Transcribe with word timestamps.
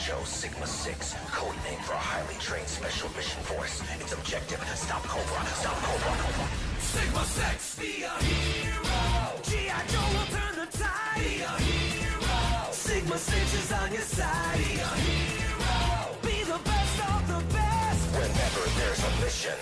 Joe 0.00 0.24
Sigma 0.24 0.66
6, 0.66 1.14
code 1.30 1.54
for 1.84 1.92
a 1.92 1.96
highly 1.96 2.34
trained 2.40 2.66
special 2.66 3.10
mission 3.10 3.42
force. 3.42 3.82
Its 4.00 4.14
objective, 4.14 4.58
stop 4.74 5.02
Cobra, 5.04 5.44
stop 5.52 5.76
Cobra. 5.76 6.48
Sigma 6.80 7.22
6, 7.22 7.78
be 7.78 8.02
a 8.04 8.08
hero. 8.24 9.36
G.I. 9.44 9.84
Joe 9.92 10.08
will 10.16 10.24
turn 10.32 10.54
the 10.56 10.68
tide. 10.72 11.20
Be 11.20 11.42
a 11.44 11.52
hero. 11.60 12.72
Sigma 12.72 13.18
6 13.18 13.54
is 13.54 13.72
on 13.72 13.92
your 13.92 14.00
side. 14.00 14.56
Be 14.56 14.80
a 14.80 14.88
hero. 15.04 16.16
Be 16.22 16.44
the 16.44 16.60
best 16.64 16.96
of 17.12 17.20
the 17.28 17.40
best. 17.52 18.00
Whenever 18.16 18.64
there's 18.80 19.04
a 19.04 19.12
mission, 19.20 19.58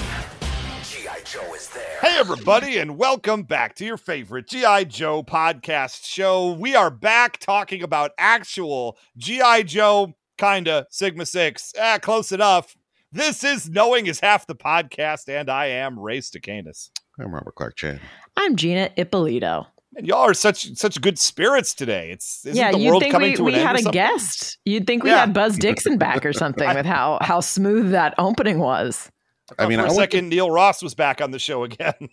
G.I. 0.85 1.21
Joe 1.25 1.53
is 1.55 1.69
there. 1.71 1.99
Hey, 2.01 2.17
everybody, 2.17 2.79
and 2.79 2.97
welcome 2.97 3.43
back 3.43 3.75
to 3.77 3.85
your 3.85 3.97
favorite 3.97 4.47
G.I. 4.49 4.85
Joe 4.85 5.25
podcast 5.25 6.05
show. 6.05 6.53
We 6.53 6.77
are 6.77 6.91
back 6.91 7.39
talking 7.39 7.83
about 7.83 8.13
actual 8.19 8.97
G.I. 9.17 9.65
Joe, 9.65 10.15
kinda 10.43 10.87
Sigma 10.91 11.27
6. 11.27 11.75
Ah, 11.79 11.99
close 12.01 12.33
enough. 12.33 12.77
This 13.13 13.43
is 13.45 13.69
Knowing 13.69 14.07
is 14.07 14.21
Half 14.21 14.47
the 14.47 14.55
Podcast, 14.55 15.29
and 15.29 15.51
I 15.51 15.67
am 15.67 15.99
Race 15.99 16.31
Ray 16.35 16.41
Stacanis. 16.41 16.91
I'm 17.19 17.35
Robert 17.35 17.55
Clark 17.55 17.77
Chan. 17.77 18.01
I'm 18.37 18.55
Gina 18.57 18.91
Ippolito. 18.97 19.67
And 19.97 20.07
y'all 20.07 20.19
are 20.21 20.35
such 20.35 20.75
such 20.77 21.01
good 21.01 21.19
spirits 21.19 21.75
today. 21.75 22.11
It's 22.13 22.45
isn't 22.47 22.57
yeah, 22.57 22.71
the 22.71 22.79
you'd 22.79 22.91
world 22.91 23.03
think 23.03 23.13
coming 23.13 23.35
we, 23.43 23.53
we 23.53 23.59
had 23.59 23.77
a 23.77 23.83
guest. 23.91 24.59
You'd 24.65 24.87
think 24.87 25.03
we 25.03 25.11
Yeah. 25.11 25.21
had 25.21 25.33
Buzz 25.33 25.57
Dixon 25.57 25.99
back 25.99 26.25
or 26.25 26.33
something 26.45 26.73
with 26.73 26.87
how 26.87 27.19
how 27.21 27.41
smooth 27.41 27.91
that 27.91 28.15
opening 28.19 28.59
was. 28.61 29.11
I 29.59 29.67
mean, 29.67 29.79
for 29.79 29.87
I 29.87 29.89
a 29.89 29.95
went, 29.95 30.11
to, 30.11 30.17
second, 30.17 30.29
Neil 30.29 30.51
Ross 30.51 30.83
was 30.83 30.95
back 30.95 31.21
on 31.23 31.31
the 31.31 31.39
show 31.39 31.65
again. 31.65 31.95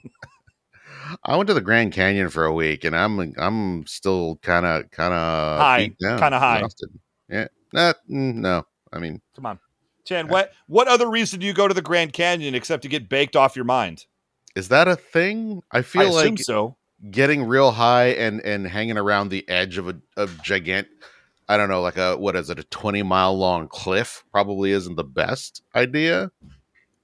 I 1.26 1.36
went 1.36 1.48
to 1.48 1.54
the 1.54 1.62
Grand 1.62 1.92
Canyon 1.92 2.30
for 2.30 2.46
a 2.46 2.54
week, 2.54 2.86
and 2.86 2.96
I'm 2.96 3.34
I'm 3.38 3.86
still 3.86 4.38
kind 4.42 4.66
of 4.66 4.90
kind 4.90 5.14
of 5.14 5.60
High, 5.60 5.92
kinda 6.00 6.40
high. 6.40 6.64
Yeah, 7.30 7.48
Nah, 7.76 7.94
mm, 8.10 8.36
no. 8.36 8.66
I 8.94 9.00
mean, 9.00 9.22
Come 9.36 9.46
on, 9.46 9.60
Chan. 10.06 10.28
What 10.30 10.54
what 10.68 10.88
other 10.88 11.10
reason 11.10 11.40
do 11.40 11.46
you 11.46 11.54
go 11.54 11.68
to 11.68 11.74
the 11.74 11.82
Grand 11.82 12.14
Canyon 12.14 12.56
except 12.56 12.84
to 12.84 12.90
get 12.90 13.10
baked 13.10 13.36
off 13.36 13.56
your 13.56 13.66
mind? 13.66 14.06
is 14.56 14.70
that 14.70 14.88
a 14.88 14.96
thing? 14.96 15.62
I 15.72 15.80
I 15.80 15.82
feel 15.82 16.18
assume 16.18 16.36
like 16.36 16.40
so. 16.40 16.78
getting 17.12 17.44
real 17.44 17.72
high 17.72 18.08
and 18.08 18.40
and 18.42 18.66
hanging 18.66 18.98
around 18.98 19.30
the 19.30 19.48
edge 19.50 19.78
of 19.78 19.90
a 19.90 19.96
of 20.16 20.32
gigant. 20.44 20.88
I 21.50 21.58
don't 21.58 21.70
know, 21.70 21.82
like 21.82 21.98
a 21.98 22.16
what 22.18 22.36
is 22.36 22.50
it, 22.50 22.58
a 22.58 22.64
twenty 22.64 23.04
mile 23.04 23.38
long 23.38 23.68
cliff? 23.68 24.24
Probably 24.32 24.72
isn't 24.72 24.96
the 24.96 25.04
best 25.04 25.62
idea. 25.76 26.32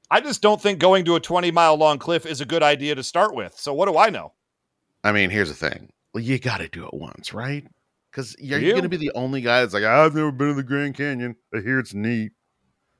I 0.09 0.19
just 0.19 0.41
don't 0.41 0.61
think 0.61 0.79
going 0.79 1.05
to 1.05 1.15
a 1.15 1.21
20 1.21 1.51
mile 1.51 1.77
long 1.77 1.97
cliff 1.97 2.25
is 2.25 2.41
a 2.41 2.45
good 2.45 2.61
idea 2.61 2.95
to 2.95 3.01
start 3.01 3.33
with. 3.33 3.57
So 3.57 3.73
what 3.73 3.87
do 3.87 3.97
I 3.97 4.09
know? 4.09 4.33
I 5.05 5.13
mean, 5.13 5.29
here's 5.29 5.47
the 5.47 5.55
thing. 5.55 5.93
Well, 6.13 6.21
you 6.21 6.37
got 6.37 6.57
to 6.57 6.67
do 6.67 6.85
it 6.85 6.93
once, 6.93 7.33
right? 7.33 7.65
Because 8.11 8.35
you're 8.39 8.59
You? 8.59 8.71
going 8.71 8.83
to 8.83 8.89
be 8.89 8.97
the 8.97 9.11
only 9.15 9.41
guy 9.41 9.61
that's 9.61 9.73
like, 9.73 9.83
I've 9.83 10.13
never 10.13 10.31
been 10.31 10.49
to 10.49 10.53
the 10.55 10.63
Grand 10.63 10.95
Canyon. 10.95 11.35
I 11.55 11.59
hear 11.61 11.79
it's 11.79 11.93
neat. 11.93 12.33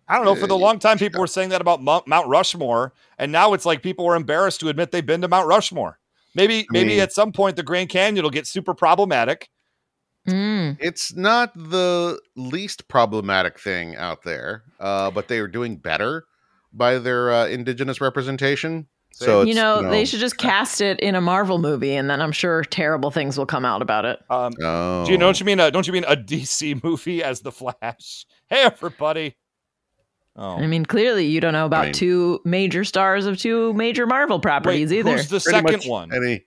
I 0.08 0.16
don't 0.16 0.26
know. 0.26 0.36
For 0.36 0.48
the 0.48 0.58
long 0.58 0.80
time, 0.80 0.98
people 0.98 1.22
were 1.22 1.28
saying 1.28 1.50
that 1.50 1.62
about 1.62 1.82
Mount, 1.82 2.08
Mount 2.08 2.28
Rushmore, 2.28 2.94
and 3.18 3.32
now 3.32 3.54
it's 3.54 3.66
like 3.66 3.82
people 3.82 4.06
are 4.08 4.16
embarrassed 4.16 4.60
to 4.62 4.68
admit 4.70 4.92
they've 4.92 5.06
been 5.06 5.22
to 5.22 5.28
Mount 5.28 5.48
Rushmore. 5.48 6.00
Maybe, 6.36 6.66
maybe 6.70 6.90
mean- 6.90 7.00
at 7.00 7.14
some 7.14 7.32
point 7.32 7.56
the 7.56 7.64
Grand 7.64 7.90
Canyon 7.90 8.24
will 8.24 8.30
get 8.30 8.48
super 8.48 8.74
problematic. 8.74 9.50
Mm. 10.28 10.78
It's 10.80 11.16
not 11.16 11.54
the 11.56 12.20
least 12.36 12.88
problematic 12.88 13.60
thing 13.60 13.96
out 13.96 14.24
there, 14.24 14.64
uh, 14.80 15.12
but 15.12 15.28
they 15.28 15.40
are 15.40 15.48
doing 15.48 15.78
better 15.78 16.26
by 16.72 17.00
their 17.00 17.32
uh, 17.32 17.48
indigenous 17.48 18.00
representation. 18.00 18.88
So 19.14 19.42
You 19.44 19.50
it's, 19.50 19.56
know, 19.56 19.88
they 19.90 20.06
should 20.06 20.20
just 20.20 20.38
cast 20.38 20.82
it 20.82 21.00
in 21.00 21.16
a 21.16 21.22
Marvel 21.22 21.60
movie, 21.60 21.94
and 21.96 22.10
then 22.10 22.22
I'm 22.22 22.32
sure 22.32 22.64
terrible 22.64 23.12
things 23.12 23.38
will 23.38 23.46
come 23.46 23.66
out 23.66 23.82
about 23.82 24.06
it. 24.06 24.20
Um, 24.30 24.54
Oh, 24.62 25.06
do 25.06 25.12
you 25.12 25.18
don't 25.18 25.40
you 25.40 25.46
mean 25.46 25.60
a, 25.60 25.70
don't 25.70 25.86
you 25.86 25.94
mean 25.94 26.06
a 26.08 26.16
DC 26.16 26.84
movie 26.84 27.24
as 27.24 27.42
the 27.42 27.52
Flash? 27.52 28.26
Hey, 28.50 28.64
everybody! 28.64 29.38
Oh, 30.36 30.58
I 30.58 30.68
mean, 30.68 30.86
clearly 30.86 31.26
you 31.28 31.40
don't 31.40 31.54
know 31.54 31.66
about 31.66 31.86
mean- 31.86 31.94
two 31.94 32.40
major 32.46 32.84
stars 32.84 33.26
of 33.26 33.38
two 33.38 33.74
major 33.74 34.06
Marvel 34.08 34.38
wait, 34.38 34.44
properties 34.44 34.92
either. 34.92 35.12
who's 35.18 35.30
the 35.30 35.40
Pretty 35.40 35.60
second 35.78 35.90
one? 35.90 36.14
Any, 36.14 36.46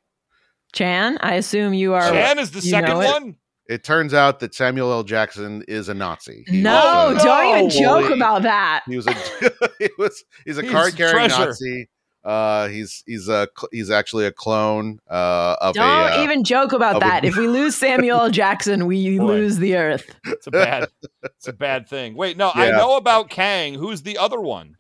Chan, 0.73 1.19
I 1.21 1.35
assume 1.35 1.75
you 1.75 1.95
are. 1.95 2.03
Chan 2.11 2.39
is 2.39 2.51
the 2.51 2.61
second 2.61 2.91
know 2.91 3.01
it? 3.01 3.07
one. 3.07 3.37
it 3.69 3.85
turns 3.85 4.13
out 4.13 4.41
that 4.41 4.55
Samuel 4.55 4.91
L. 4.93 5.03
Jackson 5.05 5.63
is 5.69 5.89
a 5.89 5.95
Nazi. 5.95 6.45
He 6.49 6.61
No, 6.61 7.13
was 7.15 7.23
a- 7.23 7.27
don't 7.27 7.47
even 7.47 7.83
No. 7.83 8.01
joke 8.03 8.11
about 8.11 8.43
that. 8.43 8.83
He 8.89 8.97
was 8.97 9.07
a 9.07 9.15
he 9.79 9.89
was 9.99 10.25
he's 10.45 10.59
a 10.59 10.63
He's 10.63 10.71
card 10.71 10.97
carrying. 10.97 11.29
Nazi. 11.29 11.89
Uh, 12.25 12.69
he's 12.69 13.03
he's 13.07 13.29
a 13.29 13.47
he's 13.71 13.91
actually 13.91 14.25
a 14.25 14.33
clone 14.33 14.99
uh, 15.11 15.57
of 15.61 15.75
Don't 15.75 15.85
a. 15.87 16.19
Uh, 16.21 16.23
even 16.23 16.43
joke 16.43 16.73
about 16.73 16.97
of 16.97 17.03
a- 17.03 17.05
that. 17.07 17.25
if 17.25 17.37
we 17.37 17.47
lose 17.47 17.77
Samuel 17.77 18.31
Jackson, 18.31 18.87
we 18.87 19.19
Boy. 19.19 19.25
lose 19.27 19.59
the 19.59 19.77
Earth. 19.77 20.15
It's 20.25 20.47
a 20.47 20.51
bad, 20.51 20.89
it's 21.23 21.49
a 21.49 21.53
bad 21.53 21.87
thing. 21.89 22.15
Wait, 22.17 22.37
no, 22.39 22.51
I 22.55 22.71
know 22.71 22.97
about 22.97 23.29
Kang. 23.29 23.75
Who's 23.75 24.03
the 24.03 24.17
other 24.17 24.41
one? 24.41 24.77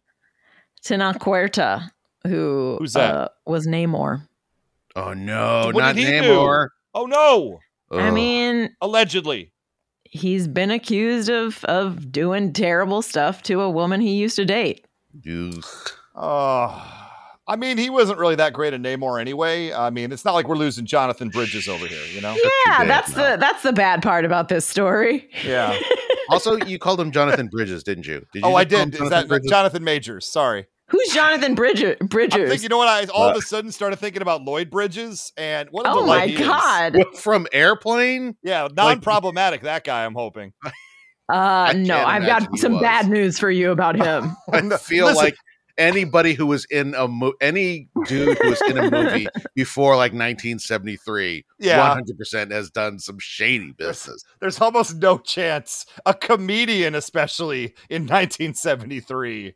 Tenoch 0.82 1.18
Huerta, 1.22 1.90
who 2.26 2.76
Who's 2.78 2.94
that? 2.94 3.14
Uh, 3.14 3.28
was 3.46 3.66
Namor. 3.66 4.26
oh 4.96 5.12
no, 5.12 5.66
What 5.72 5.76
not 5.80 5.94
did 5.96 6.04
he 6.06 6.10
do? 6.20 6.28
Namor. 6.28 6.68
Oh 6.94 7.04
no! 7.06 7.60
I 7.90 8.10
mean, 8.10 8.74
Allegedly. 8.80 9.52
he's 10.04 10.48
been 10.48 10.70
accused 10.70 11.28
of 11.28 11.62
of 11.66 12.10
doing 12.10 12.52
terrible 12.54 13.02
stuff 13.02 13.42
to 13.44 13.60
a 13.60 13.68
woman 13.70 14.00
he 14.00 14.14
used 14.14 14.36
to 14.36 14.44
date. 14.46 14.86
Ugh. 15.26 15.64
Oh, 16.16 17.03
I 17.46 17.56
mean, 17.56 17.76
he 17.76 17.90
wasn't 17.90 18.18
really 18.18 18.36
that 18.36 18.54
great 18.54 18.72
a 18.72 18.78
Namor 18.78 19.20
anyway. 19.20 19.72
I 19.72 19.90
mean, 19.90 20.12
it's 20.12 20.24
not 20.24 20.32
like 20.32 20.48
we're 20.48 20.56
losing 20.56 20.86
Jonathan 20.86 21.28
Bridges 21.28 21.68
over 21.68 21.86
here, 21.86 22.02
you 22.14 22.20
know? 22.22 22.34
too 22.34 22.40
Yeah, 22.66 22.78
bad, 22.78 22.88
that's 22.90 23.14
no. 23.14 23.30
the 23.32 23.36
that's 23.36 23.62
the 23.62 23.72
bad 23.72 24.02
part 24.02 24.24
about 24.24 24.48
this 24.48 24.64
story. 24.66 25.28
Yeah. 25.44 25.78
also, 26.30 26.56
you 26.64 26.78
called 26.78 27.00
him 27.00 27.10
Jonathan 27.10 27.48
Bridges, 27.48 27.82
didn't 27.84 28.06
you? 28.06 28.20
did 28.32 28.40
you 28.40 28.40
oh, 28.44 28.54
I 28.54 28.64
just 28.64 28.72
call 28.72 28.82
him 28.84 28.90
did. 28.90 28.94
Is 28.94 28.98
Jonathan 28.98 29.10
that 29.10 29.28
Bridges? 29.28 29.50
Jonathan 29.50 29.84
Majors? 29.84 30.26
Sorry. 30.26 30.66
Who's 30.88 31.08
Jonathan 31.08 31.54
Bridger, 31.54 31.96
I'm 32.00 32.06
Bridgers? 32.08 32.48
thinking, 32.48 32.62
you 32.62 32.68
know 32.68 32.76
what? 32.78 32.88
I 32.88 33.04
all 33.12 33.28
of 33.28 33.34
Uh, 33.34 33.38
a 33.38 33.42
sudden 33.42 33.72
started 33.72 33.96
thinking 33.98 34.22
about 34.22 34.42
Lloyd 34.42 34.70
Bridges 34.70 35.32
and 35.36 35.68
what 35.70 35.86
a 35.86 35.90
oh 35.90 36.06
my 36.06 36.26
he 36.26 36.36
god! 36.36 36.96
What, 36.96 37.18
from 37.18 37.46
Airplane? 37.52 38.36
Yeah, 38.42 38.68
non-problematic. 38.74 39.62
that 39.62 39.84
guy. 39.84 40.04
I'm 40.04 40.14
hoping. 40.14 40.52
Uh, 41.28 41.72
can't 41.72 41.86
no, 41.86 41.96
I've 42.04 42.26
got 42.26 42.58
some 42.58 42.74
was. 42.74 42.82
bad 42.82 43.08
news 43.08 43.38
for 43.38 43.50
you 43.50 43.70
about 43.70 43.96
him. 43.96 44.36
I 44.52 44.60
feel 44.76 45.06
Listen. 45.06 45.24
like 45.24 45.34
anybody 45.78 46.34
who 46.34 46.46
was 46.46 46.64
in 46.66 46.94
a 46.94 47.08
mo- 47.08 47.34
any 47.40 47.88
dude 48.06 48.38
who 48.38 48.50
was 48.50 48.62
in 48.62 48.78
a 48.78 48.90
movie 48.90 49.26
before 49.54 49.96
like 49.96 50.12
1973, 50.12 51.44
Yeah. 51.58 51.98
100% 52.00 52.50
has 52.52 52.70
done 52.70 52.98
some 52.98 53.18
shady 53.18 53.72
business. 53.72 54.24
There's 54.40 54.60
almost 54.60 54.96
no 54.96 55.18
chance 55.18 55.86
a 56.06 56.14
comedian, 56.14 56.94
especially 56.94 57.74
in 57.90 58.02
1973. 58.06 59.54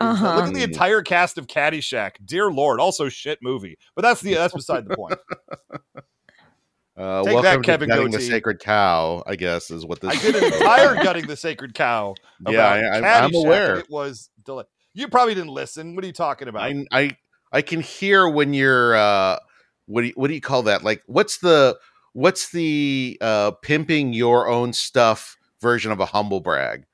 Uh-huh. 0.00 0.36
Look 0.36 0.44
at 0.46 0.54
the 0.54 0.62
entire 0.62 1.02
cast 1.02 1.38
of 1.38 1.48
Caddyshack. 1.48 2.12
Dear 2.24 2.50
Lord, 2.52 2.78
also 2.80 3.08
shit 3.08 3.40
movie. 3.42 3.76
But 3.96 4.02
that's 4.02 4.20
the 4.20 4.34
that's 4.34 4.54
beside 4.54 4.86
the 4.88 4.96
point. 4.96 5.18
Uh, 6.96 7.22
Take 7.22 7.42
that, 7.42 7.62
Kevin 7.62 7.88
to 7.88 7.94
Gutting 7.94 8.10
the 8.10 8.20
Sacred 8.20 8.58
Cow, 8.58 9.22
I 9.24 9.36
guess, 9.36 9.70
is 9.70 9.86
what 9.86 10.00
this 10.00 10.10
I 10.18 10.20
did 10.20 10.34
an 10.34 10.44
entire 10.52 10.96
gutting 10.96 11.28
the 11.28 11.36
sacred 11.36 11.72
cow. 11.72 12.16
About 12.40 12.54
Yeah, 12.54 12.66
I- 12.66 12.78
I'm- 12.98 13.04
I'm 13.26 13.34
aware. 13.36 13.76
It 13.78 13.88
was 13.88 14.30
deli- 14.44 14.64
You 14.94 15.08
probably 15.08 15.34
didn't 15.34 15.52
listen. 15.52 15.94
What 15.94 16.04
are 16.04 16.06
you 16.06 16.12
talking 16.12 16.48
about? 16.48 16.62
I, 16.62 16.84
I 16.90 17.16
I 17.52 17.62
can 17.62 17.80
hear 17.80 18.28
when 18.28 18.54
you're 18.54 18.96
uh 18.96 19.38
what 19.86 20.02
do 20.02 20.08
you, 20.08 20.12
what 20.16 20.28
do 20.28 20.34
you 20.34 20.40
call 20.40 20.64
that? 20.64 20.84
Like 20.84 21.02
what's 21.06 21.38
the 21.38 21.78
what's 22.12 22.50
the 22.50 23.18
uh 23.20 23.52
pimping 23.62 24.12
your 24.12 24.48
own 24.48 24.72
stuff 24.72 25.36
version 25.60 25.92
of 25.92 26.00
a 26.00 26.06
humble 26.06 26.40
brag? 26.40 26.84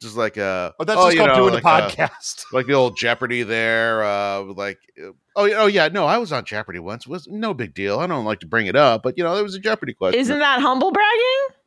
Just 0.00 0.16
like 0.16 0.38
uh 0.38 0.72
oh, 0.78 0.84
that's 0.84 1.00
oh, 1.00 1.04
just 1.06 1.14
you 1.14 1.18
called 1.18 1.28
know, 1.30 1.50
doing 1.50 1.54
like, 1.54 1.62
the 1.62 1.68
uh, 1.68 1.88
podcast. 2.06 2.44
like 2.52 2.66
the 2.66 2.74
old 2.74 2.96
Jeopardy 2.96 3.42
there 3.42 4.04
uh 4.04 4.42
like 4.42 4.78
uh, 5.02 5.10
oh 5.36 5.44
yeah, 5.44 5.56
oh 5.56 5.66
yeah, 5.66 5.88
no, 5.88 6.06
I 6.06 6.18
was 6.18 6.32
on 6.32 6.44
Jeopardy 6.44 6.78
once. 6.78 7.06
It 7.06 7.10
was 7.10 7.26
no 7.26 7.54
big 7.54 7.74
deal. 7.74 7.98
I 7.98 8.06
don't 8.06 8.24
like 8.24 8.40
to 8.40 8.46
bring 8.46 8.66
it 8.66 8.76
up, 8.76 9.02
but 9.02 9.18
you 9.18 9.24
know, 9.24 9.34
there 9.34 9.44
was 9.44 9.54
a 9.54 9.60
Jeopardy 9.60 9.94
question. 9.94 10.20
Isn't 10.20 10.38
that 10.38 10.60
humble 10.60 10.92
bragging? 10.92 11.58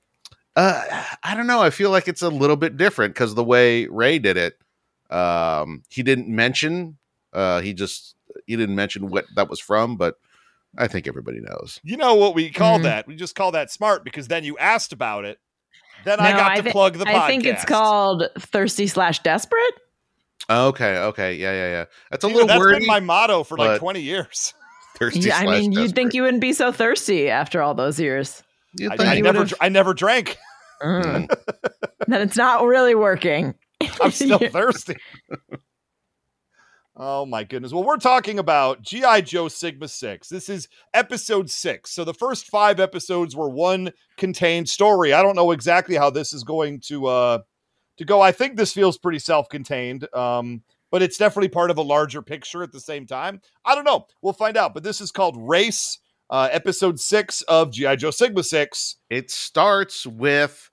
Uh, 0.55 1.03
I 1.23 1.35
don't 1.35 1.45
know. 1.45 1.61
I 1.61 1.69
feel 1.69 1.91
like 1.91 2.07
it's 2.07 2.23
a 2.23 2.29
little 2.29 2.55
bit 2.55 2.77
different 2.77 3.13
because 3.13 3.35
the 3.35 3.43
way 3.43 3.85
Ray 3.85 4.17
did 4.17 4.37
it, 4.37 4.57
um, 5.09 5.83
he 5.89 6.03
didn't 6.03 6.27
mention. 6.27 6.97
Uh, 7.33 7.61
he 7.61 7.73
just 7.73 8.15
he 8.45 8.55
didn't 8.55 8.75
mention 8.75 9.09
what 9.09 9.25
that 9.35 9.49
was 9.49 9.59
from, 9.59 9.95
but 9.97 10.15
I 10.77 10.87
think 10.87 11.07
everybody 11.07 11.39
knows. 11.39 11.79
You 11.83 11.97
know 11.97 12.15
what 12.15 12.35
we 12.35 12.49
call 12.51 12.79
Mhm. 12.79 12.83
that? 12.83 13.07
We 13.07 13.15
just 13.15 13.35
call 13.35 13.51
that 13.51 13.71
smart 13.71 14.03
because 14.03 14.27
then 14.27 14.43
you 14.43 14.57
asked 14.57 14.93
about 14.93 15.25
it. 15.25 15.39
Then 16.05 16.19
I 16.19 16.31
got 16.31 16.51
I 16.51 16.61
to 16.61 16.71
plug 16.71 16.93
the 16.97 17.05
podcast. 17.05 17.15
I 17.15 17.27
think 17.27 17.45
it's 17.45 17.65
called 17.65 18.23
thirsty 18.39 18.87
slash 18.87 19.19
desperate. 19.23 19.73
Okay, 20.49 20.97
okay, 20.97 21.33
yeah, 21.35 21.51
yeah, 21.51 21.69
yeah. 21.71 21.85
That's 22.11 22.23
a 22.23 22.27
You 22.27 22.33
know, 22.33 22.35
little 22.41 22.47
that's 22.47 22.59
wordy. 22.59 22.79
been 22.79 22.87
my 22.87 22.99
motto 22.99 23.43
for 23.43 23.57
like 23.57 23.79
20 23.79 23.99
years. 24.01 24.53
thirsty 24.97 25.21
Yeah, 25.21 25.37
I 25.37 25.43
slash 25.43 25.59
mean, 25.59 25.71
you'd 25.73 25.93
think 25.95 26.13
you 26.13 26.21
wouldn't 26.21 26.41
be 26.41 26.53
so 26.53 26.71
thirsty 26.71 27.29
after 27.29 27.61
all 27.61 27.73
those 27.73 27.99
years. 27.99 28.43
You'd 28.77 28.93
I, 28.93 28.97
think 28.97 29.09
I 29.09 29.19
never, 29.19 29.45
dr- 29.45 29.57
I 29.59 29.69
never 29.69 29.93
drank. 29.93 30.37
Mm. 30.81 31.27
then 32.07 32.21
it's 32.21 32.37
not 32.37 32.63
really 32.65 32.95
working. 32.95 33.55
I'm 34.01 34.11
still 34.11 34.39
thirsty. 34.39 34.95
Oh 36.99 37.27
my 37.27 37.43
goodness. 37.43 37.71
Well, 37.71 37.83
we're 37.83 37.97
talking 37.97 38.39
about 38.39 38.81
G.I. 38.81 39.21
Joe 39.21 39.49
Sigma 39.49 39.87
6. 39.87 40.29
This 40.29 40.49
is 40.49 40.67
episode 40.95 41.47
six. 41.47 41.91
So 41.91 42.03
the 42.03 42.13
first 42.13 42.47
five 42.47 42.79
episodes 42.79 43.35
were 43.35 43.49
one 43.49 43.91
contained 44.17 44.67
story. 44.67 45.13
I 45.13 45.21
don't 45.21 45.35
know 45.35 45.51
exactly 45.51 45.95
how 45.95 46.09
this 46.09 46.33
is 46.33 46.43
going 46.43 46.79
to 46.87 47.05
uh 47.05 47.39
to 47.97 48.05
go. 48.05 48.19
I 48.19 48.31
think 48.31 48.57
this 48.57 48.73
feels 48.73 48.97
pretty 48.97 49.19
self-contained. 49.19 50.11
Um, 50.15 50.63
but 50.89 51.03
it's 51.03 51.17
definitely 51.19 51.49
part 51.49 51.69
of 51.69 51.77
a 51.77 51.83
larger 51.83 52.23
picture 52.23 52.63
at 52.63 52.71
the 52.71 52.79
same 52.79 53.05
time. 53.05 53.41
I 53.63 53.75
don't 53.75 53.83
know. 53.83 54.07
We'll 54.23 54.33
find 54.33 54.57
out. 54.57 54.73
But 54.73 54.81
this 54.81 54.99
is 54.99 55.11
called 55.11 55.37
Race, 55.37 55.99
uh, 56.31 56.49
episode 56.51 56.99
six 56.99 57.43
of 57.43 57.71
G.I. 57.71 57.97
Joe 57.97 58.09
Sigma 58.09 58.41
6. 58.41 58.95
It 59.11 59.29
starts 59.29 60.07
with 60.07 60.71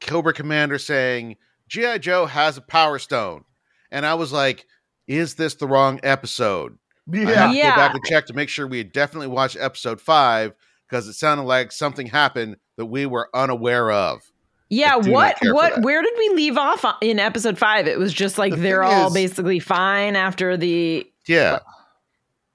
Cobra 0.00 0.32
Commander 0.32 0.78
saying, 0.78 1.36
G.I. 1.72 1.96
Joe 1.98 2.26
has 2.26 2.58
a 2.58 2.60
power 2.60 2.98
stone. 2.98 3.44
And 3.90 4.04
I 4.04 4.12
was 4.12 4.30
like, 4.30 4.66
is 5.06 5.36
this 5.36 5.54
the 5.54 5.66
wrong 5.66 6.00
episode? 6.02 6.76
Yeah. 7.10 7.28
I 7.28 7.32
have 7.32 7.50
to 7.52 7.56
Yeah. 7.56 7.70
go 7.70 7.76
back 7.76 7.94
and 7.94 8.04
check 8.04 8.26
to 8.26 8.34
make 8.34 8.50
sure 8.50 8.66
we 8.66 8.76
had 8.76 8.92
definitely 8.92 9.28
watched 9.28 9.56
episode 9.58 9.98
five 9.98 10.52
because 10.86 11.08
it 11.08 11.14
sounded 11.14 11.44
like 11.44 11.72
something 11.72 12.06
happened 12.06 12.56
that 12.76 12.84
we 12.86 13.06
were 13.06 13.30
unaware 13.34 13.90
of. 13.90 14.20
Yeah, 14.68 14.96
what 14.96 15.36
what 15.42 15.80
where 15.82 16.02
did 16.02 16.12
we 16.18 16.28
leave 16.30 16.58
off 16.58 16.84
in 17.00 17.18
episode 17.18 17.56
5? 17.58 17.86
It 17.86 17.98
was 17.98 18.12
just 18.12 18.36
like 18.38 18.52
The 18.54 18.60
they're 18.60 18.82
all 18.82 19.08
is- 19.08 19.14
basically 19.14 19.58
fine 19.58 20.14
after 20.14 20.56
the 20.58 21.10
Yeah. 21.26 21.60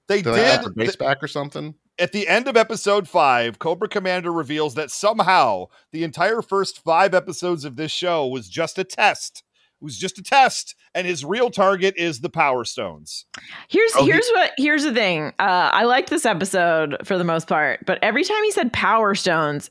They 0.06 0.22
Did 0.22 0.34
did 0.34 0.62
the 0.62 0.70
base 0.76 0.96
back 0.96 1.22
or 1.22 1.28
something? 1.28 1.74
At 1.98 2.12
the 2.12 2.28
end 2.28 2.48
of 2.48 2.56
episode 2.56 3.08
five, 3.08 3.58
Cobra 3.58 3.88
Commander 3.88 4.32
reveals 4.32 4.74
that 4.74 4.90
somehow 4.90 5.66
the 5.92 6.04
entire 6.04 6.42
first 6.42 6.82
five 6.82 7.14
episodes 7.14 7.64
of 7.64 7.76
this 7.76 7.92
show 7.92 8.26
was 8.26 8.48
just 8.48 8.78
a 8.78 8.84
test. 8.84 9.42
It 9.80 9.84
was 9.84 9.96
just 9.98 10.18
a 10.18 10.22
test, 10.22 10.74
and 10.94 11.06
his 11.06 11.24
real 11.24 11.50
target 11.50 11.94
is 11.96 12.20
the 12.20 12.28
Power 12.28 12.64
Stones. 12.64 13.26
Here's 13.68 13.92
Oh, 13.96 14.04
he- 14.04 14.10
here's 14.10 14.28
what 14.30 14.50
here's 14.58 14.82
the 14.84 14.92
thing. 14.92 15.28
Uh, 15.38 15.70
I 15.72 15.84
liked 15.84 16.10
this 16.10 16.26
episode 16.26 16.96
for 17.04 17.16
the 17.16 17.22
most 17.24 17.46
part, 17.46 17.86
but 17.86 17.98
every 18.02 18.24
time 18.24 18.42
he 18.42 18.50
said 18.50 18.72
Power 18.72 19.14
Stones, 19.14 19.70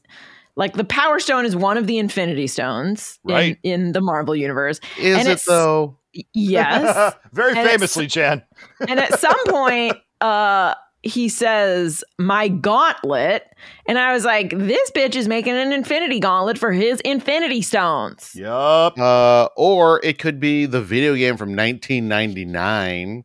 like 0.55 0.73
the 0.73 0.85
Power 0.85 1.19
Stone 1.19 1.45
is 1.45 1.55
one 1.57 1.77
of 1.77 1.87
the 1.87 1.97
Infinity 1.97 2.47
Stones 2.47 3.19
Right. 3.25 3.57
in, 3.63 3.81
in 3.87 3.91
the 3.91 3.99
Marvel 4.01 4.33
universe. 4.35 4.79
Is 4.97 5.17
And 5.17 5.27
it 5.27 5.43
though? 5.45 5.97
Yes, 6.33 7.13
Very 7.33 7.57
And 7.57 7.67
famously, 7.69 8.07
Chan. 8.07 8.43
and 8.87 8.99
at 8.99 9.19
some 9.19 9.37
point, 9.47 9.97
uh, 10.21 10.73
he 11.03 11.29
says 11.29 12.03
my 12.17 12.47
gauntlet, 12.47 13.43
and 13.87 13.97
I 13.97 14.13
was 14.13 14.25
like, 14.25 14.49
this 14.51 14.91
bitch 14.91 15.15
is 15.15 15.27
making 15.27 15.55
an 15.55 15.71
Infinity 15.71 16.19
Gauntlet 16.19 16.57
for 16.57 16.71
his 16.71 16.99
Infinity 17.01 17.61
Stones. 17.61 18.33
Yup. 18.35 18.97
Uh, 18.97 19.49
or 19.55 20.01
it 20.03 20.19
could 20.19 20.39
be 20.39 20.65
the 20.65 20.81
video 20.81 21.15
game 21.15 21.37
from 21.37 21.55
1999. 21.55 23.23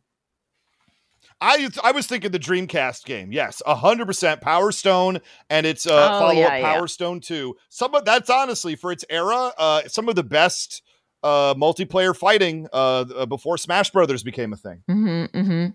I 1.41 1.69
I 1.83 1.91
was 1.91 2.07
thinking 2.07 2.31
the 2.31 2.39
Dreamcast 2.39 3.03
game. 3.03 3.33
Yes, 3.33 3.61
hundred 3.67 4.05
percent 4.05 4.39
Power 4.39 4.71
Stone, 4.71 5.19
and 5.49 5.65
its 5.65 5.85
uh, 5.85 5.91
Oh, 5.91 6.19
follow 6.19 6.29
up 6.29 6.37
yeah, 6.37 6.57
yeah. 6.57 6.73
Power 6.73 6.87
Stone 6.87 7.19
Two. 7.19 7.57
Some 7.67 7.93
of 7.95 8.05
that's 8.05 8.29
honestly 8.29 8.77
for 8.77 8.93
its 8.93 9.03
era, 9.09 9.51
uh, 9.57 9.81
some 9.87 10.07
of 10.07 10.15
the 10.15 10.23
best 10.23 10.81
uh, 11.21 11.53
multiplayer 11.55 12.15
fighting 12.15 12.67
uh, 12.71 13.05
uh, 13.15 13.25
before 13.25 13.57
Smash 13.57 13.89
Brothers 13.91 14.23
became 14.23 14.53
a 14.53 14.57
thing. 14.57 14.83
Mm-hmm, 14.89 15.37
mm-hmm. 15.37 15.65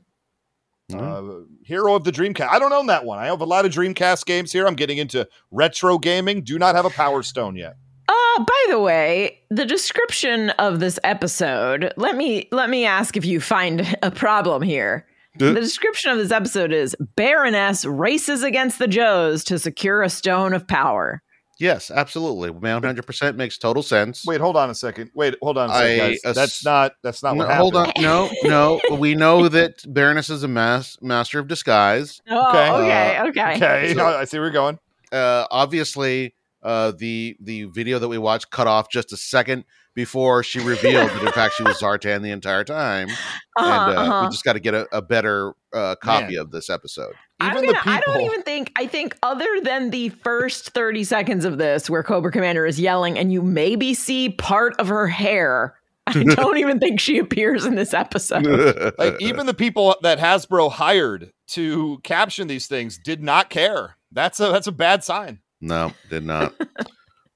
Uh, 0.94 1.40
Hero 1.64 1.94
of 1.94 2.04
the 2.04 2.12
Dreamcast. 2.12 2.48
I 2.50 2.58
don't 2.58 2.72
own 2.72 2.86
that 2.86 3.04
one. 3.04 3.18
I 3.18 3.26
have 3.26 3.40
a 3.40 3.44
lot 3.44 3.66
of 3.66 3.72
Dreamcast 3.72 4.24
games 4.24 4.52
here. 4.52 4.66
I'm 4.66 4.74
getting 4.74 4.98
into 4.98 5.28
retro 5.50 5.98
gaming. 5.98 6.42
Do 6.42 6.58
not 6.58 6.74
have 6.74 6.86
a 6.86 6.90
Power 6.90 7.22
Stone 7.22 7.56
yet. 7.56 7.76
Uh, 8.08 8.44
by 8.44 8.64
the 8.70 8.80
way, 8.80 9.38
the 9.50 9.66
description 9.66 10.50
of 10.50 10.80
this 10.80 10.98
episode, 11.04 11.92
let 11.98 12.16
me 12.16 12.48
let 12.52 12.70
me 12.70 12.86
ask 12.86 13.16
if 13.16 13.26
you 13.26 13.38
find 13.40 13.96
a 14.02 14.10
problem 14.10 14.62
here. 14.62 15.06
Duh. 15.36 15.52
The 15.52 15.60
description 15.60 16.10
of 16.10 16.18
this 16.18 16.32
episode 16.32 16.72
is 16.72 16.96
Baroness 17.16 17.84
races 17.84 18.42
against 18.42 18.78
the 18.78 18.88
Joes 18.88 19.44
to 19.44 19.58
secure 19.58 20.02
a 20.02 20.08
stone 20.08 20.52
of 20.54 20.66
power. 20.66 21.22
Yes, 21.58 21.90
absolutely. 21.90 22.50
100% 22.50 23.34
makes 23.36 23.58
total 23.58 23.82
sense. 23.82 24.24
Wait, 24.24 24.40
hold 24.40 24.56
on 24.56 24.70
a 24.70 24.74
second. 24.74 25.10
Wait, 25.14 25.34
hold 25.42 25.58
on 25.58 25.70
a 25.70 25.72
second, 25.74 25.90
I 26.04 26.08
guys. 26.10 26.20
ass- 26.24 26.34
that's 26.36 26.64
not 26.64 26.92
that's 27.02 27.22
not 27.22 27.36
No, 27.36 27.46
what 27.46 27.56
hold 27.56 27.74
happened. 27.74 28.06
on. 28.06 28.32
No, 28.44 28.80
no. 28.88 28.96
We 28.96 29.14
know 29.16 29.48
that 29.48 29.82
Baroness 29.92 30.30
is 30.30 30.44
a 30.44 30.48
mas- 30.48 30.96
master 31.02 31.38
of 31.40 31.48
disguise. 31.48 32.20
Oh, 32.30 32.48
Okay. 32.50 32.70
okay, 32.70 33.20
okay. 33.30 33.56
Okay, 33.56 33.94
So- 33.94 34.06
I 34.06 34.24
see 34.24 34.38
where 34.38 34.46
you're 34.46 34.52
going. 34.52 34.78
Uh, 35.10 35.46
obviously, 35.50 36.34
uh, 36.62 36.92
the 36.96 37.36
the 37.40 37.64
video 37.64 37.98
that 37.98 38.08
we 38.08 38.18
watched 38.18 38.50
cut 38.50 38.66
off 38.66 38.88
just 38.90 39.12
a 39.12 39.16
second 39.16 39.64
before 39.98 40.44
she 40.44 40.60
revealed 40.60 41.10
that 41.10 41.22
in 41.24 41.32
fact 41.32 41.54
she 41.56 41.64
was 41.64 41.76
Zartan 41.82 42.22
the 42.22 42.30
entire 42.30 42.62
time, 42.62 43.08
Uh-huh, 43.56 43.66
and 43.90 43.98
uh, 43.98 44.00
uh-huh. 44.00 44.20
we 44.26 44.30
just 44.30 44.44
got 44.44 44.52
to 44.52 44.60
get 44.60 44.72
a, 44.72 44.86
a 44.96 45.02
better 45.02 45.54
uh, 45.72 45.96
copy 45.96 46.34
Man. 46.36 46.42
of 46.42 46.52
this 46.52 46.70
episode. 46.70 47.14
I'm 47.40 47.56
Even 47.56 47.66
the 47.66 47.72
gonna- 47.74 47.96
I 47.96 48.00
don't 48.06 48.20
even 48.20 48.42
think. 48.42 48.70
I 48.76 48.86
think 48.86 49.16
other 49.24 49.48
than 49.64 49.90
the 49.90 50.10
first 50.10 50.70
30 50.70 51.02
seconds 51.02 51.44
of 51.44 51.58
this, 51.58 51.90
where 51.90 52.04
Cobra 52.04 52.30
Commander 52.30 52.64
is 52.64 52.78
yelling, 52.78 53.18
and 53.18 53.32
you 53.32 53.42
maybe 53.42 53.92
see 53.92 54.28
part 54.30 54.74
of 54.78 54.86
her 54.86 55.08
hair. 55.08 55.74
I 56.06 56.12
don't 56.22 56.58
even 56.58 56.78
think 56.78 57.00
she 57.00 57.18
appears 57.18 57.66
in 57.66 57.74
this 57.74 57.92
episode. 57.92 58.94
Like 58.98 59.20
even 59.20 59.46
the 59.46 59.54
people 59.54 59.96
that 60.02 60.18
Hasbro 60.20 60.70
hired 60.70 61.32
to 61.48 61.98
caption 62.04 62.46
these 62.46 62.68
things 62.68 62.98
did 62.98 63.20
not 63.20 63.50
care. 63.50 63.96
That's 64.12 64.38
a 64.38 64.52
that's 64.52 64.68
a 64.68 64.72
bad 64.72 65.02
sign. 65.02 65.40
no, 65.60 65.92
did 66.08 66.22
not. 66.24 66.54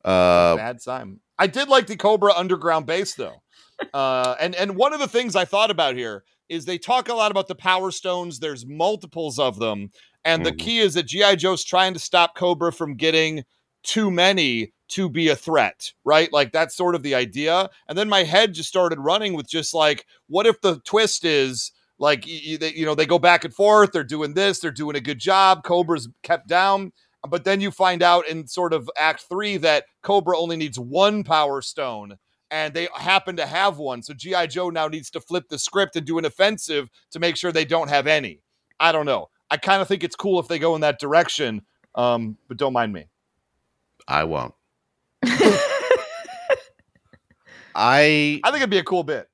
Uh, 0.05 0.57
bad 0.57 0.81
sign. 0.81 1.19
I 1.43 1.47
did 1.49 1.69
like 1.69 1.89
the 1.89 1.97
Cobra 1.97 2.33
underground 2.35 2.87
base 2.87 3.15
though. 3.15 3.43
Uh, 3.95 4.37
and 4.41 4.55
and 4.55 4.77
one 4.77 4.93
of 4.93 5.01
the 5.01 5.09
things 5.09 5.35
I 5.35 5.45
thought 5.45 5.71
about 5.73 5.97
here 5.97 6.23
is 6.49 6.65
they 6.65 6.79
talk 6.79 7.09
a 7.09 7.15
lot 7.15 7.33
about 7.33 7.49
the 7.49 7.55
power 7.57 7.91
stones. 7.91 8.39
There's 8.39 8.65
multiples 8.65 9.41
of 9.41 9.59
them, 9.59 9.91
and 10.25 10.47
the 10.47 10.53
Mhm. 10.53 10.59
key 10.59 10.79
is 10.79 10.95
that 10.95 11.09
GI 11.09 11.35
Joe's 11.35 11.65
trying 11.65 11.93
to 11.95 11.99
stop 11.99 12.37
Cobra 12.37 12.73
from 12.73 12.95
getting 12.95 13.43
too 13.83 14.09
many 14.11 14.73
to 14.91 15.09
be 15.09 15.29
a 15.31 15.35
threat, 15.37 15.91
right? 16.05 16.33
Like 16.33 16.53
that's 16.53 16.77
sort 16.77 16.95
of 16.95 17.03
the 17.03 17.17
idea. 17.17 17.69
And 17.89 17.99
then 17.99 18.09
my 18.09 18.23
head 18.23 18.55
just 18.55 18.69
started 18.69 19.01
running 19.01 19.35
with 19.35 19.49
just 19.49 19.75
like, 19.75 20.07
what 20.29 20.47
if 20.47 20.61
the 20.61 20.79
twist 20.85 21.25
is 21.25 21.73
like 21.99 22.25
y- 22.25 22.59
y- 22.61 22.73
you 22.77 22.87
know 22.87 22.95
they 22.95 23.07
go 23.07 23.19
back 23.19 23.45
and 23.45 23.53
forth, 23.53 23.91
they're 23.93 24.05
doing 24.05 24.35
this, 24.35 24.61
they're 24.61 24.71
doing 24.71 24.95
a 24.95 25.01
good 25.01 25.19
job, 25.19 25.65
Cobra's 25.65 26.09
kept 26.23 26.47
down, 26.47 26.93
but 27.29 27.45
then 27.45 27.61
you 27.61 27.71
find 27.71 28.03
out 28.03 28.27
in 28.29 28.47
sort 28.47 28.73
of 28.73 28.91
act 28.97 29.25
three 29.29 29.57
that 29.59 29.85
Cobra 30.03 30.39
only 30.39 30.57
needs 30.57 30.79
one 30.79 31.25
power 31.25 31.63
stone. 31.63 32.19
And 32.51 32.75
they 32.75 32.89
happen 32.95 33.37
to 33.37 33.47
have 33.47 33.79
one. 33.79 34.03
So 34.03 34.13
G.I. 34.13 34.47
Joe 34.49 34.69
now 34.69 34.87
needs 34.87 35.09
to 35.13 35.21
flip 35.21 35.49
the 35.49 35.59
script 35.59 35.97
and 35.97 36.05
do 36.07 36.19
an 36.19 36.27
offensive 36.27 36.91
to 37.13 37.19
make 37.19 37.37
sure 37.37 37.51
they 37.51 37.65
don't 37.65 37.89
have 37.89 38.07
any. 38.07 38.43
I 38.79 38.93
don't 38.93 39.07
know. 39.07 39.31
I 39.51 39.57
kind 39.57 39.81
of 39.81 39.89
think 39.89 40.05
it's 40.05 40.17
cool 40.17 40.39
if 40.39 40.49
they 40.49 40.59
go 40.59 40.75
in 40.75 40.83
that 40.83 41.01
direction, 41.01 41.63
um, 41.95 42.37
but 42.49 42.59
don't 42.59 42.73
mind 42.75 42.93
me. 42.93 43.07
I 44.07 44.25
won't. 44.25 44.55
I 47.75 48.41
I 48.45 48.51
think 48.51 48.57
it'd 48.57 48.71
be 48.71 48.79
a 48.79 48.85
cool 48.85 49.05
bit. 49.05 49.29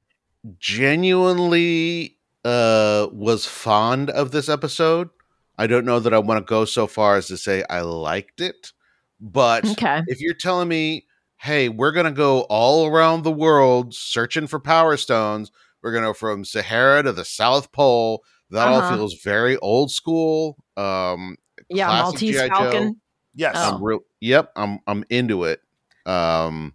genuinely 0.58 2.16
uh 2.44 3.08
was 3.12 3.46
fond 3.46 4.10
of 4.10 4.30
this 4.30 4.48
episode. 4.48 5.10
I 5.58 5.66
don't 5.66 5.84
know 5.84 5.98
that 6.00 6.14
I 6.14 6.18
want 6.18 6.38
to 6.46 6.48
go 6.48 6.64
so 6.64 6.86
far 6.86 7.16
as 7.16 7.26
to 7.28 7.36
say 7.36 7.64
I 7.68 7.80
liked 7.80 8.40
it, 8.40 8.72
but 9.20 9.64
okay. 9.66 10.02
if 10.06 10.20
you're 10.20 10.34
telling 10.34 10.68
me, 10.68 11.06
"Hey, 11.38 11.68
we're 11.68 11.92
going 11.92 12.06
to 12.06 12.12
go 12.12 12.42
all 12.42 12.86
around 12.86 13.22
the 13.24 13.32
world 13.32 13.94
searching 13.94 14.46
for 14.46 14.60
power 14.60 14.96
stones. 14.96 15.50
We're 15.82 15.92
going 15.92 16.04
to 16.04 16.10
go 16.10 16.14
from 16.14 16.44
Sahara 16.44 17.02
to 17.02 17.12
the 17.12 17.24
South 17.24 17.72
Pole." 17.72 18.22
That 18.50 18.68
Uh-huh. 18.68 18.82
all 18.82 18.96
feels 18.96 19.14
very 19.22 19.56
old 19.58 19.90
school. 19.90 20.56
Um 20.76 21.36
Yeah, 21.68 21.88
Maltese 21.88 22.36
G.I. 22.36 22.48
Joe. 22.48 22.54
Falcon. 22.54 23.00
Yes. 23.34 23.56
Oh. 23.58 23.74
I'm 23.76 23.82
real 23.84 24.00
Yep, 24.20 24.52
I'm 24.56 24.78
I'm 24.86 25.04
into 25.10 25.44
it. 25.44 25.60
Um 26.06 26.74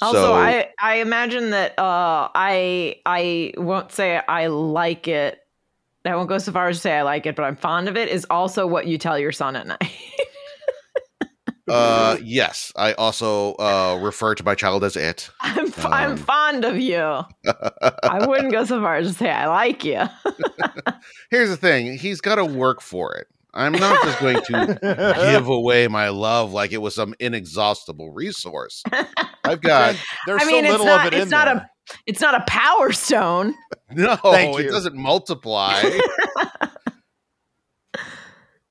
Also, 0.00 0.22
so 0.22 0.34
I 0.34 0.68
I 0.80 0.96
imagine 0.96 1.50
that 1.50 1.78
uh 1.78 2.28
I 2.34 3.00
I 3.04 3.54
won't 3.56 3.90
say 3.92 4.20
I 4.28 4.46
like 4.46 5.08
it. 5.08 5.40
I 6.04 6.16
won't 6.16 6.28
go 6.28 6.38
so 6.38 6.50
far 6.52 6.68
as 6.68 6.76
to 6.76 6.80
say 6.82 6.96
I 6.96 7.02
like 7.02 7.26
it, 7.26 7.36
but 7.36 7.42
I'm 7.44 7.56
fond 7.56 7.88
of 7.88 7.96
it. 7.96 8.08
Is 8.08 8.26
also 8.30 8.66
what 8.66 8.86
you 8.86 8.96
tell 8.98 9.18
your 9.18 9.32
son 9.32 9.56
at 9.56 9.66
night. 9.66 9.82
uh 11.68 12.16
yes, 12.22 12.72
I 12.76 12.94
also 12.94 13.52
uh 13.54 13.98
refer 14.02 14.34
to 14.34 14.42
my 14.44 14.54
child 14.54 14.82
as 14.82 14.96
it. 14.96 15.30
I'm 15.40 15.66
f- 15.68 15.86
I'm 15.86 16.10
Um. 16.12 16.16
fond 16.16 16.64
of 16.64 16.78
you. 16.78 16.98
I 17.00 18.24
wouldn't 18.26 18.50
go 18.52 18.64
so 18.64 18.80
far 18.80 18.96
as 18.96 19.08
to 19.08 19.14
say 19.14 19.30
I 19.30 19.46
like 19.46 19.84
you. 19.84 20.02
Here's 21.30 21.50
the 21.50 21.56
thing, 21.56 21.96
he's 21.98 22.20
got 22.20 22.36
to 22.36 22.44
work 22.44 22.80
for 22.80 23.14
it. 23.14 23.28
I'm 23.52 23.72
not 23.72 24.02
just 24.04 24.20
going 24.20 24.40
to 24.42 24.78
give 25.32 25.48
away 25.48 25.86
my 25.88 26.08
love 26.10 26.52
like 26.52 26.72
it 26.72 26.78
was 26.78 26.94
some 26.94 27.14
inexhaustible 27.20 28.12
resource. 28.12 28.82
I've 29.44 29.60
got 29.60 29.96
There's 30.26 30.42
I 30.42 30.44
mean, 30.46 30.64
so 30.64 30.70
little 30.70 30.86
not- 30.86 31.06
of 31.08 31.12
it 31.12 31.16
it's 31.16 31.24
in 31.24 31.30
not 31.30 31.48
a- 31.48 31.54
there. 31.54 31.70
It's 32.06 32.20
not 32.20 32.34
a 32.34 32.44
power 32.46 32.92
stone. 32.92 33.54
no, 33.90 34.16
Thank 34.16 34.58
it 34.58 34.64
you. 34.66 34.70
doesn't 34.70 34.96
multiply. 34.96 35.82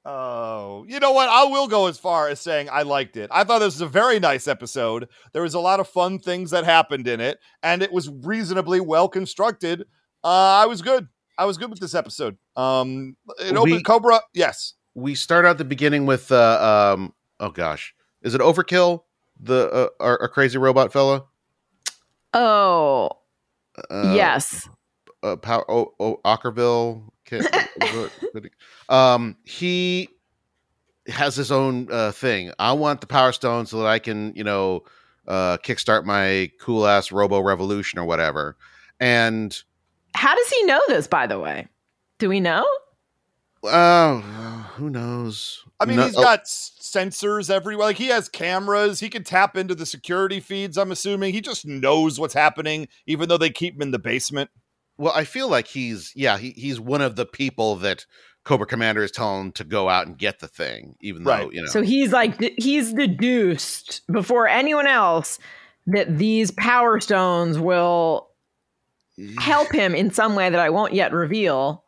Oh, 0.05 0.85
you 0.87 0.99
know 0.99 1.11
what? 1.11 1.29
I 1.29 1.43
will 1.43 1.67
go 1.67 1.87
as 1.87 1.99
far 1.99 2.29
as 2.29 2.39
saying 2.39 2.69
I 2.71 2.83
liked 2.83 3.17
it. 3.17 3.29
I 3.31 3.43
thought 3.43 3.59
this 3.59 3.75
was 3.75 3.81
a 3.81 3.87
very 3.87 4.17
nice 4.19 4.47
episode. 4.47 5.07
There 5.33 5.41
was 5.43 5.53
a 5.53 5.59
lot 5.59 5.79
of 5.79 5.87
fun 5.87 6.19
things 6.19 6.51
that 6.51 6.63
happened 6.63 7.07
in 7.07 7.19
it, 7.19 7.37
and 7.61 7.83
it 7.83 7.91
was 7.91 8.09
reasonably 8.09 8.79
well 8.79 9.07
constructed. 9.09 9.81
Uh, 10.23 10.27
I 10.63 10.65
was 10.65 10.81
good. 10.81 11.07
I 11.37 11.45
was 11.45 11.57
good 11.57 11.69
with 11.69 11.79
this 11.79 11.93
episode. 11.93 12.37
Um, 12.55 13.17
it 13.39 13.51
We- 13.51 13.57
opened 13.57 13.85
Cobra. 13.85 14.21
Yes. 14.33 14.73
we 14.95 15.15
start 15.15 15.45
out 15.45 15.57
the 15.57 15.65
beginning 15.65 16.05
with 16.07 16.31
uh 16.31 16.93
um 16.95 17.13
oh 17.39 17.51
gosh 17.51 17.93
is 18.23 18.33
it 18.33 18.41
overkill 18.41 19.03
the 19.39 19.69
uh, 19.71 19.87
our, 19.99 20.19
our 20.21 20.27
crazy 20.27 20.57
robot 20.57 20.91
fella 20.91 21.23
Oh, 22.33 23.09
uh, 23.89 24.13
yes. 24.15 24.69
uh, 25.23 25.35
power 25.35 25.69
oh, 25.69 25.93
oh 25.99 26.19
Overkill 26.25 27.03
um 28.89 29.35
he 29.45 30.09
has 31.07 31.35
his 31.35 31.51
own 31.51 31.87
uh 31.91 32.11
thing 32.11 32.51
i 32.57 32.71
want 32.73 33.01
the 33.01 33.07
power 33.07 33.31
stone 33.31 33.67
so 33.67 33.77
that 33.77 33.85
i 33.87 33.99
can 33.99 34.33
you 34.35 34.43
know 34.43 34.83
uh 35.27 35.55
kickstart 35.57 36.05
my 36.05 36.49
cool 36.59 36.87
ass 36.87 37.11
robo 37.11 37.39
revolution 37.39 37.99
or 37.99 38.05
whatever 38.05 38.57
and 38.99 39.63
How 40.13 40.35
does 40.35 40.49
he 40.49 40.63
know 40.63 40.81
this, 40.87 41.07
by 41.07 41.27
the 41.27 41.39
way? 41.39 41.67
Do 42.17 42.27
we 42.29 42.39
know? 42.39 42.65
Uh 43.63 44.19
who 44.75 44.89
knows 44.89 45.63
I 45.79 45.85
mean, 45.85 45.97
No- 45.97 46.05
he's 46.05 46.17
oh, 46.17 46.23
got 46.23 46.41
s- 46.41 46.77
sensors 46.81 47.49
everywhere. 47.49 47.87
Like 47.87 47.97
he 47.97 48.07
has 48.07 48.27
cameras. 48.27 48.99
He 48.99 49.09
can 49.09 49.23
tap 49.23 49.55
into 49.55 49.75
the 49.75 49.85
security 49.85 50.39
feeds. 50.39 50.77
I'm 50.77 50.91
assuming 50.91 51.33
he 51.33 51.41
just 51.41 51.65
knows 51.65 52.19
what's 52.19 52.33
happening, 52.33 52.87
even 53.07 53.29
though 53.29 53.37
they 53.37 53.49
keep 53.49 53.75
him 53.75 53.81
in 53.81 53.91
the 53.91 53.99
basement. 53.99 54.49
Well, 54.97 55.13
I 55.15 55.23
feel 55.23 55.47
like 55.47 55.67
he's 55.67 56.11
yeah, 56.15 56.37
he, 56.37 56.51
he's 56.51 56.79
one 56.79 57.01
of 57.01 57.15
the 57.15 57.25
people 57.25 57.77
that 57.77 58.05
Cobra 58.43 58.67
Commander 58.67 59.03
is 59.03 59.11
telling 59.11 59.45
him 59.45 59.51
to 59.53 59.63
go 59.63 59.87
out 59.87 60.07
and 60.07 60.17
get 60.17 60.39
the 60.39 60.47
thing, 60.47 60.95
even 61.01 61.23
though 61.23 61.49
you 61.51 61.61
know. 61.61 61.67
So 61.67 61.81
he's 61.81 62.11
like, 62.11 62.39
he's 62.57 62.93
deduced 62.93 64.01
before 64.11 64.47
anyone 64.47 64.87
else 64.87 65.39
that 65.87 66.17
these 66.17 66.51
power 66.51 66.99
stones 66.99 67.57
will 67.57 68.29
help 69.37 69.71
him 69.71 69.95
in 69.95 70.11
some 70.11 70.35
way 70.35 70.49
that 70.49 70.59
I 70.59 70.69
won't 70.69 70.93
yet 70.93 71.13
reveal. 71.13 71.83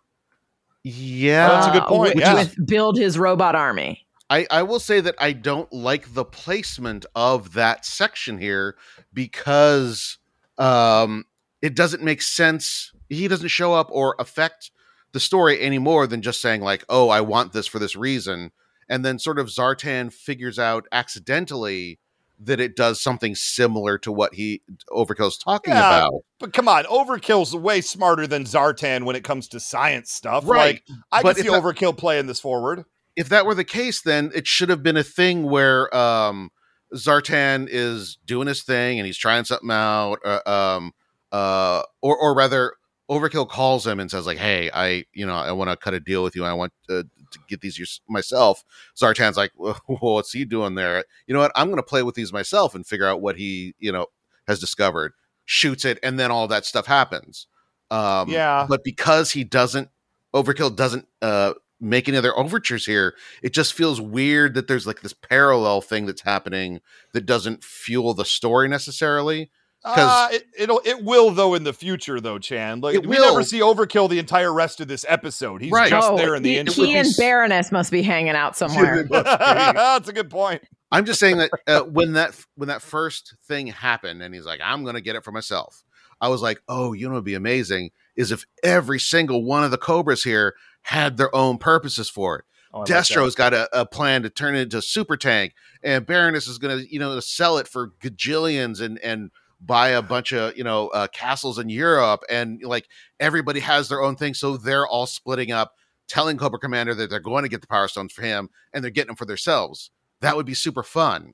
Yeah, 0.84 1.48
Oh, 1.50 1.54
that's 1.56 1.68
a 1.68 1.80
good 1.80 1.88
point, 1.88 2.16
with- 2.16 2.24
yeah. 2.24 2.34
with 2.36 2.56
build 2.68 2.98
his 2.98 3.18
robot 3.18 3.56
army. 3.56 4.06
I 4.30 4.48
I 4.50 4.64
will 4.64 4.80
say 4.80 5.02
that 5.02 5.16
I 5.20 5.34
don't 5.34 5.72
like 5.74 6.14
the 6.14 6.24
placement 6.26 7.06
of 7.16 7.54
that 7.54 7.86
section 7.86 8.38
here 8.38 8.76
because 9.14 10.18
um 10.58 11.26
it 11.62 11.76
doesn't 11.76 12.02
make 12.04 12.22
sense. 12.22 12.92
He 13.10 13.28
doesn't 13.28 13.50
show 13.50 13.74
up 13.74 13.90
or 13.92 14.16
affect 14.20 14.72
the 15.12 15.20
story 15.20 15.60
any 15.60 15.78
more 15.80 16.08
than 16.08 16.22
just 16.22 16.42
saying 16.42 16.62
like, 16.62 16.86
"Oh, 16.90 17.10
I 17.10 17.22
want 17.22 17.52
this 17.54 17.68
for 17.68 17.78
this 17.80 17.96
reason," 17.96 18.52
and 18.90 19.04
then 19.06 19.20
sort 19.20 19.38
of 19.38 19.48
Zartan 19.48 20.12
figures 20.14 20.58
out 20.58 20.86
accidentally 20.92 22.00
that 22.44 22.60
it 22.60 22.76
does 22.76 23.00
something 23.02 23.36
similar 23.36 23.98
to 24.00 24.12
what 24.12 24.34
he 24.34 24.62
Overkill's 24.90 25.38
talking 25.38 25.74
Yeah, 25.74 26.00
about. 26.06 26.14
But 26.40 26.54
come 26.54 26.68
on, 26.68 26.86
Overkill's 26.86 27.56
way 27.56 27.82
smarter 27.82 28.26
than 28.28 28.46
Zartan 28.46 29.04
when 29.04 29.16
it 29.16 29.24
comes 29.24 29.48
to 29.50 29.60
science 29.60 30.12
stuff. 30.12 30.44
Right. 30.48 30.82
Like 30.90 30.98
I 31.12 31.22
But 31.22 31.36
can 31.36 31.46
see 31.46 31.50
that- 31.52 31.62
Overkill 31.62 31.98
playing 31.98 32.26
this 32.28 32.40
forward. 32.40 32.86
if 33.16 33.30
that 33.30 33.46
were 33.46 33.54
the 33.56 33.64
case, 33.64 34.02
then 34.02 34.32
it 34.34 34.48
should 34.48 34.70
have 34.70 34.82
been 34.82 34.98
a 34.98 35.04
thing 35.04 35.44
where 35.44 35.96
um, 35.96 36.50
Zartan 36.96 37.68
is 37.70 38.18
doing 38.26 38.48
his 38.48 38.64
thing 38.64 39.00
and 39.00 39.06
he's 39.06 39.18
trying 39.18 39.44
something 39.46 39.70
out, 39.72 40.18
uh, 40.26 40.40
um, 40.50 40.94
uh, 41.32 41.84
or 42.02 42.18
or 42.18 42.34
rather, 42.36 42.74
Overkill 43.10 43.48
calls 43.50 43.86
him 43.86 44.00
and 44.00 44.10
says 44.10 44.26
like, 44.26 44.38
"Hey, 44.38 44.70
I 44.74 45.04
you 45.14 45.26
know 45.26 45.36
I 45.36 45.52
want 45.52 45.70
to 45.70 45.78
cut 45.78 45.94
a 45.94 46.00
deal 46.00 46.24
with 46.24 46.36
you. 46.36 46.44
I 46.46 46.54
want 46.54 46.72
uh, 46.90 47.04
to 47.32 47.40
get 47.48 47.62
these 47.62 48.02
myself." 48.08 48.64
Zartan's 48.96 49.38
like, 49.38 49.52
well, 49.58 49.80
"What's 49.88 50.32
he 50.32 50.46
doing 50.46 50.76
there? 50.76 51.04
You 51.28 51.34
know 51.34 51.40
what? 51.42 51.52
I'm 51.56 51.68
going 51.68 51.78
to 51.78 51.84
play 51.84 52.04
with 52.04 52.16
these 52.16 52.32
myself 52.34 52.76
and 52.76 52.86
figure 52.86 53.08
out 53.08 53.22
what 53.22 53.38
he 53.38 53.76
you 53.80 53.92
know 53.92 54.08
has 54.48 54.60
discovered." 54.60 55.14
Shoots 55.46 55.86
it, 55.86 56.00
and 56.04 56.20
then 56.20 56.32
all 56.32 56.48
that 56.48 56.66
stuff 56.66 56.86
happens. 56.86 57.48
Um, 57.90 58.30
Yeah. 58.30 58.68
but 58.70 58.84
because 58.84 59.32
he 59.32 59.44
doesn't 59.44 59.90
overkill 60.34 60.74
doesn't 60.74 61.08
uh 61.22 61.54
make 61.82 62.08
any 62.08 62.16
other 62.18 62.38
overtures 62.38 62.86
here 62.86 63.16
it 63.42 63.52
just 63.54 63.74
feels 63.74 64.00
weird 64.00 64.54
that 64.54 64.68
there's 64.68 64.88
like 64.88 65.02
this 65.02 65.12
parallel 65.14 65.82
thing 65.82 66.06
that's 66.06 66.22
happening 66.22 66.80
that 67.12 67.26
doesn't 67.26 67.64
fuel 67.66 68.14
the 68.14 68.24
story 68.24 68.70
necessarily 68.70 69.52
Uh, 69.84 70.30
it, 70.32 70.44
it'll 70.58 70.82
it 70.86 71.04
will 71.04 71.32
though 71.32 71.54
in 71.56 71.64
the 71.64 71.74
future 71.74 72.20
though, 72.22 72.38
Chan. 72.38 72.82
Like 72.82 72.96
It 72.96 73.06
we 73.08 73.18
never 73.18 73.42
see 73.44 73.60
Overkill 73.62 74.10
the 74.10 74.20
entire 74.20 74.54
rest 74.54 74.80
of 74.80 74.88
this 74.88 75.06
episode. 75.10 75.62
He's 75.62 75.72
Right. 75.72 75.90
just 75.90 76.08
Oh, 76.12 76.18
there 76.18 76.36
in 76.36 76.44
the 76.44 76.52
he, 76.52 76.58
intro. 76.60 76.84
he 76.84 76.96
and 76.96 77.08
Baroness 77.18 77.72
must 77.72 77.92
be 77.92 78.02
hanging 78.04 78.36
out 78.36 78.56
somewhere. 78.56 79.04
That's 79.12 80.08
a 80.08 80.14
good 80.14 80.30
point. 80.30 80.62
i'm 80.92 81.06
just 81.06 81.20
saying 81.20 81.38
that 81.38 81.50
uh, 81.68 81.82
when 81.82 82.14
that 82.14 82.38
when 82.56 82.68
that 82.68 82.82
first 82.82 83.36
thing 83.48 83.68
happened 83.68 84.22
and 84.22 84.36
he's 84.36 84.46
like 84.46 84.60
i'm 84.64 84.84
gonna 84.84 85.00
get 85.02 85.16
it 85.16 85.24
for 85.24 85.32
myself 85.32 85.84
i 86.20 86.28
was 86.28 86.42
like 86.42 86.62
oh 86.68 86.92
you 86.92 87.08
know 87.08 87.14
what'd 87.14 87.24
be 87.24 87.34
amazing 87.34 87.90
is 88.18 88.30
if 88.32 88.44
every 88.62 89.00
single 89.00 89.44
one 89.46 89.64
of 89.64 89.72
the 89.72 89.78
cobras 89.78 90.24
here 90.26 90.54
had 90.82 91.16
their 91.16 91.34
own 91.34 91.58
purposes 91.58 92.10
for 92.10 92.38
it 92.40 92.46
Oh, 92.74 92.78
I 92.78 92.80
like. 92.80 92.88
Destro's 92.88 93.36
got 93.36 93.54
a, 93.54 93.68
a 93.78 93.86
plan 93.86 94.24
to 94.24 94.30
turn 94.30 94.56
it 94.56 94.62
into 94.62 94.78
a 94.78 94.82
super 94.82 95.18
tank, 95.18 95.54
and 95.84 96.06
Baroness 96.06 96.48
is 96.48 96.58
going 96.58 96.80
to, 96.80 96.90
you 96.90 97.00
know, 97.00 97.20
sell 97.20 97.58
it 97.58 97.68
for 97.68 97.90
gajillions 98.02 98.80
and 98.80 98.98
and 99.00 99.30
buy 99.62 99.90
a 99.90 100.02
bunch 100.02 100.34
of, 100.34 100.58
you 100.58 100.64
know, 100.64 100.88
uh, 100.90 101.08
castles 101.08 101.60
in 101.60 101.70
Europe, 101.70 102.24
and 102.30 102.62
like 102.64 102.88
everybody 103.20 103.60
has 103.60 103.90
their 103.90 104.02
own 104.02 104.16
thing, 104.16 104.34
so 104.34 104.58
they're 104.58 104.88
all 104.88 105.06
splitting 105.06 105.52
up, 105.52 105.74
telling 106.08 106.38
Cobra 106.38 106.60
Commander 106.60 106.96
that 106.96 107.10
they're 107.10 107.20
going 107.20 107.44
to 107.44 107.50
get 107.50 107.62
the 107.62 107.68
Power 107.68 107.88
Stones 107.88 108.12
for 108.12 108.24
him, 108.24 108.50
and 108.74 108.84
they're 108.84 108.92
getting 108.92 109.10
them 109.10 109.16
for 109.16 109.26
themselves. 109.26 109.92
That 110.22 110.36
would 110.36 110.46
be 110.46 110.54
super 110.54 110.84
fun. 110.84 111.34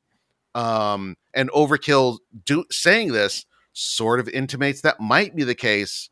Um, 0.55 1.15
and 1.33 1.51
Overkill 1.51 2.19
do 2.45 2.65
saying 2.71 3.11
this 3.11 3.45
sort 3.73 4.19
of 4.19 4.27
intimates 4.29 4.81
that 4.81 4.99
might 4.99 5.35
be 5.35 5.43
the 5.43 5.55
case, 5.55 6.09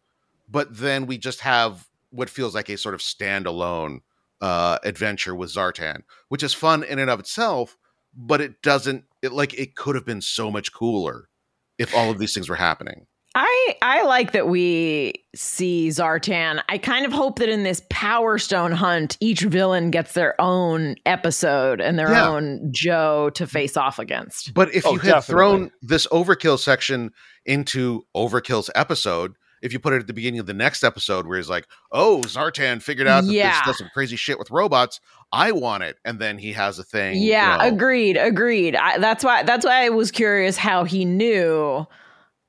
but 0.50 0.78
then 0.78 1.08
we 1.08 1.18
just 1.18 1.42
have 1.42 1.88
what 2.12 2.30
feels 2.30 2.56
like 2.56 2.70
a 2.70 2.78
sort 2.78 2.96
of 2.96 3.02
standalone 3.02 4.00
uh 4.42 4.78
adventure 4.84 5.34
with 5.34 5.50
Zartan, 5.50 6.02
which 6.28 6.44
is 6.44 6.54
fun 6.54 6.84
in 6.84 7.00
and 7.00 7.10
of 7.10 7.20
itself, 7.20 7.78
but 8.16 8.42
it 8.42 8.62
doesn't 8.62 9.06
it 9.22 9.32
like 9.32 9.54
it 9.54 9.76
could 9.76 9.96
have 9.96 10.06
been 10.06 10.22
so 10.22 10.52
much 10.52 10.74
cooler 10.74 11.30
if 11.78 11.94
all 11.96 12.10
of 12.12 12.18
these 12.20 12.34
things 12.34 12.50
were 12.50 12.56
happening. 12.56 13.06
I 13.38 13.76
I 13.82 14.04
like 14.04 14.32
that 14.32 14.48
we 14.48 15.14
see 15.36 15.90
Zartan. 15.90 16.62
I 16.70 16.78
kind 16.78 17.06
of 17.06 17.12
hope 17.12 17.40
that 17.40 17.50
in 17.50 17.64
this 17.64 17.82
Power 17.90 18.38
Stone 18.38 18.72
hunt, 18.72 19.18
each 19.20 19.42
villain 19.42 19.92
gets 19.92 20.14
their 20.14 20.40
own 20.40 20.96
episode 21.06 21.82
and 21.82 22.00
their 22.00 22.12
Yeah. 22.12 22.30
own 22.30 22.70
Joe 22.72 23.30
to 23.32 23.46
face 23.46 23.76
off 23.76 24.00
against. 24.00 24.54
But 24.54 24.74
if 24.74 24.86
Oh, 24.86 24.94
you 24.94 25.00
had 25.00 25.16
definitely. 25.16 25.34
thrown 25.34 25.72
this 25.82 26.08
overkill 26.08 26.58
section 26.58 27.12
into 27.46 28.04
Overkill's 28.16 28.70
episode, 28.74 29.34
if 29.62 29.74
you 29.74 29.80
put 29.80 29.94
it 29.94 29.98
at 30.02 30.08
the 30.08 30.14
beginning 30.14 30.40
of 30.40 30.46
the 30.46 30.54
next 30.54 30.84
episode 30.84 31.26
where 31.28 31.38
he's 31.38 31.50
like, 31.50 31.66
"Oh, 31.92 32.22
Zartan 32.26 32.82
figured 32.82 33.08
out 33.08 33.24
that 33.26 33.32
Yeah. 33.32 33.52
this 33.52 33.62
does 33.66 33.78
some 33.80 33.90
crazy 33.94 34.16
shit 34.16 34.38
with 34.40 34.52
robots. 34.52 35.00
I 35.32 35.52
want 35.52 35.84
it," 35.84 35.98
and 36.06 36.20
then 36.20 36.38
he 36.38 36.54
has 36.54 36.80
a 36.80 36.84
thing. 36.84 37.16
you 37.16 37.30
Yeah, 37.32 37.58
know. 37.58 37.68
agreed, 37.68 38.18
agreed. 38.18 38.76
I, 38.76 38.98
that's 39.00 39.24
why 39.24 39.44
that's 39.44 39.66
why 39.66 39.86
I 39.86 39.90
was 39.90 40.12
curious 40.12 40.58
how 40.58 40.84
he 40.84 41.06
knew. 41.06 41.86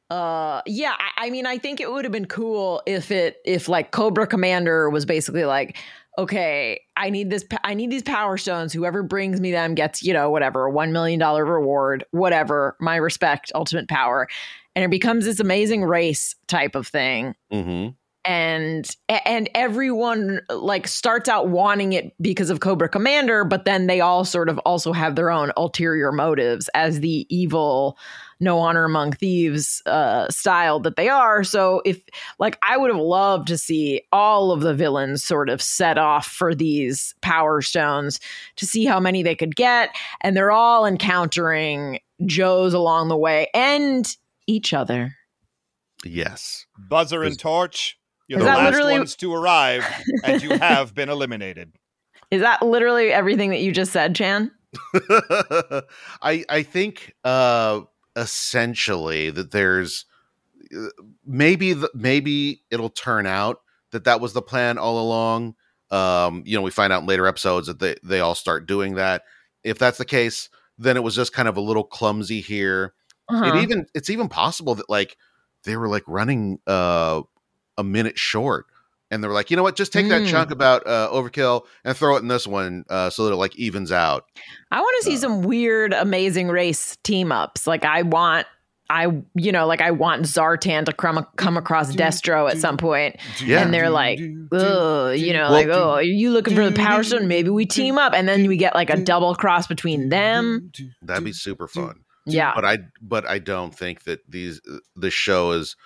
Uh, 0.08 0.62
yeah, 0.66 0.94
I, 1.16 1.26
I 1.26 1.30
mean, 1.30 1.46
I 1.46 1.58
think 1.58 1.80
it 1.80 1.90
would 1.90 2.04
have 2.04 2.12
been 2.12 2.26
cool 2.26 2.80
if 2.86 3.10
it 3.10 3.38
if 3.44 3.68
like 3.68 3.90
Cobra 3.90 4.26
Commander 4.26 4.88
was 4.88 5.04
basically 5.04 5.44
like, 5.44 5.76
okay, 6.16 6.80
I 6.96 7.10
need 7.10 7.28
this, 7.28 7.44
I 7.64 7.74
need 7.74 7.90
these 7.90 8.04
Power 8.04 8.36
Stones. 8.36 8.72
Whoever 8.72 9.02
brings 9.02 9.40
me 9.40 9.50
them 9.50 9.74
gets 9.74 10.04
you 10.04 10.12
know 10.12 10.30
whatever 10.30 10.66
a 10.66 10.70
one 10.70 10.92
million 10.92 11.18
dollar 11.18 11.44
reward, 11.44 12.04
whatever. 12.12 12.76
My 12.80 12.94
respect, 12.96 13.50
ultimate 13.56 13.88
power, 13.88 14.28
and 14.76 14.84
it 14.84 14.90
becomes 14.90 15.24
this 15.24 15.40
amazing 15.40 15.82
race 15.82 16.36
type 16.46 16.76
of 16.76 16.86
thing 16.86 17.34
Mhm. 17.52 17.94
and 18.24 18.88
and 19.08 19.48
everyone 19.54 20.40
like 20.50 20.86
starts 20.86 21.28
out 21.28 21.48
wanting 21.48 21.92
it 21.94 22.12
because 22.20 22.50
of 22.50 22.60
Cobra 22.60 22.88
Commander, 22.88 23.44
but 23.44 23.64
then 23.64 23.86
they 23.86 24.00
all 24.00 24.24
sort 24.24 24.48
of 24.48 24.58
also 24.60 24.92
have 24.92 25.14
their 25.16 25.30
own 25.30 25.50
ulterior 25.56 26.12
motives 26.12 26.68
as 26.74 27.00
the 27.00 27.26
evil 27.34 27.96
no 28.38 28.58
honor 28.58 28.84
among 28.84 29.12
thieves 29.12 29.80
uh 29.86 30.28
style 30.28 30.78
that 30.80 30.96
they 30.96 31.08
are. 31.08 31.42
So 31.44 31.80
if 31.86 32.02
like 32.38 32.58
I 32.62 32.76
would 32.76 32.90
have 32.90 33.00
loved 33.00 33.48
to 33.48 33.56
see 33.56 34.02
all 34.12 34.50
of 34.50 34.60
the 34.60 34.74
villains 34.74 35.24
sort 35.24 35.48
of 35.48 35.62
set 35.62 35.96
off 35.96 36.26
for 36.26 36.54
these 36.54 37.14
power 37.22 37.62
stones 37.62 38.20
to 38.56 38.66
see 38.66 38.84
how 38.84 39.00
many 39.00 39.22
they 39.22 39.34
could 39.36 39.56
get 39.56 39.90
and 40.20 40.36
they're 40.36 40.52
all 40.52 40.84
encountering 40.84 42.00
Joes 42.26 42.74
along 42.74 43.08
the 43.08 43.16
way 43.16 43.48
and 43.54 44.16
each 44.46 44.72
other. 44.72 45.12
Yes. 46.04 46.66
Buzzer 46.88 47.22
and 47.22 47.38
torch. 47.38 47.98
You're 48.28 48.40
Is 48.40 48.44
the 48.44 48.50
last 48.50 48.64
literally- 48.72 48.92
ones 48.98 49.16
to 49.16 49.32
arrive, 49.32 49.84
and 50.24 50.42
you 50.42 50.50
have 50.58 50.94
been 50.94 51.08
eliminated. 51.08 51.72
Is 52.30 52.40
that 52.42 52.60
literally 52.62 53.12
everything 53.12 53.50
that 53.50 53.60
you 53.60 53.70
just 53.72 53.92
said, 53.92 54.14
Chan? 54.16 54.50
I 56.22 56.44
I 56.48 56.62
think 56.64 57.14
uh 57.24 57.82
essentially 58.16 59.30
that 59.30 59.50
there's 59.52 60.06
uh, 60.76 60.88
maybe 61.24 61.72
the, 61.72 61.90
maybe 61.94 62.62
it'll 62.70 62.90
turn 62.90 63.26
out 63.26 63.60
that 63.92 64.04
that 64.04 64.20
was 64.20 64.32
the 64.32 64.42
plan 64.42 64.76
all 64.78 64.98
along. 65.00 65.54
Um, 65.90 66.42
you 66.44 66.56
know, 66.56 66.62
we 66.62 66.70
find 66.72 66.92
out 66.92 67.02
in 67.02 67.06
later 67.06 67.26
episodes 67.26 67.68
that 67.68 67.78
they 67.78 67.94
they 68.02 68.20
all 68.20 68.34
start 68.34 68.66
doing 68.66 68.96
that. 68.96 69.22
If 69.62 69.78
that's 69.78 69.98
the 69.98 70.04
case, 70.04 70.48
then 70.78 70.96
it 70.96 71.02
was 71.04 71.14
just 71.14 71.32
kind 71.32 71.48
of 71.48 71.56
a 71.56 71.60
little 71.60 71.84
clumsy 71.84 72.40
here. 72.40 72.92
Uh-huh. 73.28 73.44
It 73.56 73.62
even 73.62 73.86
it's 73.94 74.10
even 74.10 74.28
possible 74.28 74.74
that 74.76 74.88
like 74.88 75.16
they 75.64 75.76
were 75.76 75.88
like 75.88 76.04
running 76.06 76.58
uh 76.66 77.22
a 77.78 77.84
minute 77.84 78.18
short 78.18 78.66
and 79.10 79.22
they 79.22 79.28
were 79.28 79.34
like, 79.34 79.50
you 79.50 79.56
know 79.56 79.62
what? 79.62 79.76
Just 79.76 79.92
take 79.92 80.08
that 80.08 80.22
Mm. 80.22 80.28
chunk 80.30 80.50
about 80.50 80.84
uh, 80.86 81.08
overkill 81.12 81.62
and 81.84 81.96
throw 81.96 82.16
it 82.16 82.20
in 82.22 82.28
this 82.28 82.46
one 82.46 82.84
uh, 82.90 83.08
so 83.10 83.24
that 83.26 83.32
it 83.32 83.36
like 83.36 83.54
evens 83.56 83.92
out. 83.92 84.24
I 84.72 84.80
want 84.80 84.96
to 85.00 85.04
see 85.10 85.16
some 85.16 85.42
weird, 85.42 85.92
amazing 85.92 86.48
race 86.48 86.96
team 87.04 87.30
ups. 87.30 87.66
Like 87.68 87.84
I 87.84 88.02
want, 88.02 88.46
I 88.90 89.22
you 89.34 89.52
know, 89.52 89.66
like 89.66 89.80
I 89.80 89.90
want 89.92 90.22
Zartan 90.22 90.86
to 90.86 90.92
come 90.92 91.24
come 91.36 91.56
across 91.56 91.94
Destro 91.94 92.50
at 92.50 92.58
some 92.58 92.76
point, 92.78 93.16
Yeah. 93.44 93.60
and 93.62 93.72
they're 93.74 93.90
like, 93.90 94.18
Ugh, 94.20 95.16
you 95.16 95.32
know, 95.32 95.42
Well, 95.42 95.52
like, 95.52 95.68
oh, 95.68 95.90
are 95.90 96.02
you 96.02 96.30
looking 96.30 96.54
for 96.56 96.68
the 96.68 96.74
Power 96.76 97.02
Stone? 97.04 97.28
Maybe 97.28 97.50
we 97.50 97.66
team 97.66 97.98
up, 97.98 98.12
and 98.14 98.26
then 98.28 98.46
we 98.48 98.56
get 98.56 98.74
like 98.74 98.90
a 98.90 98.96
double 98.96 99.34
cross 99.36 99.66
between 99.66 100.08
them. 100.08 100.72
That'd 101.02 101.24
be 101.24 101.32
super 101.32 101.68
fun. 101.68 102.00
Yeah, 102.26 102.52
But 102.54 102.64
I 102.64 102.78
but 103.00 103.26
I 103.26 103.38
don't 103.38 103.74
think 103.74 104.04
that 104.04 104.20
these 104.28 104.60
uh, 104.70 104.78
the 104.96 105.10
show 105.10 105.52
is 105.52 105.76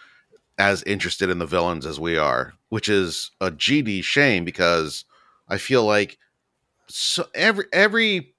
as 0.58 0.82
interested 0.82 1.30
in 1.30 1.38
the 1.38 1.46
villains 1.46 1.86
as 1.86 1.98
we 2.00 2.16
are, 2.16 2.54
which 2.68 2.88
is 2.88 3.30
a 3.40 3.50
GD 3.50 4.04
shame 4.04 4.44
because 4.44 5.04
I 5.48 5.58
feel 5.58 5.84
like 5.84 6.18
so 6.88 7.26
every 7.34 7.66
every 7.72 8.34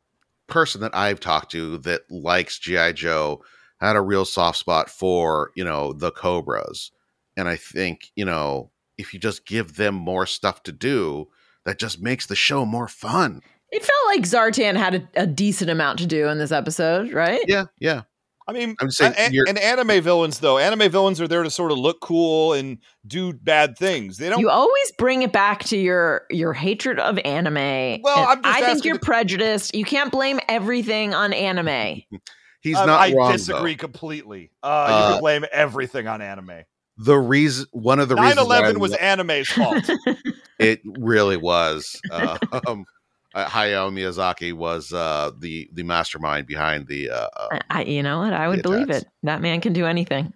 person 0.48 0.81
that 0.81 0.96
I've 0.96 1.20
talked 1.20 1.51
to 1.51 1.77
that 1.79 2.01
likes 2.10 2.60
GI 2.60 2.93
Joe 2.93 3.43
had 3.79 3.96
a 3.96 4.01
real 4.01 4.25
soft 4.25 4.58
spot 4.58 4.89
for 4.89 5.51
you 5.55 5.63
know 5.63 5.93
the 5.93 6.12
Cobras, 6.12 6.91
and 7.38 7.48
I 7.48 7.55
think 7.55 8.12
you 8.15 8.25
know 8.25 8.72
if 8.98 9.13
you 9.13 9.20
just 9.20 9.46
give 9.46 9.75
them 9.75 9.96
more 9.96 10.25
stuff 10.25 10.63
to 10.63 10.72
do, 10.72 11.27
that 11.65 11.79
just 11.79 12.01
makes 12.01 12.25
the 12.27 12.36
show 12.36 12.65
more 12.65 12.88
fun. 12.88 13.41
It 13.71 13.83
felt 13.83 14.05
like 14.07 14.21
Zartan 14.21 14.75
had 14.75 14.95
a, 15.15 15.21
a 15.23 15.27
decent 15.27 15.69
amount 15.69 15.99
to 15.99 16.05
do 16.07 16.27
in 16.27 16.37
this 16.37 16.51
episode, 16.51 17.11
right? 17.13 17.41
Yeah, 17.47 17.65
yeah. 17.79 18.01
I 18.47 18.53
mean, 18.53 18.75
I'm 18.81 18.89
saying 18.91 19.13
a- 19.17 19.29
a- 19.37 19.49
and 19.49 19.57
anime 19.59 20.01
villains 20.03 20.39
though, 20.39 20.57
anime 20.57 20.91
villains 20.91 21.21
are 21.21 21.27
there 21.27 21.43
to 21.43 21.49
sort 21.49 21.71
of 21.71 21.77
look 21.77 22.01
cool 22.01 22.53
and 22.53 22.79
do 23.07 23.31
bad 23.33 23.77
things. 23.77 24.17
They 24.17 24.29
don't. 24.29 24.39
You 24.39 24.49
always 24.49 24.91
bring 24.97 25.21
it 25.21 25.31
back 25.31 25.63
to 25.65 25.77
your 25.77 26.25
your 26.31 26.51
hatred 26.51 26.99
of 26.99 27.17
anime. 27.19 28.01
Well, 28.01 28.17
And 28.17 28.27
I'm 28.27 28.41
just 28.43 28.57
I 28.57 28.65
think 28.65 28.83
you're 28.83 28.95
the- 28.95 28.99
prejudiced. 29.05 29.75
You 29.75 29.85
can't 29.85 30.11
blame 30.11 30.39
everything 30.49 31.13
on 31.13 31.31
anime. 31.33 32.01
He's 32.61 32.75
um, 32.77 32.87
not 32.87 32.99
I 32.99 33.13
wrong. 33.13 33.31
disagree 33.31 33.75
though. 33.75 33.79
completely. 33.79 34.51
Uh, 34.61 34.85
you 34.89 34.95
Uh, 34.95 35.11
can 35.13 35.19
blame 35.21 35.45
everything 35.51 36.07
on 36.07 36.21
anime. 36.21 36.63
The 36.97 37.17
reason, 37.17 37.65
one 37.71 37.99
of 37.99 38.09
the 38.09 38.15
reasons, 38.15 38.47
why 38.47 38.57
I 38.57 38.61
9/11 38.73 38.77
was 38.77 38.91
lo- 38.91 38.97
anime's 38.97 39.49
fault. 39.49 39.89
it 40.59 40.81
really 40.85 41.37
was. 41.37 41.99
Uh, 42.11 42.37
um, 42.67 42.85
uh, 43.33 43.45
Hayao 43.45 43.91
Miyazaki 43.91 44.53
was 44.53 44.91
uh, 44.93 45.31
the 45.39 45.69
the 45.73 45.83
mastermind 45.83 46.47
behind 46.47 46.88
the. 46.88 47.09
Uh, 47.09 47.27
uh, 47.35 47.47
I, 47.51 47.61
I- 47.69 47.83
you 47.83 48.03
know 48.03 48.19
what? 48.19 48.33
I 48.33 48.47
would 48.47 48.61
believe 48.63 48.89
it. 48.89 49.05
That 49.23 49.41
man 49.41 49.61
can 49.61 49.73
do 49.73 49.85
anything. 49.85 50.33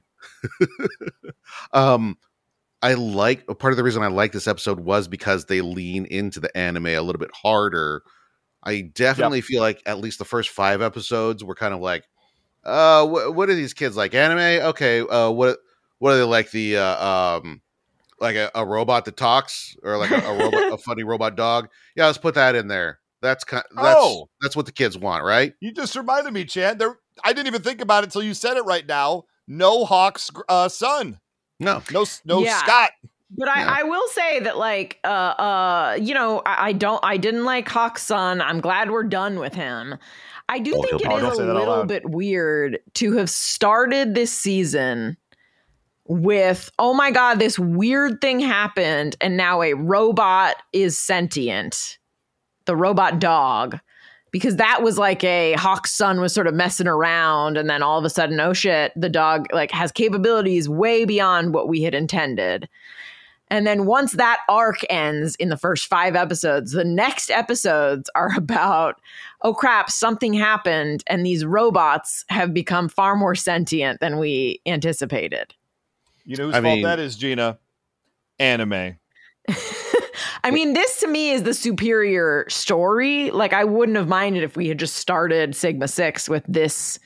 um, 1.73 2.17
I 2.81 2.93
like 2.93 3.45
part 3.59 3.73
of 3.73 3.77
the 3.77 3.83
reason 3.83 4.03
I 4.03 4.07
like 4.07 4.31
this 4.31 4.47
episode 4.47 4.79
was 4.79 5.07
because 5.07 5.45
they 5.45 5.61
lean 5.61 6.05
into 6.05 6.39
the 6.39 6.55
anime 6.57 6.87
a 6.87 6.99
little 6.99 7.19
bit 7.19 7.31
harder. 7.33 8.03
I 8.63 8.81
definitely 8.81 9.41
feel 9.41 9.61
like 9.61 9.81
at 9.85 9.99
least 9.99 10.19
the 10.19 10.25
first 10.25 10.49
five 10.49 10.81
episodes 10.81 11.43
were 11.43 11.55
kind 11.55 11.73
of 11.73 11.79
like, 11.81 12.03
uh, 12.63 13.05
wh- 13.05 13.35
what 13.35 13.49
are 13.49 13.55
these 13.55 13.73
kids 13.73 13.95
like? 13.95 14.13
Anime? 14.15 14.65
Okay, 14.69 15.01
uh, 15.01 15.29
what 15.29 15.57
what 15.99 16.13
are 16.13 16.17
they 16.17 16.23
like? 16.23 16.51
The 16.51 16.77
uh, 16.77 17.05
um, 17.41 17.61
like 18.19 18.35
a, 18.35 18.49
a 18.55 18.65
robot 18.65 19.05
that 19.05 19.17
talks, 19.17 19.75
or 19.83 19.97
like 19.97 20.11
a, 20.11 20.15
a 20.15 20.37
robot, 20.37 20.73
a 20.73 20.77
funny 20.85 21.03
robot 21.03 21.35
dog? 21.35 21.69
Yeah, 21.95 22.05
let's 22.05 22.17
put 22.17 22.35
that 22.35 22.55
in 22.55 22.67
there. 22.67 22.99
That's 23.21 23.43
kind. 23.43 23.63
That's 23.75 23.95
Oh. 23.99 24.29
that's 24.41 24.55
what 24.55 24.65
the 24.65 24.71
kids 24.71 24.97
want, 24.97 25.23
right? 25.23 25.53
you 25.59 25.71
just 25.71 25.95
reminded 25.95 26.33
me, 26.33 26.45
Chan. 26.45 26.77
There, 26.77 26.99
I 27.23 27.33
didn't 27.33 27.47
even 27.47 27.61
think 27.61 27.81
about 27.81 28.03
it 28.03 28.07
until 28.07 28.23
you 28.23 28.33
said 28.33 28.57
it 28.57 28.65
right 28.65 28.85
now. 28.85 29.23
No 29.47 29.85
Hawk's 29.85 30.29
uh, 30.49 30.69
son. 30.69 31.19
No, 31.59 31.81
No, 31.91 32.05
no 32.25 32.43
Yeah. 32.43 32.57
Scott. 32.59 32.91
But 33.37 33.47
I, 33.49 33.61
Yeah. 33.61 33.75
I 33.79 33.83
will 33.83 34.07
say 34.09 34.39
that, 34.41 34.57
like, 34.57 34.99
uh, 35.03 35.07
uh, 35.07 35.97
you 35.99 36.13
know, 36.13 36.41
I, 36.45 36.67
I 36.67 36.71
don't, 36.73 36.99
I 37.03 37.17
didn't 37.17 37.43
like 37.45 37.67
Hawk's 37.67 38.03
son. 38.03 38.41
I'm 38.41 38.59
glad 38.61 38.91
we're 38.91 39.03
done 39.03 39.39
with 39.39 39.53
him. 39.55 39.95
I 40.47 40.59
do 40.59 40.71
Don't 40.71 40.81
think 40.83 41.01
feel 41.01 41.11
it 41.11 41.15
bad. 41.15 41.17
is 41.17 41.23
Don't 41.23 41.37
say 41.37 41.43
a 41.43 41.53
little 41.53 41.85
bit 41.85 42.09
weird 42.09 42.79
to 42.95 43.13
have 43.17 43.29
started 43.29 44.13
this 44.13 44.31
season 44.31 45.17
with, 46.07 46.71
oh 46.77 46.93
my 46.93 47.11
god, 47.11 47.39
this 47.39 47.57
weird 47.57 48.21
thing 48.21 48.39
happened, 48.39 49.15
and 49.21 49.35
now 49.37 49.61
a 49.61 49.73
robot 49.73 50.55
is 50.71 50.97
sentient, 50.97 51.97
the 52.65 52.75
robot 52.75 53.19
dog. 53.19 53.79
Because 54.31 54.57
that 54.57 54.83
was 54.83 54.97
like 54.97 55.23
a 55.23 55.53
Hawk's 55.53 55.93
son 55.93 56.19
was 56.19 56.33
sort 56.33 56.47
of 56.47 56.53
messing 56.53 56.87
around, 56.87 57.57
and 57.57 57.69
then 57.69 57.81
all 57.81 57.97
of 57.97 58.05
a 58.05 58.09
sudden, 58.09 58.39
oh 58.39 58.53
shit, 58.53 58.91
the 58.95 59.09
dog 59.09 59.47
like 59.53 59.71
has 59.71 59.91
capabilities 59.91 60.67
way 60.67 61.05
beyond 61.05 61.53
what 61.53 61.69
we 61.69 61.83
had 61.83 61.95
intended. 61.95 62.67
And 63.49 63.65
then 63.65 63.85
once 63.85 64.13
that 64.13 64.39
arc 64.49 64.79
ends 64.89 65.35
in 65.35 65.49
the 65.49 65.57
first 65.57 65.85
five 65.85 66.15
episodes, 66.15 66.71
the 66.71 66.83
next 66.83 67.29
episodes 67.29 68.09
are 68.15 68.31
about, 68.37 68.99
oh 69.41 69.53
crap, 69.53 69.89
something 69.89 70.33
happened, 70.33 71.03
and 71.07 71.25
these 71.25 71.45
robots 71.45 72.25
have 72.29 72.53
become 72.53 72.89
far 72.89 73.15
more 73.15 73.35
sentient 73.35 74.01
than 74.01 74.19
we 74.19 74.61
anticipated. 74.65 75.53
You 76.25 76.37
know 76.37 76.45
whose 76.45 76.55
I 76.55 76.61
fault 76.61 76.75
mean- 76.75 76.83
that 76.83 76.99
is, 76.99 77.15
Gina? 77.15 77.59
Anime. 78.39 78.97
I 80.43 80.51
mean, 80.51 80.73
this 80.73 80.99
to 80.99 81.07
me 81.07 81.31
is 81.31 81.43
the 81.43 81.53
superior 81.53 82.45
story. 82.49 83.31
Like, 83.31 83.53
I 83.53 83.63
wouldn't 83.63 83.97
have 83.97 84.07
minded 84.07 84.43
if 84.43 84.55
we 84.55 84.67
had 84.67 84.77
just 84.77 84.97
started 84.97 85.55
Sigma 85.55 85.87
6 85.87 86.29
with 86.29 86.43
this 86.47 86.99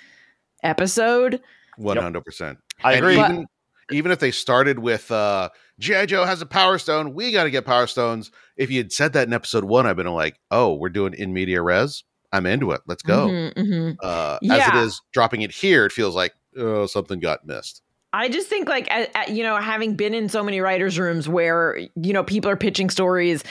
episode. 0.63 1.41
one 1.77 1.97
hundred 1.97 2.25
percent. 2.25 2.57
I 2.83 2.93
And 2.95 3.05
agree. 3.05 3.15
But- 3.17 3.31
Even, 3.31 3.45
even 3.91 4.11
if 4.11 4.19
they 4.19 4.31
started 4.31 4.79
with 4.79 5.09
uh 5.11 5.49
GI 5.79 6.07
Joe 6.07 6.25
has 6.25 6.41
a 6.41 6.45
Power 6.45 6.77
Stone, 6.77 7.13
we 7.13 7.31
got 7.31 7.45
to 7.45 7.49
get 7.49 7.65
Power 7.65 7.87
Stones. 7.87 8.31
If 8.57 8.69
you 8.69 8.77
had 8.79 8.91
said 8.91 9.13
that 9.13 9.27
in 9.27 9.33
episode 9.33 9.63
one, 9.63 9.85
I've 9.87 9.95
been 9.95 10.07
like, 10.07 10.37
oh, 10.51 10.73
we're 10.75 10.89
doing 10.89 11.13
in 11.13 11.31
media 11.33 11.61
res. 11.61 12.03
I'm 12.33 12.45
into 12.45 12.71
it. 12.71 12.81
Let's 12.85 13.01
go. 13.01 13.27
Mhm, 13.27 13.53
mhm. 13.53 13.95
Uh, 14.03 14.37
As 14.51 14.67
it 14.67 14.75
is 14.75 15.01
dropping 15.13 15.41
it 15.41 15.51
here, 15.51 15.85
it 15.85 15.91
feels 15.93 16.15
like 16.15 16.33
oh 16.57 16.85
something 16.85 17.19
got 17.19 17.45
missed. 17.47 17.81
I 18.11 18.29
just 18.29 18.47
think 18.47 18.67
like 18.67 18.87
a- 18.91 19.09
a- 19.15 19.31
you 19.31 19.43
know 19.43 19.57
having 19.57 19.95
been 19.95 20.13
in 20.13 20.29
so 20.29 20.43
many 20.43 20.61
writers 20.61 20.97
rooms 20.97 21.27
where 21.29 21.77
you 21.95 22.13
know 22.13 22.23
people 22.23 22.49
are 22.49 22.57
pitching 22.57 22.89
stories 22.89 23.43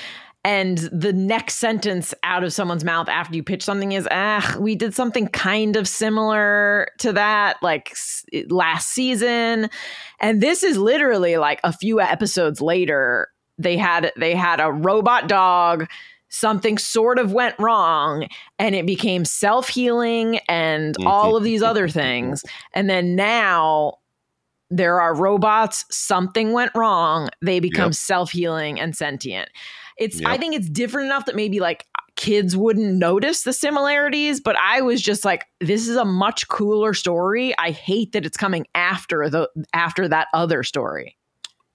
and 0.44 0.78
the 0.92 1.12
next 1.12 1.56
sentence 1.56 2.14
out 2.22 2.44
of 2.44 2.52
someone's 2.52 2.84
mouth 2.84 3.08
after 3.08 3.34
you 3.36 3.42
pitch 3.42 3.62
something 3.62 3.92
is 3.92 4.08
ah 4.10 4.56
we 4.58 4.74
did 4.74 4.94
something 4.94 5.28
kind 5.28 5.76
of 5.76 5.86
similar 5.86 6.88
to 6.98 7.12
that 7.12 7.56
like 7.62 7.94
last 8.48 8.90
season. 8.90 9.68
And 10.20 10.40
this 10.40 10.62
is 10.62 10.76
literally 10.76 11.36
like 11.36 11.60
a 11.64 11.72
few 11.72 12.00
episodes 12.00 12.60
later 12.60 13.28
they 13.58 13.76
had 13.76 14.12
they 14.16 14.34
had 14.34 14.60
a 14.60 14.70
robot 14.70 15.28
dog 15.28 15.88
something 16.30 16.76
sort 16.76 17.18
of 17.18 17.32
went 17.32 17.54
wrong 17.58 18.26
and 18.58 18.74
it 18.74 18.84
became 18.86 19.24
self-healing 19.24 20.38
and 20.48 20.94
all 21.06 21.36
of 21.36 21.42
these 21.42 21.62
other 21.62 21.88
things. 21.88 22.44
And 22.74 22.88
then 22.88 23.16
now 23.16 23.94
there 24.70 25.00
are 25.00 25.14
robots 25.14 25.84
something 25.90 26.52
went 26.52 26.70
wrong 26.74 27.28
they 27.42 27.60
become 27.60 27.86
Yep. 27.88 27.94
self-healing 27.94 28.78
and 28.80 28.96
sentient 28.96 29.48
it's 29.96 30.20
i 30.24 30.36
think 30.36 30.54
it's 30.54 30.68
different 30.68 31.06
enough 31.06 31.24
that 31.26 31.34
maybe 31.36 31.60
like 31.60 31.86
kids 32.16 32.56
wouldn't 32.56 32.94
notice 32.96 33.42
the 33.44 33.52
similarities 33.52 34.40
but 34.40 34.56
i 34.62 34.80
was 34.80 35.00
just 35.00 35.24
like 35.24 35.44
this 35.60 35.86
is 35.88 35.96
a 35.96 36.04
much 36.04 36.48
cooler 36.48 36.92
story 36.92 37.56
i 37.58 37.70
hate 37.70 38.12
that 38.12 38.26
it's 38.26 38.36
coming 38.36 38.66
after 38.74 39.30
the 39.30 39.48
after 39.72 40.08
that 40.08 40.26
other 40.34 40.62
story 40.62 41.16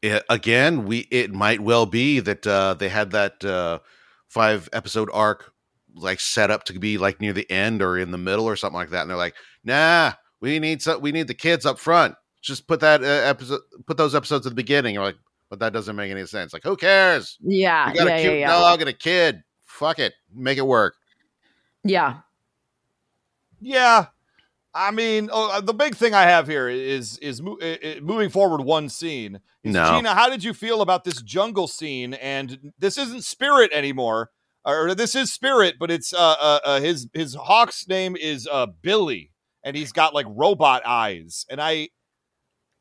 It- 0.02 0.24
again, 0.30 0.86
we 0.86 1.08
it 1.12 1.32
might 1.34 1.62
well 1.62 1.86
be 1.86 2.20
that 2.20 2.46
uh, 2.46 2.74
they 2.74 2.90
had 2.90 3.12
that 3.12 3.44
uh, 3.46 3.80
five 4.28 4.68
episode 4.74 5.10
arc 5.14 5.52
like 5.96 6.20
set 6.20 6.52
up 6.52 6.66
to 6.66 6.78
be 6.78 6.98
like 6.98 7.22
near 7.22 7.32
the 7.32 7.50
end 7.50 7.82
or 7.82 7.98
in 7.98 8.12
the 8.12 8.18
middle 8.18 8.46
or 8.46 8.58
something 8.58 8.76
like 8.76 8.90
that, 8.90 9.02
and 9.02 9.10
they're 9.10 9.16
like, 9.18 9.36
nah, 9.64 10.12
we 10.42 10.60
need 10.60 10.82
some, 10.82 11.00
we 11.00 11.14
need 11.14 11.28
the 11.28 11.34
kids 11.34 11.66
up 11.66 11.80
front. 11.80 12.16
Just 12.44 12.68
put 12.68 12.82
that 12.82 13.02
uh, 13.02 13.08
episode, 13.08 13.62
put 13.88 13.98
those 13.98 14.14
episodes 14.14 14.46
at 14.46 14.52
the 14.52 14.56
beginning. 14.56 14.94
You're 14.94 15.04
like, 15.04 15.18
but 15.50 15.58
that 15.60 15.74
doesn't 15.74 15.96
make 15.96 16.12
any 16.12 16.26
sense. 16.28 16.54
Like, 16.54 16.62
who 16.64 16.76
cares? 16.76 17.38
yeah 17.42 17.90
You 17.90 17.96
got 17.96 18.08
yeah 18.08 18.16
a 18.18 18.22
cute 18.22 18.34
yeah 18.34 18.40
yeah 18.40 18.48
dog 18.48 18.82
and 18.82 18.90
a 18.90 18.94
kid. 18.94 19.44
Fuck 19.66 19.98
it, 20.00 20.14
make 20.32 20.58
it 20.60 20.68
work. 20.68 20.94
yeah 21.84 22.18
Yeah, 23.60 24.08
I 24.74 24.92
mean, 24.92 25.30
oh, 25.32 25.52
uh, 25.52 25.62
the 25.62 25.74
big 25.74 25.96
thing 25.96 26.14
I 26.14 26.24
have 26.24 26.48
here 26.48 26.68
is 26.68 27.18
is 27.20 27.42
mo- 27.42 27.58
i- 27.62 27.80
i- 27.84 28.00
moving 28.02 28.30
forward 28.30 28.62
one 28.62 28.90
scene. 28.90 29.40
Is, 29.64 29.74
No. 29.74 29.96
Gina, 29.96 30.14
how 30.14 30.30
did 30.30 30.44
you 30.44 30.54
feel 30.54 30.82
about 30.82 31.04
this 31.04 31.22
jungle 31.22 31.68
scene? 31.68 32.14
And 32.16 32.74
this 32.80 32.98
isn't 32.98 33.24
Spirit 33.24 33.72
anymore, 33.74 34.32
or 34.66 34.94
this 34.96 35.16
is 35.16 35.32
Spirit, 35.32 35.76
but 35.80 35.90
it's 35.92 36.14
uh, 36.14 36.36
uh, 36.40 36.60
uh 36.66 36.82
his 36.82 37.08
his 37.14 37.36
hawk's 37.36 37.88
name 37.88 38.16
is 38.16 38.48
uh 38.52 38.66
Billy, 38.82 39.32
and 39.64 39.76
he's 39.78 39.92
got 39.92 40.14
like 40.14 40.26
robot 40.30 40.82
eyes, 40.86 41.46
and 41.50 41.62
I 41.62 41.90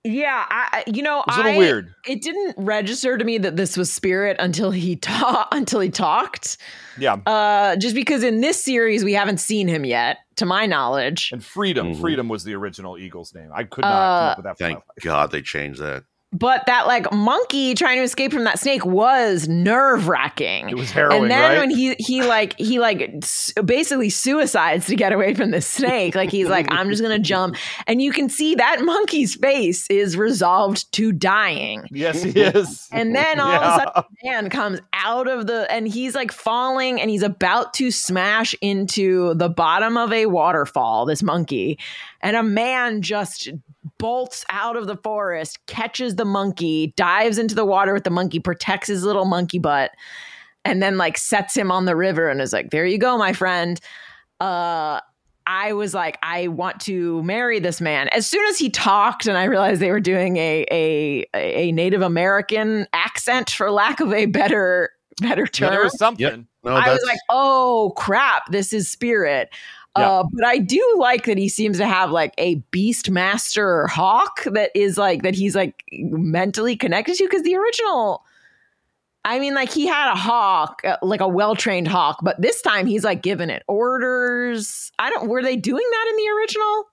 yeah 0.04 0.44
I, 0.48 0.84
I- 0.86 0.90
you 0.92 1.02
know 1.02 1.22
it's 1.26 1.36
a 1.36 1.40
little 1.40 1.52
I- 1.52 1.58
weird. 1.58 1.94
it 2.06 2.22
didn't 2.22 2.54
register 2.58 3.16
to 3.16 3.24
me 3.24 3.38
that 3.38 3.56
this 3.56 3.76
was 3.76 3.90
spirit 3.92 4.36
until 4.40 4.70
he 4.70 4.96
ta- 5.08 5.48
until 5.52 5.80
he 5.80 5.90
talked 5.90 6.56
Yeah, 6.98 7.14
uh 7.26 7.76
just 7.76 7.94
because 7.94 8.22
in 8.22 8.40
this 8.40 8.62
series 8.62 9.04
we 9.04 9.12
haven't 9.12 9.38
seen 9.38 9.68
him 9.68 9.84
yet 9.84 10.18
to 10.36 10.46
my 10.46 10.66
knowledge 10.66 11.30
and 11.32 11.44
Freedom, 11.44 11.94
Mhm. 11.94 12.00
Freedom 12.00 12.28
was 12.28 12.42
the 12.44 12.54
original 12.54 12.96
Eagle's 12.98 13.34
name. 13.34 13.50
I 13.54 13.64
could 13.64 13.82
not 13.84 13.90
come 13.90 14.26
Uh, 14.26 14.30
up 14.30 14.36
with 14.38 14.44
that. 14.44 14.58
Thank. 14.58 14.82
God 15.02 15.30
they 15.30 15.42
changed 15.42 15.80
that. 15.80 16.04
But 16.32 16.64
that 16.66 16.86
like 16.86 17.12
monkey 17.12 17.74
trying 17.74 17.98
to 17.98 18.02
escape 18.04 18.32
from 18.32 18.44
that 18.44 18.58
snake 18.58 18.84
was 18.86 19.48
nerve 19.48 20.08
wracking. 20.08 20.70
It 20.70 20.76
was 20.76 20.90
harrowing, 20.90 21.22
and 21.22 21.30
then 21.30 21.50
right? 21.52 21.58
when 21.58 21.70
he 21.70 21.94
he 21.98 22.22
like 22.22 22.58
he 22.58 22.78
like 22.78 23.22
basically 23.64 24.08
suicides 24.10 24.86
to 24.86 24.96
get 24.96 25.12
away 25.12 25.34
from 25.34 25.50
the 25.50 25.60
snake 25.60 26.14
like 26.14 26.30
he's 26.30 26.48
like 26.48 26.66
i'm 26.70 26.88
just 26.88 27.02
gonna 27.02 27.18
jump 27.18 27.56
and 27.86 28.00
you 28.00 28.12
can 28.12 28.28
see 28.28 28.54
that 28.54 28.80
monkey's 28.82 29.34
face 29.36 29.86
is 29.90 30.16
resolved 30.16 30.90
to 30.92 31.12
dying 31.12 31.84
yes, 31.90 32.22
he 32.22 32.30
is. 32.30 32.88
and 32.92 33.14
then 33.14 33.38
all 33.40 33.50
of 33.50 33.62
a 33.62 33.64
Yeah. 33.64 33.76
sudden 33.76 34.04
man 34.24 34.50
comes 34.50 34.80
out 34.92 35.28
of 35.28 35.46
the 35.46 35.70
and 35.70 35.86
he's 35.86 36.14
like 36.14 36.32
falling 36.32 37.00
and 37.00 37.10
he's 37.10 37.22
about 37.22 37.74
to 37.74 37.90
smash 37.90 38.54
into 38.60 39.34
the 39.34 39.48
bottom 39.48 39.96
of 39.96 40.12
a 40.12 40.26
waterfall 40.26 41.06
this 41.06 41.22
monkey 41.22 41.78
and 42.20 42.36
a 42.36 42.42
man 42.42 43.02
just 43.02 43.50
bolts 44.02 44.44
out 44.50 44.76
of 44.76 44.88
the 44.88 44.96
forest 44.96 45.64
catches 45.66 46.16
the 46.16 46.24
monkey 46.24 46.92
dives 46.96 47.38
into 47.38 47.54
the 47.54 47.64
water 47.64 47.94
with 47.94 48.02
the 48.02 48.10
monkey 48.10 48.40
protects 48.40 48.88
his 48.88 49.04
little 49.04 49.24
monkey 49.24 49.60
butt 49.60 49.92
and 50.64 50.82
then 50.82 50.98
like 50.98 51.16
sets 51.16 51.56
him 51.56 51.70
on 51.70 51.84
the 51.84 51.94
river 51.94 52.28
and 52.28 52.40
is 52.40 52.52
like 52.52 52.70
there 52.70 52.84
you 52.84 52.98
go 52.98 53.16
my 53.16 53.32
friend 53.32 53.80
uh 54.40 55.00
I 55.44 55.72
was 55.72 55.92
like, 55.92 56.18
I 56.22 56.46
want 56.46 56.80
to 56.82 57.20
marry 57.24 57.58
this 57.58 57.80
man. 57.80 58.08
As 58.10 58.28
soon 58.28 58.46
as 58.46 58.58
he 58.58 58.70
talked, 58.70 59.26
and 59.26 59.36
I 59.36 59.42
realized 59.44 59.82
they 59.82 59.90
were 59.90 59.98
doing 59.98 60.36
a 60.36 60.64
a, 60.70 61.26
a 61.34 61.72
Native 61.72 62.00
American 62.00 62.86
accent, 62.92 63.50
for 63.50 63.72
lack 63.72 63.98
of 63.98 64.12
a 64.12 64.26
better 64.26 64.90
better 65.20 65.42
Yeah, 65.42 65.46
term, 65.46 65.70
there 65.70 65.82
was 65.82 65.98
something. 65.98 66.46
No, 66.62 66.76
I 66.76 66.92
was 66.92 67.02
like, 67.04 67.18
oh 67.28 67.92
crap, 67.96 68.52
this 68.52 68.72
is 68.72 68.88
spirit. 68.88 69.52
Yeah. 69.96 70.10
Uh, 70.10 70.24
but 70.32 70.44
I 70.46 70.58
do 70.58 70.96
like 70.98 71.26
that 71.26 71.36
he 71.36 71.48
seems 71.48 71.76
to 71.78 71.86
have 71.86 72.10
like 72.10 72.32
a 72.38 72.56
beast 72.70 73.10
master 73.10 73.86
hawk 73.88 74.44
that 74.46 74.70
is 74.74 74.96
like 74.96 75.22
that 75.22 75.34
he's 75.34 75.54
like 75.54 75.84
mentally 75.92 76.76
connected 76.76 77.16
to 77.16 77.24
because 77.24 77.42
the 77.42 77.56
original 77.56 78.24
I 79.24 79.38
mean, 79.38 79.54
like 79.54 79.70
he 79.70 79.86
had 79.86 80.10
a 80.10 80.16
hawk, 80.16 80.82
uh, 80.84 80.96
like 81.00 81.20
a 81.20 81.28
well 81.28 81.54
trained 81.54 81.86
hawk, 81.86 82.18
but 82.22 82.40
this 82.40 82.60
time 82.60 82.86
he's 82.86 83.04
like 83.04 83.22
giving 83.22 83.50
it 83.50 83.62
orders. 83.68 84.90
I 84.98 85.10
don't. 85.10 85.28
Were 85.28 85.42
they 85.42 85.56
doing 85.56 85.84
that 85.90 86.06
in 86.10 86.16
the 86.16 86.32
original? 86.32 86.84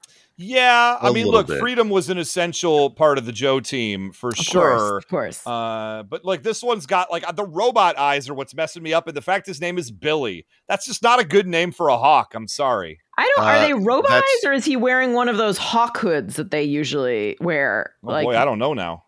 Yeah, 0.41 0.97
I 1.01 1.09
A 1.09 1.11
mean, 1.13 1.27
look, 1.27 1.47
bit. 1.47 1.59
freedom 1.59 1.89
was 1.89 2.09
an 2.09 2.17
essential 2.17 2.91
part 2.91 3.17
of 3.17 3.25
the 3.25 3.33
Joe 3.33 3.59
team 3.59 4.13
for 4.13 4.29
Of 4.29 4.37
sure. 4.37 4.69
course, 4.77 5.03
of 5.03 5.07
course. 5.09 5.45
Uh, 5.45 6.03
but 6.07 6.23
like 6.23 6.43
this 6.43 6.63
one's 6.63 6.85
got 6.85 7.11
like 7.11 7.25
the 7.35 7.43
robot 7.43 7.97
eyes 7.97 8.29
are 8.29 8.33
what's 8.33 8.55
messing 8.55 8.81
me 8.81 8.93
up, 8.93 9.05
and 9.07 9.17
the 9.17 9.21
fact 9.21 9.45
his 9.47 9.59
name 9.59 9.77
is 9.77 9.91
Billy. 9.91 10.45
That's 10.69 10.85
just 10.85 11.03
not 11.03 11.19
a 11.19 11.25
good 11.25 11.45
name 11.45 11.73
for 11.73 11.89
a 11.89 11.97
hawk. 11.97 12.35
I'm 12.35 12.47
sorry. 12.47 13.01
I 13.17 13.29
don't. 13.35 13.45
uh, 13.45 13.49
are 13.49 13.59
they 13.59 13.73
robot 13.73 14.11
eyes, 14.11 14.45
or 14.45 14.53
is 14.53 14.63
he 14.63 14.77
wearing 14.77 15.11
one 15.13 15.27
of 15.27 15.35
those 15.35 15.57
hawk 15.57 15.97
hoods 15.97 16.37
that 16.37 16.51
they 16.51 16.63
usually 16.63 17.35
wear? 17.41 17.95
Oh 18.01 18.07
boy, 18.23 18.37
I 18.37 18.45
don't 18.45 18.59
know 18.59 18.73
now. 18.73 19.03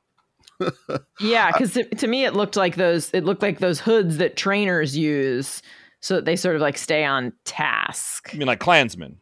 Yeah, 1.22 1.50
because 1.52 1.74
to, 1.74 1.84
to 1.86 2.08
me 2.08 2.26
it 2.26 2.34
looked 2.34 2.56
like 2.58 2.76
those. 2.76 3.10
It 3.13 3.24
looked 3.24 3.41
like 3.41 3.60
those 3.60 3.80
hoods 3.80 4.17
that 4.17 4.36
trainers 4.36 4.98
use, 4.98 5.62
so 6.02 6.15
that 6.15 6.26
they 6.26 6.36
sort 6.36 6.56
of 6.58 6.62
like 6.62 6.78
stay 6.78 7.06
on 7.06 7.32
task. 7.46 8.32
I 8.34 8.38
mean, 8.38 8.48
like 8.48 8.60
Klansman. 8.60 9.17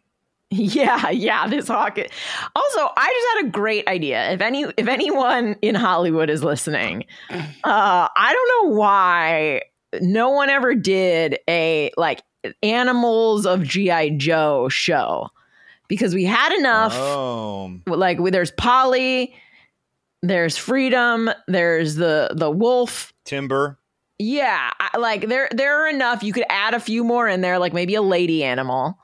Yeah, 0.51 1.11
yeah. 1.11 1.47
This 1.47 1.67
hawk. 1.67 1.97
Also, 1.99 2.89
I 2.97 3.13
just 3.13 3.37
had 3.37 3.45
a 3.45 3.49
great 3.51 3.87
idea. 3.87 4.31
If 4.31 4.41
any, 4.41 4.63
if 4.77 4.87
anyone 4.87 5.55
in 5.61 5.75
Hollywood 5.75 6.29
is 6.29 6.43
listening, 6.43 7.05
uh, 7.29 7.37
I 7.63 8.33
don't 8.33 8.71
know 8.71 8.75
why 8.75 9.61
no 10.01 10.29
one 10.29 10.49
ever 10.49 10.73
did 10.73 11.37
a 11.47 11.91
like 11.97 12.23
animals 12.63 13.45
of 13.45 13.61
GI 13.63 14.11
Joe 14.17 14.69
show 14.69 15.29
because 15.87 16.13
we 16.15 16.25
had 16.25 16.51
enough 16.57 16.93
Oh, 16.95 17.77
like 17.85 18.17
there's 18.31 18.51
Polly, 18.51 19.35
there's 20.23 20.57
Freedom, 20.57 21.29
there's 21.47 21.95
the 21.95 22.29
the 22.35 22.49
wolf. 22.49 23.13
Timber. 23.23 23.77
Yeah, 24.17 24.71
I, 24.79 24.97
like 24.97 25.27
there 25.27 25.47
there 25.51 25.83
are 25.83 25.87
enough. 25.87 26.23
You 26.23 26.33
could 26.33 26.45
add 26.49 26.73
a 26.73 26.79
few 26.79 27.03
more 27.03 27.27
in 27.27 27.41
there, 27.41 27.59
like 27.59 27.73
maybe 27.73 27.93
a 27.95 28.01
lady 28.01 28.43
animal. 28.43 28.97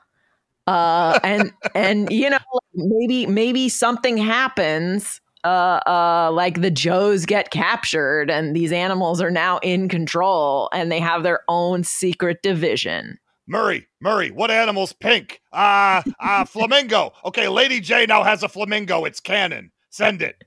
Uh, 0.66 1.18
and 1.22 1.52
and 1.74 2.10
you 2.10 2.28
know 2.28 2.38
maybe 2.74 3.26
maybe 3.26 3.68
something 3.68 4.16
happens. 4.16 5.20
Uh, 5.44 5.78
uh, 5.86 6.30
like 6.32 6.60
the 6.60 6.72
Joes 6.72 7.24
get 7.24 7.52
captured, 7.52 8.30
and 8.32 8.56
these 8.56 8.72
animals 8.72 9.20
are 9.20 9.30
now 9.30 9.58
in 9.58 9.88
control, 9.88 10.68
and 10.72 10.90
they 10.90 10.98
have 10.98 11.22
their 11.22 11.42
own 11.46 11.84
secret 11.84 12.42
division. 12.42 13.16
Murray, 13.46 13.86
Murray, 14.00 14.32
what 14.32 14.50
animal's 14.50 14.92
pink? 14.92 15.40
Uh, 15.52 16.02
uh, 16.18 16.44
flamingo. 16.44 17.12
Okay, 17.24 17.46
Lady 17.46 17.78
J 17.78 18.06
now 18.06 18.24
has 18.24 18.42
a 18.42 18.48
flamingo. 18.48 19.04
It's 19.04 19.20
canon. 19.20 19.70
Send 19.90 20.20
it. 20.20 20.42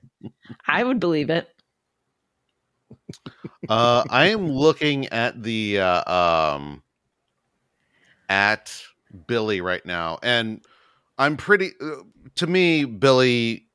I 0.66 0.84
would 0.84 1.00
believe 1.00 1.30
it. 1.30 1.48
uh, 3.68 4.04
I 4.10 4.26
am 4.26 4.50
looking 4.50 5.06
at 5.06 5.42
the 5.42 5.80
uh, 5.80 6.54
um 6.54 6.82
at 8.28 8.82
Billy 9.26 9.60
right 9.60 9.84
now, 9.84 10.18
and 10.22 10.64
I'm 11.18 11.36
pretty. 11.36 11.72
Uh, 11.80 12.02
to 12.36 12.46
me, 12.46 12.84
Billy 12.84 13.66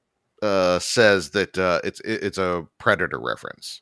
uh, 0.41 0.79
says 0.79 1.31
that 1.31 1.57
uh, 1.57 1.81
it's 1.83 2.01
it's 2.01 2.37
a 2.37 2.67
predator 2.77 3.19
reference. 3.19 3.81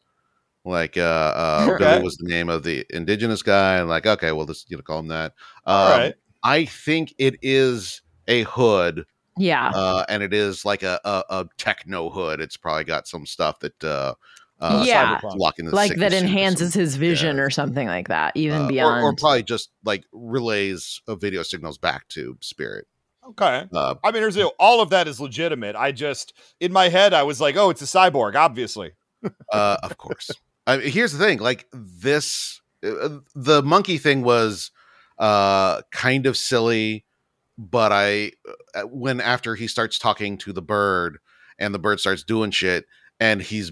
Like 0.66 0.98
uh, 0.98 1.02
uh, 1.02 1.68
Okay. 1.70 1.78
Billy 1.92 2.04
was 2.04 2.18
the 2.18 2.28
name 2.28 2.50
of 2.50 2.63
the 2.63 2.86
indigenous 2.89 3.42
guy, 3.42 3.78
and 3.78 3.89
like 3.89 4.06
okay, 4.06 4.32
well, 4.32 4.46
this 4.46 4.66
you 4.70 4.78
know 4.78 4.84
call 4.84 5.00
him 5.00 5.08
that. 5.08 5.34
Um, 5.66 5.92
right. 5.92 6.13
I 6.44 6.66
think 6.66 7.13
it 7.18 7.36
is 7.42 8.02
a 8.28 8.44
hood 8.44 9.06
Yeah, 9.38 9.72
uh, 9.74 10.06
and 10.10 10.22
it 10.24 10.34
is 10.34 10.66
like 10.66 10.84
a, 10.84 11.00
a, 11.06 11.24
a 11.30 11.46
techno 11.58 12.10
hood. 12.10 12.42
It's 12.42 12.58
probably 12.58 12.84
got 12.84 13.08
some 13.08 13.26
stuff 13.26 13.60
that 13.60 13.84
uh, 14.63 14.80
uh, 14.80 14.84
Yeah. 14.86 15.19
cyberpunk 15.19 15.38
locking 15.38 15.65
the 15.65 15.76
like 15.76 15.95
that 15.97 16.13
enhances 16.13 16.73
something. 16.73 16.82
his 16.82 16.95
vision 16.95 17.38
Yeah. 17.38 17.43
or 17.43 17.49
something 17.49 17.88
like 17.88 18.08
that. 18.08 18.36
Even 18.38 18.63
Uh, 18.63 18.67
beyond. 18.67 19.04
or, 19.04 19.13
probably 19.15 19.43
just 19.43 19.69
like 19.84 20.04
relays 20.12 21.02
of 21.08 21.19
video 21.21 21.43
signals 21.43 21.78
back 21.78 22.08
to 22.10 22.38
spirit. 22.41 22.88
Okay. 23.30 23.65
Uh, 23.73 23.95
I 24.04 24.12
mean, 24.12 24.21
here's 24.21 24.36
the. 24.36 24.47
All 24.60 24.82
of 24.82 24.89
that 24.89 25.08
is 25.08 25.19
legitimate. 25.19 25.76
I 25.78 25.91
just, 25.93 26.34
in 26.60 26.73
my 26.73 26.89
head, 26.89 27.13
I 27.13 27.23
was 27.23 27.39
like, 27.39 27.56
oh, 27.56 27.69
it's 27.69 27.82
a 27.82 27.86
cyborg, 27.86 28.36
obviously. 28.36 28.91
uh, 29.52 29.78
of 29.82 29.97
course. 29.97 30.30
I 30.67 30.78
mean, 30.78 30.89
here's 30.91 31.13
the 31.13 31.19
thing: 31.23 31.39
like 31.39 31.65
this, 31.71 32.62
uh, 32.86 33.19
the 33.34 33.62
monkey 33.63 33.97
thing 33.97 34.23
was 34.23 34.71
uh, 35.19 35.82
kind 35.91 36.26
of 36.26 36.36
silly, 36.36 37.06
but 37.58 37.91
I 37.93 38.32
uh, 38.76 38.82
when 38.84 39.21
after 39.21 39.56
he 39.56 39.67
starts 39.69 39.97
talking 39.97 40.38
to 40.39 40.52
the 40.52 40.62
bird 40.62 41.19
and 41.58 41.73
the 41.73 41.80
bird 41.80 41.99
starts 42.02 42.23
doing 42.23 42.52
shit, 42.52 42.86
and 43.21 43.41
he's 43.41 43.71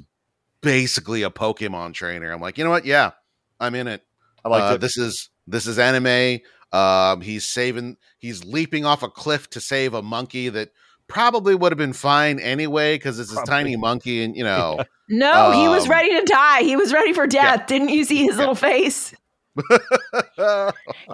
basically 0.62 1.24
a 1.24 1.30
Pokemon 1.30 1.93
trainer. 1.93 2.32
I'm 2.32 2.41
like, 2.41 2.58
you 2.58 2.63
know 2.63 2.69
what? 2.69 2.86
Yeah, 2.86 3.12
I'm 3.60 3.76
in 3.76 3.88
it. 3.88 4.04
I 4.45 4.50
liked 4.50 4.71
Uh, 4.71 4.76
it. 4.76 4.82
This 4.82 4.97
is 4.97 5.30
this 5.47 5.67
is 5.67 5.78
anime. 5.80 6.39
Um, 6.71 7.21
he's 7.21 7.45
saving. 7.45 7.97
He's 8.19 8.43
leaping 8.45 8.86
off 8.86 9.04
a 9.04 9.10
cliff 9.10 9.50
to 9.52 9.62
save 9.62 9.93
a 9.93 10.02
monkey 10.02 10.50
that 10.50 10.69
probably 11.08 11.54
would 11.56 11.71
have 11.71 11.78
been 11.78 11.91
fine 11.93 12.39
anyway 12.39 12.95
because 12.95 13.19
it's 13.19 13.36
a 13.36 13.43
tiny 13.45 13.76
monkey, 13.76 14.24
and 14.24 14.36
you 14.36 14.43
know. 14.43 14.80
no, 15.10 15.52
he 15.52 15.67
was 15.67 15.84
um, 15.86 15.91
ready 15.91 16.10
to 16.19 16.24
die. 16.26 16.62
He 16.63 16.76
was 16.78 16.93
ready 16.93 17.12
for 17.13 17.28
death. 17.28 17.67
Didn't 17.67 17.89
you 17.89 18.06
see 18.06 18.24
his 18.24 18.38
little 18.38 18.56
face? 18.56 19.13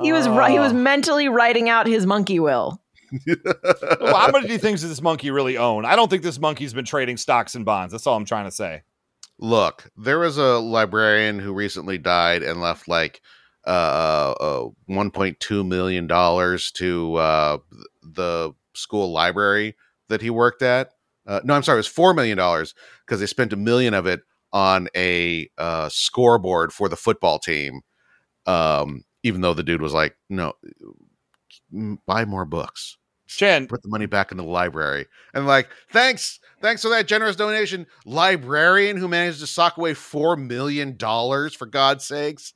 He 0.02 0.12
was 0.14 0.28
ri- 0.30 0.52
he 0.52 0.60
was 0.60 0.72
Oh. 0.72 0.76
mentally 0.76 1.28
writing 1.28 1.70
out 1.70 1.88
his 1.88 2.06
monkey 2.06 2.40
will. 2.40 2.80
well, 3.26 4.16
how 4.16 4.30
many 4.32 4.58
things 4.58 4.82
does 4.82 4.90
this 4.90 5.02
monkey 5.02 5.32
really 5.32 5.58
own? 5.58 5.86
I 5.86 5.96
don't 5.96 6.10
think 6.10 6.24
this 6.24 6.40
monkey's 6.40 6.74
been 6.74 6.86
trading 6.86 7.18
stocks 7.18 7.56
and 7.56 7.66
bonds. 7.66 7.92
That's 7.94 8.06
all 8.06 8.16
I'm 8.16 8.26
trying 8.26 8.46
to 8.46 8.52
say. 8.52 8.84
Look, 9.40 9.90
there 9.96 10.20
was 10.20 10.38
a 10.38 10.58
librarian 10.58 11.40
who 11.40 11.54
recently 11.54 11.98
died 11.98 12.42
and 12.44 12.60
left 12.60 12.88
like 12.88 13.22
uh, 13.66 14.34
uh 14.40 14.70
1.2 14.90 15.68
million 15.68 16.08
dollars 16.08 16.72
to 16.72 17.16
uh 17.16 17.58
the 18.02 18.54
school 18.74 19.12
library 19.12 19.76
that 20.10 20.22
he 20.22 20.30
worked 20.30 20.62
at. 20.62 20.92
Uh, 21.28 21.42
no, 21.44 21.54
I'm 21.54 21.64
sorry, 21.64 21.76
it 21.78 21.80
was 21.80 21.88
four 21.88 22.14
million 22.14 22.38
dollars 22.38 22.74
because 23.06 23.20
they 23.20 23.26
spent 23.28 23.54
a 23.54 23.58
million 23.58 23.94
of 23.94 24.06
it 24.08 24.22
on 24.54 24.88
a 24.96 25.50
uh, 25.58 25.90
scoreboard 25.90 26.72
for 26.72 26.88
the 26.88 26.96
football 26.96 27.38
team. 27.38 27.82
Um, 28.46 29.04
even 29.24 29.42
though 29.42 29.54
the 29.54 29.64
dude 29.64 29.82
was 29.82 29.94
like, 29.94 30.18
"No, 30.30 30.54
buy 32.06 32.26
more 32.26 32.46
books." 32.46 32.98
Chen, 33.28 33.68
put 33.68 33.84
the 33.84 33.90
money 33.90 34.06
back 34.06 34.32
into 34.32 34.44
the 34.44 34.50
library. 34.50 35.06
And 35.34 35.46
like, 35.46 35.70
thanks, 35.92 36.40
thanks 36.62 36.82
for 36.82 36.90
that 36.90 37.08
generous 37.08 37.36
donation, 37.36 37.86
librarian 38.06 38.98
who 38.98 39.08
managed 39.08 39.42
to 39.42 39.48
sock 39.48 39.78
away 39.78 39.94
four 39.94 40.36
million 40.36 40.96
dollars 40.98 41.54
for 41.54 41.66
God's 41.66 42.06
sakes. 42.06 42.54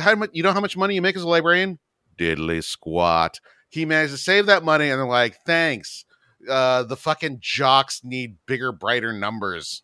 How 0.00 0.14
much? 0.14 0.30
You 0.32 0.42
know 0.42 0.52
how 0.52 0.60
much 0.60 0.76
money 0.76 0.94
you 0.94 1.02
make 1.02 1.16
as 1.16 1.22
a 1.22 1.28
librarian? 1.28 1.78
Diddly 2.18 2.64
squat. 2.64 3.40
He 3.68 3.84
managed 3.84 4.12
to 4.12 4.18
save 4.18 4.46
that 4.46 4.64
money, 4.64 4.88
and 4.90 4.98
they're 4.98 5.06
like, 5.06 5.38
thanks. 5.44 6.04
Uh, 6.48 6.82
the 6.84 6.96
fucking 6.96 7.38
jocks 7.40 8.02
need 8.04 8.36
bigger, 8.46 8.72
brighter 8.72 9.12
numbers. 9.12 9.82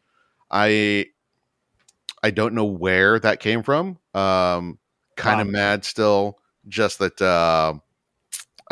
I, 0.50 1.06
I 2.22 2.30
don't 2.30 2.54
know 2.54 2.64
where 2.64 3.18
that 3.18 3.40
came 3.40 3.62
from. 3.62 3.98
Um, 4.14 4.78
kind 5.16 5.40
of 5.40 5.46
Wow. 5.48 5.52
mad 5.52 5.84
still. 5.84 6.38
Just 6.68 6.98
that. 7.00 7.20
Uh, 7.20 7.74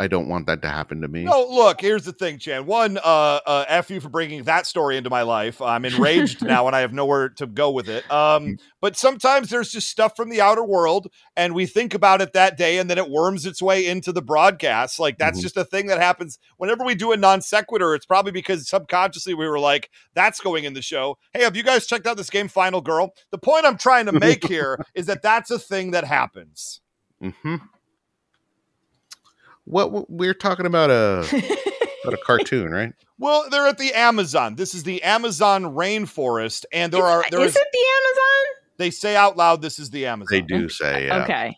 I 0.01 0.07
don't 0.07 0.27
want 0.27 0.47
that 0.47 0.63
to 0.63 0.67
happen 0.67 1.01
to 1.01 1.07
me. 1.07 1.23
No, 1.25 1.45
look, 1.47 1.79
here's 1.79 2.05
the 2.05 2.11
thing, 2.11 2.39
Chan. 2.39 2.65
One, 2.65 2.97
uh, 2.97 3.01
uh, 3.45 3.65
F 3.67 3.91
you 3.91 3.99
for 4.01 4.09
bringing 4.09 4.43
that 4.45 4.65
story 4.65 4.97
into 4.97 5.11
my 5.11 5.21
life. 5.21 5.61
I'm 5.61 5.85
enraged 5.85 6.41
now 6.45 6.65
and 6.65 6.75
I 6.75 6.79
have 6.79 6.91
nowhere 6.91 7.29
to 7.29 7.45
go 7.45 7.69
with 7.69 7.87
it. 7.87 8.09
Um, 8.11 8.57
but 8.81 8.97
sometimes 8.97 9.49
there's 9.51 9.71
just 9.71 9.89
stuff 9.89 10.15
from 10.15 10.29
the 10.29 10.41
outer 10.41 10.63
world 10.63 11.07
and 11.37 11.53
we 11.53 11.67
think 11.67 11.93
about 11.93 12.19
it 12.19 12.33
that 12.33 12.57
day 12.57 12.79
and 12.79 12.89
then 12.89 12.97
it 12.97 13.11
worms 13.11 13.45
its 13.45 13.61
way 13.61 13.85
into 13.85 14.11
the 14.11 14.23
broadcast. 14.23 14.99
Like 14.99 15.19
that's 15.19 15.37
Mhm. 15.37 15.43
just 15.43 15.57
a 15.57 15.63
thing 15.65 15.85
that 15.85 15.99
happens 15.99 16.39
whenever 16.57 16.83
we 16.83 16.95
do 16.95 17.11
a 17.11 17.17
non 17.17 17.39
sequitur. 17.41 17.93
It's 17.93 18.07
probably 18.07 18.31
because 18.31 18.67
subconsciously 18.67 19.35
we 19.35 19.47
were 19.47 19.59
like, 19.59 19.91
that's 20.15 20.39
going 20.39 20.63
in 20.63 20.73
the 20.73 20.81
show. 20.81 21.19
Hey, 21.31 21.43
have 21.43 21.55
you 21.55 21.61
guys 21.61 21.85
checked 21.85 22.07
out 22.07 22.17
this 22.17 22.31
game, 22.31 22.47
Final 22.47 22.81
Girl? 22.81 23.13
The 23.29 23.37
point 23.37 23.67
I'm 23.67 23.77
trying 23.77 24.07
to 24.07 24.13
make 24.13 24.47
here 24.47 24.83
is 24.95 25.05
that 25.05 25.21
that's 25.21 25.51
a 25.51 25.59
thing 25.59 25.91
that 25.91 26.05
happens. 26.05 26.81
hmm 27.21 27.57
What, 29.65 29.91
what 29.91 30.09
we're 30.09 30.33
talking 30.33 30.65
about 30.65 30.89
a 30.89 31.19
about 32.03 32.13
a 32.13 32.21
cartoon, 32.25 32.71
right? 32.71 32.93
Well, 33.17 33.45
they're 33.49 33.67
at 33.67 33.77
the 33.77 33.93
Amazon. 33.93 34.55
This 34.55 34.73
is 34.73 34.83
the 34.83 35.03
Amazon 35.03 35.63
rainforest, 35.63 36.65
and 36.73 36.91
there 36.91 37.05
is, 37.05 37.05
are 37.05 37.25
there 37.29 37.41
is 37.41 37.51
is, 37.51 37.55
it 37.55 37.67
the 37.71 37.85
Amazon? 37.99 38.61
they 38.81 38.89
say 38.89 39.15
out 39.15 39.37
loud 39.37 39.61
this 39.61 39.79
is 39.79 39.91
the 39.91 40.07
Amazon. 40.07 40.27
They 40.31 40.41
do 40.41 40.67
say, 40.67 41.07
yeah. 41.07 41.23
Okay. 41.23 41.57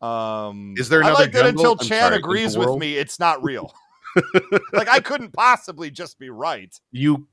Um, 0.00 0.74
Is 0.76 0.88
there 0.88 1.02
I 1.04 1.12
like 1.12 1.32
that 1.32 1.44
jungle? 1.44 1.48
until 1.48 1.72
I'm 1.72 1.88
Chan 1.88 2.02
sorry, 2.02 2.16
agrees 2.16 2.56
with 2.56 2.76
me, 2.78 2.96
it's 2.96 3.18
not 3.20 3.42
real. 3.42 3.72
like 4.72 4.88
I 4.88 5.00
couldn't 5.00 5.32
possibly 5.32 5.90
just 5.90 6.18
be 6.18 6.30
right. 6.30 6.78
You 6.90 7.28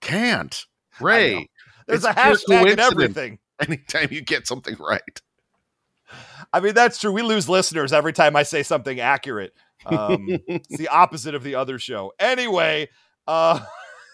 can't, 0.00 0.64
Ray. 1.00 1.48
There's 1.86 2.04
It's 2.04 2.06
a 2.06 2.14
pure 2.14 2.36
hashtag 2.36 2.70
and 2.70 2.80
everything. 2.80 3.38
Anytime 3.60 4.08
you 4.10 4.20
get 4.20 4.46
something 4.46 4.76
right, 4.78 5.20
I 6.52 6.60
mean, 6.60 6.74
that's 6.74 6.98
true. 6.98 7.12
We 7.12 7.22
lose 7.22 7.48
listeners 7.48 7.92
every 7.92 8.12
time 8.12 8.36
I 8.36 8.42
say 8.42 8.62
something 8.62 9.00
accurate. 9.00 9.52
Um, 9.86 10.26
it's 10.28 10.76
the 10.76 10.88
opposite 10.88 11.34
of 11.34 11.42
the 11.42 11.54
other 11.54 11.78
show. 11.78 12.12
Anyway, 12.18 12.88
uh, 13.26 13.60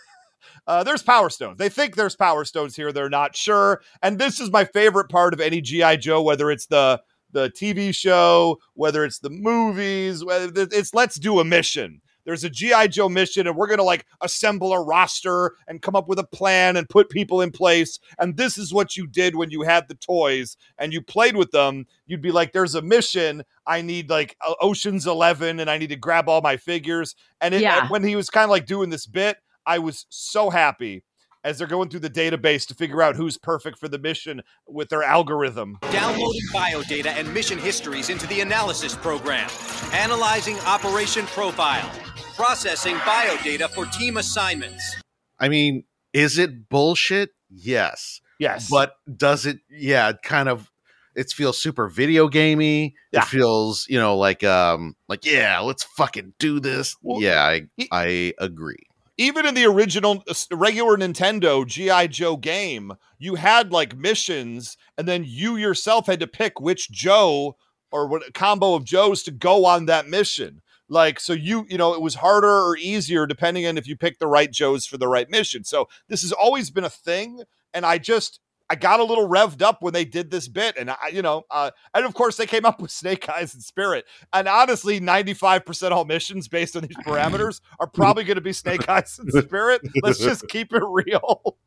uh, 0.66 0.84
there's 0.84 1.02
Power 1.02 1.30
Stones. 1.30 1.58
They 1.58 1.68
think 1.68 1.96
there's 1.96 2.16
Power 2.16 2.44
Stones 2.44 2.76
here. 2.76 2.92
They're 2.92 3.08
not 3.08 3.36
sure. 3.36 3.82
And 4.02 4.18
this 4.18 4.40
is 4.40 4.50
my 4.50 4.64
favorite 4.64 5.08
part 5.08 5.34
of 5.34 5.40
any 5.40 5.60
GI 5.60 5.98
Joe, 5.98 6.22
whether 6.22 6.50
it's 6.50 6.66
the 6.66 7.00
the 7.32 7.50
TV 7.50 7.94
show, 7.94 8.58
whether 8.74 9.04
it's 9.04 9.18
the 9.18 9.30
movies, 9.30 10.24
whether 10.24 10.50
it's 10.70 10.94
let's 10.94 11.16
do 11.16 11.40
a 11.40 11.44
mission. 11.44 12.00
There's 12.24 12.44
a 12.44 12.50
GI 12.50 12.88
Joe 12.88 13.08
mission, 13.08 13.46
and 13.46 13.56
we're 13.56 13.66
gonna 13.66 13.82
like 13.82 14.06
assemble 14.20 14.72
a 14.72 14.82
roster 14.82 15.54
and 15.68 15.82
come 15.82 15.94
up 15.96 16.08
with 16.08 16.18
a 16.18 16.24
plan 16.24 16.76
and 16.76 16.88
put 16.88 17.10
people 17.10 17.40
in 17.40 17.50
place. 17.50 17.98
And 18.18 18.36
this 18.36 18.56
is 18.58 18.72
what 18.72 18.96
you 18.96 19.06
did 19.06 19.36
when 19.36 19.50
you 19.50 19.62
had 19.62 19.88
the 19.88 19.94
toys 19.94 20.56
and 20.78 20.92
you 20.92 21.02
played 21.02 21.36
with 21.36 21.50
them. 21.50 21.86
You'd 22.06 22.22
be 22.22 22.32
like, 22.32 22.52
"There's 22.52 22.74
a 22.74 22.82
mission. 22.82 23.42
I 23.66 23.82
need 23.82 24.10
like 24.10 24.36
Ocean's 24.60 25.06
Eleven, 25.06 25.60
and 25.60 25.70
I 25.70 25.78
need 25.78 25.90
to 25.90 25.96
grab 25.96 26.28
all 26.28 26.40
my 26.40 26.56
figures." 26.56 27.14
And 27.40 27.54
it, 27.54 27.60
Yeah. 27.62 27.88
when 27.88 28.04
he 28.04 28.16
was 28.16 28.30
kind 28.30 28.44
of 28.44 28.50
like 28.50 28.66
doing 28.66 28.90
this 28.90 29.06
bit, 29.06 29.36
I 29.66 29.78
was 29.78 30.06
so 30.08 30.50
happy 30.50 31.04
as 31.42 31.58
they're 31.58 31.66
going 31.66 31.90
through 31.90 32.00
the 32.00 32.08
database 32.08 32.66
to 32.66 32.74
figure 32.74 33.02
out 33.02 33.16
who's 33.16 33.36
perfect 33.36 33.78
for 33.78 33.86
the 33.86 33.98
mission 33.98 34.40
with 34.66 34.88
their 34.88 35.02
algorithm. 35.02 35.76
Downloading 35.92 36.40
biodata 36.54 37.08
and 37.08 37.32
mission 37.34 37.58
histories 37.58 38.08
into 38.08 38.26
the 38.28 38.40
analysis 38.40 38.94
program. 38.96 39.50
Analyzing 39.92 40.58
operation 40.60 41.26
profile. 41.26 41.90
Processing 42.36 42.96
biodata 42.96 43.70
for 43.70 43.86
team 43.86 44.16
assignments. 44.16 44.96
I 45.38 45.48
mean, 45.48 45.84
is 46.12 46.38
it 46.38 46.68
bullshit? 46.68 47.30
Yes, 47.48 48.20
Yes, 48.40 48.68
but 48.68 48.96
does 49.16 49.46
it? 49.46 49.58
Yeah, 49.70 50.08
it 50.10 50.16
kind 50.22 50.48
of. 50.48 50.70
It 51.14 51.30
feels 51.30 51.62
super 51.62 51.88
video 51.88 52.26
gamey. 52.26 52.96
Yeah. 53.12 53.20
It 53.20 53.26
feels, 53.26 53.86
you 53.88 54.00
know, 54.00 54.16
like 54.16 54.42
um, 54.42 54.96
like 55.08 55.24
yeah, 55.24 55.60
let's 55.60 55.84
fucking 55.84 56.34
do 56.40 56.58
this. 56.58 56.96
Well, 57.02 57.22
yeah, 57.22 57.44
I 57.44 57.62
he- 57.76 57.88
I 57.92 58.34
agree. 58.40 58.82
even 59.16 59.46
in 59.46 59.54
the 59.54 59.64
original 59.66 60.24
regular 60.50 60.96
Nintendo 60.96 61.64
GI 61.64 62.08
Joe 62.08 62.36
game, 62.36 62.94
you 63.20 63.36
had 63.36 63.70
like 63.70 63.96
missions, 63.96 64.76
and 64.98 65.06
then 65.06 65.22
you 65.24 65.54
yourself 65.54 66.06
had 66.08 66.18
to 66.18 66.26
pick 66.26 66.60
which 66.60 66.90
Joe 66.90 67.56
or 67.92 68.08
what 68.08 68.34
combo 68.34 68.74
of 68.74 68.84
Joes 68.84 69.22
to 69.22 69.30
go 69.30 69.64
on 69.66 69.86
that 69.86 70.08
mission. 70.08 70.62
Like, 70.88 71.18
so 71.18 71.32
you, 71.32 71.66
you 71.68 71.78
know, 71.78 71.94
it 71.94 72.02
was 72.02 72.16
harder 72.16 72.48
or 72.48 72.76
easier 72.76 73.26
depending 73.26 73.66
on 73.66 73.78
if 73.78 73.86
you 73.86 73.96
picked 73.96 74.20
the 74.20 74.26
right 74.26 74.50
Joes 74.50 74.86
for 74.86 74.96
the 74.98 75.08
right 75.08 75.28
mission. 75.30 75.64
So 75.64 75.88
this 76.08 76.22
has 76.22 76.32
always 76.32 76.70
been 76.70 76.84
a 76.84 76.90
thing, 76.90 77.42
and 77.72 77.84
I 77.86 77.98
just. 77.98 78.40
I 78.70 78.76
got 78.76 78.98
a 78.98 79.04
little 79.04 79.28
revved 79.28 79.60
up 79.60 79.82
when 79.82 79.92
they 79.92 80.06
did 80.06 80.30
this 80.30 80.48
bit, 80.48 80.78
and 80.78 80.90
I, 80.90 81.08
you 81.12 81.20
know, 81.20 81.42
uh, 81.50 81.70
and 81.92 82.06
of 82.06 82.14
course 82.14 82.38
they 82.38 82.46
came 82.46 82.64
up 82.64 82.80
with 82.80 82.90
Snake 82.90 83.28
Eyes 83.28 83.52
and 83.52 83.62
Spirit, 83.62 84.06
and 84.32 84.48
honestly, 84.48 85.00
ninety-five 85.00 85.66
percent 85.66 85.92
all 85.92 86.06
missions 86.06 86.48
based 86.48 86.74
on 86.74 86.82
these 86.82 86.96
parameters 87.06 87.60
are 87.78 87.86
probably 87.86 88.24
going 88.24 88.36
to 88.36 88.40
be 88.40 88.52
Snake 88.54 88.88
Eyes 88.88 89.18
and 89.18 89.30
Spirit. 89.44 89.82
Let's 90.02 90.18
just 90.18 90.48
keep 90.48 90.72
it 90.72 90.82
real. 90.82 91.58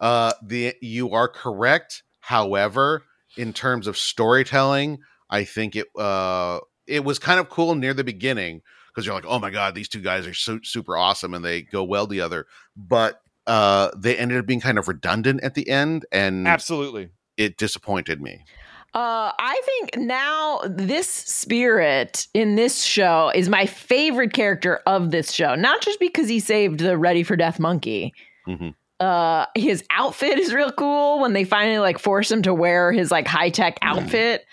Uh, 0.00 0.32
the 0.42 0.74
you 0.80 1.10
are 1.10 1.28
correct. 1.28 2.04
However, 2.20 3.02
in 3.36 3.52
terms 3.52 3.86
of 3.86 3.98
storytelling, 3.98 5.00
I 5.28 5.44
think 5.44 5.76
it 5.76 5.88
uh 5.96 6.60
it 6.90 7.04
was 7.04 7.18
kind 7.18 7.40
of 7.40 7.48
cool 7.48 7.74
near 7.74 7.94
the 7.94 8.04
beginning 8.04 8.62
because 8.88 9.06
you're 9.06 9.14
like, 9.14 9.24
oh 9.26 9.38
my 9.38 9.50
god, 9.50 9.74
these 9.74 9.88
two 9.88 10.00
guys 10.00 10.26
are 10.26 10.34
so 10.34 10.58
super 10.62 10.96
awesome 10.96 11.32
and 11.34 11.44
they 11.44 11.62
go 11.62 11.84
well 11.84 12.06
together. 12.06 12.46
But 12.76 13.20
uh, 13.46 13.90
they 13.96 14.16
ended 14.16 14.38
up 14.38 14.46
being 14.46 14.60
kind 14.60 14.78
of 14.78 14.88
redundant 14.88 15.42
at 15.42 15.54
the 15.54 15.68
end, 15.68 16.04
and 16.12 16.46
Absolutely. 16.46 17.08
it 17.36 17.56
disappointed 17.56 18.20
me. 18.20 18.44
Uh, 18.92 19.30
I 19.38 19.60
think 19.64 20.04
now 20.04 20.60
this 20.66 21.08
spirit 21.08 22.26
in 22.34 22.56
this 22.56 22.82
show 22.82 23.30
is 23.34 23.48
my 23.48 23.66
favorite 23.66 24.32
character 24.32 24.80
of 24.86 25.12
this 25.12 25.30
show. 25.30 25.54
Not 25.54 25.80
just 25.80 26.00
because 26.00 26.28
he 26.28 26.40
saved 26.40 26.80
the 26.80 26.98
Ready 26.98 27.22
for 27.22 27.36
Death 27.36 27.60
monkey. 27.60 28.12
Mhm. 28.48 28.74
Uh, 28.98 29.46
his 29.54 29.84
outfit 29.90 30.38
is 30.38 30.52
real 30.52 30.72
cool 30.72 31.20
when 31.20 31.32
they 31.32 31.44
finally 31.44 31.78
like 31.78 31.98
force 31.98 32.30
him 32.30 32.42
to 32.42 32.52
wear 32.52 32.92
his 32.92 33.10
like 33.10 33.26
high 33.28 33.48
tech 33.50 33.78
outfit. 33.80 34.44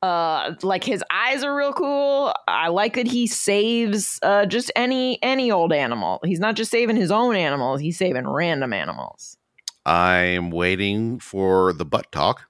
Uh, 0.00 0.54
like 0.62 0.84
his 0.84 1.02
eyes 1.10 1.42
are 1.42 1.54
real 1.56 1.72
cool. 1.72 2.32
I 2.46 2.68
like 2.68 2.94
that 2.94 3.08
he 3.08 3.26
saves 3.26 4.18
uh 4.22 4.46
just 4.46 4.70
any 4.76 5.20
any 5.22 5.50
old 5.50 5.72
animal. 5.72 6.20
He's 6.24 6.38
not 6.38 6.54
just 6.54 6.70
saving 6.70 6.96
his 6.96 7.10
own 7.10 7.34
animals; 7.34 7.80
he's 7.80 7.98
saving 7.98 8.28
random 8.28 8.72
animals. 8.72 9.36
I'm 9.84 10.50
waiting 10.50 11.18
for 11.18 11.72
the 11.72 11.84
butt 11.84 12.12
talk. 12.12 12.42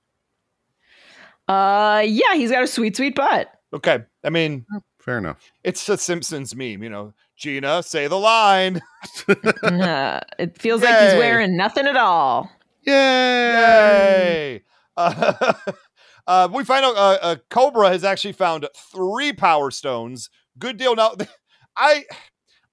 Uh, 1.48 2.02
yeah, 2.06 2.34
he's 2.34 2.50
got 2.50 2.62
a 2.62 2.66
sweet 2.66 2.96
sweet 2.96 3.14
butt. 3.14 3.50
Okay. 3.72 4.00
I 4.24 4.30
mean, 4.30 4.66
Fair 4.98 5.16
enough. 5.18 5.50
it's 5.64 5.88
a 5.88 5.96
Simpsons 5.96 6.54
meme, 6.54 6.82
you 6.82 6.90
know. 6.90 7.14
Gina, 7.36 7.82
say 7.82 8.08
the 8.08 8.18
line. 8.18 8.80
Uh, 9.62 10.20
it 10.38 10.60
feels 10.60 10.82
like 10.82 10.98
he's 10.98 11.18
wearing 11.18 11.56
nothing 11.56 11.86
at 11.86 11.96
all. 11.96 12.50
Yay! 12.82 12.92
Yay! 12.92 14.62
Uh, 14.96 15.52
uh, 16.28 16.48
we 16.52 16.62
find 16.62 16.84
out 16.84 16.94
uh, 16.96 17.18
uh, 17.20 17.36
Cobra 17.50 17.88
has 17.88 18.04
actually 18.04 18.32
found 18.34 18.68
three 18.94 19.32
Power 19.32 19.72
Stones. 19.72 20.30
Good 20.58 20.76
deal. 20.76 20.94
Now, 20.94 21.14
I 21.76 22.04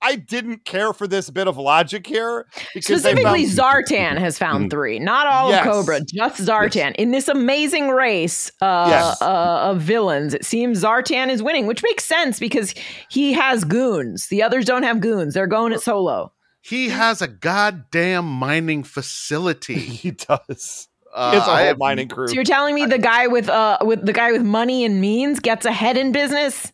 I 0.01 0.17
didn't 0.17 0.65
care 0.65 0.93
for 0.93 1.07
this 1.07 1.29
bit 1.31 1.47
of 1.47 1.57
logic 1.57 2.05
here 2.05 2.45
because 2.75 3.01
Specifically, 3.01 3.45
found, 3.47 3.85
Zartan 3.87 4.17
has 4.19 4.37
found 4.37 4.69
three. 4.69 4.99
Not 4.99 5.25
all 5.25 5.49
Yes. 5.49 5.65
of 5.65 5.71
Cobra, 5.71 6.01
just 6.01 6.41
Zartan. 6.41 6.93
In 6.95 7.09
this 7.11 7.27
amazing 7.27 7.89
race 7.89 8.51
uh, 8.61 8.85
Yes. 8.89 9.21
uh, 9.21 9.69
of 9.71 9.79
villains, 9.81 10.33
it 10.35 10.45
seems 10.45 10.83
Zartan 10.83 11.29
is 11.29 11.41
winning, 11.41 11.65
which 11.65 11.81
makes 11.81 12.05
sense 12.05 12.39
because 12.39 12.75
he 13.09 13.33
has 13.33 13.63
goons. 13.63 14.27
The 14.27 14.43
others 14.43 14.65
don't 14.65 14.83
have 14.83 14.99
goons. 14.99 15.33
They're 15.33 15.47
going 15.47 15.71
it 15.73 15.81
solo. 15.81 16.33
He 16.61 16.89
has 16.89 17.21
a 17.21 17.27
goddamn 17.27 18.25
mining 18.25 18.83
facility. 18.83 19.75
he 19.79 20.11
does. 20.11 20.87
Uh, 21.15 21.31
He 21.31 21.37
has 21.39 21.47
a 21.47 21.51
I 21.51 21.57
whole 21.59 21.65
have- 21.67 21.77
mining 21.79 22.07
crew. 22.09 22.27
So 22.27 22.33
you're 22.33 22.43
telling 22.43 22.75
me 22.75 22.85
the 22.85 22.99
guy 22.99 23.27
with 23.27 23.49
uh 23.49 23.77
with 23.81 24.05
the 24.05 24.13
guy 24.13 24.31
with 24.31 24.43
money 24.43 24.83
and 24.85 24.99
means 25.01 25.39
gets 25.39 25.65
ahead 25.65 25.97
in 25.97 26.11
business? 26.11 26.71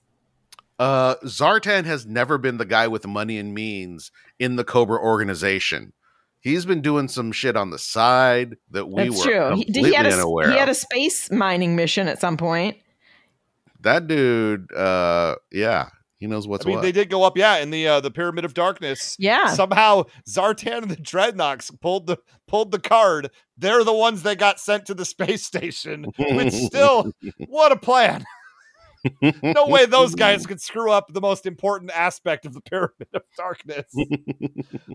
Uh, 0.80 1.16
Zartan 1.26 1.86
has 1.86 2.08
never 2.08 2.40
been 2.40 2.58
the 2.58 2.66
guy 2.66 2.88
with 2.88 3.06
money 3.06 3.38
and 3.38 3.54
means 3.54 4.12
in 4.40 4.56
the 4.56 4.64
Cobra 4.64 5.00
organization. 5.00 5.94
He's 6.40 6.66
been 6.66 6.82
doing 6.82 7.08
some 7.08 7.32
shit 7.32 7.56
on 7.56 7.70
the 7.70 7.78
side 7.78 8.56
that 8.72 8.88
we 8.88 9.04
That's 9.10 9.18
were 9.20 9.24
true. 9.32 9.56
He, 9.58 9.64
completely 9.66 9.90
he 9.92 9.96
had 9.96 10.08
a 10.08 10.14
unaware 10.14 10.52
he 10.52 10.58
had 10.58 10.70
a 10.70 10.74
space 10.74 11.30
mining 11.32 11.76
mission 11.76 12.08
at 12.08 12.20
some 12.20 12.36
point. 12.36 12.78
that 13.82 14.08
dude, 14.08 14.74
uh, 14.74 15.36
yeah, 15.52 15.90
he 16.18 16.26
knows 16.26 16.48
what's 16.48 16.66
I 16.66 16.70
mean, 16.70 16.78
what. 16.78 16.82
they 16.82 16.92
did 16.92 17.12
go 17.12 17.22
up, 17.24 17.38
yeah, 17.38 17.58
in 17.58 17.70
the 17.70 17.88
uh, 17.88 18.00
the 18.00 18.10
Pyramid 18.10 18.44
of 18.46 18.56
Darkness. 18.56 19.16
Yeah. 19.20 19.48
Somehow 19.54 20.06
Zartan 20.28 20.82
and 20.84 20.90
the 20.92 20.96
Dreadnoks 20.98 21.80
pulled 21.80 22.08
the 22.08 22.18
pulled 22.52 22.72
the 22.72 22.80
card. 22.80 23.32
They're 23.58 23.84
the 23.86 23.94
ones 23.94 24.24
that 24.24 24.38
got 24.38 24.60
sent 24.60 24.86
to 24.88 24.94
the 24.94 25.06
space 25.06 25.44
station. 25.46 26.06
Which 26.20 26.54
still, 26.54 27.12
what 27.48 27.72
a 27.72 27.78
plan! 27.78 28.26
No 29.42 29.66
way 29.66 29.88
those 29.88 30.14
guys 30.14 30.46
could 30.46 30.62
screw 30.62 30.92
up 30.92 31.12
the 31.12 31.22
most 31.22 31.48
important 31.48 31.90
aspect 31.90 32.46
of 32.46 32.54
the 32.54 32.62
Pyramid 32.62 33.08
of 33.16 33.24
Darkness. 33.36 33.92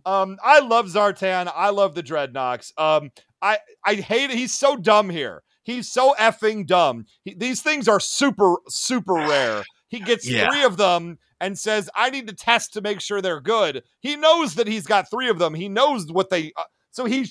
um, 0.05 0.39
I 0.45 0.61
love 0.61 0.87
Zartan. 0.87 1.51
I 1.53 1.71
love 1.71 1.97
the 1.97 2.05
Dreadnoks. 2.05 2.71
Um, 2.79 3.11
I 3.43 3.59
I 3.85 3.95
hate 3.95 4.31
it. 4.31 4.37
He's 4.37 4.55
so 4.55 4.77
dumb 4.77 5.11
here. 5.11 5.43
He's 5.65 5.91
so 5.91 6.15
effing 6.21 6.69
dumb. 6.69 7.07
He, 7.25 7.35
these 7.35 7.63
things 7.63 7.89
are 7.89 7.99
super 7.99 8.55
super 8.69 9.15
rare. 9.15 9.65
He 9.89 9.99
gets 9.99 10.25
Yeah. 10.31 10.49
three 10.51 10.63
of 10.63 10.77
them, 10.77 11.19
and 11.41 11.59
says, 11.59 11.91
"I 11.97 12.11
need 12.11 12.29
to 12.29 12.33
test 12.35 12.75
to 12.75 12.81
make 12.81 13.01
sure 13.01 13.21
they're 13.21 13.41
good." 13.41 13.83
He 13.99 14.15
knows 14.15 14.55
that 14.55 14.69
he's 14.69 14.87
got 14.87 15.11
three 15.11 15.29
of 15.29 15.41
them. 15.41 15.53
He 15.55 15.69
knows 15.69 16.13
what 16.13 16.31
they. 16.31 16.53
Uh, 16.57 16.63
so 16.93 17.07
he 17.07 17.29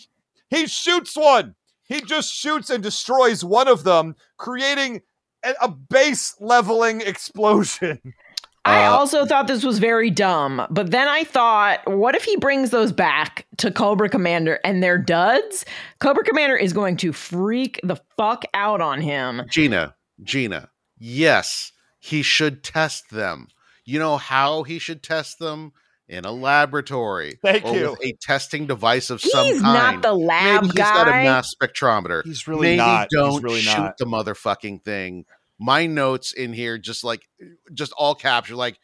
he 0.56 0.68
shoots 0.68 1.16
one. 1.16 1.56
He 1.84 2.02
just 2.02 2.34
shoots 2.34 2.70
and 2.70 2.82
destroys 2.82 3.44
one 3.44 3.68
of 3.68 3.84
them, 3.84 4.16
creating 4.38 5.02
a, 5.44 5.54
a 5.62 5.68
base 5.70 6.36
leveling 6.40 7.02
explosion. 7.02 8.00
I 8.68 8.86
Uh, 8.86 8.92
also 8.94 9.28
thought 9.28 9.46
this 9.46 9.64
was 9.64 9.78
very 9.78 10.10
dumb, 10.10 10.66
but 10.72 10.90
then 10.90 11.08
I 11.08 11.24
thought, 11.24 11.82
what 11.88 12.16
if 12.16 12.24
he 12.24 12.36
brings 12.38 12.72
those 12.72 12.92
back 12.92 13.46
to 13.58 13.70
Cobra 13.70 14.10
Commander 14.10 14.60
and 14.64 14.82
they're 14.82 14.98
duds? 14.98 15.66
Cobra 16.00 16.24
Commander 16.24 16.56
is 16.56 16.74
going 16.74 16.98
to 16.98 17.14
freak 17.14 17.80
the 17.84 17.98
fuck 18.18 18.44
out 18.56 18.82
on 18.82 19.02
him. 19.02 19.44
Gina, 19.52 19.94
Gina, 20.24 20.70
yes, 20.98 21.74
he 22.00 22.24
should 22.24 22.64
test 22.64 23.12
them. 23.12 23.50
You 23.84 24.00
know 24.00 24.18
how 24.18 24.64
he 24.64 24.80
should 24.80 25.04
test 25.04 25.38
them? 25.38 25.72
In 26.08 26.24
a 26.24 26.32
laboratory. 26.32 27.40
Thank 27.42 27.66
or 27.66 27.76
you. 27.76 27.90
With 27.92 28.00
a 28.04 28.14
testing 28.22 28.68
device 28.68 29.10
of 29.10 29.22
some 29.22 29.44
kind. 29.44 29.54
He's 29.54 29.62
kind. 29.62 29.74
not 29.74 30.02
the 30.04 30.14
lab 30.14 30.62
Maybe 30.62 30.68
he's 30.68 30.74
guy. 30.74 30.94
not 30.94 31.08
a 31.08 31.12
mass 31.12 31.54
spectrometer. 31.56 32.24
He's 32.24 32.48
really 32.48 32.68
Maybe 32.68 32.78
not. 32.78 33.08
He's 33.10 33.20
don't 33.20 33.44
really 33.44 33.62
shoot 33.62 33.78
not. 33.78 33.98
the 33.98 34.06
motherfucking 34.06 34.84
thing. 34.84 35.26
My 35.58 35.88
notes 35.88 36.32
in 36.34 36.54
here 36.54 36.78
just 36.78 37.04
like 37.04 37.28
just 37.74 37.92
all 37.94 38.14
capture 38.14 38.56
like 38.56 38.78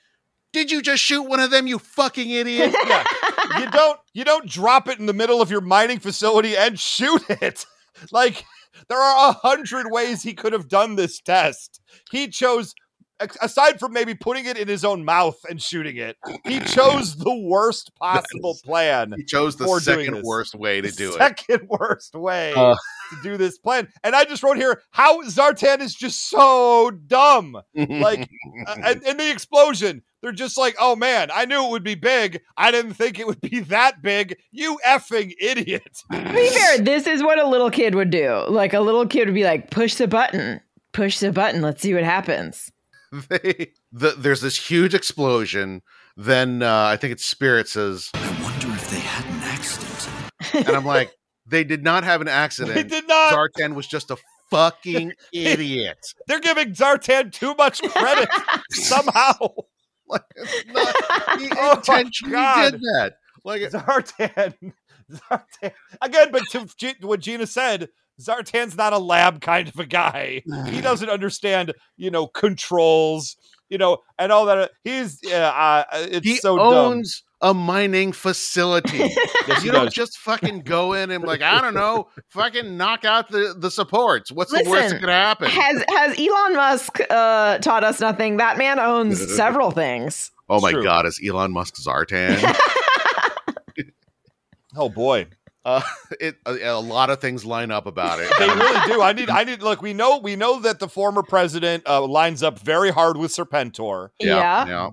did 0.54 0.70
you 0.70 0.82
just 0.82 1.02
shoot 1.02 1.24
one 1.24 1.40
of 1.40 1.50
them, 1.50 1.68
you 1.68 1.80
fucking 1.80 2.30
idiot? 2.30 2.74
yeah. 2.88 3.04
You 3.60 3.70
don't 3.72 4.00
you 4.14 4.24
don't 4.24 4.48
drop 4.48 4.88
it 4.88 5.00
in 5.00 5.06
the 5.06 5.14
middle 5.14 5.42
of 5.42 5.52
your 5.52 5.62
mining 5.62 6.00
facility 6.00 6.58
and 6.58 6.80
shoot 6.80 7.22
it. 7.30 7.66
Like 8.12 8.46
there 8.88 8.98
are 8.98 9.30
a 9.30 9.34
hundred 9.34 9.92
ways 9.92 10.24
he 10.24 10.34
could 10.34 10.54
have 10.54 10.68
done 10.70 10.96
this 10.96 11.20
test. 11.20 11.82
He 12.10 12.30
chose 12.30 12.74
a- 12.74 12.74
aside 13.42 13.80
from 13.80 13.94
maybe 13.94 14.14
putting 14.16 14.46
it 14.46 14.58
in 14.58 14.68
his 14.68 14.84
own 14.86 15.04
mouth 15.06 15.38
and 15.50 15.62
shooting 15.62 15.98
it, 15.98 16.18
he 16.46 16.60
chose 16.60 17.16
the 17.18 17.34
worst 17.36 17.92
possible 18.00 18.58
plan. 18.64 19.14
he 19.18 19.24
chose 19.24 19.56
the 19.56 19.68
second 19.80 20.22
worst 20.24 20.56
way 20.56 20.82
to 20.82 20.90
The 20.92 20.96
do 20.98 21.10
it. 21.10 21.18
second 21.18 21.68
worst 21.70 22.16
way 22.16 22.54
Uh. 22.56 22.76
to 23.12 23.18
do 23.24 23.38
this 23.38 23.58
plan. 23.58 23.88
And 24.04 24.16
I 24.16 24.26
just 24.26 24.44
wrote 24.44 24.58
here 24.58 24.82
how 24.92 25.22
Zartan 25.24 25.80
is 25.82 25.94
just 25.96 26.30
so 26.30 26.92
dumb. 27.08 27.58
Like 27.76 28.30
uh, 28.68 28.76
and 28.84 29.04
in 29.04 29.18
the 29.18 29.30
explosion, 29.32 30.02
they're 30.22 30.32
just 30.32 30.56
like, 30.58 30.76
"Oh 30.80 30.96
man, 30.96 31.30
I 31.34 31.46
knew 31.46 31.66
it 31.66 31.72
would 31.72 31.84
be 31.84 31.96
big. 31.96 32.42
I 32.56 32.70
didn't 32.70 32.94
think 32.94 33.18
it 33.20 33.26
would 33.26 33.42
be 33.42 33.60
that 33.76 34.02
big. 34.04 34.38
You 34.52 34.78
effing 34.86 35.34
idiot!" 35.40 35.98
To 36.12 36.20
be 36.34 36.50
fair, 36.50 36.78
this 36.78 37.08
is 37.08 37.24
what 37.24 37.40
a 37.40 37.48
little 37.48 37.72
kid 37.72 37.96
would 37.96 38.12
do. 38.12 38.46
Like 38.48 38.74
a 38.74 38.80
little 38.82 39.08
kid 39.08 39.26
would 39.28 39.34
be 39.34 39.44
like, 39.44 39.72
push 39.72 39.96
the 39.96 40.08
button, 40.08 40.62
push 40.94 41.18
the 41.20 41.32
button, 41.32 41.62
let's 41.64 41.82
see 41.82 41.94
what 41.96 42.04
happens. 42.04 42.72
they, 43.30 43.72
the, 43.92 44.12
there's 44.18 44.42
this 44.42 44.58
huge 44.70 44.94
explosion. 44.94 45.82
Then 46.18 46.62
uh, 46.64 46.86
I 46.86 46.98
think 46.98 47.12
it's 47.14 47.26
Spirit 47.26 47.68
says, 47.68 48.10
I 48.14 48.42
wonder 48.44 48.68
if 48.76 48.90
they 48.90 49.00
had 49.00 49.26
an 49.26 49.42
accident. 49.44 50.68
and 50.68 50.76
I'm 50.76 50.86
like, 50.86 51.12
they 51.48 51.64
did 51.64 51.84
not 51.84 52.04
have 52.04 52.22
an 52.22 52.28
accident. 52.28 52.76
They 52.76 52.84
did 52.84 53.08
not. 53.08 53.34
Zartan 53.34 53.76
was 53.76 53.88
just 53.88 54.12
a 54.12 54.18
fucking 54.50 55.14
idiot. 55.34 55.98
They're 56.28 56.40
giving 56.40 56.74
Zartan 56.74 57.32
too 57.32 57.54
much 57.56 57.82
credit 57.82 58.30
somehow. 58.72 59.34
Like, 60.08 60.24
it's 60.36 60.66
not, 60.74 61.40
he 61.40 61.48
Oh 61.52 61.82
my 61.88 62.00
intentionally 62.00 62.34
God. 62.34 62.72
did 62.72 62.82
that. 62.82 63.14
Like, 63.46 63.62
Zartan, 63.62 64.74
Zartan 65.10 65.72
again. 66.02 66.32
But 66.32 66.44
to 66.52 66.68
G- 66.78 66.96
what 67.02 67.22
Gina 67.22 67.48
said, 67.48 67.90
Zartan's 68.22 68.78
not 68.78 68.94
a 68.94 68.98
lab 68.98 69.42
kind 69.42 69.68
of 69.68 69.78
a 69.78 69.86
guy. 69.86 70.44
He 70.68 70.82
doesn't 70.82 71.10
understand, 71.10 71.74
you 71.98 72.12
know, 72.12 72.28
controls, 72.28 73.36
you 73.70 73.78
know, 73.78 74.00
and 74.20 74.32
all 74.32 74.46
that. 74.46 74.72
He's 74.84 75.20
yeah, 75.24 75.50
uh, 75.50 75.84
it's 75.92 76.28
he 76.28 76.36
so 76.38 76.58
dumb. 76.58 76.68
owns 76.74 77.24
a 77.42 77.54
mining 77.54 78.12
facility. 78.12 79.10
Yes, 79.48 79.64
you 79.64 79.72
don't 79.72 79.86
does. 79.86 79.94
just 79.96 80.20
fucking 80.20 80.60
go 80.60 80.94
in 80.94 81.10
and 81.10 81.24
like, 81.24 81.42
I 81.42 81.60
don't 81.62 81.74
know, 81.74 82.10
fucking 82.30 82.78
knock 82.78 83.06
out 83.06 83.30
the, 83.30 83.56
the 83.58 83.72
supports. 83.72 84.32
What's 84.32 84.52
the 84.52 84.58
worst 84.58 84.70
that 84.70 84.82
Listen, 84.84 85.00
could 85.00 85.10
happen? 85.10 85.50
Has 85.50 85.84
has 85.90 86.20
Elon 86.20 86.56
Musk 86.56 87.00
uh, 87.10 87.58
taught 87.58 87.84
us 87.84 88.00
nothing? 88.00 88.38
That 88.38 88.60
man 88.60 88.80
owns 88.80 89.36
several 89.36 89.72
things. 89.72 90.32
oh 90.48 90.62
my 90.62 90.72
true. 90.72 90.84
god, 90.84 91.08
is 91.08 91.20
Elon 91.28 91.52
Musk 91.52 91.74
Zartan? 91.76 92.56
Oh 94.76 94.90
boy. 94.90 95.28
Uh, 95.66 95.82
it 96.20 96.38
a, 96.46 96.58
a 96.70 96.80
lot 96.80 97.10
of 97.10 97.20
things 97.20 97.46
line 97.46 97.72
up 97.72 97.86
about 97.86 98.20
it. 98.20 98.32
They 98.40 98.48
really 98.48 98.88
do. 98.88 99.02
I 99.02 99.14
need. 99.14 99.30
I 99.30 99.44
need. 99.44 99.62
Look, 99.62 99.82
we 99.82 99.94
know. 99.94 100.18
We 100.18 100.36
know 100.36 100.60
that 100.62 100.80
the 100.80 100.88
former 100.88 101.22
president 101.22 101.84
uh, 101.88 102.06
lines 102.06 102.42
up 102.42 102.60
very 102.60 102.90
hard 102.90 103.18
with 103.18 103.32
Serpentor. 103.32 104.10
Yeah. 104.20 104.68
yeah. 104.68 104.90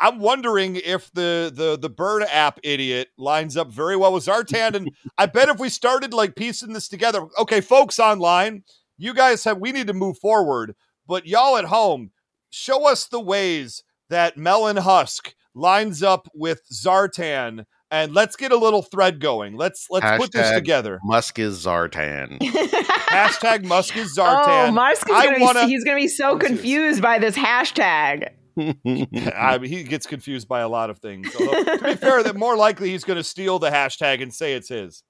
I'm 0.00 0.20
wondering 0.20 0.76
if 0.76 1.10
the 1.12 1.52
the 1.54 1.76
the 1.76 1.90
bird 1.90 2.22
app 2.22 2.60
idiot 2.62 3.08
lines 3.18 3.56
up 3.56 3.70
very 3.70 3.96
well 3.96 4.12
with 4.12 4.24
Zartan, 4.24 4.74
and 4.74 4.90
I 5.18 5.26
bet 5.26 5.48
if 5.48 5.58
we 5.58 5.68
started 5.68 6.14
like 6.14 6.36
piecing 6.36 6.72
this 6.72 6.88
together, 6.88 7.26
okay, 7.38 7.60
folks 7.60 7.98
online, 7.98 8.62
you 8.96 9.12
guys 9.12 9.44
have 9.44 9.58
we 9.58 9.72
need 9.72 9.88
to 9.88 9.94
move 9.94 10.18
forward, 10.18 10.74
but 11.06 11.26
y'all 11.26 11.56
at 11.56 11.66
home, 11.66 12.12
show 12.48 12.88
us 12.88 13.06
the 13.06 13.20
ways 13.20 13.82
that 14.08 14.36
Melon 14.36 14.78
Husk 14.78 15.34
lines 15.54 16.02
up 16.02 16.28
with 16.32 16.62
Zartan, 16.72 17.64
and 17.90 18.14
let's 18.14 18.36
get 18.36 18.52
a 18.52 18.56
little 18.56 18.82
thread 18.82 19.20
going. 19.20 19.56
Let's 19.56 19.86
let's 19.90 20.20
put 20.20 20.32
this 20.32 20.50
together. 20.52 20.98
Musk 21.04 21.38
is 21.38 21.64
Zartan. 21.64 22.38
Hashtag 22.40 23.64
Musk 23.64 23.96
is 23.96 24.16
Zartan. 24.16 24.28
Oh, 24.44 24.48
Zartan. 24.48 24.74
Musk 24.74 25.08
is 25.08 25.14
I 25.16 25.24
gonna 25.26 25.40
wanna- 25.44 25.64
be, 25.66 25.68
he's 25.72 25.84
going 25.84 25.96
to 25.96 26.02
be 26.02 26.08
so 26.08 26.38
confused 26.38 27.00
by 27.02 27.18
this 27.18 27.36
hashtag. 27.36 28.28
I 28.58 29.58
mean, 29.58 29.70
he 29.70 29.84
gets 29.84 30.06
confused 30.06 30.48
by 30.48 30.60
a 30.60 30.68
lot 30.68 30.90
of 30.90 30.98
things. 30.98 31.28
Although, 31.38 31.62
to 31.76 31.78
be 31.84 31.94
fair, 31.94 32.22
that 32.24 32.34
more 32.36 32.56
likely 32.56 32.90
he's 32.90 33.04
going 33.04 33.16
to 33.16 33.22
steal 33.24 33.58
the 33.60 33.70
hashtag 33.70 34.20
and 34.22 34.34
say 34.34 34.54
it's 34.54 34.68
his. 34.68 35.02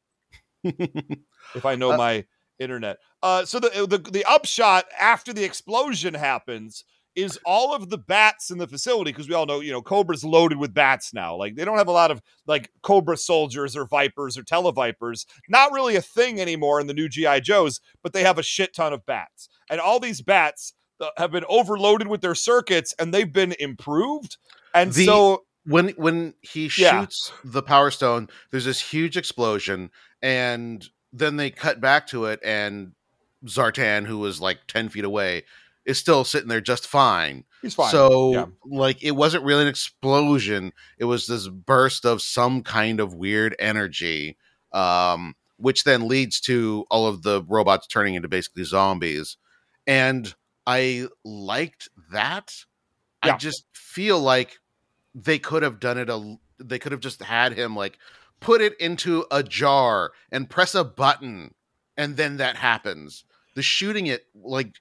if 0.63 1.65
I 1.65 1.75
know 1.77 1.93
Uh, 1.93 1.97
my 1.97 2.25
internet. 2.59 2.99
Uh, 3.23 3.45
so 3.45 3.59
the, 3.59 3.71
the 3.89 3.99
the 4.11 4.25
upshot 4.25 4.85
after 4.99 5.33
the 5.33 5.45
explosion 5.45 6.15
happens 6.15 6.85
is 7.19 7.39
all 7.45 7.75
of 7.75 7.91
the 7.91 7.99
bats 7.99 8.51
in 8.51 8.59
the 8.59 8.67
facility 8.69 9.11
because 9.11 9.29
we 9.29 9.35
all 9.35 9.45
know 9.47 9.61
you 9.61 9.73
know 9.73 9.83
Cobra's 9.83 10.25
loaded 10.25 10.59
with 10.59 10.73
bats 10.73 11.13
now. 11.13 11.35
Like 11.37 11.57
they 11.57 11.65
don't 11.65 11.77
have 11.79 11.89
a 11.89 11.93
lot 11.93 12.11
of 12.11 12.23
like 12.47 12.71
Cobra 12.83 13.17
soldiers 13.17 13.77
or 13.77 13.87
Vipers 13.87 14.39
or 14.39 14.43
Televipers. 14.45 15.27
Not 15.49 15.73
really 15.73 15.97
a 15.97 16.03
thing 16.03 16.41
anymore 16.41 16.81
in 16.81 16.87
the 16.87 16.95
new 16.95 17.09
GI 17.09 17.41
Joes, 17.41 17.81
but 18.03 18.13
they 18.13 18.23
have 18.23 18.39
a 18.39 18.43
shit 18.43 18.75
ton 18.75 18.93
of 18.93 19.05
bats, 19.05 19.49
and 19.69 19.81
all 19.81 19.99
these 20.01 20.23
bats 20.23 20.73
uh, 21.01 21.09
have 21.17 21.31
been 21.33 21.45
overloaded 21.49 22.09
with 22.09 22.21
their 22.21 22.35
circuits 22.35 22.95
and 22.99 23.13
they've 23.13 23.33
been 23.33 23.55
improved. 23.59 24.37
And 24.75 24.93
The- 24.93 25.05
so 25.07 25.45
when 25.65 25.89
when 25.91 26.35
he 26.41 26.71
Yeah. 26.77 27.01
shoots 27.01 27.33
the 27.45 27.63
power 27.63 27.91
stone, 27.91 28.29
there's 28.51 28.65
this 28.65 28.81
huge 28.81 29.17
explosion, 29.17 29.91
and 30.23 30.89
then 31.13 31.37
they 31.37 31.51
cut 31.51 31.81
back 31.81 32.07
to 32.09 32.27
it, 32.27 32.41
and 32.45 32.93
Zartan, 33.45 34.07
who 34.07 34.19
was 34.19 34.41
like 34.41 34.67
ten 34.67 34.89
feet 34.89 35.05
away, 35.05 35.45
is 35.89 35.99
still 35.99 36.23
sitting 36.23 36.49
there 36.49 36.61
just 36.61 36.87
fine. 36.87 37.45
he's 37.63 37.75
fine. 37.75 37.91
So 37.91 38.33
Yeah. 38.33 38.47
like 38.65 39.03
it 39.03 39.13
wasn't 39.13 39.43
really 39.45 39.63
an 39.63 39.69
explosion. 39.69 40.73
It 40.99 41.07
was 41.07 41.27
this 41.27 41.49
burst 41.49 42.05
of 42.05 42.23
some 42.23 42.63
kind 42.63 43.01
of 43.01 43.15
weird 43.15 43.57
energy. 43.59 44.37
Um, 44.73 45.35
which 45.57 45.83
then 45.83 46.07
leads 46.07 46.41
to 46.41 46.87
all 46.89 47.07
of 47.07 47.23
the 47.23 47.43
robots 47.49 47.87
turning 47.89 48.15
into 48.15 48.29
basically 48.29 48.63
zombies. 48.63 49.37
And 49.89 50.33
I 50.67 51.09
liked 51.25 51.89
that. 52.13 52.55
I 53.23 53.37
just 53.37 53.65
feel 53.73 54.21
like 54.21 54.59
they 55.15 55.39
could 55.41 55.65
have 55.65 55.81
done 55.81 55.99
it 55.99 56.09
a 56.09 56.37
they 56.61 56.79
could 56.79 56.93
have 56.93 57.01
just 57.01 57.23
had 57.23 57.55
him 57.55 57.75
like 57.75 57.99
put 58.41 58.61
it 58.61 58.79
into 58.81 59.25
a 59.31 59.43
jar 59.43 60.13
and 60.31 60.49
press 60.49 60.75
a 60.75 60.85
button 60.85 61.55
and 61.97 62.17
then 62.17 62.37
that 62.37 62.57
happens. 62.57 63.25
The 63.57 63.63
shooting 63.63 64.07
it 64.07 64.27
like 64.35 64.77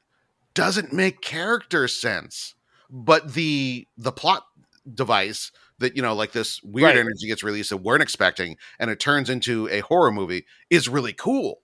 doesn't 0.58 0.92
make 0.92 1.22
character 1.22 1.88
sense. 1.88 2.56
But 2.90 3.34
the 3.34 3.88
the 3.98 4.12
plot 4.12 4.44
device 4.92 5.52
that 5.80 5.96
you 5.96 6.02
know 6.02 6.16
like 6.16 6.32
this 6.32 6.62
weird 6.64 6.86
Right. 6.88 6.98
energy 6.98 7.28
gets 7.28 7.44
released 7.44 7.70
that 7.70 7.78
we 7.78 7.84
weren't 7.84 8.02
expecting 8.02 8.58
and 8.80 8.90
it 8.90 9.00
turns 9.00 9.30
into 9.30 9.68
a 9.70 9.82
horror 9.82 10.12
movie 10.12 10.46
is 10.70 10.90
really 10.90 11.14
cool. 11.14 11.62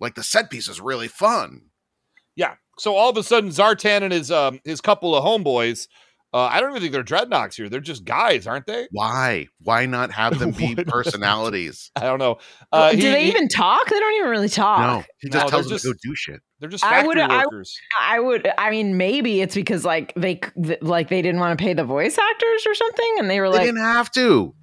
Like 0.00 0.14
the 0.14 0.22
set 0.22 0.50
piece 0.50 0.68
is 0.68 0.80
really 0.80 1.08
fun. 1.08 1.70
Yeah. 2.36 2.54
So 2.78 2.94
all 2.94 3.10
of 3.10 3.16
a 3.16 3.24
sudden, 3.24 3.50
Zartan 3.50 4.02
and 4.02 4.12
his 4.12 4.30
um 4.30 4.60
his 4.64 4.80
couple 4.80 5.16
of 5.16 5.24
homeboys, 5.24 5.88
uh, 6.34 6.42
I 6.42 6.60
don't 6.60 6.70
even 6.70 6.82
think 6.82 6.92
they're 6.92 7.02
dreadnoughts 7.02 7.56
here. 7.56 7.68
They're 7.68 7.80
just 7.80 8.04
guys, 8.04 8.46
aren't 8.46 8.66
they? 8.66 8.86
Why? 8.90 9.48
Why 9.62 9.86
not 9.86 10.10
have 10.12 10.38
them 10.38 10.50
be 10.58 10.74
personalities? 10.74 11.90
I 11.96 12.00
don't 12.00 12.18
know. 12.18 12.38
Uh, 12.72 12.90
do 12.90 12.96
he- 12.98 13.02
they 13.02 13.24
he- 13.24 13.30
even 13.30 13.48
talk? 13.48 13.88
They 13.88 13.98
don't 13.98 14.14
even 14.16 14.28
really 14.30 14.48
talk. 14.48 14.80
No, 14.80 15.04
he 15.20 15.28
just 15.30 15.44
No, 15.46 15.50
tells 15.50 15.50
they're 15.50 15.62
them 15.62 15.70
just- 15.70 15.84
to 15.84 15.90
go 15.92 15.98
do 16.02 16.14
shit. 16.14 16.40
They're 16.60 16.68
just 16.68 16.84
I 16.84 16.90
factory 16.90 17.08
would- 17.08 17.18
I- 17.18 17.44
workers. 17.44 17.78
I 18.00 18.20
would. 18.20 18.50
I 18.58 18.70
mean, 18.70 18.96
maybe 18.96 19.40
it's 19.40 19.54
because 19.54 19.84
like 19.84 20.12
they 20.16 20.40
like 20.80 21.08
they 21.08 21.22
didn't 21.22 21.40
want 21.40 21.58
to 21.58 21.62
pay 21.64 21.72
the 21.74 21.84
voice 21.84 22.18
actors 22.18 22.66
or 22.66 22.74
something, 22.74 23.16
and 23.18 23.30
they 23.30 23.40
were 23.40 23.48
They 23.50 23.58
like, 23.58 23.66
didn't 23.66 23.80
have 23.82 24.10
to. 24.12 24.54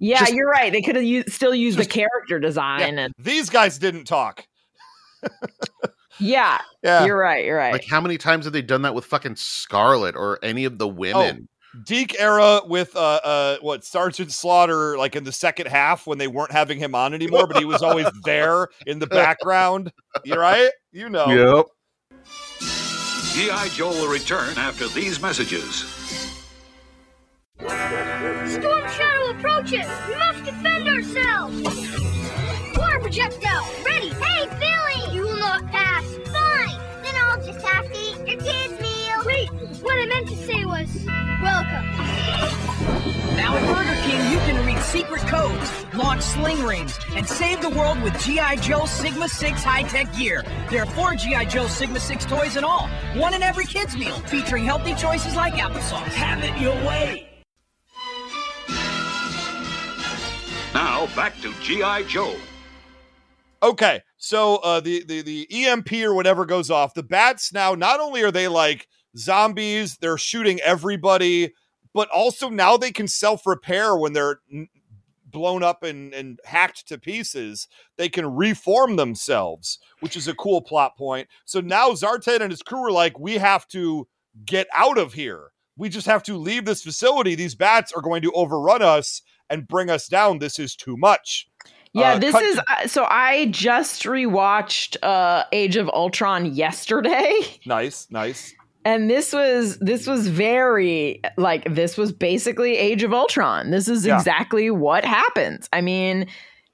"Yeah, 0.00 0.18
just- 0.20 0.32
you're 0.34 0.48
right. 0.50 0.72
They 0.72 0.82
could 0.82 0.96
have 0.96 1.04
u- 1.04 1.24
still 1.28 1.54
used 1.54 1.78
just- 1.78 1.88
the 1.88 1.94
character 1.94 2.38
design." 2.40 2.98
And 2.98 3.12
These 3.18 3.50
guys 3.50 3.78
didn't 3.78 4.04
talk. 4.04 4.46
yeah, 6.18 6.60
Yeah. 6.82 7.04
you're 7.04 7.16
right. 7.18 7.44
You're 7.44 7.56
right. 7.56 7.72
Like, 7.72 7.86
how 7.88 8.00
many 8.00 8.18
times 8.18 8.44
have 8.44 8.52
they 8.52 8.62
done 8.62 8.82
that 8.82 8.94
with 8.94 9.04
fucking 9.04 9.36
Scarlet 9.36 10.16
or 10.16 10.38
any 10.42 10.64
of 10.64 10.78
the 10.78 10.88
women? 10.88 11.48
Deke 11.84 12.20
era 12.20 12.60
with 12.64 12.94
uh 12.94 13.20
uh 13.24 13.56
what 13.60 13.84
Sergeant 13.84 14.30
Slaughter 14.30 14.96
like 14.96 15.16
in 15.16 15.24
the 15.24 15.32
second 15.32 15.66
half 15.66 16.06
when 16.06 16.18
they 16.18 16.28
weren't 16.28 16.52
having 16.52 16.78
him 16.78 16.94
on 16.94 17.14
anymore, 17.14 17.48
but 17.48 17.56
he 17.58 17.64
was 17.64 17.82
always 17.82 18.06
there 18.24 18.68
in 18.86 19.00
the 19.00 19.08
background. 19.08 19.90
You're 20.24 20.38
right? 20.38 20.70
You 20.92 21.08
know. 21.08 21.26
Yep. 21.26 21.66
G.I. 23.34 23.68
Joe 23.74 23.88
will 23.90 24.06
return 24.08 24.56
after 24.56 24.86
these 24.86 25.20
messages. 25.20 25.84
Storm 27.58 27.72
Shadow 28.88 29.30
approaches! 29.30 29.86
We 30.08 30.14
must 30.16 30.44
defend 30.44 30.86
ourselves! 30.88 31.62
Water 32.76 33.00
projectile, 33.00 33.66
ready! 33.84 34.10
Hey, 34.10 34.46
Billy! 34.60 34.93
Have 37.74 37.90
to 37.92 37.98
eat 37.98 38.28
your 38.28 38.40
kids' 38.40 38.80
meal! 38.80 39.22
Wait! 39.26 39.48
What 39.82 39.98
I 39.98 40.06
meant 40.06 40.28
to 40.28 40.36
say 40.36 40.64
was, 40.64 41.04
welcome! 41.42 41.84
Now 43.36 43.56
at 43.56 43.66
Burger 43.66 44.00
King, 44.02 44.20
you 44.30 44.38
can 44.46 44.64
read 44.64 44.80
secret 44.84 45.22
codes, 45.22 45.86
launch 45.94 46.22
sling 46.22 46.62
rings, 46.62 46.98
and 47.16 47.26
save 47.26 47.60
the 47.60 47.70
world 47.70 48.00
with 48.02 48.18
G.I. 48.22 48.56
Joe 48.56 48.86
Sigma 48.86 49.28
6 49.28 49.64
high-tech 49.64 50.14
gear. 50.16 50.44
There 50.70 50.82
are 50.82 50.86
four 50.86 51.16
G.I. 51.16 51.46
Joe 51.46 51.66
Sigma 51.66 51.98
6 51.98 52.24
toys 52.26 52.56
in 52.56 52.62
all, 52.64 52.88
one 53.16 53.34
in 53.34 53.42
every 53.42 53.66
kid's 53.66 53.96
meal, 53.96 54.16
featuring 54.26 54.64
healthy 54.64 54.94
choices 54.94 55.34
like 55.34 55.54
applesauce. 55.54 56.14
Have 56.14 56.44
it 56.44 56.56
your 56.60 56.74
way! 56.86 57.28
Now 60.72 61.06
back 61.16 61.40
to 61.42 61.52
G.I. 61.60 62.04
Joe. 62.04 62.36
Okay, 63.62 64.02
so 64.24 64.56
uh, 64.56 64.80
the 64.80 65.04
the 65.04 65.20
the 65.20 65.66
EMP 65.66 65.92
or 66.02 66.14
whatever 66.14 66.46
goes 66.46 66.70
off. 66.70 66.94
The 66.94 67.02
bats 67.02 67.52
now 67.52 67.74
not 67.74 68.00
only 68.00 68.22
are 68.22 68.30
they 68.30 68.48
like 68.48 68.88
zombies, 69.18 69.98
they're 69.98 70.16
shooting 70.16 70.60
everybody, 70.60 71.52
but 71.92 72.08
also 72.08 72.48
now 72.48 72.78
they 72.78 72.90
can 72.90 73.06
self 73.06 73.46
repair 73.46 73.94
when 73.94 74.14
they're 74.14 74.40
blown 75.26 75.62
up 75.62 75.82
and 75.82 76.14
and 76.14 76.40
hacked 76.46 76.88
to 76.88 76.96
pieces. 76.96 77.68
They 77.98 78.08
can 78.08 78.34
reform 78.34 78.96
themselves, 78.96 79.78
which 80.00 80.16
is 80.16 80.26
a 80.26 80.34
cool 80.34 80.62
plot 80.62 80.96
point. 80.96 81.28
So 81.44 81.60
now 81.60 81.90
Zartan 81.90 82.40
and 82.40 82.50
his 82.50 82.62
crew 82.62 82.82
are 82.86 82.92
like, 82.92 83.18
we 83.18 83.34
have 83.34 83.68
to 83.68 84.08
get 84.46 84.68
out 84.72 84.96
of 84.96 85.12
here. 85.12 85.50
We 85.76 85.90
just 85.90 86.06
have 86.06 86.22
to 86.22 86.38
leave 86.38 86.64
this 86.64 86.82
facility. 86.82 87.34
These 87.34 87.56
bats 87.56 87.92
are 87.92 88.00
going 88.00 88.22
to 88.22 88.32
overrun 88.32 88.80
us 88.80 89.20
and 89.50 89.68
bring 89.68 89.90
us 89.90 90.08
down. 90.08 90.38
This 90.38 90.58
is 90.58 90.74
too 90.74 90.96
much. 90.96 91.46
Yeah, 91.94 92.14
Uh, 92.14 92.18
this 92.18 92.32
cut 92.32 92.42
is 92.42 92.58
uh, 92.68 92.86
so 92.88 93.06
I 93.08 93.46
just 93.46 94.02
rewatched 94.02 94.96
uh 95.02 95.44
Age 95.52 95.76
of 95.76 95.88
Ultron 95.90 96.46
yesterday 96.54 97.32
nice, 97.66 98.06
nice. 98.10 98.52
and 98.84 99.08
this 99.08 99.32
was 99.32 99.78
this 99.78 100.06
was 100.06 100.26
very 100.28 101.22
like 101.36 101.72
this 101.74 101.96
was 101.96 102.12
basically 102.12 102.76
Age 102.76 103.02
of 103.04 103.12
Ultron. 103.12 103.70
This 103.70 103.88
is 103.88 104.04
Yeah. 104.04 104.16
exactly 104.18 104.70
what 104.70 105.04
happens. 105.04 105.68
I 105.72 105.80
mean, 105.80 106.26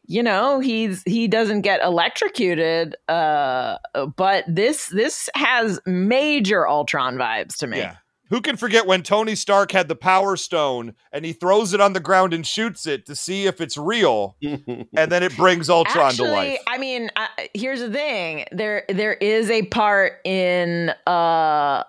you 0.07 0.23
know, 0.23 0.59
he's 0.59 1.03
he 1.05 1.29
doesn't 1.29 1.61
get 1.61 1.83
electrocuted 1.83 2.97
uh 3.09 3.77
but 4.17 4.45
this 4.49 4.87
this 4.89 5.29
has 5.35 5.79
major 5.87 6.67
Ultron 6.67 7.17
vibes 7.17 7.57
to 7.59 7.67
me. 7.67 7.79
Yeah. 7.79 7.97
Who 8.31 8.41
can 8.41 8.57
forget 8.57 8.87
when 8.87 9.03
Tony 9.03 9.35
Stark 9.35 9.73
had 9.73 9.89
the 9.89 9.97
Power 9.97 10.37
Stone 10.37 10.95
and 11.13 11.25
he 11.25 11.33
throws 11.33 11.75
it 11.75 11.81
on 11.81 11.95
the 11.95 12.01
ground 12.01 12.33
and 12.33 12.47
shoots 12.47 12.87
it 12.87 13.05
to 13.07 13.17
see 13.17 13.47
if 13.47 13.61
it's 13.61 13.77
real, 13.77 14.37
and 14.43 14.87
then 15.13 15.25
it 15.25 15.37
brings 15.37 15.69
Ultron 15.69 16.11
Actually, 16.11 16.29
to 16.29 16.35
life? 16.35 16.59
I 16.69 16.79
mean, 16.79 17.11
uh, 17.17 17.27
here's 17.55 17.81
the 17.81 17.91
thing. 17.91 18.45
There 18.53 18.85
there 18.89 19.15
is 19.15 19.51
a 19.51 19.63
part 19.65 20.21
in 20.25 20.91
uh 21.07 21.83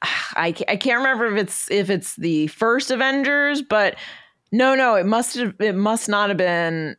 I, 0.02 0.54
I 0.68 0.76
can't 0.76 0.98
remember 0.98 1.26
if 1.26 1.42
it's 1.42 1.70
if 1.70 1.90
it's 1.90 2.14
the 2.14 2.46
first 2.46 2.92
Avengers, 2.92 3.60
but 3.60 3.96
no, 4.52 4.76
no, 4.76 4.94
it 4.94 5.06
must 5.06 5.36
have 5.36 5.54
it 5.58 5.74
must 5.74 6.08
not 6.08 6.30
have 6.30 6.38
been 6.38 6.96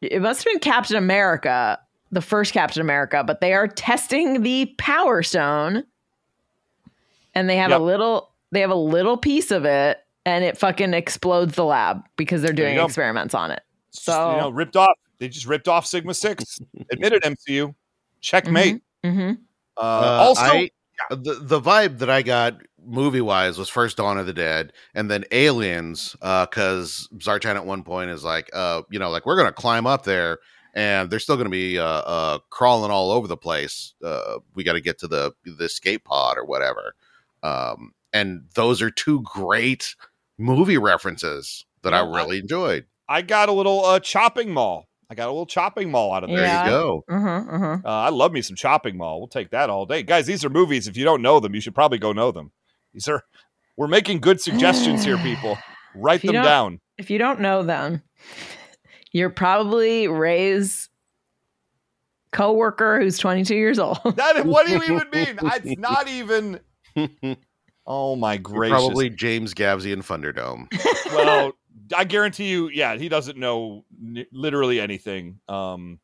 it 0.00 0.22
must 0.22 0.44
have 0.44 0.52
been 0.52 0.60
Captain 0.60 0.96
America, 0.96 1.80
the 2.12 2.22
first 2.22 2.52
Captain 2.52 2.80
America, 2.80 3.24
but 3.26 3.40
they 3.40 3.54
are 3.54 3.66
testing 3.66 4.42
the 4.42 4.66
Power 4.78 5.24
Stone 5.24 5.84
and 7.34 7.48
they 7.48 7.56
have 7.56 7.70
Yep. 7.70 7.80
a 7.80 7.82
little 7.82 8.30
they 8.50 8.60
have 8.60 8.70
a 8.70 8.74
little 8.74 9.16
piece 9.16 9.50
of 9.50 9.64
it 9.64 9.98
and 10.26 10.44
it 10.44 10.58
fucking 10.58 10.92
explodes 10.94 11.54
the 11.56 11.64
lab 11.64 12.02
because 12.16 12.42
they're 12.42 12.52
doing 12.52 12.78
experiments 12.78 13.34
on 13.34 13.50
it. 13.50 13.62
It's 13.90 14.04
just, 14.04 14.08
you 14.08 14.14
so- 14.14 14.40
know, 14.40 14.50
ripped 14.50 14.76
off. 14.76 14.96
They 15.18 15.28
just 15.28 15.46
ripped 15.46 15.68
off 15.68 15.86
Sigma 15.86 16.14
Six. 16.14 16.60
Admitted 16.92 17.22
MCU. 17.22 17.74
Checkmate. 18.20 18.82
Mm-hmm. 19.04 19.32
Uh, 19.76 19.80
Uh, 19.80 20.16
also, 20.20 20.42
I- 20.42 20.70
the 21.10 21.34
the 21.40 21.60
vibe 21.60 21.98
that 21.98 22.10
I 22.10 22.22
got 22.22 22.60
movie 22.84 23.20
wise 23.20 23.58
was 23.58 23.68
first 23.68 23.96
Dawn 23.96 24.18
of 24.18 24.26
the 24.26 24.32
Dead, 24.32 24.72
and 24.94 25.10
then 25.10 25.24
Aliens, 25.32 26.12
because 26.20 27.08
Zartan 27.16 27.56
at 27.56 27.64
one 27.66 27.82
point 27.82 28.10
is 28.10 28.22
like, 28.22 28.50
uh, 28.52 28.82
you 28.90 28.98
know, 28.98 29.10
like 29.10 29.26
we're 29.26 29.36
gonna 29.36 29.52
climb 29.52 29.86
up 29.86 30.04
there, 30.04 30.38
and 30.74 31.10
they're 31.10 31.18
still 31.18 31.36
gonna 31.36 31.48
be 31.48 31.78
uh, 31.78 31.84
uh 31.84 32.38
crawling 32.50 32.90
all 32.92 33.10
over 33.10 33.26
the 33.26 33.36
place. 33.36 33.94
Uh, 34.04 34.38
we 34.54 34.62
got 34.62 34.74
to 34.74 34.80
get 34.80 34.98
to 35.00 35.08
the 35.08 35.32
the 35.44 35.64
escape 35.64 36.04
pod 36.04 36.36
or 36.38 36.44
whatever. 36.44 36.94
Um, 37.42 37.92
and 38.12 38.42
those 38.54 38.82
are 38.82 38.90
two 38.90 39.22
great 39.22 39.94
movie 40.38 40.78
references 40.78 41.64
that 41.82 41.94
I 41.94 42.02
Yeah, 42.02 42.10
I- 42.10 42.16
really 42.16 42.38
enjoyed. 42.38 42.86
I 43.08 43.22
got 43.22 43.48
a 43.48 43.52
little 43.52 43.84
uh, 43.84 44.00
chopping 44.00 44.52
mall. 44.52 44.88
I 45.10 45.14
got 45.14 45.26
a 45.26 45.32
little 45.32 45.44
chopping 45.44 45.90
mall 45.90 46.14
out 46.14 46.24
of 46.24 46.30
There 46.30 46.38
there. 46.38 46.64
You 46.64 46.70
go. 46.70 47.04
Mm-hmm, 47.10 47.54
mm-hmm. 47.54 47.86
Uh, 47.86 47.90
I 47.90 48.08
love 48.08 48.32
me 48.32 48.40
some 48.40 48.56
chopping 48.56 48.96
mall. 48.96 49.18
We'll 49.18 49.28
take 49.28 49.50
that 49.50 49.68
all 49.68 49.84
day, 49.84 50.02
guys. 50.02 50.26
These 50.26 50.42
are 50.44 50.48
movies. 50.48 50.88
If 50.88 50.96
you 50.96 51.04
don't 51.04 51.20
know 51.20 51.38
them, 51.38 51.54
you 51.54 51.60
should 51.60 51.74
probably 51.74 51.98
go 51.98 52.12
know 52.12 52.30
them. 52.32 52.52
These 52.94 53.08
are 53.08 53.22
we're 53.76 53.88
making 53.88 54.20
good 54.20 54.40
suggestions 54.40 55.04
here, 55.04 55.18
people. 55.22 55.58
Write 55.94 56.22
them 56.22 56.34
down. 56.34 56.80
If 56.96 57.10
you 57.10 57.18
don't 57.18 57.40
know 57.40 57.62
them, 57.62 58.02
you're 59.12 59.28
probably 59.28 60.08
Ray's 60.08 60.88
coworker 62.30 62.98
who's 63.00 63.18
22 63.18 63.54
years 63.54 63.78
old. 63.78 63.98
That 64.16 64.46
what 64.46 64.66
do 64.66 64.72
you 64.72 64.82
even 64.82 65.10
mean? 65.12 65.38
It's 65.42 65.78
not 65.78 66.08
even. 66.08 66.60
Oh 67.86 68.16
my 68.16 68.34
You're 68.34 68.42
gracious! 68.42 68.78
Probably 68.78 69.10
James 69.10 69.54
Gavsey 69.54 69.92
and 69.92 70.02
Thunderdome. 70.02 70.66
well, 71.06 71.52
I 71.94 72.04
guarantee 72.04 72.48
you, 72.48 72.68
yeah, 72.68 72.96
he 72.96 73.08
doesn't 73.08 73.36
know 73.36 73.84
n- 74.00 74.26
literally 74.32 74.80
anything. 74.80 75.40
Um, 75.48 75.98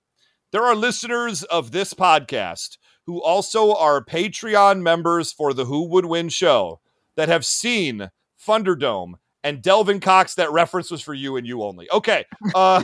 there 0.50 0.64
are 0.64 0.74
listeners 0.74 1.44
of 1.44 1.70
this 1.70 1.94
podcast 1.94 2.78
who 3.06 3.22
also 3.22 3.74
are 3.74 4.04
Patreon 4.04 4.82
members 4.82 5.32
for 5.32 5.54
the 5.54 5.66
Who 5.66 5.88
Would 5.90 6.06
Win 6.06 6.28
show 6.30 6.80
that 7.16 7.28
have 7.28 7.44
seen 7.44 8.10
Thunderdome 8.44 9.14
and 9.44 9.62
Delvin 9.62 10.00
Cox. 10.00 10.34
That 10.34 10.50
reference 10.50 10.90
was 10.90 11.00
for 11.00 11.14
you 11.14 11.36
and 11.36 11.46
you 11.46 11.62
only. 11.62 11.88
Okay. 11.92 12.24
Uh, 12.54 12.82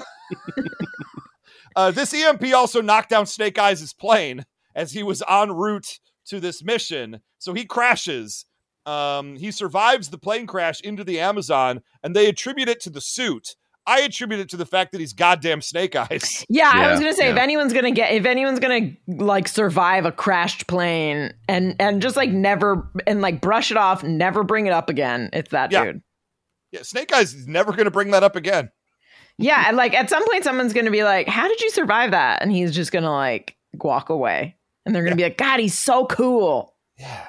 uh, 1.76 1.90
this 1.90 2.14
EMP 2.14 2.54
also 2.54 2.80
knocked 2.80 3.10
down 3.10 3.26
Snake 3.26 3.58
Eyes' 3.58 3.92
plane 3.92 4.44
as 4.74 4.92
he 4.92 5.02
was 5.02 5.22
en 5.28 5.50
route 5.50 5.98
to 6.26 6.40
this 6.40 6.62
mission. 6.64 7.20
So 7.38 7.52
he 7.54 7.64
crashes. 7.64 8.44
Um, 8.86 9.36
he 9.36 9.50
survives 9.50 10.10
the 10.10 10.18
plane 10.18 10.46
crash 10.46 10.80
into 10.80 11.04
the 11.04 11.20
Amazon, 11.20 11.80
and 12.02 12.14
they 12.14 12.26
attribute 12.28 12.68
it 12.68 12.80
to 12.82 12.90
the 12.90 13.00
suit. 13.00 13.56
I 13.86 14.00
attribute 14.00 14.40
it 14.40 14.48
to 14.50 14.56
the 14.56 14.64
fact 14.66 14.92
that 14.92 15.00
he's 15.00 15.12
goddamn 15.12 15.60
Snake 15.60 15.94
Eyes. 15.94 16.44
Yeah, 16.50 16.70
I 16.72 16.90
was 16.90 17.00
gonna 17.00 17.12
say 17.14 17.28
if 17.30 17.36
anyone's 17.36 17.72
gonna 17.74 17.90
get 17.90 18.12
if 18.12 18.24
anyone's 18.24 18.58
gonna 18.60 18.92
like 19.06 19.46
survive 19.48 20.06
a 20.06 20.12
crashed 20.12 20.66
plane 20.66 21.34
and 21.48 21.76
and 21.78 22.00
just 22.00 22.16
like 22.16 22.30
never 22.30 22.90
and 23.06 23.20
like 23.20 23.40
brush 23.42 23.70
it 23.70 23.76
off, 23.76 24.02
never 24.02 24.42
bring 24.42 24.66
it 24.66 24.72
up 24.72 24.88
again, 24.88 25.28
it's 25.32 25.50
that 25.50 25.70
Yeah. 25.70 25.84
dude. 25.84 26.02
Yeah, 26.72 26.82
Snake 26.82 27.12
Eyes 27.14 27.34
is 27.34 27.46
never 27.46 27.72
going 27.72 27.84
to 27.84 27.90
bring 27.90 28.10
that 28.10 28.24
up 28.24 28.34
again. 28.36 28.70
Yeah, 29.38 29.64
and 29.68 29.76
like 29.76 29.94
at 29.94 30.10
some 30.10 30.26
point 30.28 30.44
someone's 30.44 30.72
gonna 30.72 30.90
be 30.90 31.04
like, 31.04 31.28
How 31.28 31.46
did 31.48 31.60
you 31.60 31.70
survive 31.70 32.10
that? 32.12 32.40
And 32.42 32.50
he's 32.52 32.74
just 32.74 32.90
gonna 32.92 33.12
like 33.12 33.56
walk 33.74 34.08
away. 34.08 34.56
And 34.84 34.94
they're 34.94 35.02
gonna 35.04 35.16
be 35.16 35.22
like, 35.22 35.38
God, 35.38 35.60
he's 35.60 35.78
so 35.78 36.06
cool. 36.06 36.74
Yeah. 36.98 37.28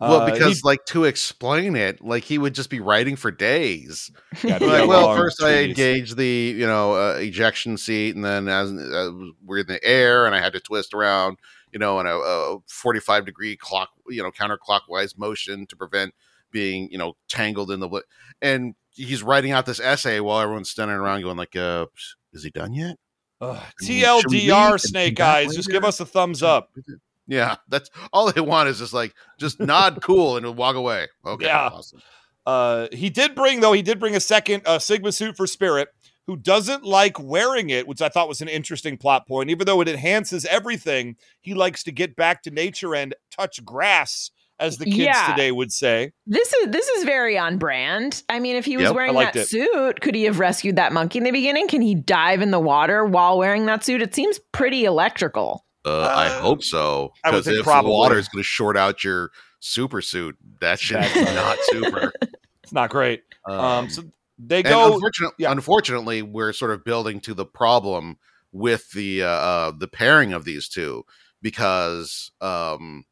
Well, 0.00 0.20
Uh, 0.22 0.32
because 0.32 0.56
he- 0.58 0.62
like 0.64 0.84
to 0.86 1.04
explain 1.04 1.76
it, 1.76 2.04
like 2.04 2.24
he 2.24 2.36
would 2.36 2.54
just 2.54 2.68
be 2.68 2.80
writing 2.80 3.16
for 3.16 3.30
days. 3.30 4.10
yeah, 4.42 4.58
Like, 4.58 4.88
well, 4.88 5.02
long 5.06 5.16
first 5.16 5.42
I 5.42 5.54
trees. 5.64 5.68
engaged 5.68 6.16
the 6.16 6.54
you 6.56 6.66
know 6.66 6.94
uh, 6.94 7.14
ejection 7.14 7.76
seat, 7.78 8.14
and 8.16 8.24
then 8.24 8.48
as 8.48 8.70
uh, 8.72 9.10
we're 9.44 9.58
in 9.60 9.66
the 9.66 9.82
air, 9.84 10.26
and 10.26 10.34
I 10.34 10.40
had 10.40 10.52
to 10.54 10.60
twist 10.60 10.92
around, 10.94 11.38
you 11.72 11.78
know, 11.78 12.00
in 12.00 12.06
a, 12.06 12.16
a 12.18 12.58
forty-five 12.68 13.24
degree 13.24 13.56
clock, 13.56 13.90
you 14.08 14.22
know, 14.22 14.30
counterclockwise 14.32 15.16
motion 15.16 15.66
to 15.68 15.76
prevent 15.76 16.12
being 16.50 16.88
you 16.90 16.98
know 16.98 17.16
tangled 17.28 17.70
in 17.70 17.80
the. 17.80 17.86
wi- 17.86 18.04
And 18.42 18.74
he's 18.90 19.22
writing 19.22 19.52
out 19.52 19.64
this 19.64 19.80
essay 19.80 20.20
while 20.20 20.40
everyone's 20.40 20.70
standing 20.70 20.96
around 20.96 21.22
going 21.22 21.36
like, 21.38 21.56
uh, 21.56 21.86
"Is 22.32 22.42
he 22.42 22.50
done 22.50 22.74
yet?" 22.74 22.96
Should 23.42 23.58
TLDR, 23.82 24.80
Snake 24.80 25.20
Eyes. 25.20 25.54
Just 25.54 25.68
give 25.70 25.84
us 25.84 26.00
a 26.00 26.06
thumbs 26.06 26.42
up. 26.42 26.70
Yeah, 27.26 27.56
that's 27.68 27.88
all 28.12 28.30
they 28.30 28.42
want 28.42 28.68
is 28.68 28.78
just 28.78 28.92
like 28.92 29.14
just 29.38 29.58
nod 29.58 30.00
cool 30.02 30.36
and 30.36 30.58
walk 30.58 30.76
away. 30.76 31.08
Okay, 31.24 31.46
Yeah. 31.46 31.68
awesome. 31.72 32.02
Uh, 32.44 32.88
he 32.92 33.08
did 33.08 33.34
bring 33.34 33.60
though. 33.60 33.72
He 33.72 33.80
did 33.80 33.98
bring 33.98 34.14
a 34.14 34.20
second 34.20 34.62
uh, 34.66 34.78
Sigma 34.78 35.10
suit 35.10 35.34
for 35.34 35.46
Spirit, 35.46 35.88
who 36.26 36.36
doesn't 36.36 36.84
like 36.84 37.18
wearing 37.18 37.70
it, 37.70 37.88
which 37.88 38.02
I 38.02 38.10
thought 38.10 38.28
was 38.28 38.42
an 38.42 38.48
interesting 38.48 38.98
plot 38.98 39.26
point. 39.26 39.48
Even 39.48 39.64
though 39.66 39.80
it 39.80 39.88
enhances 39.88 40.44
everything, 40.44 41.16
he 41.40 41.54
likes 41.54 41.82
to 41.84 41.92
get 41.92 42.14
back 42.14 42.42
to 42.42 42.50
nature 42.50 42.94
and 42.94 43.14
touch 43.30 43.64
grass 43.64 44.30
as 44.66 44.78
the 44.78 44.84
kids 44.86 44.96
Yeah. 44.98 45.26
today 45.28 45.52
would 45.52 45.72
say. 45.72 46.12
This 46.26 46.52
is 46.52 46.68
this 46.70 46.88
is 46.88 47.04
very 47.04 47.36
on 47.38 47.58
brand. 47.58 48.22
I 48.28 48.40
mean, 48.40 48.56
if 48.56 48.64
he 48.64 48.76
was 48.76 48.84
Yep, 48.86 48.94
wearing 48.94 49.14
that 49.14 49.36
it. 49.36 49.48
suit, 49.48 50.00
could 50.00 50.14
he 50.14 50.24
have 50.24 50.38
rescued 50.38 50.76
that 50.76 50.92
monkey 50.92 51.18
in 51.18 51.24
the 51.24 51.30
beginning? 51.30 51.68
Can 51.68 51.82
he 51.82 51.94
dive 51.94 52.40
in 52.42 52.50
the 52.50 52.60
water 52.60 53.04
while 53.04 53.38
wearing 53.38 53.66
that 53.66 53.84
suit? 53.84 54.02
It 54.02 54.14
seems 54.14 54.38
pretty 54.52 54.84
electrical. 54.84 55.64
Uh, 55.86 56.00
I 56.00 56.26
Uh, 56.28 56.40
hope 56.40 56.62
so. 56.64 57.12
I 57.24 57.28
would 57.30 57.32
Because 57.38 57.44
think 57.46 57.58
if 57.58 57.64
probably. 57.64 57.90
the 57.90 57.94
water 57.94 58.18
is 58.18 58.28
going 58.28 58.40
to 58.42 58.46
short 58.46 58.76
out 58.76 59.04
your 59.04 59.30
super 59.60 60.00
suit, 60.00 60.36
that 60.60 60.80
shit 60.80 60.98
That's 61.00 61.16
is 61.16 61.24
not- 61.26 61.34
not 61.34 61.58
super. 61.64 62.12
It's 62.62 62.72
not 62.72 62.88
great. 62.88 63.22
Um, 63.46 63.60
Um, 63.60 63.90
so 63.90 64.02
they 64.38 64.62
go. 64.62 64.94
unfortunately, 64.94 65.34
yeah. 65.38 65.52
unfortunately, 65.52 66.22
we're 66.22 66.54
sort 66.54 66.70
of 66.70 66.82
building 66.82 67.20
to 67.20 67.34
the 67.34 67.44
problem 67.44 68.16
with 68.52 68.90
the 68.92 69.22
uh, 69.22 69.28
uh, 69.28 69.72
the 69.78 69.86
pairing 69.86 70.32
of 70.32 70.44
these 70.46 70.66
two 70.68 71.04
because 71.42 72.32
um, 72.40 73.04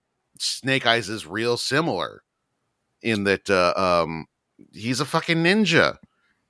Snake 0.43 0.87
Eyes 0.87 1.09
is 1.09 1.27
real 1.27 1.57
similar 1.57 2.23
in 3.03 3.25
that 3.25 3.49
uh, 3.49 3.75
um, 3.77 4.27
he's 4.73 5.01
a 5.01 5.05
fucking 5.05 5.39
ninja. 5.39 5.99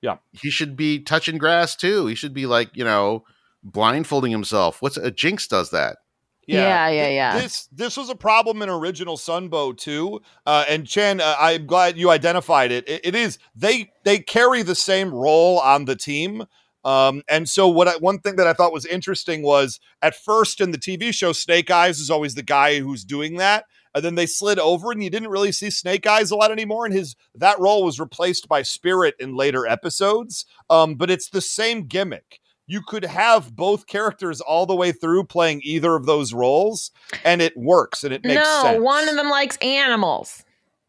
Yeah. 0.00 0.16
he 0.32 0.50
should 0.50 0.76
be 0.76 0.98
touching 0.98 1.38
grass 1.38 1.76
too. 1.76 2.06
He 2.06 2.16
should 2.16 2.34
be 2.34 2.46
like 2.46 2.76
you 2.76 2.84
know 2.84 3.24
blindfolding 3.62 4.32
himself. 4.32 4.82
What's 4.82 4.96
a 4.96 5.12
Jinx 5.12 5.46
does 5.46 5.70
that? 5.70 5.98
Yeah, 6.46 6.88
yeah, 6.88 7.04
Th- 7.04 7.14
yeah. 7.14 7.38
This 7.38 7.68
this 7.70 7.96
was 7.96 8.08
a 8.08 8.16
problem 8.16 8.62
in 8.62 8.68
original 8.68 9.16
Sunbow 9.16 9.76
too. 9.76 10.20
Uh, 10.44 10.64
and 10.68 10.86
Chen, 10.86 11.20
uh, 11.20 11.36
I'm 11.38 11.66
glad 11.66 11.96
you 11.96 12.10
identified 12.10 12.72
it. 12.72 12.88
it. 12.88 13.00
It 13.04 13.14
is 13.14 13.38
they 13.54 13.92
they 14.04 14.18
carry 14.18 14.62
the 14.62 14.74
same 14.74 15.14
role 15.14 15.60
on 15.60 15.84
the 15.84 15.94
team. 15.94 16.44
Um, 16.84 17.22
and 17.28 17.48
so 17.48 17.68
what 17.68 17.86
I, 17.86 17.96
one 17.98 18.18
thing 18.18 18.34
that 18.36 18.48
I 18.48 18.54
thought 18.54 18.72
was 18.72 18.84
interesting 18.86 19.42
was 19.42 19.78
at 20.02 20.16
first 20.16 20.60
in 20.60 20.72
the 20.72 20.78
TV 20.78 21.14
show, 21.14 21.32
Snake 21.32 21.70
Eyes 21.70 22.00
is 22.00 22.10
always 22.10 22.34
the 22.34 22.42
guy 22.42 22.80
who's 22.80 23.04
doing 23.04 23.36
that. 23.36 23.66
And 23.94 24.02
then 24.04 24.14
they 24.14 24.26
slid 24.26 24.58
over, 24.58 24.90
and 24.92 25.02
you 25.02 25.10
didn't 25.10 25.28
really 25.30 25.52
see 25.52 25.68
Snake 25.70 26.06
Eyes 26.06 26.30
a 26.30 26.36
lot 26.36 26.50
anymore. 26.50 26.86
And 26.86 26.94
his 26.94 27.14
that 27.34 27.58
role 27.60 27.84
was 27.84 28.00
replaced 28.00 28.48
by 28.48 28.62
Spirit 28.62 29.14
in 29.20 29.36
later 29.36 29.66
episodes. 29.66 30.46
Um, 30.70 30.94
but 30.94 31.10
it's 31.10 31.28
the 31.30 31.40
same 31.42 31.86
gimmick. 31.86 32.40
You 32.66 32.80
could 32.80 33.04
have 33.04 33.54
both 33.54 33.86
characters 33.86 34.40
all 34.40 34.64
the 34.66 34.74
way 34.74 34.92
through 34.92 35.24
playing 35.24 35.60
either 35.64 35.94
of 35.94 36.06
those 36.06 36.32
roles, 36.32 36.90
and 37.24 37.42
it 37.42 37.54
works 37.56 38.02
and 38.04 38.14
it 38.14 38.24
makes 38.24 38.40
no, 38.42 38.62
sense. 38.62 38.80
one 38.82 39.08
of 39.08 39.16
them 39.16 39.28
likes 39.28 39.56
animals. 39.58 40.42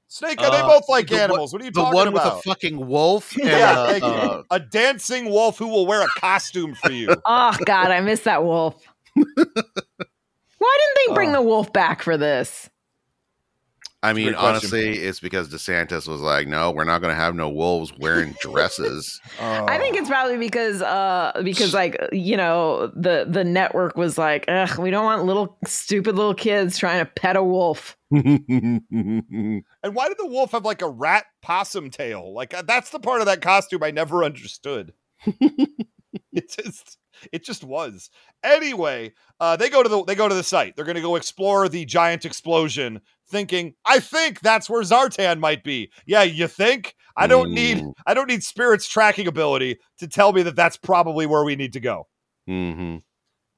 Snake, 0.07 0.37
they 0.37 0.45
Uh, 0.45 0.67
both 0.67 0.87
like 0.87 1.07
the 1.07 1.19
animals. 1.19 1.51
what 1.51 1.61
are 1.63 1.65
you 1.65 1.71
The 1.71 1.81
talking 1.81 1.95
one 1.95 2.07
about? 2.07 2.35
with 2.35 2.45
a 2.45 2.49
fucking 2.49 2.87
wolf. 2.87 3.35
And, 3.41 3.49
yeah, 3.49 3.71
uh, 4.03 4.05
uh, 4.07 4.43
a 4.51 4.59
dancing 4.59 5.25
wolf 5.31 5.57
who 5.57 5.67
will 5.67 5.87
wear 5.87 6.03
a 6.03 6.07
costume 6.19 6.75
for 6.75 6.91
you. 6.91 7.09
Oh 7.25 7.57
God, 7.65 7.89
I 7.89 7.99
miss 7.99 8.19
that 8.21 8.43
wolf. 8.43 8.75
Why 9.15 9.23
didn't 10.79 10.97
they 11.07 11.13
bring 11.15 11.29
Oh. 11.31 11.33
the 11.33 11.41
wolf 11.41 11.73
back 11.73 12.01
for 12.03 12.15
this? 12.17 12.69
I 14.03 14.11
mean, 14.11 14.35
honestly, 14.35 14.97
it's 14.99 15.21
because 15.21 15.47
DeSantis 15.47 16.09
was 16.09 16.19
like, 16.19 16.45
"No, 16.45 16.71
we're 16.71 16.83
not 16.83 16.99
going 16.99 17.15
to 17.15 17.19
have 17.19 17.35
no 17.35 17.49
wolves 17.49 17.93
wearing 17.97 18.35
dresses." 18.41 19.21
I 19.39 19.77
think 19.77 19.95
it's 19.95 20.09
probably 20.09 20.37
because 20.37 20.81
uh 20.81 21.41
because 21.41 21.73
like 21.73 21.97
you 22.11 22.35
know 22.35 22.87
the 22.87 23.25
the 23.27 23.45
network 23.45 23.95
was 23.95 24.17
like 24.17 24.43
ugh 24.49 24.77
we 24.77 24.91
don't 24.91 25.05
want 25.05 25.23
little 25.23 25.57
stupid 25.65 26.15
little 26.17 26.33
kids 26.33 26.77
trying 26.77 26.99
to 26.99 27.09
pet 27.09 27.37
a 27.37 27.43
wolf. 27.43 27.97
And 28.11 29.63
why 29.95 30.07
did 30.09 30.17
the 30.17 30.27
wolf 30.27 30.51
have 30.51 30.65
like 30.65 30.81
a 30.81 30.89
rat 30.89 31.25
possum 31.41 31.89
tail? 31.89 32.33
Like 32.33 32.53
uh, 32.53 32.63
that's 32.63 32.89
the 32.89 32.99
part 32.99 33.21
of 33.21 33.27
that 33.27 33.41
costume 33.41 33.83
I 33.83 33.91
never 33.91 34.25
understood. 34.25 34.93
it 36.33 36.49
just 36.49 36.97
it 37.31 37.43
just 37.43 37.63
was. 37.63 38.09
Anyway, 38.43 39.13
uh, 39.39 39.55
they 39.55 39.69
go 39.69 39.81
to 39.83 39.89
the 39.89 40.03
they 40.03 40.15
go 40.15 40.27
to 40.27 40.35
the 40.35 40.43
site. 40.43 40.75
They're 40.75 40.85
going 40.85 40.95
to 40.95 41.01
go 41.01 41.15
explore 41.15 41.69
the 41.69 41.85
giant 41.85 42.25
explosion, 42.25 43.01
thinking, 43.33 43.73
"I 43.85 43.99
think 43.99 44.39
that's 44.39 44.69
where 44.69 44.81
Zartan 44.83 45.39
might 45.39 45.65
be." 45.65 45.91
Yeah, 46.05 46.23
you 46.23 46.47
think? 46.47 46.95
I 47.17 47.27
don't 47.27 47.51
need 47.51 47.83
I 48.07 48.13
don't 48.13 48.29
need 48.29 48.43
Spirit's 48.43 48.87
tracking 48.87 49.27
ability 49.27 49.79
to 49.99 50.07
tell 50.07 50.31
me 50.33 50.43
that 50.43 50.55
that's 50.55 50.77
probably 50.77 51.25
where 51.25 51.43
we 51.43 51.55
need 51.55 51.73
to 51.73 51.79
go. 51.81 52.07
hmm 52.47 52.97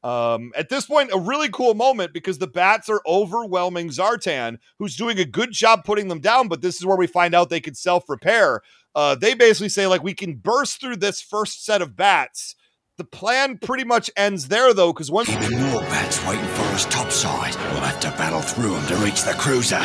Um, 0.03 0.51
at 0.55 0.69
this 0.69 0.85
point, 0.85 1.11
a 1.13 1.19
really 1.19 1.49
cool 1.49 1.73
moment 1.73 2.13
because 2.13 2.37
the 2.37 2.47
bats 2.47 2.89
are 2.89 3.01
overwhelming 3.07 3.89
Zartan, 3.89 4.57
who's 4.79 4.95
doing 4.97 5.19
a 5.19 5.25
good 5.25 5.51
job 5.51 5.83
putting 5.83 6.07
them 6.09 6.19
down. 6.19 6.47
But 6.47 6.61
this 6.61 6.75
is 6.75 6.85
where 6.85 6.97
we 6.97 7.07
find 7.07 7.33
out 7.33 7.49
they 7.49 7.61
can 7.61 7.75
self 7.75 8.09
repair. 8.09 8.61
Uh, 8.93 9.15
they 9.15 9.33
basically 9.33 9.69
say, 9.69 9.87
like, 9.87 10.03
we 10.03 10.13
can 10.13 10.35
burst 10.35 10.79
through 10.79 10.97
this 10.97 11.21
first 11.21 11.65
set 11.65 11.81
of 11.81 11.95
bats. 11.95 12.55
The 12.97 13.03
plan 13.03 13.57
pretty 13.57 13.83
much 13.83 14.09
ends 14.15 14.47
there, 14.47 14.73
though, 14.73 14.93
because 14.93 15.11
once 15.11 15.27
Keeping 15.29 15.61
more 15.63 15.81
bats 15.81 16.25
waiting 16.25 16.45
for 16.47 16.61
us 16.73 16.85
topside. 16.85 17.53
We'll 17.73 17.81
have 17.81 17.99
to 18.01 18.09
battle 18.11 18.39
through 18.41 18.71
them 18.73 18.87
to 18.87 18.95
reach 19.03 19.23
the 19.23 19.33
cruiser. 19.33 19.81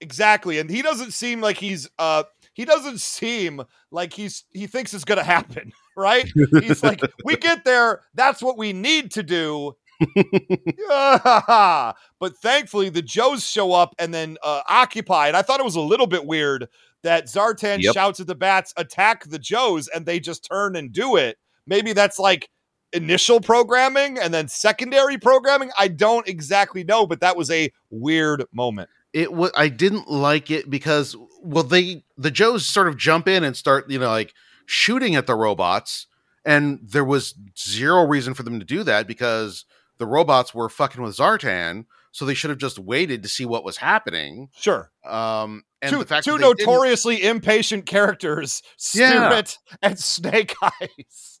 exactly, 0.00 0.58
and 0.60 0.70
he 0.70 0.80
doesn't 0.82 1.12
seem 1.12 1.40
like 1.40 1.56
he's 1.58 1.88
uh 1.98 2.22
he 2.54 2.64
doesn't 2.64 3.00
seem 3.00 3.62
like 3.90 4.12
he's 4.12 4.44
he 4.52 4.66
thinks 4.68 4.94
it's 4.94 5.04
gonna 5.04 5.24
happen, 5.24 5.72
right? 5.96 6.30
He's 6.60 6.82
like, 6.84 7.00
we 7.24 7.36
get 7.36 7.64
there, 7.64 8.02
that's 8.14 8.40
what 8.42 8.56
we 8.56 8.72
need 8.72 9.10
to 9.12 9.22
do. 9.24 9.74
but 10.88 12.36
thankfully, 12.36 12.88
the 12.88 13.02
Joes 13.02 13.44
show 13.48 13.72
up 13.72 13.94
and 13.98 14.12
then 14.12 14.36
uh, 14.42 14.62
occupy. 14.68 15.28
And 15.28 15.36
I 15.36 15.42
thought 15.42 15.60
it 15.60 15.64
was 15.64 15.76
a 15.76 15.80
little 15.80 16.06
bit 16.06 16.26
weird 16.26 16.68
that 17.02 17.26
Zartan 17.26 17.82
Yep. 17.82 17.94
shouts 17.94 18.20
at 18.20 18.26
the 18.26 18.34
bats, 18.34 18.72
attack 18.76 19.24
the 19.24 19.38
Joes, 19.38 19.88
and 19.88 20.06
they 20.06 20.20
just 20.20 20.44
turn 20.44 20.76
and 20.76 20.92
do 20.92 21.16
it. 21.16 21.38
Maybe 21.66 21.92
that's 21.92 22.18
like 22.18 22.48
initial 22.92 23.40
programming 23.40 24.18
and 24.18 24.32
then 24.34 24.48
secondary 24.48 25.18
programming. 25.18 25.70
I 25.78 25.88
don't 25.88 26.28
exactly 26.28 26.84
know, 26.84 27.06
but 27.06 27.20
that 27.20 27.36
was 27.36 27.50
a 27.50 27.70
weird 27.90 28.44
moment. 28.52 28.90
It 29.12 29.32
was. 29.32 29.50
I 29.56 29.68
didn't 29.68 30.10
like 30.10 30.50
it 30.50 30.70
because 30.70 31.14
well, 31.42 31.64
they 31.64 32.02
the 32.16 32.30
Joes 32.30 32.66
sort 32.66 32.88
of 32.88 32.96
jump 32.96 33.28
in 33.28 33.44
and 33.44 33.56
start 33.56 33.90
you 33.90 33.98
know 33.98 34.08
like 34.08 34.32
shooting 34.66 35.14
at 35.16 35.26
the 35.26 35.34
robots, 35.34 36.06
and 36.44 36.80
there 36.82 37.04
was 37.04 37.34
zero 37.58 38.06
reason 38.06 38.32
for 38.34 38.42
them 38.42 38.58
to 38.58 38.64
do 38.64 38.82
that 38.84 39.06
because 39.06 39.64
the 39.98 40.06
robots 40.06 40.54
were 40.54 40.68
fucking 40.70 41.02
with 41.02 41.16
Zartan, 41.16 41.84
so 42.10 42.24
they 42.24 42.34
should 42.34 42.50
have 42.50 42.58
just 42.58 42.78
waited 42.78 43.22
to 43.22 43.28
see 43.28 43.44
what 43.44 43.64
was 43.64 43.76
happening. 43.76 44.48
Sure. 44.56 44.90
Um, 45.04 45.64
and 45.82 45.90
two 45.90 45.98
two 45.98 46.04
they 46.04 46.20
didn't- 46.22 46.40
notoriously 46.40 47.22
impatient 47.22 47.84
characters, 47.84 48.62
Yeah. 48.94 49.10
Spirit 49.10 49.58
and 49.82 49.98
Snake 49.98 50.54
Eyes. 50.62 51.31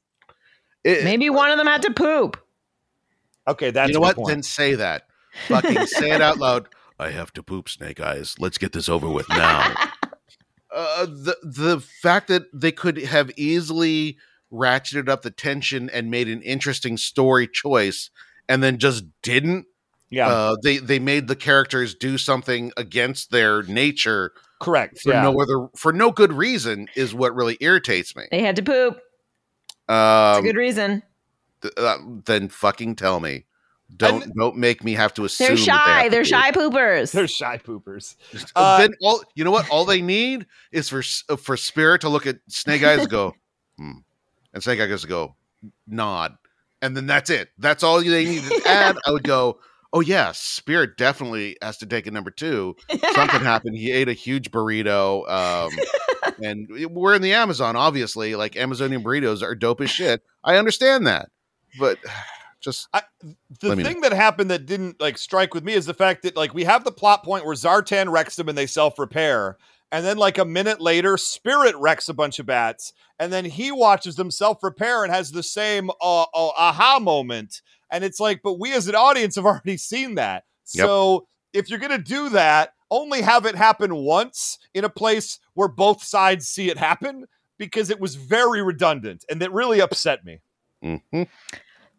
It- 0.84 1.04
Maybe 1.04 1.30
one 1.30 1.50
of 1.50 1.58
them 1.58 1.66
had 1.66 1.82
to 1.82 1.92
poop. 1.92 2.36
Okay, 3.48 3.70
that's 3.70 3.88
you 3.88 3.94
know 3.94 4.04
a 4.04 4.08
good 4.08 4.16
what? 4.16 4.16
point. 4.16 4.28
Then 4.28 4.42
say 4.42 4.74
that. 4.76 5.06
Fucking 5.48 5.86
say 5.86 6.10
it 6.12 6.20
out 6.20 6.38
loud. 6.38 6.68
I 6.98 7.10
have 7.10 7.32
to 7.32 7.42
poop, 7.42 7.68
Snake 7.68 7.98
Eyes. 8.00 8.36
Let's 8.38 8.58
get 8.58 8.72
this 8.72 8.88
over 8.88 9.08
with 9.08 9.28
now. 9.28 9.74
uh, 10.74 11.06
the 11.06 11.36
the 11.42 11.80
fact 11.80 12.28
that 12.28 12.44
they 12.52 12.70
could 12.72 12.98
have 12.98 13.30
easily 13.36 14.16
ratcheted 14.52 15.08
up 15.08 15.22
the 15.22 15.30
tension 15.30 15.90
and 15.90 16.10
made 16.10 16.28
an 16.28 16.42
interesting 16.42 16.96
story 16.96 17.48
choice, 17.48 18.10
and 18.48 18.62
then 18.62 18.78
just 18.78 19.04
didn't. 19.22 19.66
yeah, 20.10 20.28
Uh, 20.28 20.56
they 20.62 20.76
they 20.78 20.98
made 21.00 21.26
the 21.26 21.36
characters 21.36 21.94
do 21.94 22.18
something 22.18 22.70
against 22.76 23.30
their 23.32 23.62
nature 23.64 24.32
correct. 24.60 25.00
for 25.00 25.10
yeah. 25.12 25.22
no 25.22 25.40
other 25.40 25.68
for 25.76 25.92
no 25.92 26.12
good 26.12 26.32
reason 26.32 26.86
is 26.94 27.12
what 27.14 27.34
really 27.34 27.56
irritates 27.60 28.14
me. 28.14 28.24
They 28.30 28.42
had 28.42 28.54
to 28.56 28.62
poop. 28.62 29.00
That's 29.92 30.36
a 30.36 30.38
Um, 30.38 30.44
good 30.44 30.56
reason. 30.56 31.02
th- 31.62 31.74
uh, 31.76 31.98
then 32.24 32.48
fucking 32.48 32.96
tell 32.96 33.20
me. 33.20 33.44
Don't 33.94 34.22
And- 34.22 34.32
don't 34.34 34.56
make 34.56 34.82
me 34.82 34.94
have 34.94 35.12
to 35.14 35.24
assume. 35.26 35.48
They're 35.48 35.56
that 35.56 35.60
they 35.60 35.64
shy. 35.64 36.08
They're 36.08 36.22
do 36.22 36.28
shy 36.30 36.50
poopers. 36.50 37.12
They're 37.12 37.28
shy 37.28 37.58
poopers. 37.58 38.16
Uh, 38.56 38.58
Uh, 38.58 38.78
then 38.78 38.90
all 39.02 39.22
you 39.34 39.44
know 39.44 39.50
what 39.50 39.68
all 39.68 39.84
they 39.84 40.00
need 40.00 40.46
is 40.70 40.88
for 40.88 41.02
uh, 41.28 41.36
for 41.36 41.56
Spirit 41.58 42.00
to 42.02 42.08
look 42.08 42.26
at 42.26 42.38
Snake 42.48 42.82
Eyes 42.82 43.00
and 43.00 43.10
go, 43.10 43.34
hmm. 43.78 43.98
and 44.54 44.62
Snake 44.62 44.80
Eyes 44.80 45.04
go 45.04 45.36
nod, 45.86 46.36
and 46.80 46.96
then 46.96 47.06
that's 47.06 47.28
it. 47.28 47.50
That's 47.58 47.82
all 47.82 48.00
they 48.00 48.24
need 48.24 48.42
to 48.44 48.62
add. 48.66 48.96
I 49.06 49.10
would 49.12 49.24
go, 49.24 49.60
oh 49.92 50.00
yeah, 50.00 50.32
Spirit 50.32 50.96
definitely 50.96 51.58
has 51.60 51.76
to 51.78 51.86
take 51.86 52.06
a 52.06 52.10
number 52.10 52.30
two. 52.30 52.74
Something 53.14 53.40
happened. 53.44 53.76
He 53.76 53.92
ate 53.92 54.08
a 54.08 54.14
huge 54.14 54.50
burrito, 54.50 55.28
um, 55.30 55.70
and 56.42 56.68
we're 56.94 57.14
in 57.14 57.22
the 57.22 57.32
Amazon. 57.34 57.76
Obviously, 57.76 58.34
like 58.34 58.56
Amazonian 58.56 59.02
burritos 59.02 59.42
are 59.42 59.54
dope 59.54 59.80
as 59.80 59.90
shit. 59.90 60.22
I 60.44 60.56
understand 60.56 61.06
that, 61.06 61.28
but 61.78 61.98
just 62.60 62.88
the 63.22 63.68
Let 63.68 63.78
me 63.78 63.84
thing 63.84 64.00
that 64.02 64.12
happened 64.12 64.50
that 64.50 64.66
didn't 64.66 65.00
like 65.00 65.18
strike 65.18 65.52
with 65.54 65.64
me 65.64 65.72
is 65.72 65.86
the 65.86 65.94
fact 65.94 66.22
that 66.22 66.36
like 66.36 66.54
we 66.54 66.64
have 66.64 66.84
the 66.84 66.92
plot 66.92 67.24
point 67.24 67.44
where 67.44 67.54
Zartan 67.54 68.10
wrecks 68.10 68.36
them 68.36 68.48
and 68.48 68.56
they 68.56 68.66
self 68.66 68.98
repair, 68.98 69.56
and 69.90 70.04
then 70.04 70.16
like 70.16 70.38
a 70.38 70.44
minute 70.44 70.80
later, 70.80 71.16
Spirit 71.16 71.74
wrecks 71.76 72.08
a 72.08 72.14
bunch 72.14 72.38
of 72.38 72.46
bats, 72.46 72.92
and 73.18 73.32
then 73.32 73.44
he 73.44 73.72
watches 73.72 74.16
them 74.16 74.30
self 74.30 74.62
repair 74.62 75.02
and 75.04 75.12
has 75.12 75.32
the 75.32 75.42
same 75.42 75.90
uh, 76.00 76.22
uh, 76.22 76.26
aha 76.56 76.98
moment, 77.00 77.62
and 77.90 78.04
it's 78.04 78.20
like, 78.20 78.40
but 78.42 78.58
we 78.60 78.72
as 78.72 78.88
an 78.88 78.94
audience 78.94 79.34
have 79.36 79.46
already 79.46 79.76
seen 79.76 80.14
that, 80.16 80.44
Yep. 80.74 80.86
so 80.86 81.26
if 81.52 81.68
you're 81.68 81.78
gonna 81.80 81.98
do 81.98 82.30
that, 82.30 82.72
only 82.92 83.22
have 83.22 83.46
it 83.46 83.56
happen 83.56 83.94
once 83.96 84.58
in 84.74 84.84
a 84.84 84.88
place 84.90 85.38
where 85.54 85.68
both 85.68 86.04
sides 86.04 86.46
see 86.46 86.68
it 86.70 86.76
happen 86.78 87.24
because 87.58 87.90
it 87.90 87.98
was 87.98 88.14
very 88.16 88.62
redundant 88.62 89.24
and 89.30 89.40
that 89.40 89.52
really 89.52 89.80
upset 89.80 90.24
me. 90.24 90.40
mhm. 90.84 91.26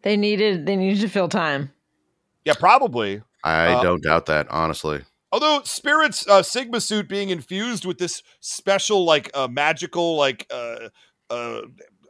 They 0.04 0.18
needed 0.18 0.66
they 0.66 0.76
needed 0.76 1.02
to 1.02 1.10
fill 1.10 1.30
time. 1.30 1.72
Yeah, 2.46 2.54
probably. 2.60 3.22
I 3.44 3.74
Uh, 3.74 3.82
don't 3.84 4.04
doubt 4.04 4.26
that 4.28 4.48
honestly. 4.52 5.02
Although 5.32 5.62
Spirit's 5.64 6.28
uh, 6.28 6.44
Sigma 6.44 6.80
suit 6.80 7.08
being 7.10 7.30
infused 7.30 7.86
with 7.86 7.98
this 7.98 8.22
special, 8.40 9.04
like, 9.04 9.32
uh, 9.34 9.48
magical, 9.48 10.16
like, 10.16 10.46
uh, 10.52 10.90
uh, 11.32 11.62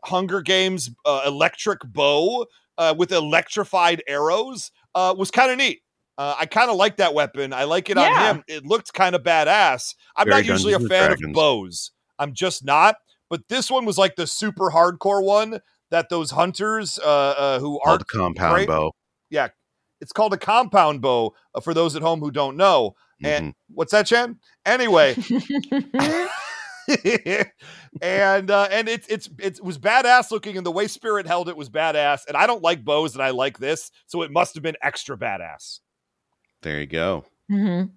Hunger 0.04 0.42
Games 0.42 0.90
uh, 1.06 1.22
electric 1.26 1.80
bow 1.86 2.48
uh, 2.78 2.94
with 2.98 3.14
electrified 3.14 4.04
arrows 4.08 4.72
uh, 4.94 5.16
was 5.18 5.32
kind 5.32 5.52
of 5.52 5.58
neat. 5.58 5.83
Uh, 6.18 6.36
I 6.39 6.45
kind 6.45 6.70
of 6.70 6.76
like 6.78 6.97
that 6.97 7.14
weapon. 7.14 7.53
I 7.53 7.64
like 7.64 7.89
it 7.89 7.97
Yeah. 7.97 8.03
on 8.30 8.36
him. 8.36 8.43
It 8.47 8.66
looked 8.66 8.93
kind 8.93 9.16
of 9.16 9.24
badass. 9.24 9.95
I'm 10.16 10.28
Very 10.28 10.41
not 10.43 10.45
usually 10.45 10.74
a 10.74 10.78
Dungeons 10.80 10.91
and 11.01 11.20
fan 11.20 11.30
of 11.30 11.34
bows. 11.34 11.91
I'm 12.20 12.34
just 12.34 12.64
not. 12.64 12.95
But 13.30 13.47
this 13.49 13.72
one 13.72 13.86
was 13.86 13.97
like 13.97 14.16
the 14.16 14.28
super 14.28 14.70
hardcore 14.70 15.24
one 15.24 15.59
that 15.89 16.09
those 16.09 16.32
hunters 16.32 16.99
uh, 16.99 17.07
uh, 17.38 17.59
who 17.59 17.80
aren't 17.82 17.99
the 17.99 18.05
compound 18.05 18.53
great- 18.53 18.68
bow. 18.68 18.91
yeah, 19.32 19.47
it's 20.01 20.11
called 20.11 20.34
a 20.34 20.38
compound 20.38 21.01
bow 21.01 21.34
uh, 21.55 21.59
for 21.61 21.74
those 21.74 21.95
at 21.95 22.01
home 22.03 22.20
who 22.20 22.30
don't 22.30 22.57
know. 22.57 22.93
And 23.24 23.51
Mhm. 23.51 23.53
what's 23.70 23.91
that, 23.93 24.05
Chan? 24.05 24.38
Anyway, 24.66 25.16
and 28.01 28.51
uh, 28.51 28.68
and 28.72 28.89
it's 28.89 29.07
it's 29.07 29.30
it 29.39 29.64
was 29.64 29.78
badass 29.78 30.32
looking, 30.32 30.57
and 30.57 30.66
the 30.66 30.72
way 30.72 30.88
Spirit 30.88 31.26
held 31.28 31.47
it 31.49 31.55
was 31.57 31.70
badass. 31.70 32.22
And 32.28 32.36
I 32.36 32.45
don't 32.47 32.61
like 32.61 32.84
bows, 32.84 33.14
and 33.16 33.24
I 33.24 33.30
like 33.30 33.57
this, 33.59 33.91
so 34.07 34.22
it 34.22 34.32
must 34.32 34.53
have 34.55 34.64
been 34.64 34.76
extra 34.82 35.18
badass. 35.18 35.80
There 36.64 36.80
you 36.80 36.88
go. 36.88 37.26
Mhm. 37.51 37.91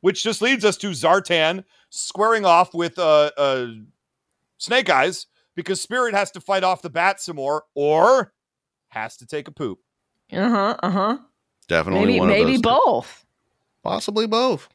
Which 0.00 0.22
just 0.22 0.42
leads 0.42 0.64
us 0.64 0.76
to 0.78 0.90
Zartan 0.90 1.64
squaring 1.88 2.44
off 2.44 2.74
with 2.74 2.98
uh, 2.98 3.30
uh, 3.38 3.68
Snake 4.58 4.90
Eyes 4.90 5.26
because 5.54 5.80
Spirit 5.80 6.14
has 6.14 6.30
to 6.32 6.40
fight 6.40 6.64
off 6.64 6.82
the 6.82 6.90
bat 6.90 7.20
some 7.20 7.36
more, 7.36 7.64
or 7.74 8.34
has 8.88 9.16
to 9.18 9.26
take 9.26 9.48
a 9.48 9.52
poop. 9.52 9.78
Uh-huh. 10.32 10.76
Uh-huh. 10.82 11.18
Definitely 11.68 12.06
Maybe 12.06 12.20
one 12.20 12.28
of 12.30 12.36
maybe 12.36 12.52
those. 12.56 12.62
both. 12.62 13.24
Possibly 13.82 14.26
both. 14.26 14.68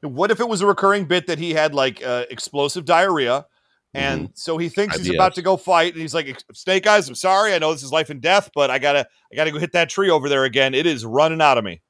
What 0.00 0.30
if 0.30 0.40
it 0.40 0.48
was 0.48 0.60
a 0.60 0.66
recurring 0.66 1.04
bit 1.06 1.26
that 1.26 1.38
he 1.38 1.52
had 1.52 1.74
like 1.74 2.02
uh, 2.04 2.24
explosive 2.30 2.84
diarrhea? 2.84 3.46
And 3.94 4.30
so 4.34 4.58
he 4.58 4.68
thinks 4.68 4.98
he's 4.98 5.12
about 5.12 5.34
to 5.34 5.42
go 5.42 5.56
fight, 5.56 5.94
and 5.94 6.00
he's 6.00 6.14
like, 6.14 6.40
"Snake 6.52 6.86
Eyes, 6.86 7.08
I'm 7.08 7.14
sorry. 7.14 7.54
I 7.54 7.58
know 7.58 7.72
this 7.72 7.82
is 7.82 7.90
life 7.90 8.10
and 8.10 8.20
death, 8.20 8.50
but 8.54 8.70
I 8.70 8.78
gotta, 8.78 9.08
I 9.32 9.34
gotta 9.36 9.50
go 9.50 9.58
hit 9.58 9.72
that 9.72 9.88
tree 9.88 10.08
over 10.10 10.28
there 10.28 10.44
again. 10.44 10.74
It 10.74 10.86
is 10.86 11.04
running 11.04 11.40
out 11.40 11.58
of 11.58 11.64
me." 11.64 11.80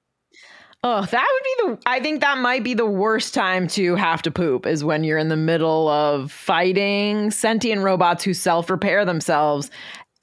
Oh, 0.84 1.04
that 1.04 1.26
would 1.66 1.66
be 1.74 1.74
the 1.82 1.88
I 1.90 2.00
think 2.00 2.20
that 2.20 2.38
might 2.38 2.62
be 2.62 2.72
the 2.74 2.86
worst 2.86 3.34
time 3.34 3.66
to 3.68 3.96
have 3.96 4.22
to 4.22 4.30
poop 4.30 4.64
is 4.64 4.84
when 4.84 5.02
you're 5.02 5.18
in 5.18 5.28
the 5.28 5.36
middle 5.36 5.88
of 5.88 6.30
fighting 6.30 7.32
sentient 7.32 7.82
robots 7.82 8.22
who 8.22 8.32
self-repair 8.32 9.04
themselves 9.04 9.70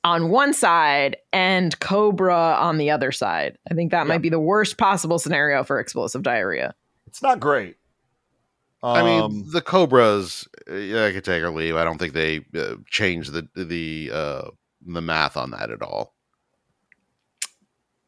on 0.06 0.30
one 0.30 0.54
side 0.54 1.18
and 1.34 1.78
Cobra 1.82 2.56
on 2.58 2.78
the 2.78 2.90
other 2.90 3.12
side. 3.12 3.58
I 3.70 3.74
think 3.74 3.92
that 3.92 4.08
might 4.08 4.22
be 4.22 4.30
the 4.30 4.40
worst 4.40 4.78
possible 4.78 5.20
scenario 5.20 5.64
for 5.66 5.80
explosive 5.80 6.24
diarrhea. 6.24 6.74
It's 7.08 7.22
not 7.22 7.40
great. 7.42 7.76
I 8.82 9.04
mean, 9.04 9.22
Um, 9.24 9.46
the 9.52 9.62
Cobras. 9.62 10.48
uh, 10.70 10.76
Yeah, 10.76 11.06
I 11.06 11.12
could 11.12 11.26
take 11.26 11.44
or 11.44 11.50
leave. 11.50 11.76
I 11.76 11.84
don't 11.84 11.98
think 11.98 12.14
they 12.14 12.46
uh, 12.56 12.76
changed 12.88 13.34
the 13.34 13.48
the 13.56 14.12
uh, 14.14 14.50
the 14.86 15.02
math 15.02 15.36
on 15.36 15.52
that 15.52 15.70
at 15.70 15.82
all. 15.82 16.15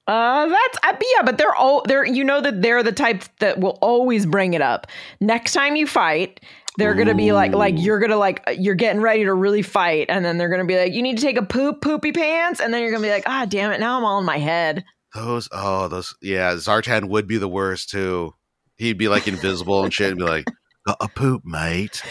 Uh, 0.07 0.47
that's 0.47 0.77
uh, 0.83 0.93
yeah, 1.15 1.23
but 1.23 1.37
they're 1.37 1.55
all 1.55 1.83
they're 1.85 2.05
you 2.05 2.23
know 2.23 2.39
that 2.39 2.61
they're 2.61 2.81
the 2.81 2.93
type 2.93 3.23
that 3.39 3.59
will 3.59 3.77
always 3.81 4.25
bring 4.25 4.53
it 4.53 4.61
up. 4.61 4.87
Next 5.19 5.51
time 5.51 5.75
you 5.75 5.85
fight, 5.85 6.39
they're 6.77 6.93
gonna 6.93 7.13
be 7.15 7.33
like 7.33 7.53
like 7.53 7.75
you're 7.77 7.99
gonna 7.99 8.15
like 8.15 8.41
you're 8.57 8.75
getting 8.75 9.01
ready 9.01 9.25
to 9.25 9.33
really 9.33 9.61
fight, 9.61 10.05
and 10.09 10.23
then 10.23 10.37
they're 10.37 10.49
gonna 10.49 10.65
be 10.65 10.77
like, 10.77 10.93
you 10.93 11.01
need 11.01 11.17
to 11.17 11.23
take 11.23 11.37
a 11.37 11.45
poop 11.45 11.81
poopy 11.81 12.13
pants, 12.13 12.61
and 12.61 12.73
then 12.73 12.81
you're 12.81 12.91
gonna 12.91 13.03
be 13.03 13.11
like, 13.11 13.23
ah, 13.25 13.45
damn 13.49 13.71
it, 13.71 13.81
now 13.81 13.97
I'm 13.97 14.05
all 14.05 14.19
in 14.19 14.25
my 14.25 14.37
head. 14.37 14.85
Those 15.13 15.49
oh 15.51 15.89
those 15.89 16.15
yeah 16.21 16.53
Zartan 16.53 17.09
would 17.09 17.27
be 17.27 17.37
the 17.37 17.49
worst 17.49 17.89
too. 17.89 18.33
He'd 18.77 18.97
be 18.97 19.09
like 19.09 19.27
invisible 19.27 19.83
and 19.83 19.93
shit 19.93 20.11
and 20.11 20.19
be 20.19 20.23
like, 20.23 20.45
"Got 20.87 20.97
a 21.01 21.09
poop, 21.09 21.43
mate? 21.43 22.01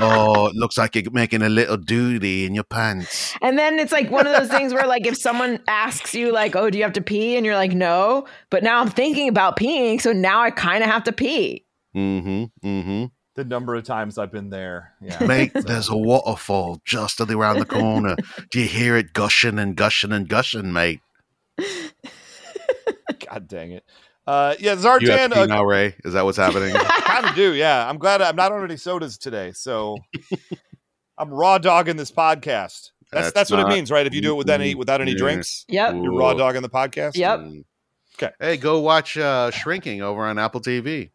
Oh, 0.00 0.48
it 0.48 0.54
looks 0.56 0.76
like 0.76 0.96
you're 0.96 1.10
making 1.12 1.42
a 1.42 1.48
little 1.48 1.76
doody 1.76 2.44
in 2.46 2.54
your 2.54 2.64
pants." 2.64 3.34
And 3.40 3.56
then 3.56 3.78
it's 3.78 3.92
like 3.92 4.10
one 4.10 4.26
of 4.26 4.36
those 4.36 4.48
things 4.48 4.74
where 4.74 4.86
like 4.88 5.06
if 5.06 5.16
someone 5.16 5.60
asks 5.68 6.14
you 6.14 6.32
like, 6.32 6.56
"Oh, 6.56 6.68
do 6.68 6.78
you 6.78 6.84
have 6.84 6.94
to 6.94 7.00
pee?" 7.00 7.36
and 7.36 7.46
you're 7.46 7.54
like, 7.54 7.72
"No," 7.72 8.26
but 8.50 8.64
now 8.64 8.80
I'm 8.80 8.90
thinking 8.90 9.28
about 9.28 9.56
peeing, 9.56 10.00
so 10.00 10.12
now 10.12 10.40
I 10.42 10.50
kind 10.50 10.82
of 10.82 10.90
have 10.90 11.04
to 11.04 11.12
pee. 11.12 11.64
Mm-hmm. 11.96 12.66
Mm-hmm. 12.68 13.04
the 13.36 13.44
number 13.44 13.74
of 13.76 13.84
times 13.84 14.18
I've 14.18 14.32
been 14.32 14.50
there, 14.50 14.94
yeah, 15.00 15.24
Mate, 15.24 15.52
there's 15.54 15.88
a 15.88 15.96
waterfall 15.96 16.80
just 16.84 17.20
around 17.20 17.60
the 17.60 17.64
corner. 17.80 18.16
Do 18.50 18.60
you 18.60 18.66
hear 18.66 18.96
it 18.96 19.12
gushing 19.12 19.60
and 19.60 19.76
gushing 19.76 20.12
and 20.12 20.28
gushing, 20.28 20.72
mate? 20.72 21.00
God 23.26 23.48
dang 23.48 23.72
it. 23.72 23.84
Uh, 24.28 24.54
yeah, 24.60 24.72
You 24.74 24.76
have 24.76 25.00
Zartan 25.00 25.32
to 25.32 25.40
uh, 25.40 25.46
now, 25.46 25.64
Ray. 25.64 25.94
Is 26.04 26.12
that 26.12 26.22
what's 26.22 26.36
happening? 26.36 26.74
kind 27.08 27.24
of 27.24 27.34
do. 27.34 27.54
Yeah, 27.54 27.88
I'm 27.88 27.96
glad 27.96 28.20
I'm 28.20 28.36
not 28.36 28.52
on 28.52 28.62
any 28.62 28.76
sodas 28.76 29.16
today, 29.16 29.52
so 29.52 29.96
I'm 31.18 31.30
raw 31.30 31.56
dogging 31.56 31.96
this 31.96 32.12
podcast. 32.12 32.90
That's 33.10 33.10
That's 33.10 33.32
that's, 33.32 33.50
what 33.50 33.60
it 33.60 33.62
not- 33.62 33.72
means, 33.72 33.90
right? 33.90 34.06
If 34.06 34.12
you 34.12 34.20
do 34.20 34.32
it 34.32 34.36
without 34.36 34.60
any 34.60 34.74
without 34.74 35.00
any 35.00 35.12
yeah. 35.12 35.16
drinks, 35.16 35.64
Yep. 35.68 35.94
you're 35.94 36.12
raw 36.14 36.34
dogging 36.34 36.60
the 36.60 36.68
podcast. 36.68 37.16
Yep. 37.16 37.38
Mm. 37.40 37.64
Okay. 38.16 38.32
Hey, 38.38 38.56
go 38.58 38.80
watch 38.80 39.16
uh, 39.16 39.50
Shrinking 39.50 40.02
over 40.02 40.26
on 40.26 40.38
Apple 40.38 40.60
TV. 40.60 41.10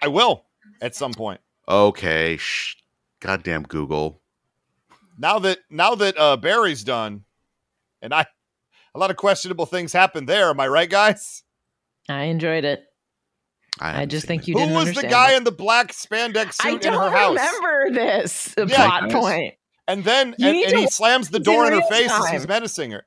I 0.00 0.08
will 0.08 0.46
at 0.80 0.94
some 0.94 1.12
point. 1.12 1.42
Okay. 1.68 2.38
Shh. 2.38 2.76
Goddamn 3.20 3.64
Google. 3.64 4.22
Now 5.18 5.38
that 5.40 5.58
now 5.68 5.94
that 5.96 6.16
uh, 6.16 6.38
Barry's 6.38 6.82
done, 6.82 7.24
and 8.00 8.14
I, 8.14 8.24
a 8.94 8.98
lot 8.98 9.10
of 9.10 9.16
questionable 9.16 9.66
things 9.66 9.92
happened 9.92 10.28
there. 10.28 10.50
Am 10.50 10.60
I 10.60 10.68
right, 10.68 10.88
guys? 10.88 11.42
I 12.08 12.24
enjoyed 12.24 12.64
it. 12.64 12.84
I, 13.80 13.90
haven't 13.92 14.10
just 14.10 14.26
think 14.26 14.42
it. 14.42 14.48
you 14.48 14.54
Who 14.54 14.60
didn't 14.60 14.74
was 14.74 14.94
the 14.94 15.02
guy 15.02 15.32
it. 15.32 15.38
in 15.38 15.44
the 15.44 15.50
black 15.50 15.92
spandex 15.92 16.56
I 16.62 16.70
suit 16.70 16.84
in 16.86 16.92
her 16.92 16.98
don't 16.98 17.12
house? 17.12 17.36
remember 17.36 17.90
this 17.92 18.54
Yeah, 18.56 18.66
plot 18.66 19.10
point. 19.10 19.54
And 19.88 20.04
then 20.04 20.34
and, 20.40 20.56
and 20.56 20.78
he 20.78 20.86
slams 20.88 21.28
the 21.30 21.40
door 21.40 21.66
in 21.66 21.72
in 21.72 21.72
her 21.74 21.78
real 21.80 21.88
face 21.88 22.10
as 22.12 22.28
he's 22.30 22.48
menacing 22.48 22.92
her. 22.92 23.04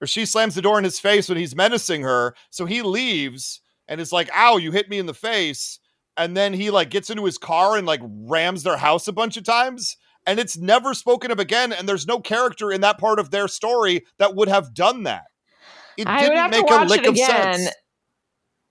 Or 0.00 0.06
she 0.06 0.26
slams 0.26 0.54
the 0.54 0.62
door 0.62 0.78
in 0.78 0.84
his 0.84 0.98
face 0.98 1.28
when 1.28 1.38
he's 1.38 1.54
menacing 1.54 2.02
her. 2.02 2.34
So 2.50 2.66
he 2.66 2.82
leaves 2.82 3.60
and 3.88 4.00
is 4.00 4.12
like, 4.12 4.28
ow, 4.34 4.56
you 4.56 4.72
hit 4.72 4.88
me 4.90 4.98
in 4.98 5.06
the 5.06 5.14
face. 5.14 5.78
And 6.16 6.36
then 6.36 6.52
he 6.52 6.70
like 6.70 6.90
gets 6.90 7.08
into 7.10 7.24
his 7.24 7.38
car 7.38 7.76
and 7.76 7.86
like 7.86 8.00
rams 8.04 8.64
their 8.64 8.76
house 8.76 9.06
a 9.08 9.12
bunch 9.12 9.36
of 9.36 9.44
times. 9.44 9.96
And 10.26 10.38
it's 10.38 10.56
never 10.56 10.94
spoken 10.94 11.30
of 11.30 11.38
again. 11.38 11.72
And 11.72 11.88
there's 11.88 12.06
no 12.06 12.20
character 12.20 12.72
in 12.72 12.80
that 12.80 12.98
part 12.98 13.18
of 13.18 13.30
their 13.30 13.48
story 13.48 14.04
that 14.18 14.34
would 14.34 14.48
have 14.48 14.72
done 14.74 15.02
that. 15.02 15.24
It 15.96 16.06
I 16.06 16.20
didn't 16.20 16.50
make 16.50 16.70
a 16.70 16.84
lick 16.84 17.06
of 17.06 17.16
sense. 17.16 17.68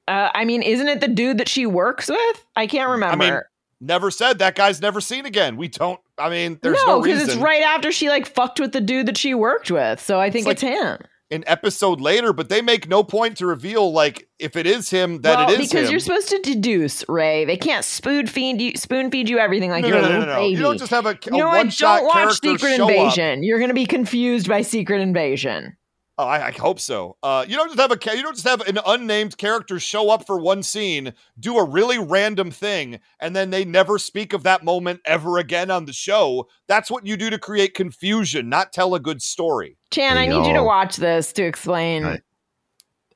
Uh, 0.07 0.29
I 0.33 0.43
mean, 0.45 0.61
isn't 0.61 0.87
it 0.87 0.99
the 0.99 1.07
dude 1.07 1.37
that 1.37 1.47
she 1.47 1.65
works 1.65 2.09
with? 2.09 2.45
I 2.55 2.67
can't 2.67 2.89
remember. 2.89 3.23
mean, 3.23 3.39
Never 3.85 4.11
said 4.11 4.39
that 4.39 4.55
guy's 4.55 4.81
never 4.81 5.01
seen 5.01 5.25
again. 5.25 5.57
We 5.57 5.67
don't. 5.67 5.99
I 6.17 6.29
mean, 6.29 6.57
there's 6.61 6.77
no, 6.85 6.97
no, 6.97 7.01
because 7.01 7.19
reason. 7.19 7.35
it's 7.35 7.43
right 7.43 7.63
after 7.63 7.91
she 7.91 8.07
like 8.07 8.25
fucked 8.25 8.61
with 8.61 8.71
the 8.71 8.79
dude 8.79 9.07
that 9.07 9.17
she 9.17 9.33
worked 9.33 9.69
with. 9.69 9.99
So 9.99 10.21
I 10.21 10.29
think 10.29 10.47
It's 10.47 10.63
it's, 10.63 10.81
him. 10.81 10.99
An 11.33 11.43
episode 11.47 11.99
later, 11.99 12.31
but 12.31 12.47
they 12.47 12.61
make 12.61 12.87
no 12.87 13.03
point 13.03 13.37
to 13.37 13.47
reveal 13.47 13.91
like 13.91 14.27
if 14.37 14.55
it 14.55 14.67
is 14.67 14.91
him 14.91 15.21
that 15.21 15.37
well, 15.37 15.49
it 15.49 15.59
is 15.59 15.69
because 15.69 15.87
him. 15.87 15.91
you're 15.91 15.99
supposed 15.99 16.29
to 16.29 16.39
deduce, 16.39 17.03
Ray. 17.09 17.43
They 17.43 17.57
can't 17.57 17.83
spoon 17.83 18.27
feed 18.27 18.61
you, 18.61 18.73
spoon 18.75 19.09
feed 19.09 19.27
you 19.29 19.39
everything 19.39 19.71
like 19.71 19.81
no, 19.81 19.87
you're 19.87 20.01
no, 20.01 20.03
a 20.03 20.09
no, 20.09 20.09
little 20.19 20.25
no, 20.27 20.33
no. 20.33 20.39
baby. 20.39 20.55
You 20.55 20.61
don't 20.61 20.77
just 20.77 20.91
have 20.91 21.07
a, 21.07 21.17
You 21.25 21.37
know 21.37 21.47
a 21.47 21.57
one 21.57 21.69
shot 21.71 22.01
Don't 22.01 22.05
watch 22.05 22.39
Secret 22.39 22.77
show 22.77 22.83
up. 22.83 22.91
Invasion. 22.91 23.41
You're 23.41 23.59
gonna 23.59 23.73
be 23.73 23.87
confused 23.87 24.47
by 24.47 24.61
Secret 24.61 25.01
Invasion. 25.01 25.75
Oh, 26.19 26.25
I, 26.25 26.47
I 26.47 26.51
hope 26.51 26.79
so. 26.79 27.17
Uh, 27.23 27.43
you 27.47 27.55
don't 27.55 27.69
just 27.69 27.79
have 27.79 27.91
a 27.91 28.15
you 28.15 28.21
don't 28.21 28.35
just 28.35 28.47
have 28.47 28.61
an 28.67 28.77
unnamed 28.85 29.35
character 29.39 29.79
show 29.79 30.11
up 30.11 30.27
for 30.27 30.39
one 30.39 30.61
scene, 30.61 31.13
do 31.39 31.57
a 31.57 31.67
really 31.67 31.97
random 31.97 32.51
thing, 32.51 32.99
and 33.19 33.35
then 33.35 33.49
they 33.49 33.65
never 33.65 33.97
speak 33.97 34.31
of 34.33 34.43
that 34.43 34.63
moment 34.63 35.01
ever 35.05 35.39
again 35.39 35.71
on 35.71 35.85
the 35.85 35.93
show. 35.93 36.47
That's 36.67 36.91
what 36.91 37.07
you 37.07 37.17
do 37.17 37.31
to 37.31 37.39
create 37.39 37.73
confusion, 37.73 38.47
not 38.47 38.71
tell 38.71 38.93
a 38.93 38.99
good 38.99 39.23
story. 39.23 39.77
Chan, 39.93 40.17
I 40.17 40.25
need 40.27 40.45
you 40.47 40.53
to 40.53 40.63
watch 40.63 40.97
this 40.97 41.31
to 41.33 41.43
explain 41.43 42.03
Right. 42.03 42.21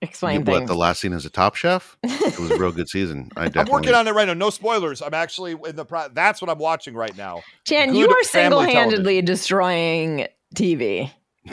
explain 0.01 0.41
You- 0.41 0.45
what, 0.51 0.57
things. 0.59 0.69
the 0.69 0.75
last 0.75 1.01
scene 1.01 1.13
as 1.13 1.25
a 1.25 1.29
Top 1.29 1.55
Chef? 1.55 1.97
It 2.03 2.39
was 2.39 2.51
a 2.51 2.57
real 2.57 2.71
good 2.71 2.87
season. 2.89 3.29
I 3.35 3.49
I'm 3.55 3.67
working 3.67 3.93
on 3.93 4.07
it 4.07 4.11
right 4.11 4.27
now. 4.27 4.33
No 4.33 4.49
spoilers. 4.49 5.01
I'm 5.01 5.13
actually 5.13 5.55
in 5.65 5.75
the 5.75 5.85
pro- 5.85 6.09
that's 6.09 6.41
what 6.41 6.49
I'm 6.49 6.59
watching 6.59 6.93
right 6.93 7.15
now. 7.17 7.41
Chan, 7.65 7.91
good 7.91 7.97
you 7.97 8.09
are 8.09 8.23
single-handedly 8.23 9.21
destroying 9.23 10.27
TV. 10.55 11.11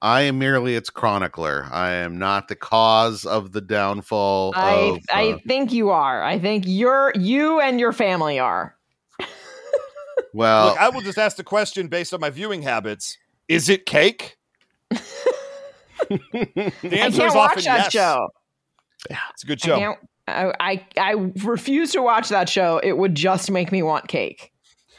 I 0.00 0.22
am 0.22 0.38
merely 0.38 0.74
its 0.74 0.90
chronicler. 0.90 1.68
I 1.70 1.92
am 1.92 2.18
not 2.18 2.48
the 2.48 2.56
cause 2.56 3.24
of 3.24 3.52
the 3.52 3.60
downfall 3.60 4.52
I 4.56 4.70
of. 4.74 4.98
I 5.12 5.32
uh, 5.32 5.38
think 5.46 5.72
you 5.72 5.90
are. 5.90 6.22
I 6.22 6.38
think 6.38 6.64
you're 6.66 7.12
you 7.14 7.60
and 7.60 7.78
your 7.78 7.92
family 7.92 8.38
are. 8.38 8.74
Well, 10.32 10.68
Look, 10.68 10.80
I 10.80 10.88
will 10.88 11.00
just 11.00 11.18
ask 11.18 11.36
the 11.36 11.44
question 11.44 11.88
based 11.88 12.12
on 12.14 12.20
my 12.20 12.30
viewing 12.30 12.62
habits: 12.62 13.18
Is 13.48 13.68
it 13.68 13.86
cake? 13.86 14.36
The 16.08 16.72
I 16.84 16.96
answer 16.96 17.18
can't 17.18 17.30
is 17.30 17.34
watch 17.34 17.50
often 17.52 17.64
that 17.64 17.78
yes. 17.84 17.92
show. 17.92 18.28
It's 19.08 19.44
a 19.44 19.46
good 19.46 19.60
I 19.62 19.66
show. 19.66 19.78
can't. 19.78 19.98
I, 20.28 20.52
I 20.60 20.86
I 20.96 21.12
refuse 21.44 21.92
to 21.92 22.02
watch 22.02 22.28
that 22.28 22.48
show. 22.48 22.78
It 22.82 22.98
would 22.98 23.14
just 23.14 23.50
make 23.50 23.72
me 23.72 23.82
want 23.82 24.08
cake. 24.08 24.52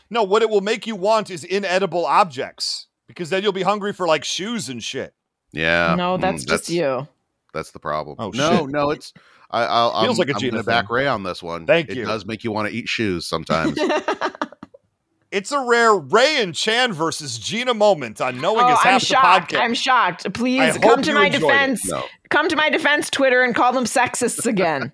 No, 0.10 0.24
what 0.24 0.42
it 0.42 0.50
will 0.50 0.62
make 0.62 0.86
you 0.88 0.96
want 0.96 1.30
is 1.30 1.44
inedible 1.44 2.06
objects 2.06 2.88
because 3.08 3.30
then 3.30 3.44
you'll 3.44 3.52
be 3.52 3.64
hungry 3.64 3.94
for 3.94 4.08
like 4.08 4.24
shoes 4.24 4.70
and 4.70 4.84
shit. 4.84 5.14
Yeah. 5.52 5.96
no, 5.96 6.18
mm, 6.18 6.22
that's 6.22 6.44
just 6.46 6.70
you. 6.70 7.08
That's 7.54 7.72
the 7.72 7.80
problem. 7.80 8.16
Oh, 8.20 8.32
no, 8.32 8.60
shit. 8.60 8.70
no, 8.70 8.90
it's 8.90 9.14
I, 9.52 9.66
I'll, 9.66 10.02
Feels 10.02 10.20
I'm, 10.20 10.28
like 10.28 10.30
a 10.30 10.34
I'm 10.34 10.40
Gina 10.40 10.52
gonna 10.52 10.64
back. 10.64 10.90
Ray 10.90 11.08
on 11.08 11.24
this 11.24 11.44
one. 11.44 11.66
Thank 11.68 11.90
it 11.90 11.98
you. 11.98 12.04
It 12.04 12.06
does 12.08 12.26
make 12.26 12.44
you 12.44 12.52
want 12.52 12.70
to 12.70 12.76
eat 12.76 12.90
shoes 12.90 13.28
sometimes. 13.28 13.78
It's 15.34 15.52
a 15.52 15.60
rare 15.60 15.96
Ray 15.96 16.44
and 16.44 16.54
Chan 16.54 16.94
versus 16.94 17.40
Gina 17.40 17.74
moment 17.74 18.22
on 18.22 18.40
knowing 18.40 18.66
oh, 18.66 18.74
is 18.74 18.78
I'm 18.84 18.92
half 18.92 19.02
the 19.02 19.06
shocked. 19.08 19.52
podcast. 19.52 19.60
I'm 19.60 19.74
shocked. 19.74 20.34
Please 20.36 20.76
hope 20.76 20.84
come 20.84 21.02
to 21.02 21.14
my 21.16 21.28
defense. 21.28 21.84
no. 21.90 22.04
Come 22.30 22.50
to 22.50 22.56
my 22.56 22.70
defense 22.70 23.10
Twitter 23.10 23.42
and 23.42 23.56
call 23.56 23.74
them 23.74 23.86
sexists 23.86 24.46
again. 24.46 24.92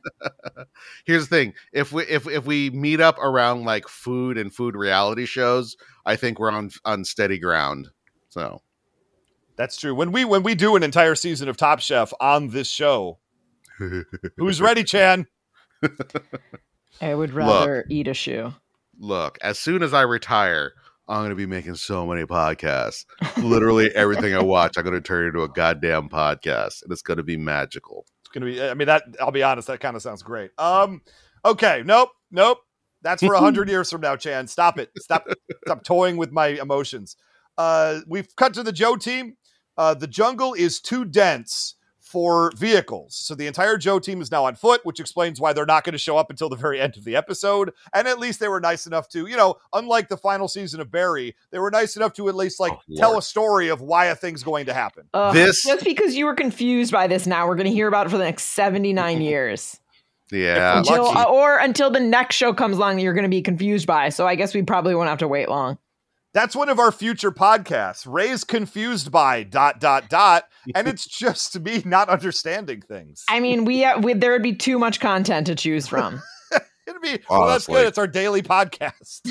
Here's 1.05 1.27
the 1.27 1.35
thing: 1.35 1.53
if 1.73 1.91
we 1.91 2.03
if 2.03 2.25
if 2.25 2.45
we 2.45 2.69
meet 2.69 3.01
up 3.01 3.19
around 3.19 3.65
like 3.65 3.89
food 3.89 4.37
and 4.37 4.55
food 4.55 4.77
reality 4.77 5.25
shows, 5.25 5.75
I 6.05 6.15
think 6.15 6.39
we're 6.39 6.51
on 6.51 6.69
on 6.85 7.03
steady 7.03 7.37
ground. 7.37 7.89
So 8.29 8.61
That's 9.57 9.75
true. 9.75 9.93
When 9.93 10.13
we 10.13 10.23
when 10.23 10.43
we 10.43 10.55
do 10.55 10.77
an 10.77 10.83
entire 10.83 11.15
season 11.15 11.49
of 11.49 11.57
Top 11.57 11.81
Chef 11.81 12.13
on 12.21 12.47
this 12.47 12.71
show, 12.71 13.19
who's 14.37 14.61
ready, 14.61 14.85
Chan? 14.85 15.27
I 17.01 17.13
would 17.13 17.33
rather 17.33 17.85
eat 17.89 18.07
a 18.07 18.13
shoe. 18.13 18.53
Look, 18.99 19.37
as 19.41 19.57
soon 19.57 19.81
as 19.81 19.93
I 19.93 20.01
retire, 20.01 20.73
I'm 21.07 21.21
going 21.21 21.29
to 21.29 21.35
be 21.35 21.47
making 21.47 21.75
so 21.75 22.05
many 22.05 22.25
podcasts. 22.25 23.05
Literally 23.37 23.89
everything 23.95 24.35
I 24.35 24.43
watch, 24.43 24.77
I'm 24.77 24.83
going 24.83 24.93
to 24.93 25.01
turn 25.01 25.25
into 25.25 25.41
a 25.41 25.49
goddamn 25.49 26.09
podcast, 26.09 26.83
and 26.83 26.91
it's 26.91 27.01
going 27.01 27.17
to 27.17 27.23
be 27.23 27.37
magical. 27.37 28.05
It's 28.21 28.33
gonna 28.33 28.45
be. 28.45 28.61
I 28.61 28.75
mean, 28.75 28.85
that. 28.85 29.03
I'll 29.19 29.31
be 29.31 29.41
honest. 29.41 29.67
That 29.67 29.79
kind 29.79 29.95
of 29.95 30.03
sounds 30.03 30.21
great. 30.21 30.51
Um. 30.59 31.01
Okay. 31.43 31.81
Nope. 31.83 32.09
Nope. 32.29 32.59
That's 33.01 33.23
for 33.23 33.33
a 33.33 33.39
hundred 33.39 33.69
years 33.71 33.89
from 33.89 34.01
now, 34.01 34.15
Chan. 34.15 34.47
Stop 34.47 34.77
it. 34.77 34.91
Stop. 34.99 35.25
stop 35.65 35.83
toying 35.83 36.17
with 36.17 36.31
my 36.31 36.47
emotions. 36.47 37.15
Uh, 37.57 38.01
we've 38.07 38.35
cut 38.35 38.53
to 38.53 38.63
the 38.63 38.71
Joe 38.71 38.97
team. 38.97 39.35
Uh, 39.77 39.93
the 39.93 40.07
jungle 40.07 40.53
is 40.53 40.79
too 40.79 41.05
dense 41.05 41.75
for 42.09 42.51
vehicles, 42.57 43.15
so 43.15 43.35
the 43.35 43.45
entire 43.45 43.77
Joe 43.77 43.99
team 43.99 44.19
is 44.21 44.31
now 44.31 44.45
on 44.45 44.55
foot, 44.55 44.81
which 44.83 44.99
explains 44.99 45.39
why 45.39 45.53
they're 45.53 45.65
not 45.67 45.83
going 45.83 45.93
to 45.93 45.99
show 45.99 46.17
up 46.17 46.31
until 46.31 46.49
the 46.49 46.55
very 46.55 46.81
end 46.81 46.97
of 46.97 47.03
the 47.03 47.15
episode. 47.15 47.71
And 47.93 48.07
at 48.07 48.17
least 48.17 48.39
they 48.39 48.47
were 48.47 48.59
nice 48.59 48.87
enough 48.87 49.07
to, 49.09 49.27
you 49.27 49.37
know, 49.37 49.55
unlike 49.73 50.09
the 50.09 50.17
final 50.17 50.47
season 50.47 50.81
of 50.81 50.91
Barry, 50.91 51.35
they 51.51 51.59
were 51.59 51.69
nice 51.69 51.95
enough 51.95 52.13
to 52.13 52.27
at 52.27 52.33
least 52.35 52.59
like 52.59 52.73
Oh, 52.73 52.79
tell 52.97 53.17
a 53.17 53.21
story 53.21 53.67
of 53.67 53.81
why 53.81 54.05
a 54.05 54.15
thing's 54.15 54.41
going 54.43 54.65
to 54.65 54.73
happen. 54.73 55.07
Ugh, 55.13 55.33
This- 55.35 55.63
just 55.63 55.83
because 55.85 56.15
you 56.15 56.25
were 56.25 56.33
confused 56.33 56.91
by 56.91 57.05
this 57.05 57.27
now, 57.27 57.47
we're 57.47 57.55
going 57.55 57.67
to 57.67 57.73
hear 57.73 57.87
about 57.87 58.07
it 58.07 58.09
for 58.09 58.17
the 58.17 58.23
next 58.23 58.45
79 58.45 59.21
years. 59.21 59.79
Yeah. 60.31 60.79
Until, 60.79 61.05
uh, 61.07 61.23
or 61.25 61.57
until 61.57 61.89
the 61.91 61.99
next 61.99 62.35
show 62.37 62.53
comes 62.53 62.77
along 62.77 62.95
that 62.97 63.03
you're 63.03 63.13
going 63.13 63.23
to 63.23 63.29
be 63.29 63.41
confused 63.41 63.85
by. 63.87 64.09
So 64.09 64.25
I 64.27 64.33
guess 64.35 64.53
we 64.55 64.63
probably 64.63 64.95
won't 64.95 65.09
have 65.09 65.19
to 65.19 65.27
wait 65.27 65.49
long. 65.49 65.77
That's 66.33 66.55
one 66.55 66.69
of 66.69 66.77
our 66.79 66.91
future 66.91 67.31
podcasts. 67.31 68.05
Ray's 68.07 68.43
confused 68.43 69.11
by 69.11 69.43
dot 69.43 69.79
dot 69.79 70.09
dot, 70.09 70.45
and 70.75 70.87
it's 70.87 71.05
just 71.07 71.59
me 71.59 71.81
not 71.85 72.09
understanding 72.09 72.81
things. 72.81 73.23
I 73.27 73.39
mean, 73.39 73.65
we, 73.65 73.83
uh, 73.83 73.99
we 73.99 74.13
there 74.13 74.31
would 74.31 74.43
be 74.43 74.55
too 74.55 74.77
much 74.77 74.99
content 74.99 75.47
to 75.47 75.55
choose 75.55 75.87
from. 75.87 76.21
It'd 76.87 77.01
be 77.01 77.19
well. 77.29 77.47
That's 77.47 77.67
good. 77.67 77.87
It's 77.87 77.97
our 77.97 78.07
daily 78.07 78.41
podcast. 78.41 79.21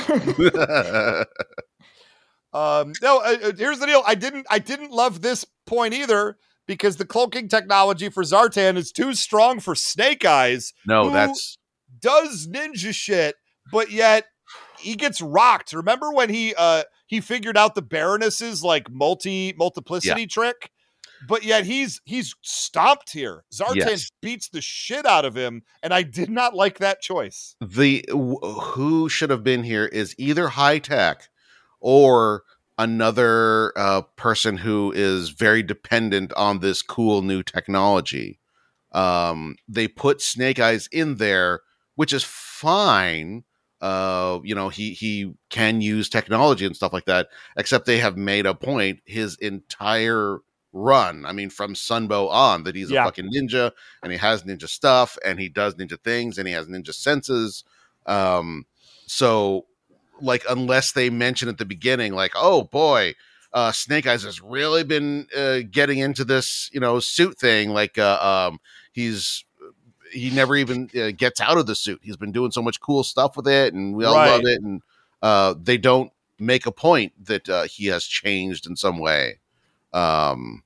Um, 2.52 2.94
no, 3.02 3.18
uh, 3.18 3.36
uh, 3.44 3.52
here's 3.56 3.78
the 3.78 3.86
deal. 3.86 4.02
I 4.06 4.14
didn't. 4.14 4.46
I 4.48 4.58
didn't 4.58 4.90
love 4.90 5.20
this 5.20 5.44
point 5.66 5.92
either 5.92 6.38
because 6.66 6.96
the 6.96 7.04
cloaking 7.04 7.48
technology 7.48 8.08
for 8.08 8.22
Zartan 8.22 8.76
is 8.76 8.90
too 8.90 9.12
strong 9.14 9.60
for 9.60 9.74
Snake 9.74 10.24
Eyes. 10.24 10.72
no, 10.86 11.04
Who 11.04 11.12
that's 11.12 11.58
does 12.00 12.48
ninja 12.50 12.94
shit, 12.94 13.36
but 13.70 13.90
yet 13.90 14.24
he 14.80 14.94
gets 14.94 15.20
rocked. 15.20 15.72
Remember 15.72 16.12
when 16.12 16.30
he 16.30 16.54
uh 16.56 16.84
he 17.06 17.20
figured 17.20 17.56
out 17.56 17.74
the 17.74 17.82
Baroness's 17.82 18.62
like 18.62 18.90
multi 18.90 19.54
multiplicity 19.56 20.26
trick? 20.26 20.70
But 21.26 21.42
yet 21.42 21.64
he's 21.64 22.00
he's 22.04 22.34
stomped 22.42 23.12
here. 23.12 23.44
Zartan 23.52 23.76
Yes. 23.76 24.10
beats 24.22 24.48
the 24.48 24.60
shit 24.60 25.04
out 25.04 25.24
of 25.24 25.34
him, 25.36 25.62
and 25.82 25.92
I 25.92 26.02
did 26.02 26.30
not 26.30 26.54
like 26.54 26.78
that 26.78 27.00
choice. 27.00 27.56
the 27.60 28.02
w- 28.08 28.38
who 28.38 29.08
should 29.08 29.30
have 29.30 29.42
been 29.42 29.64
here 29.64 29.86
is 29.86 30.14
either 30.16 30.48
high 30.48 30.78
tech 30.78 31.28
or 31.80 32.44
another 32.78 33.72
uh, 33.76 34.02
person 34.16 34.58
who 34.58 34.92
is 34.94 35.30
very 35.30 35.62
dependent 35.64 36.32
on 36.34 36.60
this 36.60 36.82
cool 36.82 37.22
new 37.22 37.42
technology. 37.42 38.38
Um, 38.92 39.56
they 39.66 39.88
put 39.88 40.22
Snake 40.22 40.60
Eyes 40.60 40.88
in 40.92 41.16
there, 41.16 41.60
which 41.96 42.12
is 42.12 42.22
fine. 42.24 43.42
Uh, 43.80 44.40
you 44.42 44.54
know, 44.54 44.68
he 44.68 44.92
he 44.92 45.32
can 45.50 45.80
use 45.80 46.08
technology 46.08 46.66
and 46.66 46.74
stuff 46.76 46.92
like 46.92 47.04
that. 47.06 47.28
Except 47.56 47.86
they 47.86 47.98
have 47.98 48.16
made 48.16 48.46
a 48.46 48.54
point 48.54 49.00
his 49.04 49.36
entire 49.36 50.38
run. 50.72 51.24
I 51.24 51.32
mean, 51.32 51.50
from 51.50 51.74
Sunbow 51.74 52.28
on, 52.30 52.64
that 52.64 52.74
he's 52.74 52.90
Yeah. 52.90 53.02
a 53.02 53.04
fucking 53.06 53.30
ninja 53.32 53.72
and 54.02 54.12
he 54.12 54.18
has 54.18 54.42
ninja 54.42 54.68
stuff 54.68 55.16
and 55.24 55.40
he 55.40 55.48
does 55.48 55.74
ninja 55.76 55.98
things 56.02 56.38
and 56.38 56.46
he 56.46 56.54
has 56.54 56.66
ninja 56.66 56.92
senses. 56.92 57.64
Um, 58.06 58.66
so 59.06 59.66
like 60.20 60.44
unless 60.48 60.92
they 60.92 61.10
mention 61.10 61.48
at 61.48 61.58
the 61.58 61.64
beginning, 61.64 62.12
like, 62.14 62.32
oh 62.34 62.64
boy, 62.64 63.14
uh, 63.52 63.72
Snake 63.72 64.06
Eyes 64.06 64.24
has 64.24 64.42
really 64.42 64.84
been 64.84 65.26
uh, 65.36 65.60
getting 65.70 65.98
into 65.98 66.24
this, 66.24 66.68
you 66.72 66.80
know, 66.80 67.00
suit 67.00 67.38
thing. 67.38 67.70
Like, 67.70 67.96
uh, 67.96 68.48
um, 68.50 68.60
he's 68.92 69.44
he 70.12 70.30
never 70.30 70.56
even 70.56 70.90
uh, 70.98 71.10
gets 71.10 71.40
out 71.40 71.58
of 71.58 71.66
the 71.66 71.74
suit. 71.74 72.00
He's 72.02 72.16
been 72.16 72.32
doing 72.32 72.50
so 72.50 72.62
much 72.62 72.80
cool 72.80 73.04
stuff 73.04 73.36
with 73.36 73.46
it, 73.48 73.74
and 73.74 73.94
we 73.94 74.04
all 74.04 74.14
Right. 74.14 74.30
love 74.30 74.42
it. 74.44 74.60
And 74.62 74.82
uh, 75.22 75.54
they 75.60 75.78
don't 75.78 76.12
make 76.38 76.66
a 76.66 76.72
point 76.72 77.12
that 77.26 77.48
uh, 77.48 77.64
he 77.64 77.86
has 77.86 78.04
changed 78.04 78.66
in 78.66 78.76
some 78.76 78.98
way. 78.98 79.40
Um, 79.92 80.62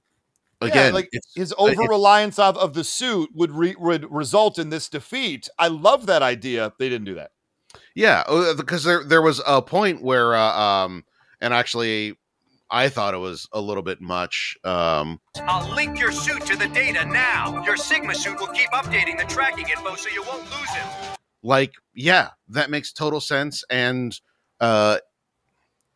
Yeah, 0.61 0.69
again, 0.69 0.95
like 0.95 1.09
it's- 1.13 1.33
his 1.35 1.55
over 1.59 1.83
reliance 1.83 2.39
of, 2.39 2.57
of 2.57 2.75
the 2.75 2.85
suit 2.85 3.31
would 3.35 3.51
re- 3.51 3.75
would 3.79 4.11
result 4.13 4.59
in 4.59 4.71
this 4.71 4.89
defeat. 4.89 5.49
I 5.59 5.69
love 5.69 6.07
that 6.07 6.23
idea. 6.23 6.73
They 6.79 6.89
didn't 6.89 7.07
do 7.07 7.15
that. 7.15 7.31
Yeah, 7.95 8.23
uh, 8.29 8.55
because 8.55 8.85
there 8.85 9.03
there 9.05 9.23
was 9.23 9.41
a 9.47 9.61
point 9.63 10.03
where, 10.03 10.35
uh, 10.35 10.53
um, 10.59 11.05
and 11.41 11.53
actually, 11.55 12.17
I 12.75 12.89
thought 12.89 13.13
it 13.13 13.19
was 13.19 13.47
a 13.53 13.61
little 13.61 13.83
bit 13.83 14.01
much. 14.01 14.57
Um, 14.65 15.21
I'll 15.43 15.71
link 15.75 16.01
your 16.01 16.11
suit 16.11 16.47
to 16.47 16.57
the 16.57 16.69
data 16.69 17.05
now. 17.05 17.63
Your 17.65 17.77
Sigma 17.77 18.15
suit 18.15 18.41
will 18.41 18.47
keep 18.47 18.71
updating 18.71 19.19
the 19.19 19.27
tracking 19.27 19.69
info 19.69 19.95
so 19.95 20.09
you 20.09 20.23
won't 20.23 20.45
lose 20.45 20.71
him. 20.71 20.89
like, 21.43 21.75
yeah, 21.95 22.31
that 22.49 22.71
makes 22.71 22.91
total 22.91 23.21
sense, 23.21 23.63
and 23.69 24.19
uh, 24.59 24.99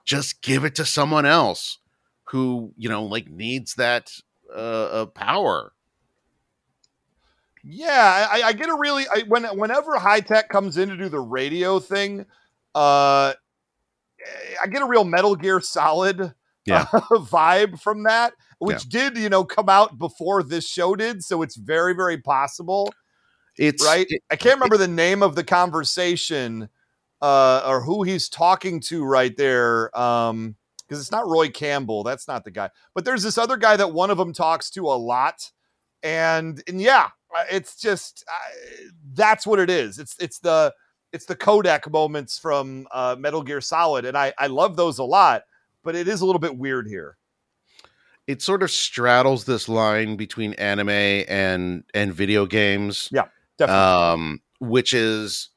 just 0.04 0.42
give 0.42 0.64
it 0.64 0.74
to 0.74 0.84
someone 0.84 1.24
else 1.24 1.78
who 2.24 2.74
you 2.76 2.90
know 2.90 3.04
like 3.04 3.30
needs 3.30 3.76
that 3.76 4.12
uh, 4.54 4.58
uh 4.58 5.06
power. 5.06 5.72
Yeah, 7.64 8.28
I, 8.30 8.42
I 8.42 8.52
get 8.52 8.68
a 8.68 8.76
really 8.78 9.04
I, 9.10 9.22
when 9.26 9.44
whenever 9.44 9.98
high 9.98 10.20
tech 10.20 10.50
comes 10.50 10.76
in 10.76 10.90
to 10.90 10.96
do 10.98 11.08
the 11.08 11.20
radio 11.20 11.80
thing, 11.80 12.26
uh, 12.74 13.32
I 14.62 14.66
get 14.70 14.82
a 14.82 14.86
real 14.86 15.04
Metal 15.04 15.36
Gear 15.36 15.62
Solid 15.62 16.34
Yeah. 16.66 16.86
uh, 16.92 17.00
vibe 17.18 17.80
from 17.80 18.02
that, 18.04 18.32
which 18.58 18.88
did 18.88 19.16
you 19.16 19.28
know 19.28 19.44
come 19.44 19.68
out 19.68 19.98
before 19.98 20.42
this 20.42 20.68
show 20.68 20.94
did, 20.96 21.22
so 21.24 21.42
it's 21.42 21.56
very 21.56 21.94
very 21.94 22.18
possible, 22.18 22.92
It's 23.56 23.84
right? 23.84 24.06
it- 24.08 24.22
I 24.30 24.36
can't 24.36 24.56
remember 24.56 24.76
the 24.76 24.88
name 24.88 25.22
of 25.22 25.34
the 25.34 25.44
conversation 25.44 26.68
uh, 27.22 27.62
or 27.66 27.80
who 27.82 28.02
he's 28.02 28.28
talking 28.28 28.80
to 28.80 29.04
right 29.04 29.34
there. 29.36 29.96
Um, 29.98 30.56
because 30.86 31.00
it's 31.00 31.10
not 31.10 31.26
Roy 31.26 31.48
Campbell, 31.48 32.04
that's 32.04 32.28
not 32.28 32.44
the 32.44 32.50
guy, 32.52 32.70
but 32.94 33.04
there's 33.04 33.24
this 33.24 33.38
other 33.38 33.56
guy 33.56 33.76
that 33.76 33.92
one 33.92 34.08
of 34.10 34.18
them 34.18 34.32
talks 34.32 34.70
to 34.70 34.82
a 34.86 34.94
lot, 34.94 35.50
and 36.04 36.62
and 36.68 36.80
yeah, 36.80 37.08
uh, 37.36 37.44
it's 37.50 37.74
just 37.80 38.24
uh, 38.32 38.86
that's 39.14 39.44
what 39.46 39.58
it 39.58 39.68
is. 39.68 39.98
It's 39.98 40.14
it's 40.20 40.38
the 40.38 40.72
it's 41.12 41.24
the 41.26 41.34
Codec 41.34 41.90
moments 41.90 42.38
from 42.38 42.86
uh, 42.92 43.16
Metal 43.18 43.42
Gear 43.42 43.60
Solid, 43.60 44.04
and 44.04 44.16
I 44.16 44.32
I 44.38 44.46
love 44.46 44.76
those 44.76 44.98
a 45.00 45.04
lot, 45.04 45.42
but 45.86 45.94
it 45.94 46.06
is 46.06 46.20
a 46.20 46.26
little 46.26 46.38
bit 46.40 46.58
weird 46.58 46.86
here. 46.86 47.16
it 48.26 48.42
sort 48.42 48.62
of 48.62 48.70
straddles 48.70 49.44
this 49.46 49.68
line 49.68 50.16
between 50.16 50.52
anime 50.54 50.90
and 50.90 51.84
and 51.94 52.12
video 52.12 52.44
games. 52.44 53.08
Yeah, 53.12 53.26
definitely. 53.56 53.82
um, 53.82 54.40
which 54.60 54.92
is 54.92 55.50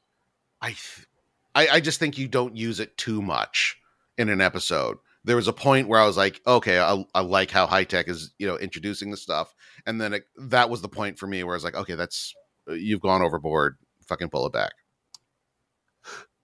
I, 0.62 0.68
th- 0.68 1.06
I 1.54 1.68
I 1.68 1.80
just 1.80 1.98
think 1.98 2.16
you 2.16 2.28
don't 2.28 2.56
use 2.56 2.80
it 2.80 2.96
too 2.96 3.20
much 3.20 3.76
in 4.16 4.28
an 4.28 4.40
episode. 4.40 4.98
There 5.24 5.36
was 5.36 5.48
a 5.48 5.52
point 5.52 5.88
where 5.88 6.00
I 6.00 6.06
was 6.06 6.16
like, 6.16 6.40
okay, 6.46 6.78
I, 6.78 7.04
I 7.14 7.20
like 7.20 7.50
how 7.50 7.66
high 7.66 7.84
tech 7.84 8.08
is 8.08 8.32
you 8.38 8.46
know 8.46 8.56
introducing 8.56 9.10
the 9.10 9.16
stuff, 9.18 9.54
and 9.84 10.00
then 10.00 10.14
it, 10.14 10.24
that 10.38 10.70
was 10.70 10.80
the 10.80 10.88
point 10.88 11.18
for 11.18 11.26
me 11.26 11.42
where 11.44 11.54
I 11.54 11.58
was 11.58 11.64
like, 11.64 11.74
okay, 11.76 11.94
that's 11.96 12.34
you've 12.68 13.02
gone 13.02 13.20
overboard. 13.22 13.76
Fucking 14.06 14.30
pull 14.30 14.46
it 14.46 14.52
back. 14.52 14.72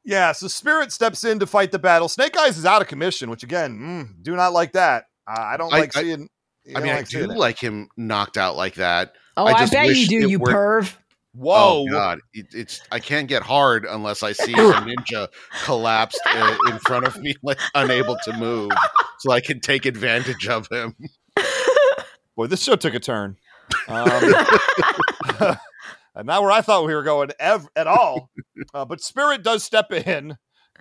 Yeah, 0.07 0.31
so 0.33 0.47
Spirit 0.47 0.93
steps 0.93 1.25
in 1.25 1.41
to 1.41 1.47
fight 1.47 1.73
the 1.73 1.79
battle. 1.81 2.09
Snake 2.09 2.37
Eyes 2.37 2.57
is 2.57 2.65
out 2.65 2.81
of 2.81 2.87
commission, 2.89 3.29
which 3.29 3.43
again, 3.43 3.77
mm, 3.77 4.23
do 4.23 4.37
not 4.37 4.53
like 4.53 4.73
that. 4.73 5.05
Uh, 5.29 5.35
I 5.41 5.57
don't 5.57 5.75
I- 5.75 5.81
like 5.81 5.97
I- 5.97 6.03
seeing. 6.03 6.29
I 6.69 6.73
don't 6.75 6.83
mean, 6.83 6.93
I 6.93 6.97
like 6.97 7.07
seeing 7.09 7.25
do 7.27 7.31
it. 7.33 7.39
like 7.39 7.59
him 7.63 7.89
knocked 7.97 8.37
out 8.37 8.57
like 8.57 8.75
that. 8.77 9.13
Oh, 9.37 9.45
I 9.47 9.53
I, 9.53 9.59
just 9.61 9.73
bet 9.73 9.95
you 9.95 10.07
do, 10.07 10.29
you 10.31 10.39
were- 10.39 10.53
perv. 10.53 10.97
Whoa! 11.35 11.85
Oh 11.87 11.87
God, 11.91 12.21
it, 12.33 12.47
it's 12.55 12.81
I 12.91 12.99
can't 12.99 13.29
get 13.29 13.43
hard 13.43 13.85
unless 13.85 14.23
I 14.23 14.33
see 14.33 14.53
a 14.55 14.57
ninja 14.57 15.29
collapsed 15.65 16.19
uh, 16.25 16.57
in 16.69 16.79
front 16.79 17.07
of 17.07 17.15
me, 17.21 17.35
like 17.43 17.59
unable 17.75 18.17
to 18.25 18.33
move, 18.39 18.71
so 19.19 19.33
I 19.33 19.41
can 19.41 19.61
take 19.61 19.85
advantage 19.85 20.49
of 20.49 20.67
him. 20.73 20.95
Boy, 22.37 22.47
this 22.47 22.63
show 22.63 22.77
took 22.77 22.95
a 22.95 23.01
turn. 23.01 23.37
Um, 23.89 24.09
and 24.09 24.35
not 26.25 26.43
where 26.43 26.53
I 26.53 26.63
thought 26.63 26.87
we 26.87 26.95
were 26.95 27.03
going 27.03 27.31
ev- 27.39 27.69
at 27.77 27.87
all. 27.87 28.31
Uh, 28.75 28.85
but 28.85 29.01
Spirit 29.03 29.43
does 29.43 29.63
step 29.63 29.93
in, 29.93 30.37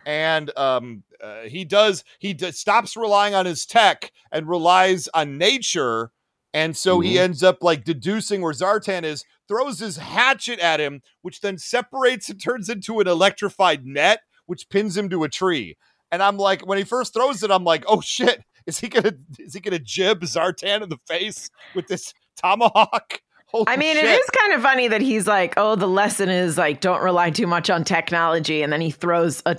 and 0.06 0.58
um, 0.58 1.04
uh, 1.22 1.42
he 1.44 1.64
does 1.66 2.04
he 2.20 2.34
d- 2.34 2.52
stops 2.52 2.96
relying 2.98 3.36
on 3.36 3.46
his 3.46 3.66
tech 3.66 4.12
and 4.32 4.48
relies 4.48 5.08
on 5.14 5.38
nature, 5.38 6.12
and 6.54 6.76
so 6.76 7.00
he 7.02 7.16
Mhm. 7.16 7.20
ends 7.20 7.44
up 7.44 7.58
like 7.62 7.84
deducing 7.84 8.42
where 8.42 8.54
Zartan 8.54 9.04
is, 9.04 9.24
throws 9.48 9.80
his 9.80 9.98
hatchet 9.98 10.60
at 10.60 10.80
him, 10.80 11.02
which 11.22 11.42
then 11.42 11.58
separates 11.58 12.30
and 12.30 12.42
turns 12.42 12.70
into 12.70 13.00
an 13.00 13.08
electrified 13.08 13.86
net, 13.86 14.22
which 14.46 14.70
pins 14.70 14.96
him 14.98 15.10
to 15.10 15.24
a 15.24 15.30
tree. 15.30 15.78
And 16.12 16.24
I'm 16.24 16.38
like, 16.38 16.66
when 16.66 16.78
he 16.78 16.84
first 16.84 17.14
throws 17.14 17.44
it, 17.44 17.52
I'm 17.52 17.64
like, 17.66 17.84
oh 17.88 18.02
shit, 18.02 18.42
is 18.66 18.80
he 18.80 18.88
gonna 18.90 19.14
is 19.38 19.54
he 19.54 19.60
gonna 19.60 19.80
jib 19.80 20.22
Zartan 20.22 20.82
in 20.82 20.90
the 20.90 21.00
face 21.08 21.50
with 21.74 21.88
this 21.88 22.14
tomahawk? 22.38 23.22
Holy 23.56 23.66
I 23.70 23.78
mean, 23.78 23.96
shit. 23.96 24.04
it 24.04 24.20
is 24.20 24.30
kind 24.32 24.52
of 24.52 24.62
funny 24.62 24.90
that 24.90 25.00
he's 25.00 25.28
like, 25.28 25.54
"Oh, 25.56 25.78
the 25.78 25.88
lesson 25.88 26.28
is 26.28 26.58
like 26.58 26.82
don't 26.82 27.02
rely 27.02 27.30
too 27.30 27.48
much 27.48 27.70
on 27.70 27.86
technology," 27.86 28.62
and 28.62 28.74
then 28.74 28.82
he 28.82 28.92
throws 28.92 29.42
a, 29.46 29.56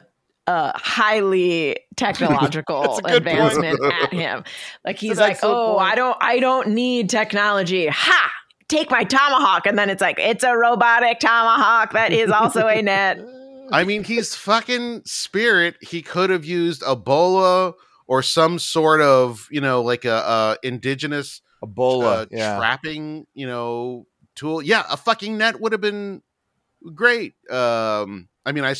a 0.46 0.76
highly 0.78 1.78
technological 1.96 2.82
a 2.98 3.00
good 3.00 3.24
point. 3.24 3.38
advancement 3.38 3.80
at 3.82 4.12
him. 4.12 4.44
Like 4.84 4.98
he's 4.98 5.18
like, 5.18 5.38
"Oh, 5.42 5.76
point. 5.78 5.92
I 5.92 5.94
don't, 5.94 6.16
I 6.20 6.38
don't 6.40 6.68
need 6.68 7.08
technology." 7.08 7.86
Ha! 7.86 8.32
Take 8.68 8.90
my 8.90 9.02
tomahawk, 9.02 9.66
and 9.66 9.78
then 9.78 9.88
it's 9.88 10.02
like 10.02 10.18
it's 10.18 10.44
a 10.44 10.54
robotic 10.54 11.18
tomahawk 11.18 11.94
that 11.94 12.12
is 12.12 12.30
also 12.30 12.66
a 12.68 12.82
net. 12.82 13.18
I 13.72 13.84
mean, 13.84 14.04
he's 14.04 14.34
fucking 14.34 15.04
spirit. 15.06 15.76
He 15.80 16.02
could 16.02 16.28
have 16.28 16.44
used 16.44 16.82
a 16.86 16.94
bola 16.96 17.72
or 18.06 18.22
some 18.22 18.58
sort 18.58 19.00
of, 19.00 19.48
you 19.50 19.62
know, 19.62 19.80
like 19.80 20.04
a, 20.04 20.12
a 20.12 20.58
indigenous 20.62 21.40
Ebola, 21.64 22.22
uh, 22.22 22.26
yeah. 22.30 22.58
trapping, 22.58 23.26
you 23.34 23.46
know, 23.46 24.06
tool. 24.34 24.62
Yeah, 24.62 24.84
a 24.90 24.96
fucking 24.96 25.38
net 25.38 25.60
would 25.60 25.72
have 25.72 25.80
been 25.80 26.22
great. 26.94 27.34
Um, 27.50 28.28
I 28.44 28.52
mean, 28.52 28.64
I 28.64 28.74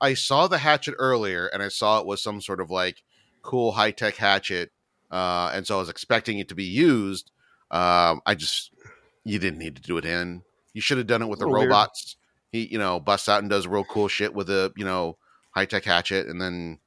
I 0.00 0.14
saw 0.14 0.46
the 0.46 0.58
hatchet 0.58 0.94
earlier, 0.98 1.46
and 1.46 1.62
I 1.62 1.68
saw 1.68 2.00
it 2.00 2.06
was 2.06 2.22
some 2.22 2.40
sort 2.40 2.60
of 2.60 2.70
like 2.70 3.02
cool 3.42 3.72
high 3.72 3.90
tech 3.90 4.16
hatchet, 4.16 4.70
uh, 5.10 5.50
and 5.54 5.66
so 5.66 5.76
I 5.76 5.80
was 5.80 5.88
expecting 5.88 6.38
it 6.38 6.48
to 6.48 6.54
be 6.54 6.64
used. 6.64 7.30
Um, 7.70 8.20
I 8.26 8.34
just 8.34 8.70
you 9.24 9.38
didn't 9.38 9.58
need 9.58 9.76
to 9.76 9.82
do 9.82 9.98
it 9.98 10.04
in. 10.04 10.42
You 10.72 10.80
should 10.80 10.98
have 10.98 11.06
done 11.06 11.22
it 11.22 11.28
with 11.28 11.38
the 11.38 11.46
Little 11.46 11.60
weird. 11.60 11.70
robots. 11.70 12.16
He, 12.50 12.66
you 12.66 12.78
know, 12.78 13.00
busts 13.00 13.28
out 13.28 13.40
and 13.40 13.50
does 13.50 13.66
real 13.66 13.84
cool 13.84 14.08
shit 14.08 14.34
with 14.34 14.48
a 14.50 14.72
you 14.76 14.84
know 14.84 15.18
high 15.50 15.66
tech 15.66 15.84
hatchet, 15.84 16.26
and 16.26 16.40
then 16.40 16.78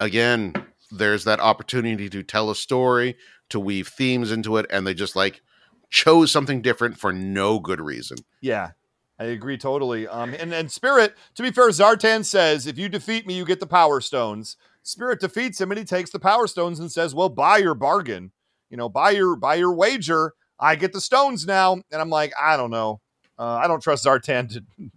again, 0.00 0.54
there's 0.90 1.24
that 1.24 1.40
opportunity 1.40 2.08
to 2.08 2.22
tell 2.22 2.50
a 2.50 2.54
story, 2.54 3.16
to 3.50 3.60
weave 3.60 3.88
themes 3.88 4.30
into 4.32 4.56
it, 4.56 4.66
and 4.70 4.86
they 4.86 4.94
just 4.94 5.16
like 5.16 5.42
chose 5.90 6.30
something 6.30 6.62
different 6.62 6.98
for 6.98 7.12
no 7.12 7.58
good 7.58 7.80
reason. 7.80 8.18
Yeah, 8.40 8.72
I 9.18 9.24
agree 9.24 9.58
totally. 9.58 10.06
Um, 10.06 10.34
and 10.34 10.52
and 10.52 10.70
Spirit, 10.70 11.14
to 11.34 11.42
be 11.42 11.50
fair, 11.50 11.68
Zartan 11.68 12.24
says, 12.24 12.66
"If 12.66 12.78
you 12.78 12.88
defeat 12.88 13.26
me, 13.26 13.34
you 13.36 13.44
get 13.44 13.60
the 13.60 13.66
Power 13.66 14.00
Stones." 14.00 14.56
Spirit 14.82 15.20
defeats 15.20 15.60
him, 15.60 15.70
and 15.70 15.78
he 15.78 15.84
takes 15.84 16.10
the 16.10 16.18
Power 16.18 16.46
Stones 16.46 16.80
and 16.80 16.90
says, 16.90 17.14
"Well, 17.14 17.28
buy 17.28 17.58
your 17.58 17.74
bargain. 17.74 18.32
You 18.70 18.76
know, 18.76 18.88
buy 18.88 19.10
your 19.10 19.36
buy 19.36 19.56
your 19.56 19.72
wager. 19.72 20.34
I 20.58 20.76
get 20.76 20.92
the 20.92 21.00
stones 21.00 21.46
now." 21.46 21.74
And 21.74 22.00
I'm 22.00 22.10
like, 22.10 22.32
I 22.40 22.56
don't 22.56 22.70
know. 22.70 23.00
Uh, 23.38 23.60
I 23.62 23.66
don't 23.68 23.82
trust 23.82 24.04
Zartan 24.04 24.52
to 24.54 24.64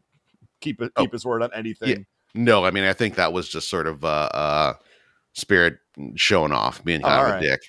keep 0.62 0.82
Oh, 0.82 0.89
keep 0.97 1.12
his 1.12 1.26
word 1.26 1.43
on 1.43 1.49
anything. 1.54 2.06
No, 2.34 2.64
I 2.64 2.72
mean 2.72 2.84
I 2.84 2.93
think 2.93 3.16
that 3.16 3.34
was 3.34 3.49
just 3.49 3.70
sort 3.70 3.88
of 3.88 4.06
uh, 4.06 4.30
uh 4.34 4.74
spirit 5.34 5.78
showing 6.16 6.52
off, 6.52 6.84
being 6.84 7.02
kind 7.02 7.14
All 7.14 7.26
of 7.26 7.32
right. 7.32 7.43
a 7.43 7.47
dick. 7.49 7.62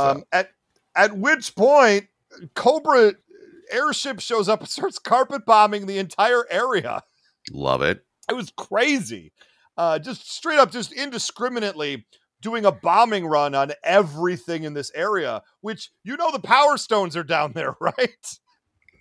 Um, 0.00 0.24
at 0.32 0.50
at 0.94 1.16
which 1.16 1.54
point, 1.54 2.08
Cobra 2.54 3.14
airship 3.70 4.20
shows 4.20 4.48
up 4.48 4.60
and 4.60 4.68
starts 4.68 4.98
carpet 4.98 5.46
bombing 5.46 5.86
the 5.86 5.98
entire 5.98 6.44
area. 6.50 7.02
Love 7.50 7.82
it. 7.82 8.04
It 8.28 8.34
was 8.34 8.52
crazy. 8.56 9.32
Uh, 9.76 9.98
just 9.98 10.30
straight 10.30 10.58
up, 10.58 10.70
just 10.70 10.92
indiscriminately 10.92 12.04
doing 12.42 12.64
a 12.64 12.72
bombing 12.72 13.26
run 13.26 13.54
on 13.54 13.72
everything 13.82 14.64
in 14.64 14.74
this 14.74 14.90
area, 14.94 15.42
which 15.60 15.90
you 16.04 16.16
know 16.16 16.30
the 16.30 16.40
power 16.40 16.76
stones 16.76 17.16
are 17.16 17.24
down 17.24 17.52
there, 17.54 17.76
right? 17.80 18.38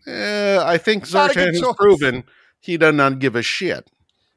Eh, 0.08 0.60
I 0.62 0.78
think 0.78 1.06
Zartan 1.06 1.54
has 1.54 1.76
proven 1.78 2.24
he 2.60 2.78
does 2.78 2.96
not 2.96 3.20
give 3.20 3.36
a 3.36 3.42
shit. 3.42 3.90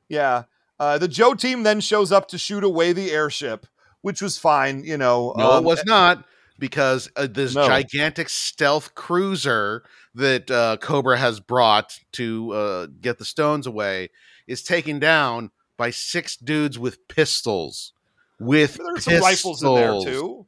Yeah. 0.08 0.44
Uh, 0.78 0.98
the 0.98 1.08
Joe 1.08 1.34
team 1.34 1.62
then 1.62 1.80
shows 1.80 2.10
up 2.10 2.28
to 2.28 2.38
shoot 2.38 2.64
away 2.64 2.92
the 2.92 3.10
airship, 3.10 3.66
which 4.00 4.20
was 4.20 4.38
fine, 4.38 4.84
you 4.84 4.96
know. 4.96 5.32
No, 5.36 5.52
um, 5.52 5.64
it 5.64 5.66
was 5.66 5.84
not 5.84 6.24
because 6.58 7.10
uh, 7.16 7.26
this 7.26 7.54
No. 7.54 7.66
gigantic 7.66 8.28
stealth 8.28 8.94
cruiser 8.94 9.84
that 10.14 10.50
uh, 10.50 10.76
Cobra 10.80 11.16
has 11.18 11.40
brought 11.40 11.98
to 12.12 12.52
uh, 12.52 12.86
get 13.00 13.18
the 13.18 13.24
stones 13.24 13.66
away 13.66 14.10
is 14.46 14.62
taken 14.62 14.98
down 14.98 15.50
by 15.76 15.90
six 15.90 16.36
dudes 16.36 16.78
with 16.78 17.06
pistols. 17.08 17.92
With 18.38 18.78
There's 18.78 19.04
some 19.04 19.20
rifles 19.20 19.62
in 19.62 19.74
there 19.74 20.00
too. 20.04 20.46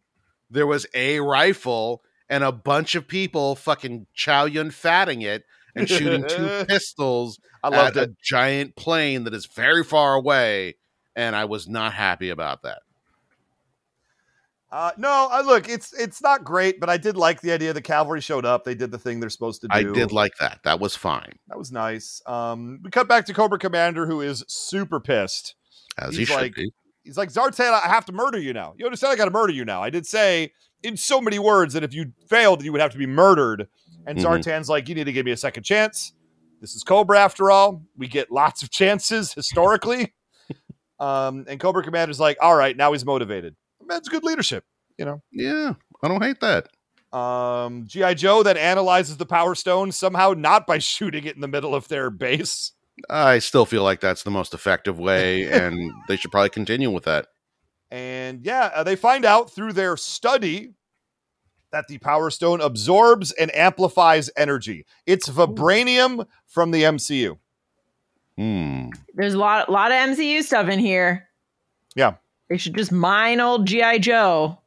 There 0.50 0.66
was 0.66 0.86
a 0.94 1.20
rifle 1.20 2.02
and 2.28 2.42
a 2.44 2.52
bunch 2.52 2.94
of 2.94 3.06
people 3.08 3.54
fucking 3.54 4.06
chow 4.14 4.44
yun 4.44 4.70
fatting 4.70 5.22
it 5.22 5.44
and 5.74 5.88
shooting 5.88 6.24
two 6.26 6.64
pistols 6.68 7.38
I 7.62 7.68
loved 7.68 7.96
at 7.96 8.02
it. 8.04 8.10
a 8.10 8.14
giant 8.22 8.76
plane 8.76 9.24
that 9.24 9.34
is 9.34 9.46
very 9.46 9.84
far 9.84 10.14
away. 10.14 10.76
And 11.16 11.36
I 11.36 11.44
was 11.44 11.68
not 11.68 11.92
happy 11.94 12.28
about 12.30 12.62
that. 12.62 12.80
Uh, 14.74 14.90
no, 14.96 15.28
uh, 15.30 15.40
look, 15.46 15.68
it's 15.68 15.92
it's 15.92 16.20
not 16.20 16.42
great, 16.42 16.80
but 16.80 16.90
I 16.90 16.96
did 16.96 17.16
like 17.16 17.40
the 17.40 17.52
idea 17.52 17.72
the 17.72 17.80
cavalry 17.80 18.20
showed 18.20 18.44
up. 18.44 18.64
They 18.64 18.74
did 18.74 18.90
the 18.90 18.98
thing 18.98 19.20
they're 19.20 19.30
supposed 19.30 19.60
to 19.60 19.68
do. 19.68 19.72
I 19.76 19.84
did 19.84 20.10
like 20.10 20.32
that. 20.40 20.58
That 20.64 20.80
was 20.80 20.96
fine, 20.96 21.32
that 21.46 21.56
was 21.56 21.70
nice. 21.70 22.20
Um, 22.26 22.80
we 22.82 22.90
cut 22.90 23.06
back 23.06 23.24
to 23.26 23.32
Cobra 23.34 23.56
Commander, 23.56 24.04
who 24.06 24.20
is 24.20 24.42
super 24.48 24.98
pissed. 24.98 25.54
as 25.96 26.14
he 26.14 26.18
He's 26.22 26.28
should 26.28 26.38
like- 26.38 26.54
be. 26.56 26.72
He's 27.04 27.16
like, 27.16 27.28
Zartan, 27.28 27.70
I 27.72 27.86
have 27.86 28.04
to 28.06 28.12
murder 28.12 28.38
you 28.38 28.52
now. 28.52 28.74
You 28.76 28.86
understand? 28.86 29.12
I 29.12 29.16
got 29.16 29.26
to 29.26 29.30
murder 29.30 29.52
you 29.52 29.64
now. 29.64 29.80
I 29.82 29.90
did 29.90 30.06
say 30.06 30.52
in 30.82 30.96
so 30.96 31.20
many 31.20 31.38
words 31.38 31.74
that 31.74 31.84
if 31.84 31.92
you 31.94 32.12
failed, 32.28 32.64
you 32.64 32.72
would 32.72 32.80
have 32.80 32.92
to 32.92 32.98
be 32.98 33.06
murdered. 33.06 33.68
And 34.06 34.18
Mhm. 34.18 34.22
Zartan's 34.42 34.68
like, 34.70 34.88
you 34.88 34.94
need 34.96 35.04
to 35.04 35.12
give 35.12 35.24
me 35.26 35.30
a 35.32 35.36
second 35.36 35.62
chance. 35.64 36.14
This 36.62 36.74
is 36.74 36.82
Cobra 36.82 37.20
after 37.20 37.50
all. 37.50 37.82
We 37.96 38.08
get 38.08 38.32
lots 38.32 38.62
of 38.64 38.70
chances 38.70 39.34
historically. 39.34 40.14
um, 40.98 41.44
and 41.46 41.60
Cobra 41.60 41.84
Commander's 41.84 42.18
like, 42.18 42.38
all 42.40 42.56
right, 42.56 42.74
now 42.76 42.92
he's 42.92 43.04
motivated. 43.04 43.54
That's 43.88 44.08
good 44.08 44.24
leadership, 44.24 44.64
you 44.98 45.04
know. 45.04 45.22
Yeah, 45.32 45.74
I 46.02 46.08
don't 46.08 46.22
hate 46.22 46.40
that. 46.40 46.68
Um, 47.16 47.86
GI 47.86 48.16
Joe 48.16 48.42
that 48.42 48.56
analyzes 48.56 49.16
the 49.16 49.26
Power 49.26 49.54
Stone 49.54 49.92
somehow 49.92 50.34
not 50.36 50.66
by 50.66 50.78
shooting 50.78 51.24
it 51.24 51.34
in 51.34 51.40
the 51.40 51.48
middle 51.48 51.74
of 51.74 51.88
their 51.88 52.10
base. 52.10 52.72
I 53.10 53.38
still 53.40 53.66
feel 53.66 53.82
like 53.82 54.00
that's 54.00 54.22
the 54.22 54.30
most 54.30 54.54
effective 54.54 54.98
way, 54.98 55.44
and 55.50 55.92
they 56.08 56.16
should 56.16 56.32
probably 56.32 56.50
continue 56.50 56.90
with 56.90 57.04
that. 57.04 57.28
And 57.90 58.44
yeah, 58.44 58.70
uh, 58.74 58.82
they 58.82 58.96
find 58.96 59.24
out 59.24 59.50
through 59.50 59.72
their 59.72 59.96
study 59.96 60.74
that 61.70 61.86
the 61.88 61.98
Power 61.98 62.30
Stone 62.30 62.60
absorbs 62.60 63.32
and 63.32 63.54
amplifies 63.54 64.30
energy. 64.36 64.86
It's 65.06 65.28
vibranium 65.28 66.26
from 66.46 66.70
the 66.70 66.82
MCU. 66.84 67.36
Hmm. 68.36 68.88
There's 69.14 69.34
a 69.34 69.38
lot, 69.38 69.70
lot 69.70 69.92
of 69.92 69.96
MCU 69.96 70.42
stuff 70.42 70.68
in 70.68 70.78
here. 70.78 71.28
Yeah. 71.94 72.14
They 72.50 72.56
should 72.58 72.76
just 72.76 72.92
mine 72.92 73.40
old 73.40 73.66
GI 73.66 73.98
Joe 74.00 74.58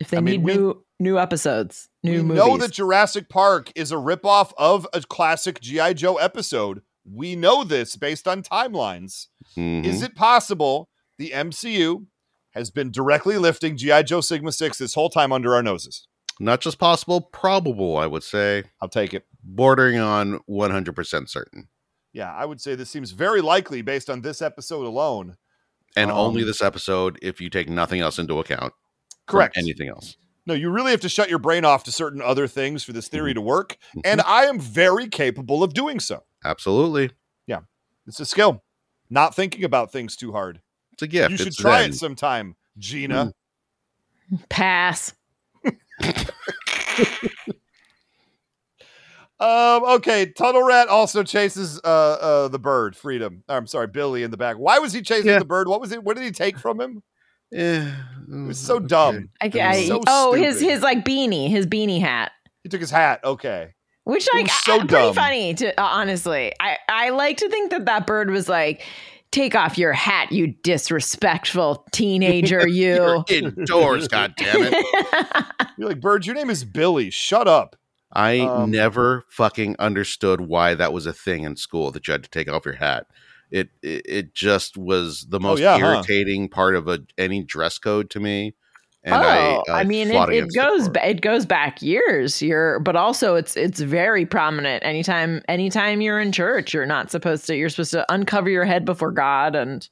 if 0.00 0.08
they 0.10 0.16
I 0.16 0.20
mean, 0.20 0.42
need 0.42 0.44
we- 0.44 0.54
new 0.54 0.84
new 0.98 1.18
episodes, 1.18 1.88
new 2.04 2.18
we 2.18 2.22
movies. 2.22 2.36
know 2.44 2.56
that 2.58 2.70
Jurassic 2.72 3.28
Park 3.28 3.72
is 3.74 3.90
a 3.90 3.96
ripoff 3.96 4.52
of 4.56 4.86
a 4.92 5.00
classic 5.02 5.60
GI 5.60 5.94
Joe 5.94 6.16
episode. 6.16 6.82
We 7.04 7.34
know 7.34 7.64
this 7.64 7.96
based 7.96 8.28
on 8.28 8.42
timelines. 8.42 9.26
Mhm. 9.56 9.84
Is 9.84 10.00
it 10.02 10.14
possible 10.14 10.88
the 11.18 11.32
MCU 11.32 12.06
has 12.54 12.70
been 12.70 12.92
directly 12.92 13.36
lifting 13.36 13.76
GI 13.76 14.04
Joe 14.04 14.20
Sigma 14.20 14.52
6 14.52 14.78
this 14.78 14.94
whole 14.94 15.10
time 15.10 15.32
under 15.32 15.54
our 15.56 15.62
noses? 15.62 16.06
Not 16.38 16.60
just 16.60 16.78
possible, 16.78 17.20
probable, 17.20 17.96
I 17.98 18.06
would 18.06 18.22
say. 18.22 18.64
I'll 18.80 18.88
take 18.88 19.12
it. 19.12 19.26
Bordering 19.42 19.98
on 19.98 20.38
100% 20.48 21.28
certain. 21.28 21.68
Yeah, 22.12 22.32
I 22.32 22.44
would 22.44 22.60
say 22.60 22.74
this 22.76 22.90
seems 22.90 23.10
very 23.10 23.40
likely 23.40 23.82
based 23.82 24.08
on 24.08 24.20
this 24.22 24.40
episode 24.40 24.86
alone. 24.86 25.36
And 25.96 26.10
Um, 26.10 26.16
only 26.16 26.42
this 26.44 26.62
episode 26.62 27.18
if 27.22 27.40
you 27.40 27.50
take 27.50 27.68
nothing 27.68 28.00
else 28.00 28.18
into 28.18 28.38
account. 28.38 28.72
Correct. 29.26 29.56
Anything 29.56 29.88
else. 29.88 30.16
No, 30.46 30.54
you 30.54 30.70
really 30.70 30.90
have 30.90 31.00
to 31.02 31.08
shut 31.08 31.30
your 31.30 31.38
brain 31.38 31.64
off 31.64 31.84
to 31.84 31.92
certain 31.92 32.20
other 32.20 32.48
things 32.48 32.82
for 32.82 32.92
this 32.92 33.08
theory 33.08 33.30
Mm-hmm. 33.30 33.36
to 33.36 33.40
work. 33.42 33.76
And 34.04 34.20
I 34.22 34.46
am 34.46 34.58
very 34.58 35.06
capable 35.08 35.62
of 35.62 35.72
doing 35.74 36.00
so. 36.00 36.24
Absolutely. 36.44 37.10
Yeah. 37.46 37.60
It's 38.06 38.18
a 38.18 38.24
skill. 38.26 38.64
Not 39.10 39.36
thinking 39.36 39.62
about 39.64 39.92
things 39.92 40.16
too 40.16 40.32
hard. 40.32 40.60
It's 40.94 41.02
a 41.02 41.06
gift. 41.06 41.30
you 41.30 41.36
should 41.36 41.46
It's 41.48 41.56
try 41.56 41.82
Zen. 41.82 41.90
it 41.90 41.94
sometime, 41.94 42.56
Gina. 42.78 43.32
pass. 44.48 45.12
Um, 49.42 49.84
okay, 49.96 50.26
Tunnel 50.26 50.62
Rat 50.62 50.88
also 50.88 51.22
chases 51.24 51.80
uh, 51.82 51.86
uh, 51.88 52.48
the 52.48 52.58
bird, 52.58 52.94
Freedom. 52.94 53.42
I'm 53.48 53.66
sorry, 53.66 53.88
Billy 53.88 54.22
in 54.22 54.30
the 54.30 54.36
back. 54.36 54.56
Why 54.56 54.78
was 54.78 54.92
he 54.92 55.02
chasing 55.02 55.26
Yeah. 55.30 55.40
the 55.40 55.44
bird? 55.44 55.66
What 55.68 55.80
was 55.80 55.90
it? 55.92 56.04
What 56.04 56.16
did 56.16 56.24
he 56.24 56.30
take 56.30 56.58
from 56.58 56.80
him? 56.80 57.02
Eh, 57.54 57.86
It 58.30 58.46
was 58.46 58.58
so 58.58 58.78
dumb. 58.78 59.28
I, 59.40 59.48
was 59.48 59.56
I- 59.56 59.84
so 59.86 60.00
oh, 60.06 60.32
his 60.32 60.56
stupid. 60.56 60.72
his 60.72 60.82
like 60.82 61.04
beanie, 61.04 61.50
his 61.50 61.66
beanie 61.66 62.00
hat. 62.00 62.32
He 62.62 62.70
took 62.70 62.80
his 62.80 62.90
hat. 62.90 63.20
Okay. 63.24 63.74
Which 64.04 64.26
It 64.28 64.34
like 64.34 64.44
was 64.44 64.52
so 64.64 64.80
uh, 64.80 64.86
pretty 64.86 65.12
funny 65.12 65.54
to 65.54 65.78
uh, 65.78 65.84
honestly. 65.84 66.52
I 66.60 66.78
I 66.88 67.10
like 67.10 67.36
to 67.38 67.50
think 67.50 67.70
that 67.72 67.84
that 67.84 68.06
bird 68.06 68.30
was 68.30 68.48
like, 68.48 68.82
"Take 69.32 69.54
off 69.54 69.76
your 69.76 69.92
hat, 69.92 70.32
you 70.32 70.54
disrespectful 70.62 71.84
teenager, 71.92 72.60
You're 72.68 73.22
you." 73.28 73.44
indoors, 73.56 74.08
God 74.08 74.32
damn 74.38 74.56
it. 74.72 75.46
You're 75.76 75.88
like, 75.88 76.00
Bird, 76.00 76.24
your 76.26 76.34
name 76.34 76.48
is 76.50 76.64
Billy. 76.64 77.10
Shut 77.10 77.46
up. 77.48 77.76
I 78.12 78.40
Um, 78.40 78.70
never 78.70 79.24
fucking 79.30 79.76
understood 79.78 80.42
why 80.42 80.74
that 80.74 80.92
was 80.92 81.06
a 81.06 81.12
thing 81.12 81.44
in 81.44 81.56
school 81.56 81.90
that 81.92 82.06
you 82.06 82.12
had 82.12 82.22
to 82.24 82.30
take 82.30 82.50
off 82.50 82.64
your 82.64 82.74
hat. 82.74 83.06
It 83.50 83.70
it, 83.82 84.02
it 84.06 84.34
just 84.34 84.76
was 84.76 85.26
the 85.28 85.40
most 85.40 85.60
Oh, 85.60 85.62
yeah, 85.62 85.78
huh? 85.78 85.86
irritating 85.86 86.48
part 86.48 86.74
of 86.74 86.88
a 86.88 87.00
any 87.16 87.42
dress 87.42 87.78
code 87.78 88.10
to 88.10 88.20
me. 88.20 88.54
And 89.04 89.16
oh, 89.16 89.18
I, 89.18 89.62
I, 89.68 89.80
I, 89.80 89.84
mean, 89.84 90.12
it, 90.12 90.28
it 90.28 90.54
goes 90.54 90.88
ba- 90.88 91.08
it 91.08 91.22
goes 91.22 91.44
back 91.44 91.82
years. 91.82 92.40
You're, 92.40 92.78
but 92.78 92.94
also 92.94 93.34
it's 93.34 93.56
it's 93.56 93.80
very 93.80 94.24
prominent. 94.24 94.84
Anytime 94.84 95.42
anytime 95.48 96.00
you're 96.00 96.20
in 96.20 96.30
church, 96.30 96.72
you're 96.72 96.86
not 96.86 97.10
supposed 97.10 97.46
to. 97.48 97.56
You're 97.56 97.68
supposed 97.68 97.90
to 97.92 98.10
uncover 98.12 98.48
your 98.48 98.64
head 98.64 98.84
before 98.84 99.10
God 99.10 99.56
and. 99.56 99.88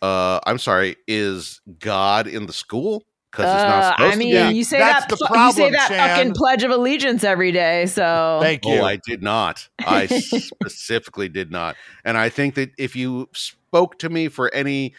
Uh, 0.00 0.38
I'm 0.46 0.58
sorry. 0.58 0.94
Is 1.08 1.60
God 1.80 2.28
in 2.28 2.46
the 2.46 2.52
school? 2.52 3.04
Because 3.30 3.54
it's 3.54 3.64
Uh, 3.64 3.68
not 3.68 3.84
supposed 3.98 4.14
I 4.14 4.16
mean, 4.18 4.28
to 4.30 4.34
Yeah, 4.34 4.50
be. 4.50 4.56
you 4.56 4.64
say 4.64 4.78
that's 4.78 5.06
that 5.06 5.18
the 5.18 5.26
fu- 5.26 5.38
you 5.38 5.52
say 5.52 5.70
that 5.70 5.88
Chan. 5.88 6.16
fucking 6.16 6.32
Pledge 6.34 6.62
of 6.62 6.70
Allegiance 6.70 7.24
every 7.24 7.52
day. 7.52 7.84
So 7.86 8.38
Thank 8.40 8.64
you. 8.64 8.78
Oh, 8.80 8.84
I 8.84 8.96
did 9.06 9.22
not. 9.22 9.68
I 9.86 10.06
specifically 10.62 11.28
did 11.28 11.50
not. 11.50 11.76
And 12.04 12.16
I 12.16 12.28
think 12.30 12.54
that 12.54 12.70
if 12.78 12.96
you 12.96 13.28
spoke 13.34 13.98
to 13.98 14.08
me 14.08 14.28
for 14.28 14.52
any 14.54 14.94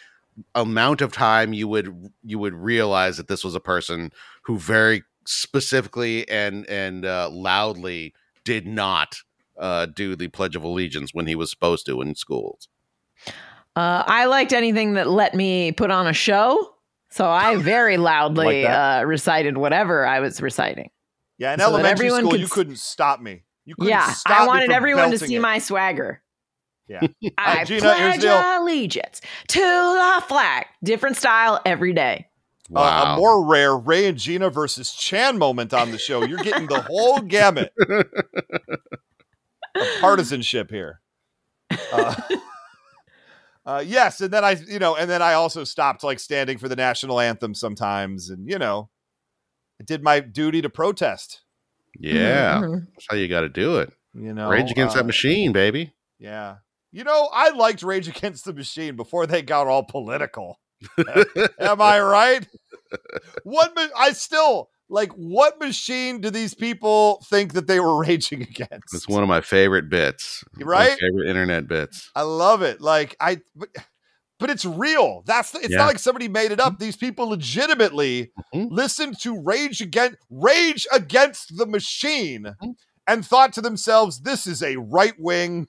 amount 0.54 1.00
of 1.00 1.12
time, 1.12 1.52
you 1.52 1.66
would 1.68 2.10
you 2.22 2.38
would 2.38 2.54
realize 2.54 3.16
that 3.16 3.26
this 3.28 3.42
was 3.44 3.54
a 3.54 3.60
person 3.60 4.12
who 4.42 4.58
very 4.58 5.02
specifically 5.26 6.28
and 6.28 6.66
and 6.68 7.04
uh, 7.04 7.28
loudly 7.30 8.14
did 8.44 8.66
not 8.66 9.16
uh, 9.58 9.86
do 9.86 10.14
the 10.16 10.28
Pledge 10.28 10.54
of 10.56 10.62
Allegiance 10.62 11.12
when 11.12 11.26
he 11.26 11.34
was 11.34 11.50
supposed 11.50 11.84
to 11.86 12.00
in 12.00 12.14
schools. 12.14 12.68
Uh, 13.76 14.02
I 14.06 14.24
liked 14.26 14.52
anything 14.52 14.94
that 14.94 15.08
let 15.08 15.34
me 15.34 15.72
put 15.72 15.90
on 15.90 16.06
a 16.06 16.12
show. 16.12 16.74
So 17.10 17.28
I 17.28 17.56
very 17.56 17.96
loudly 17.96 18.62
Like 18.64 18.72
uh, 18.72 19.04
recited 19.06 19.56
whatever 19.56 20.06
I 20.06 20.20
was 20.20 20.40
reciting. 20.40 20.90
Yeah, 21.38 21.54
in 21.54 21.58
So 21.60 21.64
that 21.66 21.72
elementary 21.72 22.10
school, 22.10 22.30
could 22.30 22.40
you 22.40 22.48
couldn't 22.48 22.78
stop 22.78 23.20
me. 23.20 23.44
You 23.64 23.74
couldn't 23.74 23.90
Yeah, 23.90 24.12
stop 24.12 24.40
I 24.42 24.46
wanted 24.46 24.66
from 24.66 24.74
everyone 24.74 25.10
to 25.10 25.18
see 25.18 25.36
it. 25.36 25.40
my 25.40 25.58
swagger. 25.58 26.22
Yeah. 26.88 27.00
I 27.38 27.62
Uh, 27.62 27.64
Gina, 27.64 27.94
here's 27.94 28.16
pledge 28.18 28.20
the 28.20 28.58
allegiance 28.58 29.20
to 29.48 29.58
the 29.60 30.24
flag. 30.28 30.66
Different 30.84 31.16
style 31.16 31.60
every 31.64 31.92
day. 31.92 32.26
Uh, 32.68 32.78
Wow. 32.78 33.14
a 33.14 33.16
more 33.16 33.44
rare 33.44 33.76
Ray 33.76 34.06
and 34.06 34.16
Gina 34.18 34.48
versus 34.50 34.92
Chan 34.92 35.38
moment 35.38 35.74
on 35.74 35.90
the 35.90 35.98
show. 35.98 36.22
You're 36.24 36.38
getting 36.38 36.68
the 36.68 36.80
whole 36.82 37.18
gamut 37.20 37.72
of 37.88 39.86
partisanship 40.00 40.70
here. 40.70 41.00
Uh, 41.92 42.14
uh, 43.76 43.80
yes, 43.86 44.20
and 44.20 44.32
then 44.32 44.44
I, 44.44 44.52
you 44.66 44.78
know, 44.78 44.96
and 44.96 45.08
then 45.10 45.22
I 45.22 45.34
also 45.34 45.64
stopped 45.64 46.02
like 46.02 46.18
standing 46.18 46.58
for 46.58 46.68
the 46.68 46.76
national 46.76 47.20
anthem 47.20 47.54
sometimes, 47.54 48.28
and 48.30 48.48
you 48.48 48.58
know, 48.58 48.90
I 49.80 49.84
did 49.84 50.02
my 50.02 50.20
duty 50.20 50.62
to 50.62 50.68
protest. 50.70 51.42
yeah, 51.98 52.60
Mhm. 52.60 52.86
that's 52.94 53.06
how 53.08 53.16
you 53.16 53.28
got 53.28 53.40
to 53.42 53.48
do 53.48 53.78
it. 53.78 53.92
You 54.14 54.34
know, 54.34 54.48
Rage 54.48 54.70
against 54.70 54.96
uh, 54.96 55.00
that 55.00 55.06
machine, 55.06 55.52
baby. 55.52 55.92
Yeah, 56.18 56.56
you 56.92 57.04
know, 57.04 57.28
I 57.32 57.50
liked 57.50 57.82
Rage 57.82 58.08
Against 58.08 58.44
the 58.44 58.52
Machine 58.52 58.96
before 58.96 59.26
they 59.26 59.42
got 59.42 59.66
all 59.68 59.84
political. 59.84 60.58
Am 61.58 61.80
I 61.80 62.00
right? 62.00 62.46
What 63.44 63.72
ma- 63.76 63.86
I 63.96 64.12
still 64.12 64.70
like. 64.90 65.12
What 65.12 65.58
machine 65.60 66.20
do 66.20 66.28
these 66.30 66.52
people 66.52 67.24
think 67.30 67.54
that 67.54 67.66
they 67.66 67.80
were 67.80 67.98
raging 68.04 68.42
against? 68.42 68.92
It's 68.94 69.08
one 69.08 69.22
of 69.22 69.28
my 69.28 69.40
favorite 69.40 69.88
bits. 69.88 70.44
My 70.56 70.64
Right? 70.66 70.98
favorite 71.00 71.28
internet 71.28 71.66
bits. 71.68 72.10
I 72.14 72.22
love 72.22 72.60
it. 72.62 72.80
Like 72.80 73.16
I, 73.20 73.40
but, 73.56 73.68
but 74.38 74.50
it's 74.50 74.64
real. 74.64 75.22
That's 75.26 75.50
the, 75.52 75.60
it's 75.60 75.70
Yeah. 75.70 75.78
not 75.78 75.86
like 75.86 75.98
somebody 75.98 76.28
made 76.28 76.50
it 76.52 76.60
up. 76.60 76.78
These 76.78 76.96
people 76.96 77.28
legitimately 77.28 78.32
Mhm. 78.54 78.68
listened 78.70 79.18
to 79.20 79.40
Rage 79.40 79.80
Against 79.80 80.16
Rage 80.30 80.86
Against 80.92 81.56
the 81.56 81.66
Machine 81.66 82.54
Mhm. 82.62 82.74
and 83.06 83.26
thought 83.26 83.52
to 83.54 83.60
themselves, 83.60 84.20
"This 84.22 84.46
is 84.46 84.62
a 84.62 84.76
right 84.76 85.14
wing, 85.18 85.66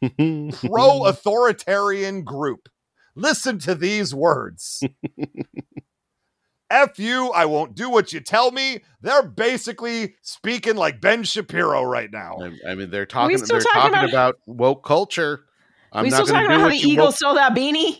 pro 0.64 1.04
authoritarian 1.04 2.22
group. 2.24 2.68
Listen 3.16 3.58
to 3.60 3.74
these 3.74 4.14
words." 4.14 4.82
F 6.72 6.98
you, 6.98 7.30
I 7.30 7.44
won't 7.44 7.74
do 7.74 7.88
what 7.90 8.12
you 8.12 8.20
tell 8.20 8.50
me. 8.50 8.80
They're 9.02 9.22
basically 9.22 10.14
speaking 10.22 10.76
like 10.76 11.00
Ben 11.00 11.22
Shapiro 11.24 11.84
right 11.84 12.10
now. 12.10 12.38
I, 12.66 12.70
I 12.72 12.74
mean, 12.74 12.90
they're 12.90 13.06
talking. 13.06 13.36
still 13.38 13.58
They're 13.58 13.60
talking 13.72 13.92
talking 13.92 14.08
about- 14.10 14.34
about, 14.36 14.36
woke 14.46 14.84
culture. 14.84 15.44
I'm 15.92 16.04
we 16.04 16.10
not 16.10 16.24
still 16.24 16.34
going 16.34 16.44
talking 16.46 16.56
about 16.56 16.60
how 16.62 16.68
the 16.70 16.76
you 16.76 16.92
Eagles 16.94 17.06
woke. 17.08 17.14
stole 17.16 17.34
that 17.34 17.54
beanie? 17.54 17.98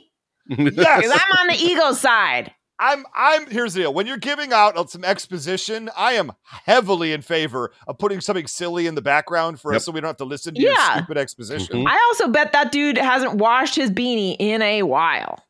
Yes. 0.48 1.04
I'm 1.12 1.38
on 1.40 1.46
the 1.48 1.62
Eagles 1.62 2.00
side. 2.00 2.52
I'm 2.80 3.04
I'm 3.14 3.48
here's 3.48 3.74
the 3.74 3.80
deal. 3.82 3.94
When 3.94 4.06
you're 4.08 4.16
giving 4.16 4.52
out 4.52 4.90
some 4.90 5.04
exposition, 5.04 5.88
I 5.96 6.14
am 6.14 6.32
heavily 6.44 7.12
in 7.12 7.22
favor 7.22 7.70
of 7.86 7.96
putting 7.98 8.20
something 8.20 8.48
silly 8.48 8.88
in 8.88 8.96
the 8.96 9.02
background 9.02 9.60
for 9.60 9.72
Yep. 9.72 9.76
us 9.76 9.84
so 9.84 9.92
we 9.92 10.00
don't 10.00 10.08
have 10.08 10.16
to 10.16 10.24
listen 10.24 10.54
to 10.54 10.60
your 10.60 10.72
Yeah. 10.72 10.96
stupid 10.96 11.16
exposition. 11.16 11.76
Mhm. 11.84 11.86
I 11.86 11.96
also 12.08 12.26
bet 12.28 12.50
that 12.52 12.72
dude 12.72 12.98
hasn't 12.98 13.34
washed 13.34 13.76
his 13.76 13.90
beanie 13.92 14.34
in 14.38 14.62
a 14.62 14.82
while. 14.82 15.44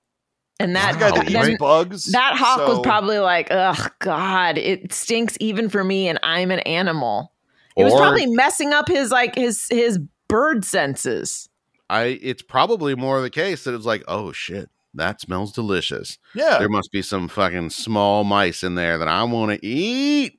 And 0.62 0.76
that 0.76 0.98
This 0.98 1.10
guy 1.10 1.10
that 1.10 1.32
then 1.32 1.56
bugs. 1.58 2.04
that 2.12 2.34
hawk 2.36 2.68
was 2.68 2.80
probably 2.82 3.18
like, 3.18 3.48
"Ugh, 3.50 3.92
God, 3.98 4.58
it 4.58 4.92
stinks 4.92 5.36
even 5.40 5.68
for 5.68 5.82
me, 5.82 6.08
and 6.08 6.18
I'm 6.22 6.50
an 6.50 6.60
animal." 6.60 7.32
It 7.76 7.84
was 7.84 7.94
probably 7.94 8.26
messing 8.26 8.72
up 8.72 8.86
his 8.88 9.10
like 9.10 9.34
his 9.34 9.66
his 9.70 9.98
bird 10.28 10.64
senses. 10.64 11.48
I. 11.90 12.18
It's 12.22 12.42
probably 12.42 12.94
more 12.94 13.20
the 13.20 13.30
case 13.30 13.64
that 13.64 13.74
it's 13.74 13.86
like, 13.86 14.04
oh 14.08 14.32
shit, 14.32 14.68
that 14.94 15.20
smells 15.20 15.52
delicious. 15.52 16.18
yeah. 16.34 16.58
There 16.58 16.68
must 16.68 16.92
be 16.92 17.02
some 17.02 17.28
fucking 17.28 17.70
small 17.70 18.24
mice 18.24 18.62
in 18.62 18.74
there 18.74 18.98
that 18.98 19.08
I 19.08 19.24
want 19.24 19.52
to 19.52 19.66
eat. 19.66 20.38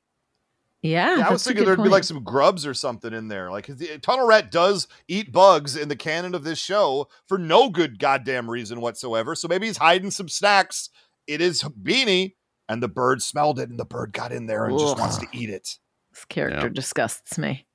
Yeah, 0.84 1.18
Yeah, 1.18 1.28
I 1.30 1.32
was 1.32 1.44
thinking 1.44 1.64
there'd 1.66 1.82
be 1.82 1.88
like 1.90 2.04
some 2.04 2.24
grubs 2.24 2.66
or 2.66 2.74
something 2.74 3.14
in 3.14 3.30
there. 3.30 3.50
Like 3.50 3.68
the, 3.68 3.98
Tunnel 4.00 4.28
Rat 4.28 4.52
does 4.52 4.88
eat 5.08 5.32
bugs 5.32 5.76
in 5.78 5.88
the 5.88 5.96
canon 5.96 6.36
of 6.36 6.44
this 6.44 6.60
show 6.60 7.08
for 7.28 7.38
no 7.38 7.70
good 7.70 7.98
goddamn 8.00 8.50
reason 8.50 8.82
whatsoever. 8.82 9.34
So 9.34 9.48
maybe 9.48 9.68
he's 9.68 9.78
hiding 9.78 10.12
some 10.12 10.28
snacks 10.30 10.90
It 11.26 11.40
is 11.42 11.64
beanie, 11.64 12.34
and 12.68 12.84
the 12.84 12.90
bird 12.90 13.22
smelled 13.22 13.60
it, 13.60 13.70
and 13.70 13.80
the 13.80 13.86
bird 13.86 14.12
got 14.12 14.32
in 14.34 14.46
there 14.46 14.66
and 14.66 14.78
just 14.78 15.00
wants 15.00 15.18
to 15.18 15.28
eat 15.34 15.50
it. 15.50 15.78
this 16.12 16.26
character 16.26 16.68
Yeah. 16.68 16.74
disgusts 16.74 17.38
me. 17.38 17.66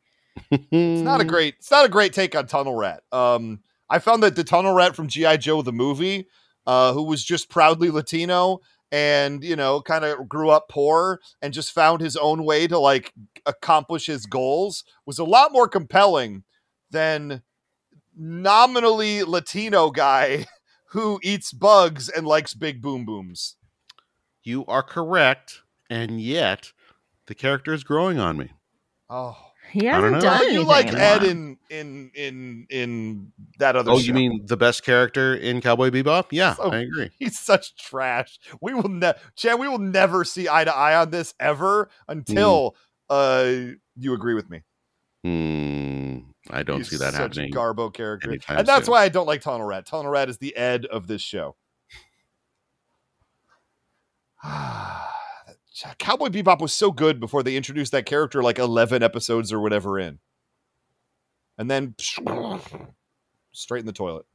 It's 0.50 1.02
not 1.02 1.20
a 1.20 1.24
great 1.24 1.54
it's 1.58 1.70
not 1.70 1.84
a 1.84 1.88
great 1.88 2.12
take 2.12 2.36
on 2.36 2.46
Tunnel 2.46 2.76
Rat. 2.76 3.02
Um 3.10 3.60
I 3.90 3.98
found 4.00 4.22
that 4.22 4.36
the 4.36 4.44
Tunnel 4.44 4.74
Rat 4.74 4.94
from 4.94 5.08
G.I. 5.08 5.38
Joe 5.38 5.62
the 5.62 5.72
movie, 5.72 6.26
uh, 6.66 6.92
who 6.92 7.02
was 7.04 7.24
just 7.24 7.48
proudly 7.48 7.90
Latino 7.90 8.60
and 8.90 9.44
you 9.44 9.56
know, 9.56 9.80
kind 9.80 10.04
of 10.04 10.28
grew 10.28 10.50
up 10.50 10.68
poor 10.68 11.20
and 11.42 11.52
just 11.52 11.72
found 11.72 12.00
his 12.00 12.16
own 12.16 12.44
way 12.44 12.66
to 12.66 12.78
like 12.78 13.12
accomplish 13.46 14.06
his 14.06 14.26
goals 14.26 14.84
was 15.06 15.18
a 15.18 15.24
lot 15.24 15.52
more 15.52 15.68
compelling 15.68 16.44
than 16.90 17.42
nominally 18.16 19.22
Latino 19.22 19.90
guy 19.90 20.46
who 20.90 21.20
eats 21.22 21.52
bugs 21.52 22.08
and 22.08 22.26
likes 22.26 22.54
big 22.54 22.80
boom 22.80 23.04
booms. 23.04 23.56
You 24.42 24.64
are 24.66 24.82
correct, 24.82 25.62
and 25.90 26.20
yet 26.20 26.72
the 27.26 27.34
character 27.34 27.74
is 27.74 27.84
growing 27.84 28.18
on 28.18 28.38
me. 28.38 28.52
Oh. 29.10 29.47
He 29.70 29.88
I 29.88 30.00
don't 30.00 30.14
hasn't 30.14 30.14
know. 30.14 30.20
done 30.30 30.38
Well, 30.40 30.50
you 30.52 30.62
like 30.64 30.92
Ed 30.92 31.22
in 31.24 31.58
in 31.70 32.10
in 32.14 32.66
in 32.70 33.32
that 33.58 33.76
other 33.76 33.90
Oh, 33.92 33.98
show. 33.98 34.04
you 34.06 34.14
mean 34.14 34.46
the 34.46 34.56
best 34.56 34.82
character 34.82 35.34
in 35.34 35.60
Cowboy 35.60 35.90
Bebop? 35.90 36.26
Yeah, 36.30 36.54
So- 36.54 36.70
I 36.72 36.78
agree. 36.78 37.10
He's 37.18 37.38
such 37.38 37.76
trash. 37.76 38.38
We 38.60 38.72
will 38.74 38.88
never, 38.88 39.18
Chad. 39.36 39.58
We 39.58 39.68
will 39.68 39.78
never 39.78 40.24
see 40.24 40.48
eye 40.48 40.64
to 40.64 40.74
eye 40.74 40.96
on 40.96 41.10
this 41.10 41.34
ever 41.38 41.90
until 42.08 42.76
uh 43.10 43.52
you 43.96 44.14
agree 44.14 44.34
with 44.34 44.48
me. 44.48 44.62
Hmm, 45.24 46.18
I 46.50 46.62
don't 46.62 46.78
He's 46.78 46.90
see 46.90 46.96
that 46.96 47.12
such 47.14 47.36
happening. 47.36 47.52
A 47.52 47.56
Garbo 47.56 47.92
character, 47.92 48.30
and 48.48 48.66
that's 48.66 48.86
soon. 48.86 48.92
why 48.92 49.02
I 49.02 49.08
don't 49.08 49.26
like 49.26 49.40
Tunnel 49.42 49.66
Rat. 49.66 49.84
Tunnel 49.86 50.10
Rat 50.10 50.28
is 50.28 50.38
the 50.38 50.56
Ed 50.56 50.86
of 50.86 51.06
this 51.08 51.20
show. 51.22 51.56
Cowboy 55.98 56.28
Bebop 56.28 56.60
was 56.60 56.72
so 56.72 56.90
good 56.90 57.20
before 57.20 57.42
they 57.42 57.56
introduced 57.56 57.92
that 57.92 58.06
character 58.06 58.42
like 58.42 58.58
eleven 58.58 59.02
episodes 59.02 59.52
or 59.52 59.60
whatever 59.60 59.98
in, 59.98 60.18
and 61.56 61.70
then 61.70 61.94
straight 63.52 63.80
in 63.80 63.86
the 63.86 63.92
toilet. 63.92 64.26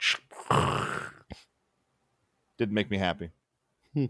Didn't 2.58 2.74
make 2.74 2.90
me 2.90 2.98
happy. 2.98 3.30
Hmm. 3.94 4.06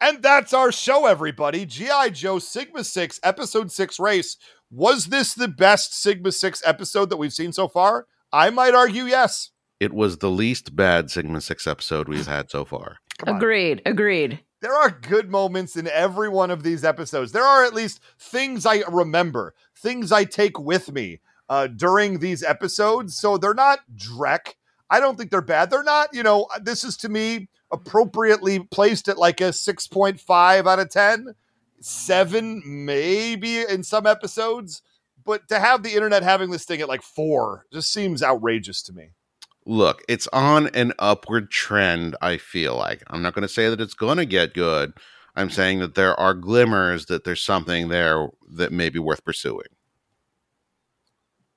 And 0.00 0.22
that's 0.22 0.52
our 0.52 0.70
show, 0.70 1.06
everybody. 1.06 1.64
G.I. 1.64 2.10
Joe 2.10 2.38
Sigma 2.38 2.84
6, 2.84 3.20
Episode 3.22 3.72
6 3.72 3.98
race. 3.98 4.36
Was 4.70 5.06
this 5.06 5.32
the 5.32 5.48
best 5.48 5.98
Sigma 5.98 6.30
6 6.30 6.62
episode 6.66 7.08
that 7.08 7.16
we've 7.16 7.32
seen 7.32 7.54
so 7.54 7.68
far? 7.68 8.06
I 8.32 8.50
might 8.50 8.74
argue 8.74 9.04
yes. 9.04 9.50
It 9.82 9.92
was 9.92 10.18
the 10.18 10.30
least 10.30 10.76
bad 10.76 11.10
Sigma 11.10 11.40
Six 11.40 11.66
episode 11.66 12.08
we've 12.08 12.28
had 12.28 12.50
so 12.50 12.64
far. 12.64 12.98
Come 13.18 13.30
on. 13.30 13.36
Agreed. 13.84 14.40
There 14.62 14.74
are 14.74 14.90
good 14.90 15.28
moments 15.28 15.76
in 15.76 15.88
every 15.88 16.28
one 16.28 16.52
of 16.52 16.62
these 16.62 16.84
episodes. 16.84 17.32
There 17.32 17.44
are 17.44 17.64
at 17.64 17.74
least 17.74 18.00
things 18.16 18.64
I 18.64 18.84
remember, 18.88 19.54
things 19.76 20.12
I 20.12 20.22
take 20.22 20.56
with 20.56 20.92
me 20.92 21.18
uh, 21.48 21.66
during 21.66 22.20
these 22.20 22.44
episodes. 22.44 23.16
So 23.16 23.36
they're 23.36 23.54
not 23.54 23.80
dreck. 23.96 24.54
I 24.88 25.00
don't 25.00 25.18
think 25.18 25.32
they're 25.32 25.42
bad. 25.42 25.68
They're 25.68 25.82
not, 25.82 26.14
you 26.14 26.22
know, 26.22 26.46
this 26.62 26.84
is 26.84 26.96
to 26.98 27.08
me 27.08 27.48
appropriately 27.72 28.60
placed 28.60 29.08
at 29.08 29.18
like 29.18 29.40
a 29.40 29.50
6.5 29.50 30.68
out 30.68 30.78
of 30.78 30.90
10, 30.90 31.34
seven, 31.80 32.62
maybe 32.64 33.62
in 33.62 33.82
some 33.82 34.06
episodes. 34.06 34.82
But 35.24 35.48
to 35.48 35.58
have 35.58 35.82
the 35.82 35.94
internet 35.94 36.22
having 36.22 36.50
this 36.50 36.64
thing 36.64 36.80
at 36.80 36.88
like 36.88 37.02
four 37.02 37.66
just 37.72 37.92
seems 37.92 38.22
outrageous 38.22 38.80
to 38.82 38.92
me. 38.92 39.08
Look, 39.64 40.02
it's 40.08 40.26
on 40.32 40.68
an 40.74 40.92
upward 40.98 41.50
trend, 41.50 42.16
I 42.20 42.36
feel 42.38 42.76
like. 42.76 43.02
I'm 43.08 43.22
not 43.22 43.34
going 43.34 43.42
to 43.42 43.48
say 43.48 43.68
that 43.68 43.80
it's 43.80 43.94
going 43.94 44.16
to 44.18 44.26
get 44.26 44.54
good. 44.54 44.92
I'm 45.36 45.50
saying 45.50 45.78
that 45.78 45.94
there 45.94 46.18
are 46.18 46.34
glimmers 46.34 47.06
that 47.06 47.24
there's 47.24 47.42
something 47.42 47.88
there 47.88 48.28
that 48.54 48.72
may 48.72 48.90
be 48.90 48.98
worth 48.98 49.24
pursuing. 49.24 49.68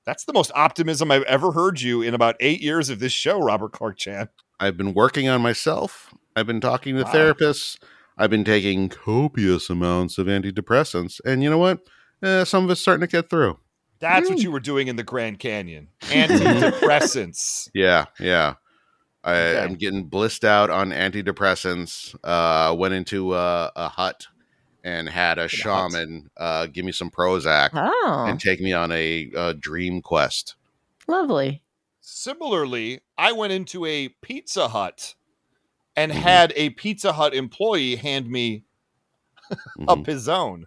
That's 0.05 0.25
the 0.25 0.33
most 0.33 0.51
optimism 0.53 1.11
I've 1.11 1.23
ever 1.23 1.51
heard 1.51 1.81
you 1.81 2.01
in 2.03 2.13
about 2.13 2.35
eight 2.39 2.61
years 2.61 2.89
of 2.89 2.99
this 2.99 3.11
show, 3.11 3.39
Robert 3.39 3.71
Clark 3.71 3.97
Chan. 3.97 4.29
I've 4.59 4.77
been 4.77 4.93
working 4.93 5.27
on 5.27 5.41
myself. 5.41 6.13
I've 6.35 6.45
been 6.47 6.61
talking 6.61 6.95
to 6.95 7.03
Wow. 7.03 7.11
therapists. 7.11 7.77
I've 8.17 8.29
been 8.29 8.45
taking 8.45 8.87
copious 8.87 9.69
amounts 9.69 10.17
of 10.17 10.27
antidepressants. 10.27 11.19
And 11.25 11.41
you 11.43 11.49
know 11.49 11.57
what? 11.57 11.79
Eh, 12.21 12.43
some 12.43 12.63
of 12.63 12.69
it's 12.69 12.79
starting 12.81 13.01
to 13.05 13.11
get 13.11 13.29
through. 13.29 13.57
That's 13.99 14.29
what 14.29 14.39
you 14.39 14.51
were 14.51 14.59
doing 14.59 14.87
in 14.87 14.95
the 14.97 15.03
Grand 15.03 15.39
Canyon. 15.39 15.89
Antidepressants. 16.01 17.69
Yeah, 17.73 18.05
yeah. 18.19 18.55
I, 19.23 19.35
Okay. 19.35 19.63
I'm 19.63 19.75
getting 19.75 20.05
blissed 20.05 20.45
out 20.45 20.69
on 20.69 20.91
antidepressants. 20.91 22.15
Uh, 22.23 22.75
went 22.75 22.93
into 22.93 23.33
a, 23.35 23.71
a 23.75 23.89
hut 23.89 24.27
and 24.83 25.09
had 25.09 25.39
a 25.39 25.43
hut. 25.43 25.49
shaman 25.49 26.29
uh, 26.37 26.67
give 26.67 26.85
me 26.85 26.91
some 26.91 27.09
Prozac 27.09 27.71
Oh, 27.73 28.25
and 28.27 28.39
take 28.39 28.61
me 28.61 28.71
on 28.73 28.91
a, 28.91 29.31
uh 29.35 29.53
dream 29.59 30.01
quest. 30.01 30.55
lovely. 31.07 31.63
Similarly, 32.01 33.01
I 33.17 33.31
went 33.31 33.51
into 33.51 33.83
a 33.85 34.09
Pizza 34.21 34.67
Hut 34.67 35.15
and 35.95 36.11
Mhm. 36.11 36.15
had 36.15 36.53
a 36.55 36.69
Pizza 36.71 37.13
Hut 37.13 37.33
employee 37.33 37.95
hand 37.95 38.29
me 38.29 38.63
a 39.87 39.97
pizzone, 39.97 40.65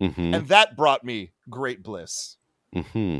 Mm-hmm, 0.00 0.34
and 0.34 0.48
that 0.48 0.76
brought 0.76 1.04
me 1.04 1.32
great 1.50 1.82
bliss. 1.82 2.36
Hmm 2.74 3.18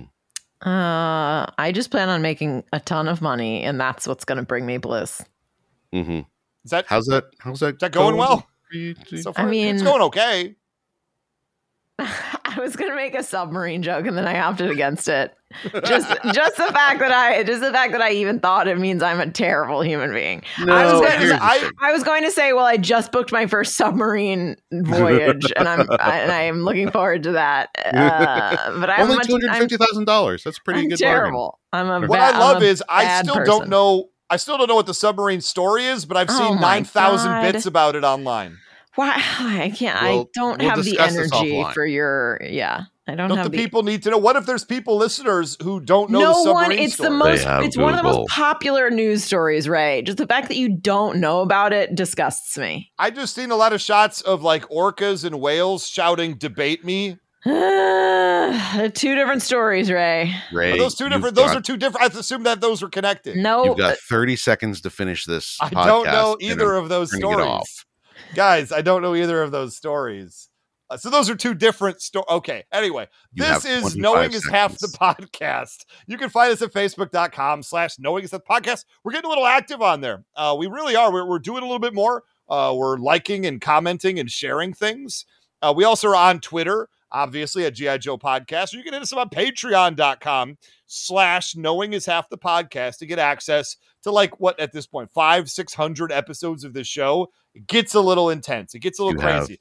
Uh, 0.64 1.46
I 1.58 1.72
just 1.74 1.90
plan 1.90 2.08
on 2.08 2.22
making 2.22 2.64
a 2.72 2.80
ton 2.80 3.08
of 3.08 3.20
money, 3.20 3.62
and 3.62 3.80
that's 3.80 4.06
what's 4.06 4.24
going 4.24 4.38
to 4.38 4.44
bring 4.44 4.64
me 4.64 4.78
bliss. 4.78 5.22
Mm-hmm. 5.92 6.20
Is 6.64 6.70
that 6.70 6.86
How's 6.88 7.06
that? 7.06 7.24
How's 7.40 7.60
that? 7.60 7.74
is 7.74 7.80
that 7.80 7.92
going 7.92 8.16
well? 8.16 8.46
for 8.70 8.76
you? 8.76 8.94
So 9.20 9.30
I 9.30 9.42
far, 9.42 9.46
mean- 9.48 9.74
it's 9.74 9.82
going 9.82 10.02
okay. 10.02 10.54
I 11.98 12.58
was 12.58 12.74
going 12.76 12.90
to 12.90 12.96
make 12.96 13.14
a 13.14 13.22
submarine 13.22 13.82
joke, 13.82 14.06
and 14.06 14.16
then 14.16 14.26
I 14.26 14.40
opted 14.40 14.70
against 14.70 15.08
it. 15.08 15.34
Just, 15.84 16.08
just 16.32 16.56
the 16.56 16.64
fact 16.72 17.00
that 17.00 17.12
I, 17.12 17.42
just 17.42 17.60
the 17.60 17.70
fact 17.70 17.92
that 17.92 18.00
I 18.00 18.12
even 18.12 18.40
thought 18.40 18.66
it 18.68 18.78
means 18.78 19.02
I'm 19.02 19.20
a 19.20 19.30
terrible 19.30 19.82
human 19.82 20.12
being. 20.12 20.42
No, 20.60 20.72
I 20.74 20.90
was 20.92 21.00
gonna 21.02 21.38
I- 21.40 21.70
I 21.80 21.92
was 21.92 22.02
going 22.02 22.22
to 22.24 22.30
say, 22.30 22.52
well, 22.54 22.64
I 22.64 22.78
just 22.78 23.12
booked 23.12 23.32
my 23.32 23.46
first 23.46 23.76
submarine 23.76 24.56
voyage, 24.72 25.52
and 25.56 25.68
I'm 25.68 25.80
and 25.90 26.32
I 26.32 26.42
am 26.44 26.62
looking 26.64 26.90
forward 26.90 27.22
to 27.24 27.32
that. 27.32 27.68
Uh, 27.84 28.80
but 28.80 28.88
I 28.90 29.02
only 29.02 29.18
two 29.24 29.32
hundred 29.32 29.54
fifty 29.58 29.76
thousand 29.76 30.06
dollars. 30.06 30.42
That's 30.42 30.58
pretty 30.58 30.80
I'm 30.80 30.88
good 30.88 30.98
bargain. 31.00 31.22
terrible. 31.24 31.60
I'm 31.72 31.88
a 31.88 32.00
What 32.06 32.18
ba- 32.18 32.24
I 32.36 32.38
love 32.38 32.62
is 32.62 32.82
I 32.88 33.22
still 33.22 33.34
person. 33.36 33.46
don't 33.58 33.68
know. 33.68 34.08
I 34.30 34.36
still 34.38 34.56
don't 34.56 34.68
know 34.68 34.76
what 34.76 34.86
the 34.86 34.94
submarine 34.94 35.42
story 35.42 35.84
is, 35.84 36.06
but 36.06 36.16
I've 36.16 36.30
Oh 36.30 36.38
seen 36.38 36.60
nine 36.60 36.84
thousand 36.84 37.42
bits 37.42 37.66
about 37.66 37.94
it 37.96 38.04
online. 38.04 38.56
Why 38.94 39.12
I 39.40 39.72
can't. 39.74 40.00
I 40.02 40.10
We'll- 40.10 40.30
don't 40.34 40.58
we'll 40.60 40.68
have 40.70 40.84
the 40.84 40.98
energy 40.98 41.64
for 41.72 41.84
your. 41.86 42.40
Yeah, 42.42 42.84
I 43.06 43.14
don't, 43.14 43.28
Don't 43.30 43.38
have 43.38 43.50
the 43.50 43.56
the 43.56 43.62
people 43.62 43.82
need 43.82 44.02
to 44.04 44.10
know? 44.10 44.18
What 44.18 44.36
if 44.36 44.44
there's 44.46 44.64
people 44.64 44.96
listeners 44.96 45.56
who 45.62 45.80
don't 45.80 46.10
know 46.10 46.18
the 46.20 46.24
no 46.26 46.32
submarine 46.44 46.54
one. 46.54 46.72
It's 46.78 46.94
story? 46.94 47.08
the 47.10 47.16
most. 47.16 47.44
have 47.44 47.64
It's 47.64 47.76
one 47.76 47.94
of 47.94 47.96
the 47.96 48.02
most 48.04 48.28
popular 48.30 48.90
news 48.90 49.24
stories, 49.24 49.68
Ray. 49.68 50.02
Just 50.02 50.18
the 50.18 50.26
fact 50.26 50.48
that 50.48 50.56
you 50.56 50.76
don't 50.78 51.18
know 51.18 51.40
about 51.40 51.72
it 51.72 51.94
disgusts 51.94 52.56
me. 52.58 52.92
I've 52.98 53.14
just 53.14 53.34
seen 53.34 53.50
a 53.50 53.56
lot 53.56 53.72
of 53.72 53.80
shots 53.80 54.20
of 54.20 54.42
like 54.42 54.68
orcas 54.68 55.24
and 55.24 55.40
whales 55.40 55.86
shouting 55.88 56.34
"debate 56.34 56.84
me." 56.84 57.18
two 57.44 59.14
different 59.16 59.42
stories, 59.42 59.90
Ray. 59.90 60.32
Ray, 60.52 60.72
Are 60.72 60.78
those 60.78 60.94
two 60.94 61.08
different? 61.08 61.34
Those 61.34 61.48
got- 61.50 61.56
are 61.56 61.60
two 61.60 61.76
different. 61.76 62.14
I 62.14 62.18
assume 62.18 62.44
that 62.44 62.60
those 62.60 62.82
were 62.82 62.88
connected. 62.88 63.36
No, 63.36 63.64
You've 63.64 63.78
got 63.78 63.94
uh 63.94 63.96
thirty 64.08 64.36
seconds 64.36 64.80
to 64.82 64.90
finish 64.90 65.24
this. 65.24 65.56
I 65.60 65.70
don't 65.70 66.04
know 66.06 66.36
either 66.40 66.74
of 66.74 66.88
those 66.88 67.10
turning 67.10 67.30
it 67.30 67.32
stories, 67.34 67.48
off. 67.48 67.84
Guys. 68.34 68.72
I 68.72 68.82
don't 68.82 69.02
know 69.02 69.14
either 69.14 69.42
of 69.42 69.50
those 69.50 69.76
stories. 69.76 70.48
Uh, 70.90 70.96
so 70.96 71.08
those 71.08 71.30
are 71.30 71.34
two 71.34 71.54
different 71.54 72.02
stories. 72.02 72.26
Okay. 72.28 72.64
Anyway, 72.72 73.08
You 73.32 73.44
this 73.44 73.64
is 73.64 73.94
25 73.94 73.96
knowing 73.96 74.32
is 74.32 74.46
half 74.48 74.78
the 74.78 74.88
podcast. 74.88 75.84
You 76.06 76.18
can 76.18 76.28
find 76.28 76.52
us 76.52 76.60
at 76.60 76.72
facebook.com 76.72 77.62
slash 77.62 77.98
knowing 77.98 78.24
is 78.24 78.30
the 78.30 78.40
podcast. 78.40 78.84
We're 79.02 79.12
getting 79.12 79.26
a 79.26 79.30
little 79.30 79.46
active 79.46 79.80
on 79.80 80.00
there. 80.00 80.24
Uh, 80.36 80.54
we 80.58 80.66
really 80.66 80.94
are. 80.96 81.12
We're, 81.12 81.26
we're 81.26 81.38
doing 81.38 81.62
a 81.62 81.66
little 81.66 81.78
bit 81.78 81.94
more. 81.94 82.24
Uh, 82.48 82.74
we're 82.76 82.98
liking 82.98 83.46
and 83.46 83.60
commenting 83.60 84.18
and 84.18 84.30
sharing 84.30 84.74
things. 84.74 85.24
Uh, 85.62 85.72
we 85.74 85.84
also 85.84 86.08
are 86.08 86.16
on 86.16 86.40
Twitter, 86.40 86.88
obviously 87.12 87.64
at 87.64 87.74
GI 87.74 87.98
Joe 87.98 88.18
Podcast. 88.18 88.74
Or 88.74 88.78
you 88.78 88.84
can 88.84 88.94
hit 88.94 89.02
us 89.02 89.12
up 89.12 89.18
on 89.18 89.28
patreon.com 89.28 90.56
slash 90.86 91.54
knowing 91.54 91.92
is 91.92 92.06
half 92.06 92.28
the 92.28 92.38
podcast 92.38 92.98
to 92.98 93.06
get 93.06 93.18
access 93.18 93.76
to 94.02 94.10
like 94.10 94.40
what 94.40 94.58
at 94.58 94.72
this 94.72 94.86
point, 94.86 95.12
five, 95.12 95.50
six 95.50 95.74
hundred 95.74 96.10
episodes 96.10 96.64
of 96.64 96.74
this 96.74 96.88
show. 96.88 97.30
It 97.54 97.66
gets 97.66 97.94
a 97.94 98.00
little 98.00 98.30
intense. 98.30 98.74
It 98.74 98.80
gets 98.80 98.98
a 98.98 99.04
little 99.04 99.20
You 99.20 99.26
crazy. 99.26 99.58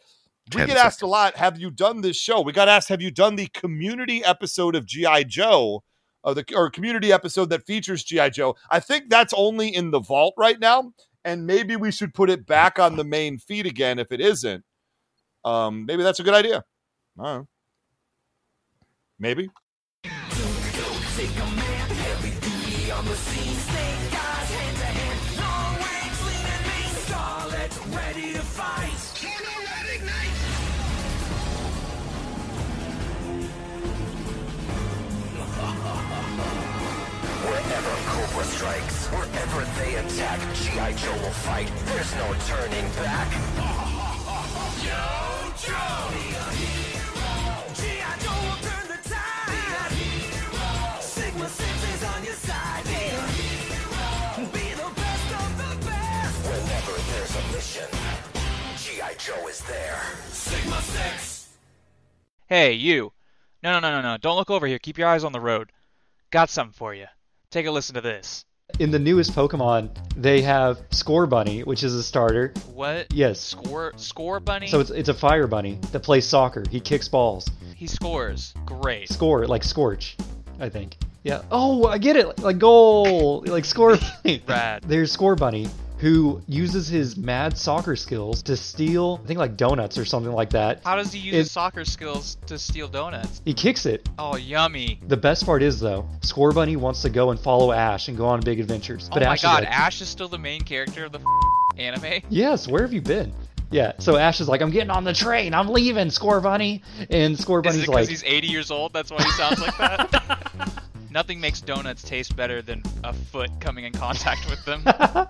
We 0.53 0.57
10 0.57 0.67
get 0.67 0.77
asked 0.77 1.01
a 1.01 1.07
lot, 1.07 1.37
have 1.37 1.59
you 1.59 1.69
done 1.69 2.01
this 2.01 2.17
show? 2.17 2.41
We 2.41 2.51
got 2.51 2.67
asked, 2.67 2.89
have 2.89 3.01
you 3.01 3.11
done 3.11 3.35
the 3.35 3.47
community 3.47 4.23
episode 4.23 4.75
of 4.75 4.85
G.I. 4.85 5.23
Joe? 5.23 5.83
Of 6.23 6.35
the 6.35 6.45
or 6.55 6.69
community 6.69 7.11
episode 7.11 7.49
that 7.49 7.65
features 7.65 8.03
G.I. 8.03 8.29
Joe. 8.29 8.55
I 8.69 8.79
think 8.79 9.09
that's 9.09 9.33
only 9.35 9.73
in 9.73 9.89
the 9.89 9.99
vault 9.99 10.35
right 10.37 10.59
now. 10.59 10.93
And 11.25 11.47
maybe 11.47 11.75
we 11.75 11.91
should 11.91 12.13
put 12.13 12.29
it 12.29 12.45
back 12.45 12.77
on 12.77 12.95
the 12.95 13.03
main 13.03 13.39
feed 13.39 13.65
again 13.65 13.97
if 13.97 14.11
it 14.11 14.21
isn't. 14.21 14.63
Um, 15.43 15.85
maybe 15.87 16.03
that's 16.03 16.19
a 16.19 16.23
good 16.23 16.35
idea. 16.35 16.63
I. 17.19 17.41
Maybe. 19.19 19.49
Wherever 37.43 37.95
Cobra 38.07 38.43
strikes, 38.45 39.07
wherever 39.07 39.65
they 39.77 39.95
attack, 39.95 40.39
G.I. 40.55 40.93
Joe 40.93 41.13
will 41.13 41.31
fight. 41.31 41.71
There's 41.85 42.15
no 42.15 42.33
turning 42.47 42.87
back. 43.03 43.31
Yo, 44.85 45.51
Joe! 45.57 46.00
Joe 59.23 59.47
is 59.47 59.61
there. 59.65 60.01
Sigma 60.29 60.81
6! 60.81 61.49
Hey, 62.47 62.73
you. 62.73 63.13
No, 63.61 63.73
no, 63.73 63.79
no, 63.79 64.01
no, 64.01 64.01
no. 64.01 64.17
Don't 64.17 64.35
look 64.35 64.49
over 64.49 64.65
here. 64.65 64.79
Keep 64.79 64.97
your 64.97 65.07
eyes 65.07 65.23
on 65.23 65.31
the 65.31 65.39
road. 65.39 65.71
Got 66.31 66.49
something 66.49 66.73
for 66.73 66.95
you. 66.95 67.05
Take 67.51 67.67
a 67.67 67.71
listen 67.71 67.93
to 67.93 68.01
this. 68.01 68.45
In 68.79 68.89
the 68.89 68.97
newest 68.97 69.33
Pokemon, 69.33 69.95
they 70.15 70.41
have 70.41 70.79
Scorbunny, 70.89 71.63
which 71.63 71.83
is 71.83 71.93
a 71.93 72.01
starter. 72.01 72.51
What? 72.73 73.13
Yes. 73.13 73.39
Score 73.39 73.93
score 73.95 74.39
bunny? 74.39 74.67
So 74.67 74.79
it's 74.79 74.89
it's 74.89 75.09
a 75.09 75.13
fire 75.13 75.45
bunny 75.45 75.77
that 75.91 75.99
plays 75.99 76.25
soccer. 76.25 76.63
He 76.71 76.79
kicks 76.79 77.07
balls. 77.07 77.47
he 77.75 77.85
scores. 77.85 78.55
Great. 78.65 79.09
Score 79.09 79.45
like 79.45 79.63
Scorch, 79.63 80.17
I 80.59 80.69
think. 80.69 80.97
Yeah. 81.21 81.43
Oh, 81.51 81.85
I 81.85 81.99
get 81.99 82.15
it. 82.15 82.39
Like 82.39 82.57
goal, 82.57 83.43
like 83.45 83.65
Scorbunny. 83.65 84.41
Rad. 84.47 84.83
There's 84.87 85.15
Scorbunny 85.15 85.69
who 86.01 86.41
uses 86.47 86.87
his 86.87 87.15
mad 87.15 87.55
soccer 87.55 87.95
skills 87.95 88.41
to 88.41 88.57
steal, 88.57 89.21
I 89.23 89.27
think 89.27 89.37
like 89.39 89.55
donuts 89.55 89.99
or 89.99 90.03
something 90.05 90.31
like 90.33 90.49
that. 90.49 90.81
How 90.83 90.95
does 90.95 91.13
he 91.13 91.19
use 91.19 91.35
It- 91.35 91.37
his 91.37 91.51
soccer 91.51 91.85
skills 91.85 92.37
to 92.47 92.57
steal 92.57 92.87
donuts? 92.87 93.39
He 93.45 93.53
kicks 93.53 93.85
it. 93.85 94.09
Oh, 94.17 94.35
yummy. 94.35 94.99
The 95.07 95.15
best 95.15 95.45
part 95.45 95.61
is 95.61 95.79
though, 95.79 96.07
Scorbunny 96.21 96.75
wants 96.75 97.03
to 97.03 97.09
go 97.11 97.29
and 97.29 97.39
follow 97.39 97.71
Ash 97.71 98.07
and 98.07 98.17
go 98.17 98.25
on 98.25 98.39
big 98.41 98.59
adventures. 98.59 99.09
But 99.13 99.21
oh 99.21 99.25
my 99.27 99.33
Ash 99.33 99.39
is 99.39 99.43
god, 99.43 99.63
like, 99.63 99.71
Ash 99.79 100.01
is 100.01 100.09
still 100.09 100.27
the 100.27 100.39
main 100.39 100.61
character 100.61 101.05
of 101.05 101.11
the 101.11 101.19
anime? 101.77 102.21
Yes, 102.29 102.67
where 102.67 102.81
have 102.81 102.93
you 102.93 103.01
been? 103.01 103.31
Yeah, 103.69 103.93
so 103.99 104.17
Ash 104.17 104.41
is 104.41 104.49
like, 104.49 104.61
I'm 104.61 104.71
getting 104.71 104.89
on 104.89 105.03
the 105.03 105.13
train, 105.13 105.53
I'm 105.53 105.69
leaving, 105.69 106.07
Scorbunny. 106.07 106.81
And 107.11 107.39
Score 107.39 107.59
Is 107.59 107.63
Bunny's 107.63 107.81
because 107.81 107.93
like, 107.95 108.09
he's 108.09 108.23
80 108.23 108.47
years 108.47 108.71
old? 108.71 108.91
That's 108.91 109.11
why 109.11 109.21
he 109.23 109.29
sounds 109.31 109.61
like 109.61 109.77
that? 109.77 110.83
Nothing 111.11 111.39
makes 111.39 111.61
donuts 111.61 112.01
taste 112.03 112.35
better 112.35 112.61
than 112.61 112.81
a 113.03 113.13
foot 113.13 113.51
coming 113.59 113.85
in 113.85 113.93
contact 113.93 114.49
with 114.49 114.65
them. 114.65 114.83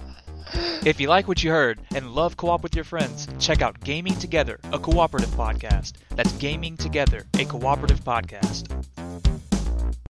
If 0.86 1.00
you 1.00 1.08
like 1.08 1.28
what 1.28 1.44
you 1.44 1.52
heard 1.52 1.80
and 1.94 2.12
love 2.12 2.38
co 2.38 2.50
op 2.50 2.64
with 2.64 2.76
your 2.76 2.86
friends, 2.86 3.28
check 3.40 3.62
out 3.62 3.80
Gaming 3.82 4.16
Together, 4.16 4.60
a 4.72 4.80
cooperative 4.80 5.30
podcast. 5.32 5.94
That's 6.10 6.32
Gaming 6.34 6.78
Together, 6.78 7.26
a 7.40 7.46
cooperative 7.46 8.04
podcast. 8.04 8.68